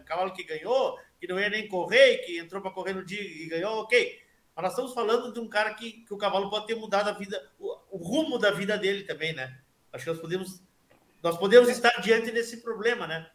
um 0.00 0.04
cavalo 0.04 0.32
que 0.32 0.44
ganhou 0.44 0.98
que 1.22 1.28
não 1.28 1.38
ia 1.38 1.48
nem 1.48 1.68
correr, 1.68 2.18
que 2.18 2.36
entrou 2.36 2.60
para 2.60 2.72
correr 2.72 2.94
no 2.94 3.04
dia 3.04 3.22
e 3.22 3.46
ganhou, 3.46 3.82
ok. 3.82 4.18
Mas 4.56 4.62
nós 4.64 4.72
estamos 4.72 4.92
falando 4.92 5.32
de 5.32 5.38
um 5.38 5.48
cara 5.48 5.72
que, 5.74 6.04
que 6.04 6.12
o 6.12 6.16
cavalo 6.16 6.50
pode 6.50 6.66
ter 6.66 6.74
mudado 6.74 7.10
a 7.10 7.12
vida, 7.12 7.40
o, 7.60 7.78
o, 7.92 7.96
rumo 7.96 8.40
da 8.40 8.50
vida 8.50 8.76
dele 8.76 9.04
também, 9.04 9.32
né? 9.32 9.56
Acho 9.92 10.02
que 10.02 10.10
nós 10.10 10.18
podemos, 10.18 10.60
nós 11.22 11.38
podemos 11.38 11.68
estar 11.68 12.00
diante 12.00 12.32
desse 12.32 12.56
problema, 12.56 13.06
né? 13.06 13.30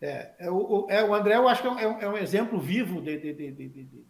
É, 0.00 0.32
é, 0.38 0.50
o, 0.50 0.86
é, 0.88 1.04
o 1.04 1.14
André, 1.14 1.36
eu 1.36 1.46
acho 1.46 1.60
que 1.60 1.68
é 1.68 1.70
um, 1.70 2.00
é 2.00 2.08
um 2.08 2.16
exemplo 2.16 2.58
vivo 2.58 3.02
de, 3.02 3.18
de, 3.18 3.34
de, 3.34 3.50
de, 3.52 3.68
de 3.68 4.06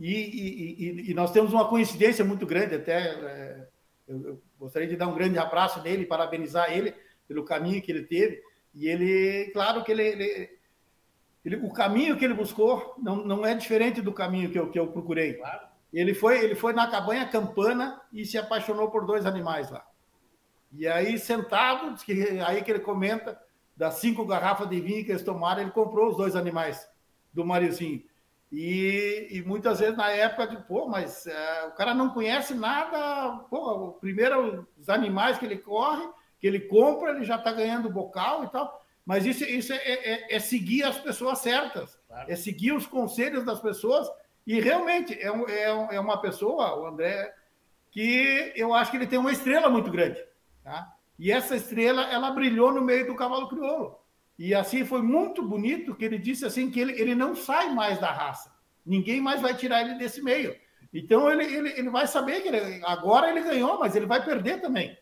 e, 0.00 0.12
e, 0.12 0.84
e, 0.84 1.10
e, 1.12 1.14
nós 1.14 1.30
temos 1.30 1.52
uma 1.52 1.68
coincidência 1.68 2.24
muito 2.24 2.44
grande, 2.44 2.74
até 2.74 2.96
é, 2.96 3.68
eu, 4.08 4.26
eu, 4.26 4.42
gostaria 4.58 4.88
de 4.88 4.96
dar 4.96 5.06
um 5.06 5.14
grande 5.14 5.38
abraço 5.38 5.80
nele, 5.80 6.06
parabenizar 6.06 6.72
ele 6.72 6.92
pelo 7.28 7.44
caminho 7.44 7.80
que 7.80 7.92
ele 7.92 8.02
teve. 8.02 8.42
E 8.74 8.88
ele, 8.88 9.52
claro 9.52 9.84
que 9.84 9.92
ele, 9.92 10.02
ele 10.02 10.61
ele, 11.44 11.56
o 11.56 11.72
caminho 11.72 12.16
que 12.16 12.24
ele 12.24 12.34
buscou 12.34 12.94
não, 12.98 13.16
não 13.16 13.44
é 13.44 13.54
diferente 13.54 14.00
do 14.00 14.12
caminho 14.12 14.50
que 14.50 14.58
eu, 14.58 14.70
que 14.70 14.78
eu 14.78 14.86
procurei. 14.88 15.34
Claro. 15.34 15.72
Ele 15.92 16.14
foi, 16.14 16.42
ele 16.42 16.54
foi 16.54 16.72
na 16.72 16.90
cabanha 16.90 17.28
campana 17.28 18.00
e 18.12 18.24
se 18.24 18.38
apaixonou 18.38 18.90
por 18.90 19.04
dois 19.04 19.26
animais 19.26 19.70
lá. 19.70 19.84
E 20.72 20.88
aí, 20.88 21.18
sentado, 21.18 21.94
que, 22.02 22.40
aí 22.40 22.62
que 22.62 22.70
ele 22.70 22.80
comenta 22.80 23.38
das 23.76 23.94
cinco 23.94 24.24
garrafas 24.24 24.68
de 24.68 24.80
vinho 24.80 25.04
que 25.04 25.10
eles 25.10 25.22
tomaram, 25.22 25.60
ele 25.60 25.70
comprou 25.70 26.08
os 26.10 26.16
dois 26.16 26.34
animais 26.34 26.88
do 27.32 27.44
Mariozinho. 27.44 28.02
E, 28.50 29.28
e 29.30 29.42
muitas 29.42 29.80
vezes 29.80 29.96
na 29.96 30.10
época 30.10 30.46
de, 30.46 30.56
pô, 30.64 30.86
mas 30.86 31.26
é, 31.26 31.66
o 31.66 31.72
cara 31.72 31.94
não 31.94 32.10
conhece 32.10 32.54
nada, 32.54 33.38
pô, 33.50 33.92
primeiro 33.92 34.66
os 34.78 34.90
animais 34.90 35.38
que 35.38 35.46
ele 35.46 35.56
corre, 35.56 36.06
que 36.38 36.46
ele 36.46 36.60
compra, 36.60 37.12
ele 37.12 37.24
já 37.24 37.36
está 37.36 37.50
ganhando 37.50 37.90
bocal 37.90 38.44
e 38.44 38.48
tal. 38.48 38.81
Mas 39.04 39.26
isso, 39.26 39.44
isso 39.44 39.72
é, 39.72 39.76
é, 39.76 40.36
é 40.36 40.38
seguir 40.38 40.84
as 40.84 40.98
pessoas 40.98 41.38
certas, 41.40 41.98
claro. 42.06 42.30
é 42.30 42.36
seguir 42.36 42.72
os 42.72 42.86
conselhos 42.86 43.44
das 43.44 43.60
pessoas. 43.60 44.08
E 44.46 44.60
realmente 44.60 45.14
é, 45.14 45.28
é, 45.28 45.96
é 45.96 46.00
uma 46.00 46.20
pessoa, 46.20 46.78
o 46.80 46.86
André, 46.86 47.34
que 47.90 48.52
eu 48.56 48.72
acho 48.72 48.90
que 48.90 48.96
ele 48.96 49.06
tem 49.06 49.18
uma 49.18 49.32
estrela 49.32 49.68
muito 49.68 49.90
grande. 49.90 50.22
Tá? 50.62 50.92
E 51.18 51.30
essa 51.30 51.56
estrela, 51.56 52.02
ela 52.10 52.30
brilhou 52.30 52.72
no 52.72 52.80
meio 52.80 53.06
do 53.06 53.14
cavalo 53.14 53.48
crioulo. 53.48 53.98
E 54.38 54.54
assim 54.54 54.84
foi 54.84 55.02
muito 55.02 55.42
bonito 55.42 55.94
que 55.94 56.04
ele 56.04 56.18
disse 56.18 56.44
assim 56.44 56.70
que 56.70 56.80
ele, 56.80 57.00
ele 57.00 57.14
não 57.14 57.34
sai 57.34 57.72
mais 57.72 58.00
da 58.00 58.10
raça. 58.10 58.52
Ninguém 58.84 59.20
mais 59.20 59.40
vai 59.40 59.54
tirar 59.54 59.82
ele 59.82 59.94
desse 59.94 60.22
meio. 60.22 60.56
Então 60.92 61.30
ele, 61.30 61.44
ele, 61.44 61.68
ele 61.78 61.90
vai 61.90 62.06
saber 62.06 62.40
que 62.40 62.48
ele, 62.48 62.82
agora 62.84 63.30
ele 63.30 63.42
ganhou, 63.42 63.78
mas 63.78 63.94
ele 63.94 64.06
vai 64.06 64.24
perder 64.24 64.60
também. 64.60 64.96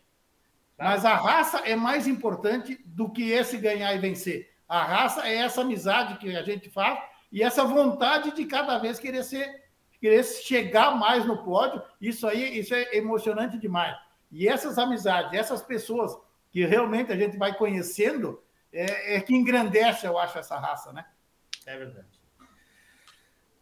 Tá. 0.81 0.85
Mas 0.87 1.05
a 1.05 1.15
raça 1.15 1.59
é 1.59 1.77
mais 1.77 2.09
importante 2.09 2.81
do 2.87 3.11
que 3.11 3.31
esse 3.31 3.59
ganhar 3.59 3.95
e 3.95 3.99
vencer. 3.99 4.51
A 4.67 4.83
raça 4.83 5.29
é 5.29 5.37
essa 5.37 5.61
amizade 5.61 6.17
que 6.17 6.35
a 6.35 6.43
gente 6.43 6.71
faz 6.71 6.99
e 7.31 7.43
essa 7.43 7.63
vontade 7.65 8.35
de 8.35 8.47
cada 8.47 8.79
vez 8.79 8.99
querer 8.99 9.23
ser, 9.23 9.63
querer 10.01 10.25
chegar 10.25 10.97
mais 10.97 11.27
no 11.27 11.45
pódio. 11.45 11.83
Isso 12.01 12.27
aí, 12.27 12.59
isso 12.59 12.75
é 12.75 12.97
emocionante 12.97 13.59
demais. 13.59 13.95
E 14.33 14.49
essas 14.49 14.79
amizades, 14.79 15.39
essas 15.39 15.61
pessoas 15.61 16.17
que 16.51 16.65
realmente 16.65 17.13
a 17.13 17.17
gente 17.17 17.37
vai 17.37 17.55
conhecendo, 17.55 18.43
é, 18.73 19.17
é 19.17 19.21
que 19.21 19.35
engrandece, 19.35 20.07
eu 20.07 20.19
acho, 20.19 20.39
essa 20.39 20.59
raça, 20.59 20.95
né? 20.95 21.05
É 21.67 21.77
verdade. 21.77 22.09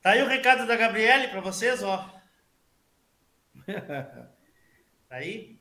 Tá 0.01 0.11
aí 0.11 0.23
o 0.23 0.29
recado 0.29 0.69
da 0.69 0.77
Gabriele 0.77 1.27
para 1.29 1.41
vocês, 1.41 1.83
ó. 1.83 2.09
tá 3.67 5.17
aí? 5.17 5.58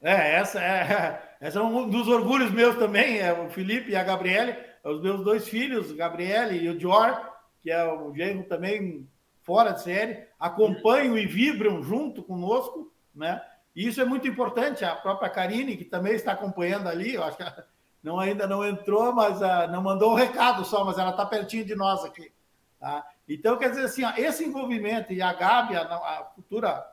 É, 0.00 0.36
essa 0.36 0.60
é, 0.60 1.22
Esse 1.40 1.56
é 1.56 1.60
um 1.60 1.88
dos 1.88 2.08
orgulhos 2.08 2.50
meus 2.50 2.76
também, 2.76 3.18
é 3.18 3.32
o 3.32 3.48
Felipe 3.48 3.92
e 3.92 3.96
a 3.96 4.02
Gabriele, 4.02 4.56
os 4.84 5.00
meus 5.00 5.22
dois 5.22 5.48
filhos, 5.48 5.92
Gabriele 5.92 6.58
e 6.58 6.68
o 6.68 6.76
Dior, 6.76 7.32
que 7.62 7.70
é 7.70 7.84
o 7.84 8.12
genro 8.12 8.42
também 8.44 9.08
fora 9.44 9.70
de 9.70 9.82
série, 9.82 10.26
acompanham 10.38 11.16
e 11.16 11.26
vibram 11.26 11.82
junto 11.82 12.22
conosco, 12.22 12.92
né? 13.14 13.40
E 13.74 13.86
isso 13.86 14.00
é 14.00 14.04
muito 14.04 14.26
importante. 14.26 14.84
A 14.84 14.96
própria 14.96 15.30
Karine, 15.30 15.76
que 15.76 15.84
também 15.84 16.14
está 16.14 16.32
acompanhando 16.32 16.88
ali, 16.88 17.14
eu 17.14 17.22
acho 17.22 17.36
que 17.36 17.44
ela 17.44 17.66
não, 18.02 18.18
ainda 18.18 18.46
não 18.46 18.66
entrou, 18.66 19.12
mas 19.12 19.40
uh, 19.40 19.70
não 19.70 19.80
mandou 19.80 20.10
o 20.10 20.12
um 20.14 20.16
recado 20.16 20.64
só, 20.64 20.84
mas 20.84 20.98
ela 20.98 21.10
está 21.10 21.24
pertinho 21.24 21.64
de 21.64 21.76
nós 21.76 22.04
aqui. 22.04 22.32
Tá? 22.80 23.06
Então, 23.28 23.56
quer 23.56 23.70
dizer 23.70 23.84
assim, 23.84 24.04
ó, 24.04 24.12
esse 24.16 24.44
envolvimento, 24.44 25.12
e 25.12 25.22
a 25.22 25.32
Gabi, 25.32 25.76
a, 25.76 25.82
a 25.82 26.30
futura 26.34 26.84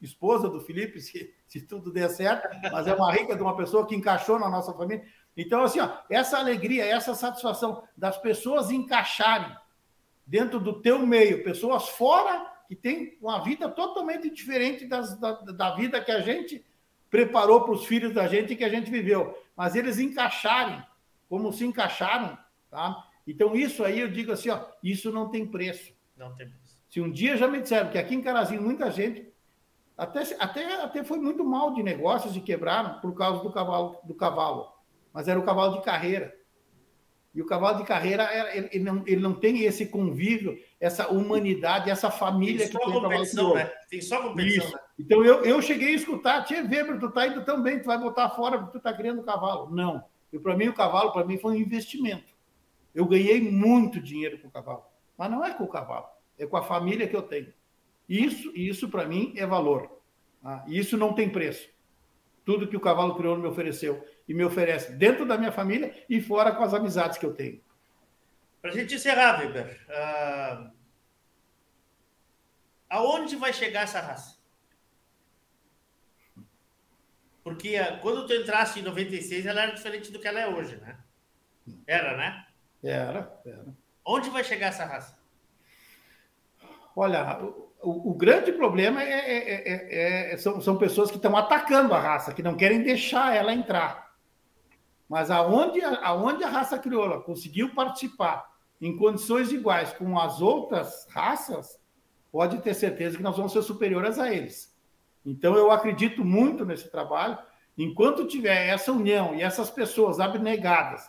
esposa 0.00 0.48
do 0.48 0.60
Felipe, 0.60 1.00
se, 1.02 1.34
se, 1.46 1.60
tudo 1.62 1.92
der 1.92 2.08
certo, 2.10 2.48
mas 2.70 2.86
é 2.86 2.94
uma 2.94 3.12
rica 3.12 3.34
de 3.34 3.42
uma 3.42 3.56
pessoa 3.56 3.86
que 3.86 3.94
encaixou 3.94 4.38
na 4.38 4.48
nossa 4.48 4.72
família. 4.72 5.04
Então, 5.36 5.62
assim, 5.62 5.80
ó, 5.80 5.88
essa 6.10 6.38
alegria, 6.38 6.84
essa 6.84 7.14
satisfação 7.14 7.82
das 7.96 8.16
pessoas 8.18 8.70
encaixarem 8.70 9.54
dentro 10.26 10.60
do 10.60 10.80
teu 10.80 11.06
meio, 11.06 11.44
pessoas 11.44 11.88
fora 11.88 12.52
que 12.68 12.76
têm 12.76 13.16
uma 13.20 13.42
vida 13.42 13.68
totalmente 13.68 14.28
diferente 14.28 14.86
das, 14.86 15.18
da, 15.18 15.32
da 15.32 15.74
vida 15.74 16.02
que 16.02 16.10
a 16.10 16.20
gente 16.20 16.64
preparou 17.08 17.62
para 17.62 17.72
os 17.72 17.86
filhos 17.86 18.12
da 18.12 18.28
gente 18.28 18.52
e 18.52 18.56
que 18.56 18.64
a 18.64 18.68
gente 18.68 18.90
viveu, 18.90 19.36
mas 19.56 19.74
eles 19.74 19.98
encaixarem 19.98 20.84
como 21.28 21.52
se 21.52 21.64
encaixaram, 21.64 22.36
tá? 22.70 23.04
Então, 23.26 23.54
isso 23.54 23.84
aí 23.84 24.00
eu 24.00 24.08
digo 24.08 24.32
assim, 24.32 24.50
ó, 24.50 24.66
isso 24.82 25.12
não 25.12 25.28
tem 25.28 25.46
preço. 25.46 25.92
Não 26.16 26.34
tem 26.34 26.48
preço. 26.48 26.78
Se 26.88 27.00
um 27.00 27.10
dia 27.10 27.36
já 27.36 27.46
me 27.46 27.60
disseram 27.60 27.90
que 27.90 27.98
aqui 27.98 28.14
em 28.14 28.22
Carazinho 28.22 28.62
muita 28.62 28.90
gente 28.90 29.30
até, 29.98 30.22
até, 30.38 30.82
até 30.82 31.02
foi 31.02 31.18
muito 31.18 31.44
mal 31.44 31.74
de 31.74 31.82
negócios 31.82 32.36
e 32.36 32.40
quebraram 32.40 33.00
por 33.00 33.12
causa 33.16 33.42
do 33.42 33.50
cavalo, 33.50 33.98
do 34.04 34.14
cavalo. 34.14 34.72
Mas 35.12 35.26
era 35.26 35.40
o 35.40 35.44
cavalo 35.44 35.76
de 35.76 35.82
carreira. 35.82 36.32
E 37.34 37.42
o 37.42 37.46
cavalo 37.46 37.78
de 37.78 37.84
carreira, 37.84 38.28
ele, 38.56 38.68
ele, 38.72 38.84
não, 38.84 39.02
ele 39.06 39.20
não 39.20 39.34
tem 39.34 39.64
esse 39.64 39.86
convívio, 39.86 40.56
essa 40.80 41.08
humanidade, 41.08 41.90
essa 41.90 42.10
família 42.10 42.68
tem 42.68 42.68
que 42.68 42.78
tem 42.78 42.96
o 42.96 43.02
cavalo 43.02 43.24
de 43.24 43.54
né? 43.54 43.72
Tem 43.90 44.00
só 44.00 44.22
competição, 44.22 44.70
né? 44.70 44.78
Então 44.98 45.24
eu, 45.24 45.44
eu 45.44 45.60
cheguei 45.60 45.88
a 45.88 45.96
escutar, 45.96 46.44
Tia 46.44 46.62
Weber, 46.62 47.00
tu 47.00 47.10
tá 47.10 47.26
indo 47.26 47.44
tão 47.44 47.60
bem, 47.60 47.80
tu 47.80 47.86
vai 47.86 47.98
botar 47.98 48.30
fora 48.30 48.58
porque 48.58 48.78
tu 48.78 48.82
tá 48.82 48.92
criando 48.92 49.22
cavalo. 49.24 49.68
Não. 49.70 50.04
E 50.32 50.38
para 50.38 50.56
mim 50.56 50.68
o 50.68 50.74
cavalo, 50.74 51.12
para 51.12 51.26
mim, 51.26 51.38
foi 51.38 51.52
um 51.52 51.60
investimento. 51.60 52.32
Eu 52.94 53.04
ganhei 53.04 53.40
muito 53.40 54.00
dinheiro 54.00 54.38
com 54.38 54.48
o 54.48 54.50
cavalo. 54.50 54.84
Mas 55.16 55.30
não 55.30 55.44
é 55.44 55.52
com 55.52 55.64
o 55.64 55.68
cavalo, 55.68 56.06
é 56.38 56.46
com 56.46 56.56
a 56.56 56.62
família 56.62 57.08
que 57.08 57.16
eu 57.16 57.22
tenho. 57.22 57.52
Isso, 58.08 58.50
isso 58.56 58.88
para 58.88 59.06
mim 59.06 59.34
é 59.36 59.46
valor. 59.46 60.00
Tá? 60.42 60.64
Isso 60.66 60.96
não 60.96 61.12
tem 61.12 61.28
preço. 61.28 61.68
Tudo 62.44 62.66
que 62.66 62.76
o 62.76 62.80
cavalo 62.80 63.14
crioulo 63.14 63.42
me 63.42 63.48
ofereceu 63.48 64.02
e 64.26 64.32
me 64.32 64.42
oferece 64.42 64.92
dentro 64.92 65.26
da 65.26 65.36
minha 65.36 65.52
família 65.52 65.94
e 66.08 66.20
fora 66.20 66.52
com 66.52 66.62
as 66.62 66.72
amizades 66.72 67.18
que 67.18 67.26
eu 67.26 67.34
tenho. 67.34 67.60
Para 68.62 68.70
a 68.70 68.74
gente 68.74 68.94
encerrar, 68.94 69.38
Weber, 69.40 69.78
uh... 69.88 70.70
aonde 72.88 73.36
vai 73.36 73.52
chegar 73.52 73.82
essa 73.82 74.00
raça? 74.00 74.38
Porque 77.44 77.78
uh, 77.78 78.00
quando 78.00 78.26
tu 78.26 78.32
entraste 78.32 78.80
em 78.80 78.82
96, 78.82 79.44
ela 79.44 79.62
era 79.62 79.74
diferente 79.74 80.10
do 80.10 80.18
que 80.18 80.26
ela 80.26 80.40
é 80.40 80.48
hoje, 80.48 80.76
né? 80.76 80.98
Era, 81.86 82.16
né? 82.16 82.46
Era, 82.82 83.40
era. 83.44 83.66
Onde 84.04 84.30
vai 84.30 84.42
chegar 84.42 84.68
essa 84.68 84.84
raça? 84.84 85.18
Olha, 86.96 87.38
o, 87.82 88.10
o, 88.10 88.14
grande 88.14 88.52
problema 88.52 89.02
é, 89.02 89.12
é, 89.12 89.72
é, 89.72 90.32
é, 90.32 90.36
são, 90.36 90.60
são 90.60 90.76
pessoas 90.76 91.10
que 91.10 91.16
estão 91.16 91.36
atacando 91.36 91.94
a 91.94 92.00
raça, 92.00 92.34
que 92.34 92.42
não 92.42 92.56
querem 92.56 92.82
deixar 92.82 93.34
ela 93.34 93.52
entrar. 93.52 94.08
Mas 95.08 95.30
aonde, 95.30 95.82
aonde 95.82 96.44
a 96.44 96.48
raça 96.48 96.78
crioula 96.78 97.20
conseguiu 97.20 97.74
participar 97.74 98.46
em 98.80 98.96
condições 98.96 99.52
iguais 99.52 99.92
com 99.92 100.18
as 100.18 100.40
outras 100.40 101.06
raças, 101.10 101.80
pode 102.30 102.58
ter 102.58 102.74
certeza 102.74 103.16
que 103.16 103.22
nós 103.22 103.36
vamos 103.36 103.52
ser 103.52 103.62
superiores 103.62 104.18
a 104.18 104.32
eles. 104.32 104.76
Então, 105.24 105.56
eu 105.56 105.70
acredito 105.70 106.24
muito 106.24 106.64
nesse 106.64 106.90
trabalho. 106.90 107.38
Enquanto 107.76 108.26
tiver 108.26 108.68
essa 108.68 108.92
união 108.92 109.34
e 109.34 109.42
essas 109.42 109.70
pessoas 109.70 110.20
abnegadas, 110.20 111.08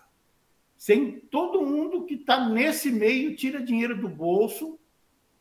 sem 0.78 1.20
todo 1.20 1.66
mundo 1.66 2.06
que 2.06 2.14
está 2.14 2.48
nesse 2.48 2.92
meio 2.92 3.36
tira 3.36 3.62
dinheiro 3.62 4.00
do 4.00 4.08
bolso 4.08 4.79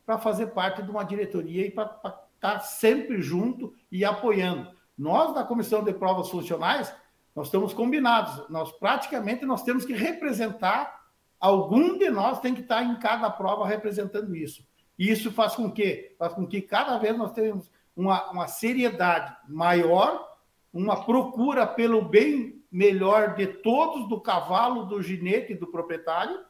para 0.09 0.17
fazer 0.17 0.47
parte 0.47 0.83
de 0.83 0.91
uma 0.91 1.05
diretoria 1.05 1.67
e 1.67 1.71
para 1.71 2.25
estar 2.35 2.61
sempre 2.61 3.21
junto 3.21 3.75
e 3.93 4.07
apoiando. 4.07 4.71
Nós, 4.97 5.35
da 5.35 5.45
Comissão 5.45 5.85
de 5.85 5.93
Provas 5.93 6.31
Funcionais, 6.31 6.91
nós 7.37 7.49
estamos 7.49 7.75
combinados. 7.75 8.49
Nós 8.49 8.73
praticamente 8.73 9.45
nós 9.45 9.63
temos 9.63 9.85
que 9.85 9.93
representar, 9.93 10.99
algum 11.39 11.99
de 11.99 12.09
nós 12.09 12.41
tem 12.41 12.55
que 12.55 12.63
estar 12.63 12.83
em 12.83 12.99
cada 12.99 13.29
prova 13.29 13.67
representando 13.67 14.35
isso. 14.35 14.67
E 14.99 15.11
isso 15.11 15.31
faz 15.31 15.55
com 15.55 15.71
que, 15.71 16.17
faz 16.19 16.33
com 16.33 16.47
que 16.47 16.63
cada 16.63 16.97
vez 16.97 17.15
nós 17.15 17.33
tenhamos 17.33 17.71
uma, 17.95 18.31
uma 18.31 18.49
seriedade 18.49 19.37
maior, 19.47 20.27
uma 20.73 21.05
procura 21.05 21.67
pelo 21.67 22.01
bem 22.01 22.65
melhor 22.73 23.35
de 23.35 23.47
todos, 23.47 24.09
do 24.09 24.19
cavalo, 24.19 24.87
do 24.87 25.03
ginete 25.03 25.55
do 25.55 25.67
proprietário, 25.67 26.41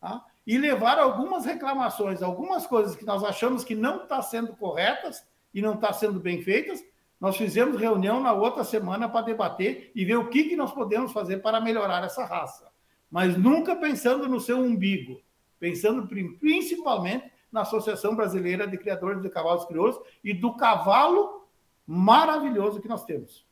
tá? 0.00 0.24
E 0.48 0.56
levar 0.56 0.98
algumas 0.98 1.44
reclamações, 1.44 2.22
algumas 2.22 2.66
coisas 2.66 2.96
que 2.96 3.04
nós 3.04 3.22
achamos 3.22 3.64
que 3.64 3.74
não 3.74 3.96
estão 3.96 4.08
tá 4.08 4.22
sendo 4.22 4.56
corretas 4.56 5.22
e 5.52 5.60
não 5.60 5.74
estão 5.74 5.90
tá 5.90 5.92
sendo 5.92 6.18
bem 6.18 6.40
feitas. 6.40 6.82
Nós 7.20 7.36
fizemos 7.36 7.78
reunião 7.78 8.18
na 8.18 8.32
outra 8.32 8.64
semana 8.64 9.10
para 9.10 9.26
debater 9.26 9.92
e 9.94 10.06
ver 10.06 10.16
o 10.16 10.30
que, 10.30 10.44
que 10.44 10.56
nós 10.56 10.72
podemos 10.72 11.12
fazer 11.12 11.42
para 11.42 11.60
melhorar 11.60 12.02
essa 12.02 12.24
raça. 12.24 12.72
Mas 13.10 13.36
nunca 13.36 13.76
pensando 13.76 14.26
no 14.26 14.40
seu 14.40 14.58
umbigo, 14.58 15.20
pensando 15.60 16.08
principalmente 16.40 17.30
na 17.52 17.60
Associação 17.60 18.16
Brasileira 18.16 18.66
de 18.66 18.78
Criadores 18.78 19.20
de 19.20 19.28
Cavalos 19.28 19.66
Crioulos 19.66 20.00
e 20.24 20.32
do 20.32 20.56
cavalo 20.56 21.46
maravilhoso 21.86 22.80
que 22.80 22.88
nós 22.88 23.04
temos. 23.04 23.46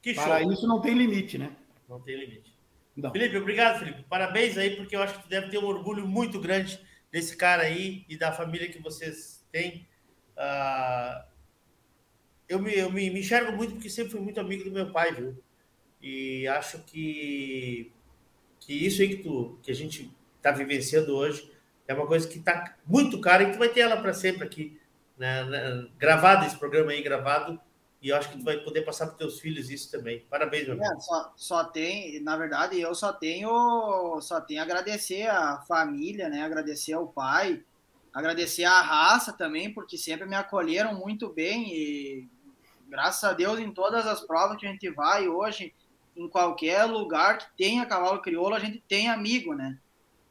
Que 0.00 0.14
Para 0.14 0.40
isso 0.42 0.68
não 0.68 0.80
tem 0.80 0.94
limite, 0.94 1.36
né? 1.36 1.56
Não 1.88 1.98
tem 1.98 2.16
limite. 2.16 2.49
Não. 2.96 3.10
Felipe, 3.12 3.36
obrigado, 3.36 3.78
Felipe. 3.78 4.02
Parabéns 4.08 4.58
aí, 4.58 4.76
porque 4.76 4.94
eu 4.94 5.02
acho 5.02 5.14
que 5.14 5.22
tu 5.22 5.28
deve 5.28 5.48
ter 5.48 5.58
um 5.58 5.66
orgulho 5.66 6.06
muito 6.06 6.40
grande 6.40 6.80
desse 7.10 7.36
cara 7.36 7.62
aí 7.62 8.04
e 8.08 8.16
da 8.16 8.32
família 8.32 8.68
que 8.68 8.80
vocês 8.80 9.46
têm. 9.50 9.86
Uh, 10.36 11.24
eu 12.48 12.58
me, 12.58 12.74
eu 12.74 12.90
me, 12.90 13.10
me 13.10 13.20
enxergo 13.20 13.52
muito 13.52 13.74
porque 13.74 13.88
sempre 13.88 14.12
fui 14.12 14.20
muito 14.20 14.40
amigo 14.40 14.64
do 14.64 14.72
meu 14.72 14.90
pai, 14.90 15.14
viu? 15.14 15.42
E 16.02 16.46
acho 16.48 16.82
que, 16.84 17.92
que 18.58 18.72
isso 18.72 19.02
aí 19.02 19.16
que, 19.16 19.22
tu, 19.22 19.58
que 19.62 19.70
a 19.70 19.74
gente 19.74 20.10
está 20.36 20.50
vivenciando 20.50 21.14
hoje 21.14 21.50
é 21.86 21.94
uma 21.94 22.06
coisa 22.06 22.26
que 22.26 22.38
está 22.38 22.76
muito 22.86 23.20
cara 23.20 23.42
e 23.42 23.52
tu 23.52 23.58
vai 23.58 23.68
ter 23.68 23.80
ela 23.80 24.00
para 24.00 24.14
sempre 24.14 24.44
aqui, 24.44 24.80
né, 25.18 25.44
gravado, 25.98 26.46
esse 26.46 26.56
programa 26.56 26.92
aí 26.92 27.02
gravado 27.02 27.60
e 28.02 28.08
eu 28.08 28.16
acho 28.16 28.30
que 28.30 28.38
tu 28.38 28.44
vai 28.44 28.56
poder 28.58 28.82
passar 28.82 29.06
para 29.06 29.16
teus 29.16 29.38
filhos 29.38 29.68
isso 29.68 29.90
também. 29.90 30.20
Parabéns, 30.30 30.64
meu 30.64 30.72
amigo. 30.74 30.90
É, 30.90 31.00
só, 31.00 31.32
só 31.36 31.64
tem, 31.64 32.18
na 32.22 32.34
verdade, 32.36 32.80
eu 32.80 32.94
só 32.94 33.12
tenho, 33.12 34.18
só 34.22 34.40
tenho 34.40 34.62
agradecer 34.62 35.26
a 35.28 35.58
família, 35.68 36.28
né? 36.30 36.42
Agradecer 36.42 36.94
ao 36.94 37.06
pai, 37.06 37.62
agradecer 38.12 38.64
a 38.64 38.80
raça 38.80 39.34
também, 39.34 39.72
porque 39.72 39.98
sempre 39.98 40.26
me 40.26 40.34
acolheram 40.34 40.94
muito 40.94 41.28
bem 41.28 41.74
e 41.74 42.28
graças 42.88 43.22
a 43.22 43.34
Deus 43.34 43.60
em 43.60 43.70
todas 43.70 44.06
as 44.06 44.20
provas 44.22 44.56
que 44.56 44.66
a 44.66 44.70
gente 44.70 44.88
vai 44.90 45.28
hoje, 45.28 45.74
em 46.16 46.28
qualquer 46.28 46.84
lugar 46.84 47.36
que 47.36 47.46
tenha 47.56 47.86
cavalo 47.86 48.22
crioulo, 48.22 48.54
a 48.54 48.58
gente 48.58 48.82
tem 48.88 49.10
amigo, 49.10 49.54
né? 49.54 49.78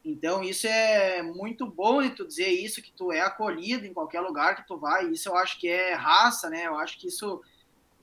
Então 0.03 0.43
isso 0.43 0.65
é 0.65 1.21
muito 1.21 1.67
bom 1.67 2.01
de 2.01 2.09
tu 2.09 2.25
dizer 2.25 2.47
isso, 2.47 2.81
que 2.81 2.91
tu 2.91 3.11
é 3.11 3.21
acolhido 3.21 3.85
em 3.85 3.93
qualquer 3.93 4.21
lugar 4.21 4.55
que 4.55 4.65
tu 4.67 4.77
vai. 4.77 5.07
Isso 5.09 5.29
eu 5.29 5.35
acho 5.35 5.59
que 5.59 5.67
é 5.67 5.93
raça, 5.93 6.49
né? 6.49 6.65
Eu 6.65 6.75
acho 6.75 6.97
que 6.97 7.07
isso 7.07 7.41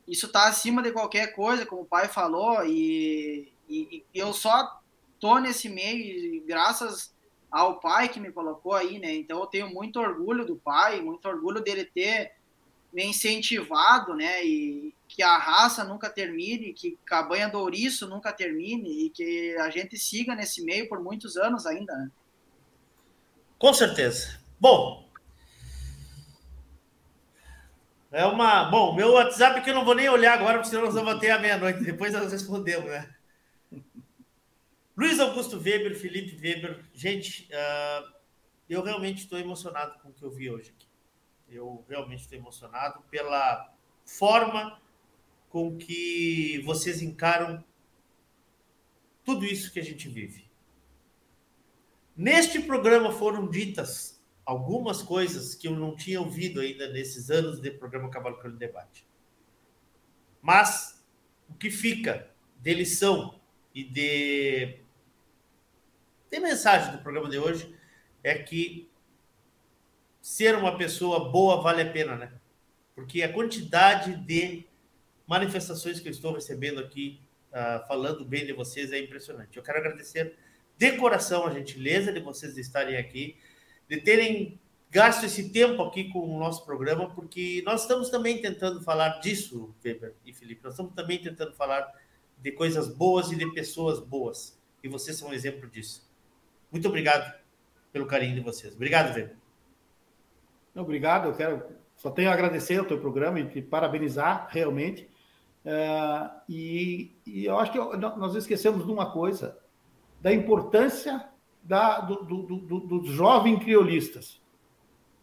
isso 0.07 0.27
está 0.27 0.47
acima 0.47 0.83
de 0.83 0.93
qualquer 0.93 1.35
coisa, 1.35 1.67
como 1.67 1.83
o 1.83 1.87
pai 1.87 2.09
falou, 2.09 2.65
e, 2.65 3.53
e, 3.69 3.79
e, 3.97 4.05
eu 4.15 4.33
só 4.33 4.81
tô 5.19 5.39
nesse 5.39 5.69
meio 5.69 6.45
graças 6.47 7.15
ao 7.51 7.81
pai 7.81 8.09
que 8.09 8.21
me 8.21 8.31
colocou 8.31 8.75
aí, 8.75 8.99
né? 8.99 9.15
Então 9.15 9.41
eu 9.41 9.47
tenho 9.47 9.69
muito 9.69 9.99
orgulho 9.99 10.45
do 10.45 10.57
pai, 10.57 11.01
muito 11.01 11.27
orgulho 11.27 11.61
dele 11.61 11.85
ter 11.85 12.33
me 12.93 13.05
incentivado, 13.05 14.15
né? 14.15 14.45
E 14.45 14.95
que 15.09 15.23
a 15.23 15.39
raça 15.39 15.85
nunca 15.85 16.11
termine, 16.11 16.73
que 16.73 16.99
a 17.11 17.23
banha 17.23 17.49
do 17.49 17.59
ouriço 17.59 18.07
nunca 18.09 18.33
termine 18.33 19.07
e 19.07 19.11
que 19.11 19.57
a 19.59 19.71
gente 19.71 19.97
siga 19.97 20.35
nesse 20.35 20.63
meio 20.65 20.89
por 20.89 21.03
muitos 21.03 21.37
anos 21.37 21.67
ainda, 21.67 21.95
né? 21.97 22.11
Com 23.59 23.73
certeza. 23.73 24.39
Bom, 24.61 25.06
é 28.11 28.25
uma. 28.25 28.65
Bom, 28.71 28.95
meu 28.95 29.13
WhatsApp 29.13 29.63
que 29.63 29.71
eu 29.71 29.75
não 29.75 29.85
vou 29.85 29.95
nem 29.95 30.09
olhar 30.09 30.35
agora, 30.35 30.59
porque 30.59 30.71
senão 30.71 30.85
nós 30.85 30.95
vamos 30.95 31.15
até 31.15 31.31
a 31.31 31.39
meia-noite. 31.39 31.83
Depois 31.83 32.13
nós 32.13 32.31
respondemos, 32.31 32.91
né? 32.91 33.15
Luiz 34.97 35.21
Augusto 35.21 35.57
Weber, 35.57 35.95
Felipe 35.99 36.37
Weber. 36.41 36.85
Gente, 36.95 37.49
uh, 37.53 38.13
eu 38.69 38.83
realmente 38.83 39.19
estou 39.19 39.39
emocionado 39.39 39.99
com 40.01 40.09
o 40.09 40.13
que 40.13 40.23
eu 40.23 40.31
vi 40.31 40.51
hoje 40.51 40.75
aqui. 40.77 40.87
Eu 41.49 41.85
realmente 41.89 42.23
estou 42.23 42.39
emocionado 42.39 43.03
pela, 43.11 43.77
forma 44.07 44.81
com 45.51 45.77
que 45.77 46.63
vocês 46.65 47.03
encaram 47.03 47.63
tudo 49.25 49.45
isso 49.45 49.73
que 49.73 49.81
a 49.81 49.85
gente 49.85 50.09
vive. 50.09 50.49
Neste 52.17 52.61
programa 52.61 53.13
foram 53.13 53.49
ditas 53.49 54.16
algumas 54.47 55.03
coisas 55.03 55.57
que 55.57 55.67
eu 55.67 55.73
não 55.73 55.97
tinha 55.97 56.21
ouvido 56.21 56.61
ainda 56.61 56.89
nesses 56.93 57.29
anos 57.31 57.61
de 57.61 57.69
programa 57.73 58.09
Cavalo 58.09 58.39
Crânio 58.39 58.57
Debate. 58.57 59.05
Mas 60.41 61.05
o 61.51 61.55
que 61.55 61.69
fica 61.69 62.31
de 62.63 62.73
lição 62.73 63.41
e 63.75 63.83
de, 63.83 64.79
de 66.31 66.41
mensagem 66.41 66.93
do 66.93 67.03
programa 67.03 67.29
de 67.29 67.39
hoje 67.39 67.77
é 68.23 68.35
que 68.39 68.89
ser 70.23 70.55
uma 70.55 70.79
pessoa 70.79 71.31
boa 71.31 71.61
vale 71.61 71.83
a 71.83 71.93
pena, 71.93 72.17
né? 72.17 72.33
Porque 72.95 73.23
a 73.23 73.33
quantidade 73.33 74.17
de 74.25 74.65
manifestações 75.27 75.99
que 75.99 76.09
eu 76.09 76.13
estou 76.13 76.33
recebendo 76.33 76.79
aqui, 76.79 77.21
uh, 77.51 77.87
falando 77.87 78.25
bem 78.25 78.47
de 78.47 78.53
vocês, 78.53 78.93
é 78.93 78.99
impressionante. 78.99 79.57
Eu 79.57 79.63
quero 79.63 79.79
agradecer 79.79 80.37
de 80.79 80.93
coração 80.93 81.47
a 81.47 81.53
gentileza 81.53 82.13
de 82.13 82.21
vocês 82.21 82.57
estarem 82.57 82.97
aqui, 82.97 83.37
de 83.89 84.01
terem 84.01 84.61
gasto 84.91 85.25
esse 85.25 85.51
tempo 85.51 85.83
aqui 85.83 86.11
com 86.11 86.21
o 86.21 86.39
nosso 86.39 86.65
programa, 86.65 87.11
porque 87.11 87.63
nós 87.65 87.83
estamos 87.83 88.09
também 88.09 88.41
tentando 88.41 88.83
falar 88.83 89.21
disso, 89.21 89.75
Weber 89.85 90.15
e 90.25 90.33
Felipe. 90.33 90.63
Nós 90.65 90.73
estamos 90.75 90.95
também 90.95 91.21
tentando 91.21 91.53
falar 91.55 91.93
de 92.39 92.53
coisas 92.53 92.89
boas 92.89 93.31
e 93.31 93.37
de 93.37 93.51
pessoas 93.53 93.99
boas. 94.01 94.61
E 94.83 94.89
vocês 94.89 95.17
são 95.17 95.29
um 95.29 95.33
exemplo 95.33 95.69
disso. 95.69 96.09
Muito 96.71 96.89
obrigado 96.89 97.35
pelo 97.93 98.07
carinho 98.07 98.35
de 98.35 98.41
vocês. 98.41 98.75
Obrigado, 98.75 99.15
Weber. 99.15 99.37
Obrigado, 100.75 101.29
eu 101.29 101.35
quero 101.35 101.77
só 101.97 102.11
tenho 102.11 102.31
a 102.31 102.33
agradecer 102.33 102.79
o 102.81 102.85
teu 102.85 103.01
programa 103.01 103.41
e 103.41 103.49
te 103.49 103.63
parabenizar 103.63 104.49
realmente. 104.51 105.09
Uh, 105.65 106.41
e, 106.49 107.17
e, 107.27 107.47
eu 107.47 107.59
acho 107.59 107.73
que 107.73 107.79
nós 107.79 108.35
esquecemos 108.35 108.85
de 108.85 108.93
uma 108.93 109.11
coisa: 109.11 109.59
da 110.21 110.33
importância 110.33 111.29
da, 111.67 112.01
do, 112.01 112.23
do, 112.23 112.43
do, 112.43 112.81
dos 112.81 113.09
jovens 113.09 113.59
criolistas. 113.63 114.41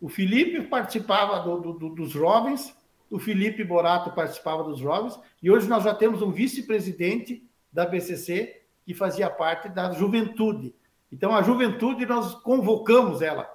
O 0.02 0.10
Felipe 0.10 0.62
participava 0.64 1.40
dos 1.40 2.12
jovens, 2.12 2.76
o 3.10 3.18
Felipe 3.18 3.64
Borato 3.64 4.12
participava 4.12 4.64
dos 4.64 4.80
jovens, 4.80 5.18
e 5.42 5.50
hoje 5.50 5.68
nós 5.68 5.84
já 5.84 5.94
temos 5.94 6.22
um 6.22 6.32
vice-presidente 6.32 7.48
da 7.72 7.86
BCC 7.86 8.62
que 8.86 8.94
fazia 8.94 9.30
parte 9.30 9.70
da 9.70 9.92
juventude. 9.92 10.76
Então, 11.12 11.34
a 11.34 11.42
juventude, 11.42 12.06
nós 12.06 12.36
convocamos 12.36 13.22
ela 13.22 13.50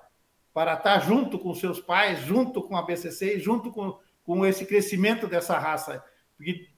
para 0.54 0.74
estar 0.74 0.98
junto 1.00 1.38
com 1.38 1.54
seus 1.54 1.80
pais, 1.80 2.20
junto 2.20 2.62
com 2.62 2.76
a 2.76 2.82
BCC, 2.82 3.38
junto 3.38 3.70
com, 3.70 3.98
com 4.24 4.46
esse 4.46 4.64
crescimento 4.64 5.26
dessa 5.26 5.58
raça. 5.58 6.02
Porque, 6.36 6.68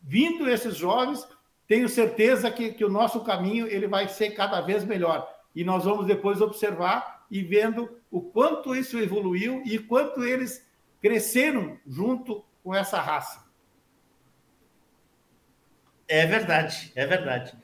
vindo 0.00 0.48
esses 0.48 0.76
jovens, 0.76 1.26
tenho 1.66 1.88
certeza 1.88 2.50
que, 2.50 2.72
que 2.72 2.84
o 2.84 2.88
nosso 2.88 3.24
caminho 3.24 3.66
ele 3.66 3.88
vai 3.88 4.08
ser 4.08 4.30
cada 4.30 4.60
vez 4.60 4.84
melhor. 4.84 5.35
E 5.56 5.64
nós 5.64 5.84
vamos 5.84 6.06
depois 6.06 6.42
observar 6.42 7.24
e 7.30 7.42
vendo 7.42 7.98
o 8.10 8.20
quanto 8.20 8.76
isso 8.76 8.98
evoluiu 8.98 9.62
e 9.64 9.78
quanto 9.78 10.22
eles 10.22 10.64
cresceram 11.00 11.78
junto 11.86 12.44
com 12.62 12.74
essa 12.74 13.00
raça. 13.00 13.42
É 16.06 16.26
verdade, 16.26 16.92
é 16.94 17.06
verdade. 17.06 17.56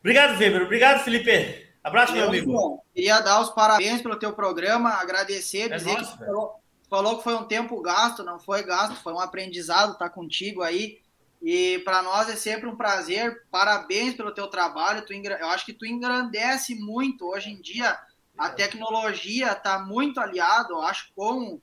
Obrigado, 0.00 0.38
Weber. 0.38 0.62
Obrigado, 0.62 1.04
Felipe. 1.04 1.68
Abraço, 1.84 2.14
meu 2.14 2.28
amigo. 2.28 2.82
Queria 2.94 3.20
dar 3.20 3.42
os 3.42 3.50
parabéns 3.50 4.00
pelo 4.00 4.16
teu 4.16 4.32
programa, 4.32 4.90
agradecer, 4.94 5.70
é 5.70 5.76
dizer 5.76 5.92
nosso, 5.92 6.16
que 6.16 6.24
falou, 6.24 6.60
falou, 6.88 7.18
que 7.18 7.24
foi 7.24 7.34
um 7.34 7.44
tempo 7.44 7.78
gasto, 7.82 8.24
não 8.24 8.38
foi 8.38 8.62
gasto, 8.62 8.96
foi 9.02 9.12
um 9.12 9.20
aprendizado 9.20 9.92
estar 9.92 10.08
contigo 10.08 10.62
aí. 10.62 11.01
E 11.42 11.80
para 11.80 12.02
nós 12.02 12.28
é 12.28 12.36
sempre 12.36 12.68
um 12.68 12.76
prazer. 12.76 13.44
Parabéns 13.50 14.14
pelo 14.14 14.32
teu 14.32 14.46
trabalho. 14.46 15.04
Tu, 15.04 15.12
eu 15.12 15.48
acho 15.48 15.66
que 15.66 15.72
tu 15.72 15.84
engrandece 15.84 16.76
muito. 16.76 17.26
Hoje 17.26 17.50
em 17.50 17.60
dia, 17.60 17.98
a 18.38 18.48
tecnologia 18.48 19.50
está 19.50 19.80
muito 19.80 20.20
aliado, 20.20 20.74
eu 20.74 20.82
acho, 20.82 21.12
com, 21.16 21.60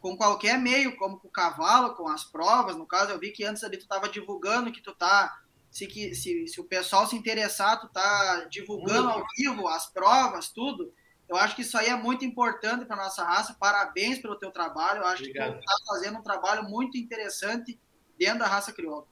com 0.00 0.16
qualquer 0.16 0.58
meio, 0.58 0.96
como 0.96 1.20
com 1.20 1.28
o 1.28 1.30
cavalo, 1.30 1.94
com 1.94 2.08
as 2.08 2.24
provas. 2.24 2.74
No 2.74 2.86
caso, 2.86 3.10
eu 3.10 3.18
vi 3.18 3.32
que 3.32 3.44
antes 3.44 3.62
ali 3.62 3.76
tu 3.76 3.82
estava 3.82 4.08
divulgando 4.08 4.72
que 4.72 4.80
tu 4.80 4.94
tá. 4.94 5.38
Se, 5.70 5.86
que, 5.86 6.14
se, 6.14 6.48
se 6.48 6.60
o 6.60 6.64
pessoal 6.64 7.06
se 7.06 7.14
interessar, 7.14 7.78
tu 7.80 7.88
tá 7.88 8.46
divulgando 8.50 9.10
ao 9.10 9.22
vivo 9.36 9.68
as 9.68 9.86
provas, 9.92 10.48
tudo. 10.48 10.92
Eu 11.28 11.36
acho 11.36 11.54
que 11.54 11.62
isso 11.62 11.78
aí 11.78 11.86
é 11.86 11.94
muito 11.94 12.24
importante 12.24 12.86
para 12.86 12.96
nossa 12.96 13.22
raça. 13.22 13.54
Parabéns 13.60 14.18
pelo 14.18 14.36
teu 14.36 14.50
trabalho. 14.50 15.02
Eu 15.02 15.06
acho 15.06 15.22
Obrigado. 15.22 15.52
que 15.52 15.58
tu 15.58 15.60
está 15.60 15.74
fazendo 15.86 16.18
um 16.18 16.22
trabalho 16.22 16.64
muito 16.64 16.96
interessante 16.96 17.78
dentro 18.20 18.40
da 18.40 18.46
raça 18.46 18.70
crioula. 18.70 19.06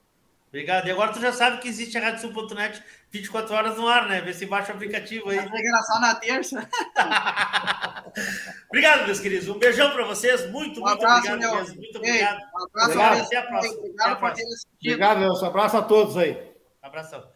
Obrigado. 0.49 0.87
E 0.87 0.91
agora 0.91 1.11
tu 1.11 1.19
já 1.19 1.33
sabe 1.33 1.59
que 1.59 1.67
existe 1.67 1.97
a 1.97 2.01
RadioSul.net 2.01 2.83
24 3.11 3.53
horas 3.55 3.77
no 3.77 3.87
ar, 3.87 4.07
né? 4.07 4.21
Vê 4.21 4.33
se 4.33 4.45
baixa 4.45 4.71
o 4.71 4.75
aplicativo 4.75 5.29
aí. 5.29 5.37
Vai 5.37 5.61
só 5.83 5.99
na 5.99 6.15
terça. 6.15 6.67
obrigado, 8.69 9.05
meus 9.05 9.19
queridos. 9.19 9.47
Um 9.47 9.59
beijão 9.59 9.91
para 9.91 10.05
vocês. 10.05 10.49
Muito, 10.51 10.79
um 10.79 10.83
muito 10.83 11.05
abraço, 11.05 11.27
obrigado 11.27 11.39
meu. 11.39 11.55
mesmo. 11.55 11.75
Muito 11.75 11.97
obrigado. 11.97 12.39
um 12.39 12.63
abraço. 12.63 12.91
Obrigado. 12.91 13.21
Até 13.21 13.37
a 13.37 13.43
próxima. 13.43 13.77
Obrigado, 13.77 14.01
Até 14.01 14.11
a 14.11 14.15
próxima. 14.15 14.49
obrigado. 14.73 15.19
Um 15.19 15.45
abraço 15.45 15.77
a 15.77 15.81
todos 15.81 16.17
aí. 16.17 16.53
Abração. 16.81 17.31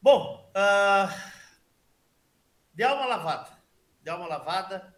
Bom, 0.00 0.52
uh... 0.56 1.14
deu 2.74 2.94
uma 2.94 3.06
lavada. 3.06 3.50
Deu 4.02 4.16
uma 4.16 4.26
lavada. 4.26 4.94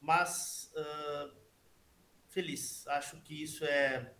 Mas... 0.00 0.70
Uh 0.74 1.39
feliz. 2.30 2.86
Acho 2.86 3.20
que 3.20 3.42
isso 3.42 3.64
é. 3.64 4.12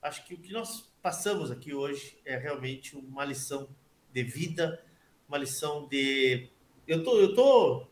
Acho 0.00 0.24
que 0.26 0.34
o 0.34 0.38
que 0.38 0.52
nós 0.52 0.92
passamos 1.02 1.50
aqui 1.50 1.74
hoje 1.74 2.18
é 2.24 2.36
realmente 2.36 2.96
uma 2.96 3.24
lição 3.24 3.68
de 4.12 4.22
vida, 4.22 4.82
uma 5.28 5.38
lição 5.38 5.86
de. 5.88 6.48
Eu 6.86 7.02
tô, 7.02 7.18
eu 7.18 7.34
tô 7.34 7.88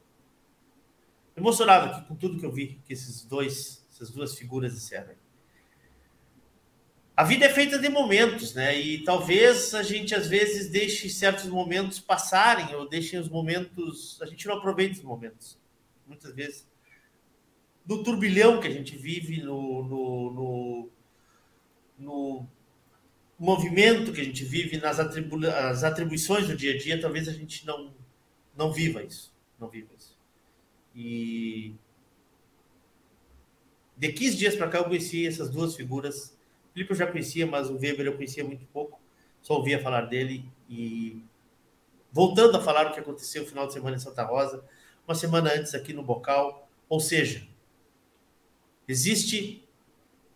emocionado 1.37 1.91
aqui 1.91 2.07
com 2.07 2.15
tudo 2.15 2.39
que 2.39 2.47
eu 2.47 2.53
vi 2.53 2.81
que 2.85 2.93
esses 2.93 3.25
dois, 3.25 3.87
essas 3.91 4.11
duas 4.11 4.37
figuras 4.37 4.75
disseram. 4.75 5.15
A 7.15 7.25
vida 7.25 7.45
é 7.45 7.51
feita 7.51 7.79
de 7.79 7.89
momentos, 7.89 8.55
né? 8.55 8.79
E 8.79 9.05
talvez 9.05 9.75
a 9.75 9.83
gente 9.83 10.15
às 10.15 10.27
vezes 10.27 10.71
deixe 10.71 11.11
certos 11.11 11.47
momentos 11.47 12.01
passarem 12.01 12.75
ou 12.75 12.89
deixe 12.89 13.17
os 13.19 13.29
momentos, 13.29 14.21
a 14.23 14.27
gente 14.27 14.47
não 14.47 14.57
aproveita 14.57 14.97
os 14.97 15.03
momentos. 15.03 15.59
Muitas 16.07 16.35
vezes 16.35 16.72
do 17.85 18.03
turbilhão 18.03 18.61
que 18.61 18.69
a 18.69 18.71
gente 18.71 18.97
vive, 18.97 19.43
no, 19.43 19.85
no, 19.85 20.31
no, 20.33 20.89
no 21.99 22.47
movimento 23.39 24.13
que 24.13 24.21
a 24.21 24.25
gente 24.25 24.45
vive, 24.45 24.79
nas 24.79 25.01
atribu 25.01 25.45
as 25.47 25.83
atribuições 25.83 26.47
do 26.47 26.57
dia 26.57 26.75
a 26.75 26.79
dia, 26.79 27.01
talvez 27.01 27.29
a 27.29 27.33
gente 27.33 27.67
não, 27.67 27.93
não 28.57 28.73
viva 28.73 29.03
isso. 29.03 29.33
Não 29.59 29.69
viva 29.69 29.89
isso. 29.97 30.17
E 30.95 31.75
de 33.97 34.13
15 34.13 34.37
dias 34.37 34.57
para 34.57 34.69
cá 34.69 34.79
eu 34.79 34.85
conheci 34.85 35.27
essas 35.27 35.51
duas 35.51 35.75
figuras. 35.77 36.37
O 36.71 36.73
Felipe 36.73 36.93
eu 36.93 36.97
já 36.97 37.07
conhecia, 37.07 37.47
mas 37.47 37.71
o 37.71 37.75
Weber 37.75 38.07
eu 38.07 38.15
conhecia 38.15 38.45
muito 38.45 38.65
pouco. 38.67 39.01
Só 39.41 39.55
ouvia 39.55 39.81
falar 39.81 40.03
dele. 40.03 40.45
E 40.69 41.23
voltando 42.11 42.57
a 42.57 42.61
falar 42.61 42.89
o 42.89 42.93
que 42.93 43.01
aconteceu 43.01 43.43
no 43.43 43.49
final 43.49 43.67
de 43.67 43.73
semana 43.73 43.97
em 43.97 44.01
Santa 44.01 44.25
Rosa, 44.25 44.65
uma 45.07 45.15
semana 45.15 45.53
antes 45.53 45.75
aqui 45.75 45.93
no 45.93 46.03
Bocal. 46.03 46.69
Ou 46.89 47.01
seja, 47.01 47.47
Existe 48.87 49.67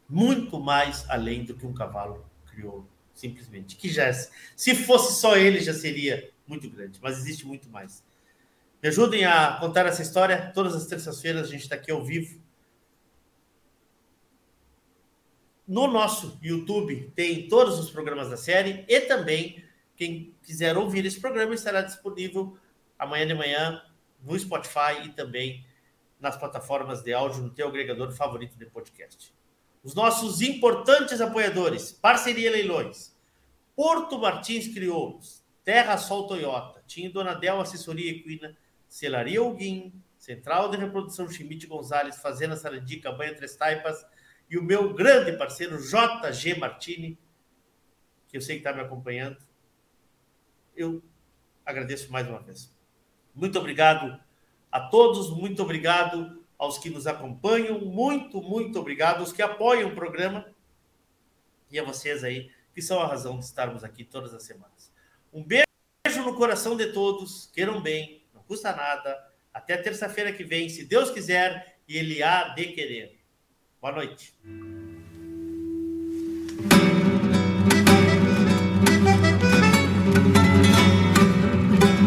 muito 0.08 0.60
mais 0.60 1.08
além 1.08 1.44
do 1.44 1.54
que 1.54 1.66
um 1.66 1.74
cavalo 1.74 2.24
crioulo, 2.46 2.88
simplesmente. 3.14 3.76
Que 3.76 3.88
já, 3.88 4.12
se 4.12 4.74
fosse 4.74 5.20
só 5.20 5.36
ele, 5.36 5.60
já 5.60 5.74
seria 5.74 6.30
muito 6.46 6.70
grande, 6.70 6.98
mas 7.02 7.18
existe 7.18 7.46
muito 7.46 7.68
mais. 7.68 8.04
Me 8.82 8.88
ajudem 8.88 9.24
a 9.24 9.56
contar 9.58 9.86
essa 9.86 10.02
história. 10.02 10.52
Todas 10.54 10.74
as 10.74 10.86
terças-feiras 10.86 11.48
a 11.48 11.50
gente 11.50 11.62
está 11.62 11.74
aqui 11.74 11.90
ao 11.90 12.04
vivo. 12.04 12.40
No 15.66 15.88
nosso 15.88 16.38
YouTube 16.40 17.12
tem 17.16 17.48
todos 17.48 17.78
os 17.80 17.90
programas 17.90 18.30
da 18.30 18.36
série 18.36 18.84
e 18.86 19.00
também 19.00 19.64
quem 19.96 20.32
quiser 20.42 20.76
ouvir 20.76 21.04
esse 21.04 21.18
programa 21.18 21.54
estará 21.54 21.82
disponível 21.82 22.56
amanhã 22.96 23.26
de 23.26 23.34
manhã 23.34 23.82
no 24.22 24.38
Spotify 24.38 25.04
e 25.04 25.08
também 25.08 25.66
nas 26.18 26.36
plataformas 26.36 27.02
de 27.02 27.12
áudio 27.12 27.42
no 27.42 27.50
teu 27.50 27.68
agregador 27.68 28.10
favorito 28.12 28.56
de 28.56 28.66
podcast. 28.66 29.34
Os 29.82 29.94
nossos 29.94 30.40
importantes 30.40 31.20
apoiadores, 31.20 31.92
Parceria 31.92 32.50
Leilões, 32.50 33.14
Porto 33.74 34.18
Martins 34.18 34.72
Crioulos, 34.72 35.44
Terra 35.62 35.96
Sol 35.96 36.26
Toyota, 36.26 36.82
Tinho 36.86 37.12
Donadel 37.12 37.60
Assessoria 37.60 38.10
Equina, 38.10 38.56
Celaria 38.88 39.40
Alguim, 39.40 39.92
Central 40.18 40.70
de 40.70 40.76
Reprodução 40.76 41.28
Schmidt 41.28 41.66
Gonzalez, 41.66 42.16
Fazenda 42.16 42.56
Sarandica, 42.56 43.12
Banha 43.12 43.34
Três 43.34 43.54
Taipas 43.54 44.04
e 44.48 44.56
o 44.56 44.62
meu 44.62 44.94
grande 44.94 45.36
parceiro 45.36 45.78
JG 45.78 46.58
Martini, 46.58 47.18
que 48.28 48.36
eu 48.36 48.40
sei 48.40 48.56
que 48.56 48.60
está 48.60 48.72
me 48.72 48.80
acompanhando. 48.80 49.38
Eu 50.74 51.02
agradeço 51.64 52.10
mais 52.10 52.28
uma 52.28 52.40
vez. 52.40 52.74
Muito 53.34 53.58
obrigado 53.58 54.20
a 54.76 54.80
todos, 54.80 55.30
muito 55.30 55.62
obrigado 55.62 56.44
aos 56.58 56.76
que 56.76 56.90
nos 56.90 57.06
acompanham, 57.06 57.80
muito, 57.80 58.42
muito 58.42 58.78
obrigado, 58.78 59.20
aos 59.20 59.32
que 59.32 59.40
apoiam 59.40 59.88
o 59.88 59.94
programa 59.94 60.54
e 61.70 61.78
a 61.78 61.82
vocês 61.82 62.22
aí, 62.22 62.50
que 62.74 62.82
são 62.82 63.00
a 63.00 63.06
razão 63.06 63.38
de 63.38 63.46
estarmos 63.46 63.82
aqui 63.82 64.04
todas 64.04 64.34
as 64.34 64.42
semanas. 64.42 64.92
Um 65.32 65.42
beijo 65.42 66.22
no 66.22 66.34
coração 66.34 66.76
de 66.76 66.92
todos, 66.92 67.50
queiram 67.54 67.80
bem, 67.80 68.22
não 68.34 68.42
custa 68.42 68.76
nada. 68.76 69.16
Até 69.50 69.78
terça-feira 69.78 70.30
que 70.30 70.44
vem, 70.44 70.68
se 70.68 70.84
Deus 70.84 71.10
quiser 71.10 71.78
e 71.88 71.96
Ele 71.96 72.22
há 72.22 72.50
de 72.50 72.66
querer. 72.66 73.18
Boa 73.80 73.94
noite. 73.94 74.34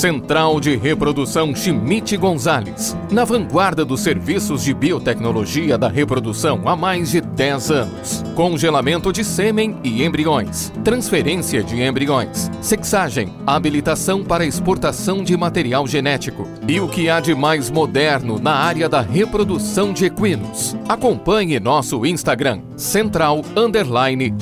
Central 0.00 0.60
de 0.60 0.76
Reprodução 0.76 1.54
Schmidt 1.54 2.16
Gonzalez, 2.16 2.96
na 3.10 3.22
vanguarda 3.22 3.84
dos 3.84 4.00
serviços 4.00 4.64
de 4.64 4.72
biotecnologia 4.72 5.76
da 5.76 5.88
reprodução 5.88 6.62
há 6.64 6.74
mais 6.74 7.10
de 7.10 7.20
10 7.20 7.70
anos. 7.70 8.24
Congelamento 8.34 9.12
de 9.12 9.22
sêmen 9.22 9.76
e 9.84 10.02
embriões, 10.02 10.72
transferência 10.82 11.62
de 11.62 11.82
embriões, 11.82 12.50
sexagem, 12.62 13.34
habilitação 13.46 14.24
para 14.24 14.46
exportação 14.46 15.22
de 15.22 15.36
material 15.36 15.86
genético 15.86 16.48
e 16.70 16.78
o 16.78 16.86
que 16.86 17.10
há 17.10 17.18
de 17.18 17.34
mais 17.34 17.68
moderno 17.68 18.38
na 18.38 18.52
área 18.52 18.88
da 18.88 19.00
reprodução 19.00 19.92
de 19.92 20.04
equinos. 20.04 20.76
Acompanhe 20.88 21.58
nosso 21.58 22.06
Instagram, 22.06 22.60
Central 22.76 23.42
Underline 23.56 24.32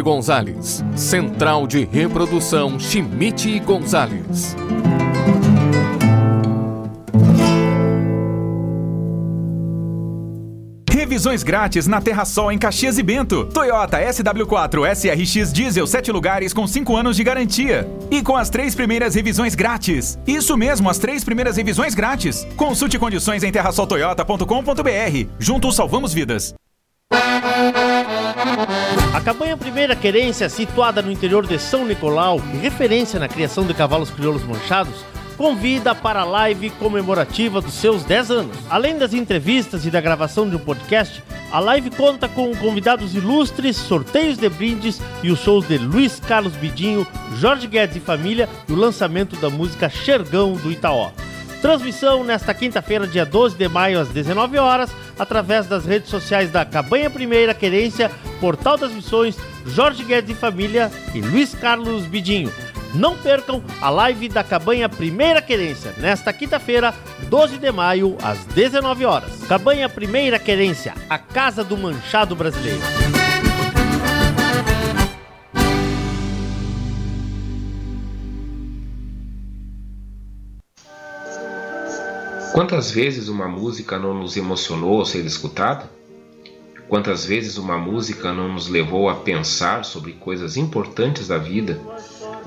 Gonzalez. 0.00 0.82
Central 0.96 1.66
de 1.66 1.84
Reprodução 1.84 2.80
Schmidt 2.80 3.60
Gonzalez. 3.60 4.56
Revisões 11.18 11.42
grátis 11.42 11.88
na 11.88 12.00
Terra 12.00 12.24
Sol 12.24 12.52
em 12.52 12.56
Caxias 12.56 12.96
e 12.96 13.02
Bento. 13.02 13.46
Toyota 13.46 13.98
SW4 13.98 14.88
SRX 14.94 15.52
Diesel 15.52 15.84
7 15.84 16.12
lugares 16.12 16.52
com 16.52 16.64
5 16.64 16.96
anos 16.96 17.16
de 17.16 17.24
garantia. 17.24 17.90
E 18.08 18.22
com 18.22 18.36
as 18.36 18.48
três 18.48 18.72
primeiras 18.72 19.16
revisões 19.16 19.56
grátis. 19.56 20.16
Isso 20.24 20.56
mesmo, 20.56 20.88
as 20.88 20.96
três 20.96 21.24
primeiras 21.24 21.56
revisões 21.56 21.92
grátis. 21.92 22.46
Consulte 22.56 23.00
condições 23.00 23.42
em 23.42 23.50
terrasoltoyota.com.br. 23.50 25.28
Juntos 25.40 25.74
salvamos 25.74 26.14
vidas. 26.14 26.54
A 29.12 29.20
Cabanha 29.20 29.56
Primeira 29.56 29.96
Querência, 29.96 30.48
situada 30.48 31.02
no 31.02 31.10
interior 31.10 31.44
de 31.44 31.58
São 31.58 31.84
Nicolau 31.84 32.40
e 32.54 32.58
referência 32.58 33.18
na 33.18 33.26
criação 33.26 33.66
de 33.66 33.74
cavalos 33.74 34.10
crioulos 34.10 34.44
manchados, 34.44 35.04
convida 35.38 35.94
para 35.94 36.20
a 36.20 36.24
live 36.24 36.68
comemorativa 36.70 37.60
dos 37.60 37.74
seus 37.74 38.02
10 38.02 38.30
anos. 38.32 38.56
Além 38.68 38.98
das 38.98 39.14
entrevistas 39.14 39.86
e 39.86 39.90
da 39.90 40.00
gravação 40.00 40.50
de 40.50 40.56
um 40.56 40.58
podcast, 40.58 41.22
a 41.52 41.60
live 41.60 41.90
conta 41.92 42.28
com 42.28 42.54
convidados 42.56 43.14
ilustres, 43.14 43.76
sorteios 43.76 44.36
de 44.36 44.48
brindes 44.48 45.00
e 45.22 45.30
os 45.30 45.38
shows 45.38 45.66
de 45.68 45.78
Luiz 45.78 46.18
Carlos 46.18 46.54
Bidinho, 46.54 47.06
Jorge 47.36 47.68
Guedes 47.68 47.96
e 47.96 48.00
família 48.00 48.48
e 48.68 48.72
o 48.72 48.76
lançamento 48.76 49.36
da 49.36 49.48
música 49.48 49.88
Xergão 49.88 50.54
do 50.54 50.72
Itaó. 50.72 51.12
Transmissão 51.62 52.24
nesta 52.24 52.52
quinta-feira, 52.52 53.06
dia 53.06 53.24
12 53.24 53.56
de 53.56 53.68
maio, 53.68 54.00
às 54.00 54.08
19 54.08 54.58
horas, 54.58 54.90
através 55.18 55.66
das 55.66 55.84
redes 55.84 56.10
sociais 56.10 56.50
da 56.50 56.64
Cabanha 56.64 57.10
Primeira 57.10 57.54
Querência, 57.54 58.10
Portal 58.40 58.76
das 58.76 58.92
Missões, 58.92 59.36
Jorge 59.66 60.04
Guedes 60.04 60.30
e 60.30 60.34
Família 60.34 60.90
e 61.14 61.20
Luiz 61.20 61.54
Carlos 61.54 62.06
Bidinho. 62.06 62.52
Não 62.94 63.16
percam 63.16 63.62
a 63.80 63.90
live 63.90 64.28
da 64.28 64.42
Cabanha 64.42 64.88
Primeira 64.88 65.42
Querência, 65.42 65.94
nesta 65.98 66.32
quinta-feira, 66.32 66.94
12 67.28 67.58
de 67.58 67.70
maio, 67.70 68.16
às 68.22 68.44
19 68.46 69.04
horas. 69.04 69.44
Cabanha 69.46 69.88
Primeira 69.88 70.38
Querência, 70.38 70.94
a 71.08 71.18
casa 71.18 71.62
do 71.62 71.76
manchado 71.76 72.34
brasileiro. 72.34 72.80
Quantas 82.54 82.90
vezes 82.90 83.28
uma 83.28 83.46
música 83.46 83.98
não 83.98 84.14
nos 84.14 84.36
emocionou 84.36 84.98
ao 84.98 85.06
ser 85.06 85.24
escutada? 85.26 85.88
Quantas 86.88 87.24
vezes 87.24 87.58
uma 87.58 87.76
música 87.76 88.32
não 88.32 88.54
nos 88.54 88.66
levou 88.66 89.10
a 89.10 89.14
pensar 89.16 89.84
sobre 89.84 90.12
coisas 90.12 90.56
importantes 90.56 91.28
da 91.28 91.36
vida 91.36 91.78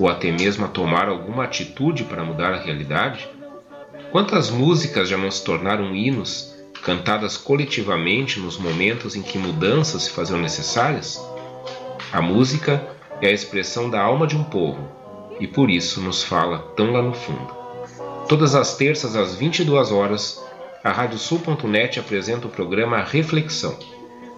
ou 0.01 0.09
até 0.09 0.31
mesmo 0.31 0.65
a 0.65 0.67
tomar 0.67 1.07
alguma 1.07 1.43
atitude 1.43 2.05
para 2.05 2.23
mudar 2.23 2.53
a 2.53 2.59
realidade? 2.59 3.29
Quantas 4.11 4.49
músicas 4.49 5.07
já 5.07 5.15
não 5.15 5.29
se 5.29 5.43
tornaram 5.43 5.95
hinos, 5.95 6.55
cantadas 6.81 7.37
coletivamente 7.37 8.39
nos 8.39 8.57
momentos 8.57 9.15
em 9.15 9.21
que 9.21 9.37
mudanças 9.37 10.03
se 10.03 10.09
faziam 10.09 10.39
necessárias? 10.39 11.23
A 12.11 12.19
música 12.19 12.83
é 13.21 13.27
a 13.27 13.31
expressão 13.31 13.91
da 13.91 14.01
alma 14.01 14.25
de 14.25 14.35
um 14.35 14.43
povo 14.43 14.89
e 15.39 15.45
por 15.45 15.69
isso 15.69 16.01
nos 16.01 16.23
fala 16.23 16.57
tão 16.75 16.91
lá 16.91 17.01
no 17.03 17.13
fundo. 17.13 17.55
Todas 18.27 18.55
as 18.55 18.75
terças 18.75 19.15
às 19.15 19.35
22 19.35 19.91
horas, 19.91 20.43
a 20.83 20.91
radiosul.net 20.91 21.99
apresenta 21.99 22.47
o 22.47 22.49
programa 22.49 23.03
Reflexão, 23.03 23.77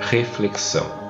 Reflexão. 0.00 1.07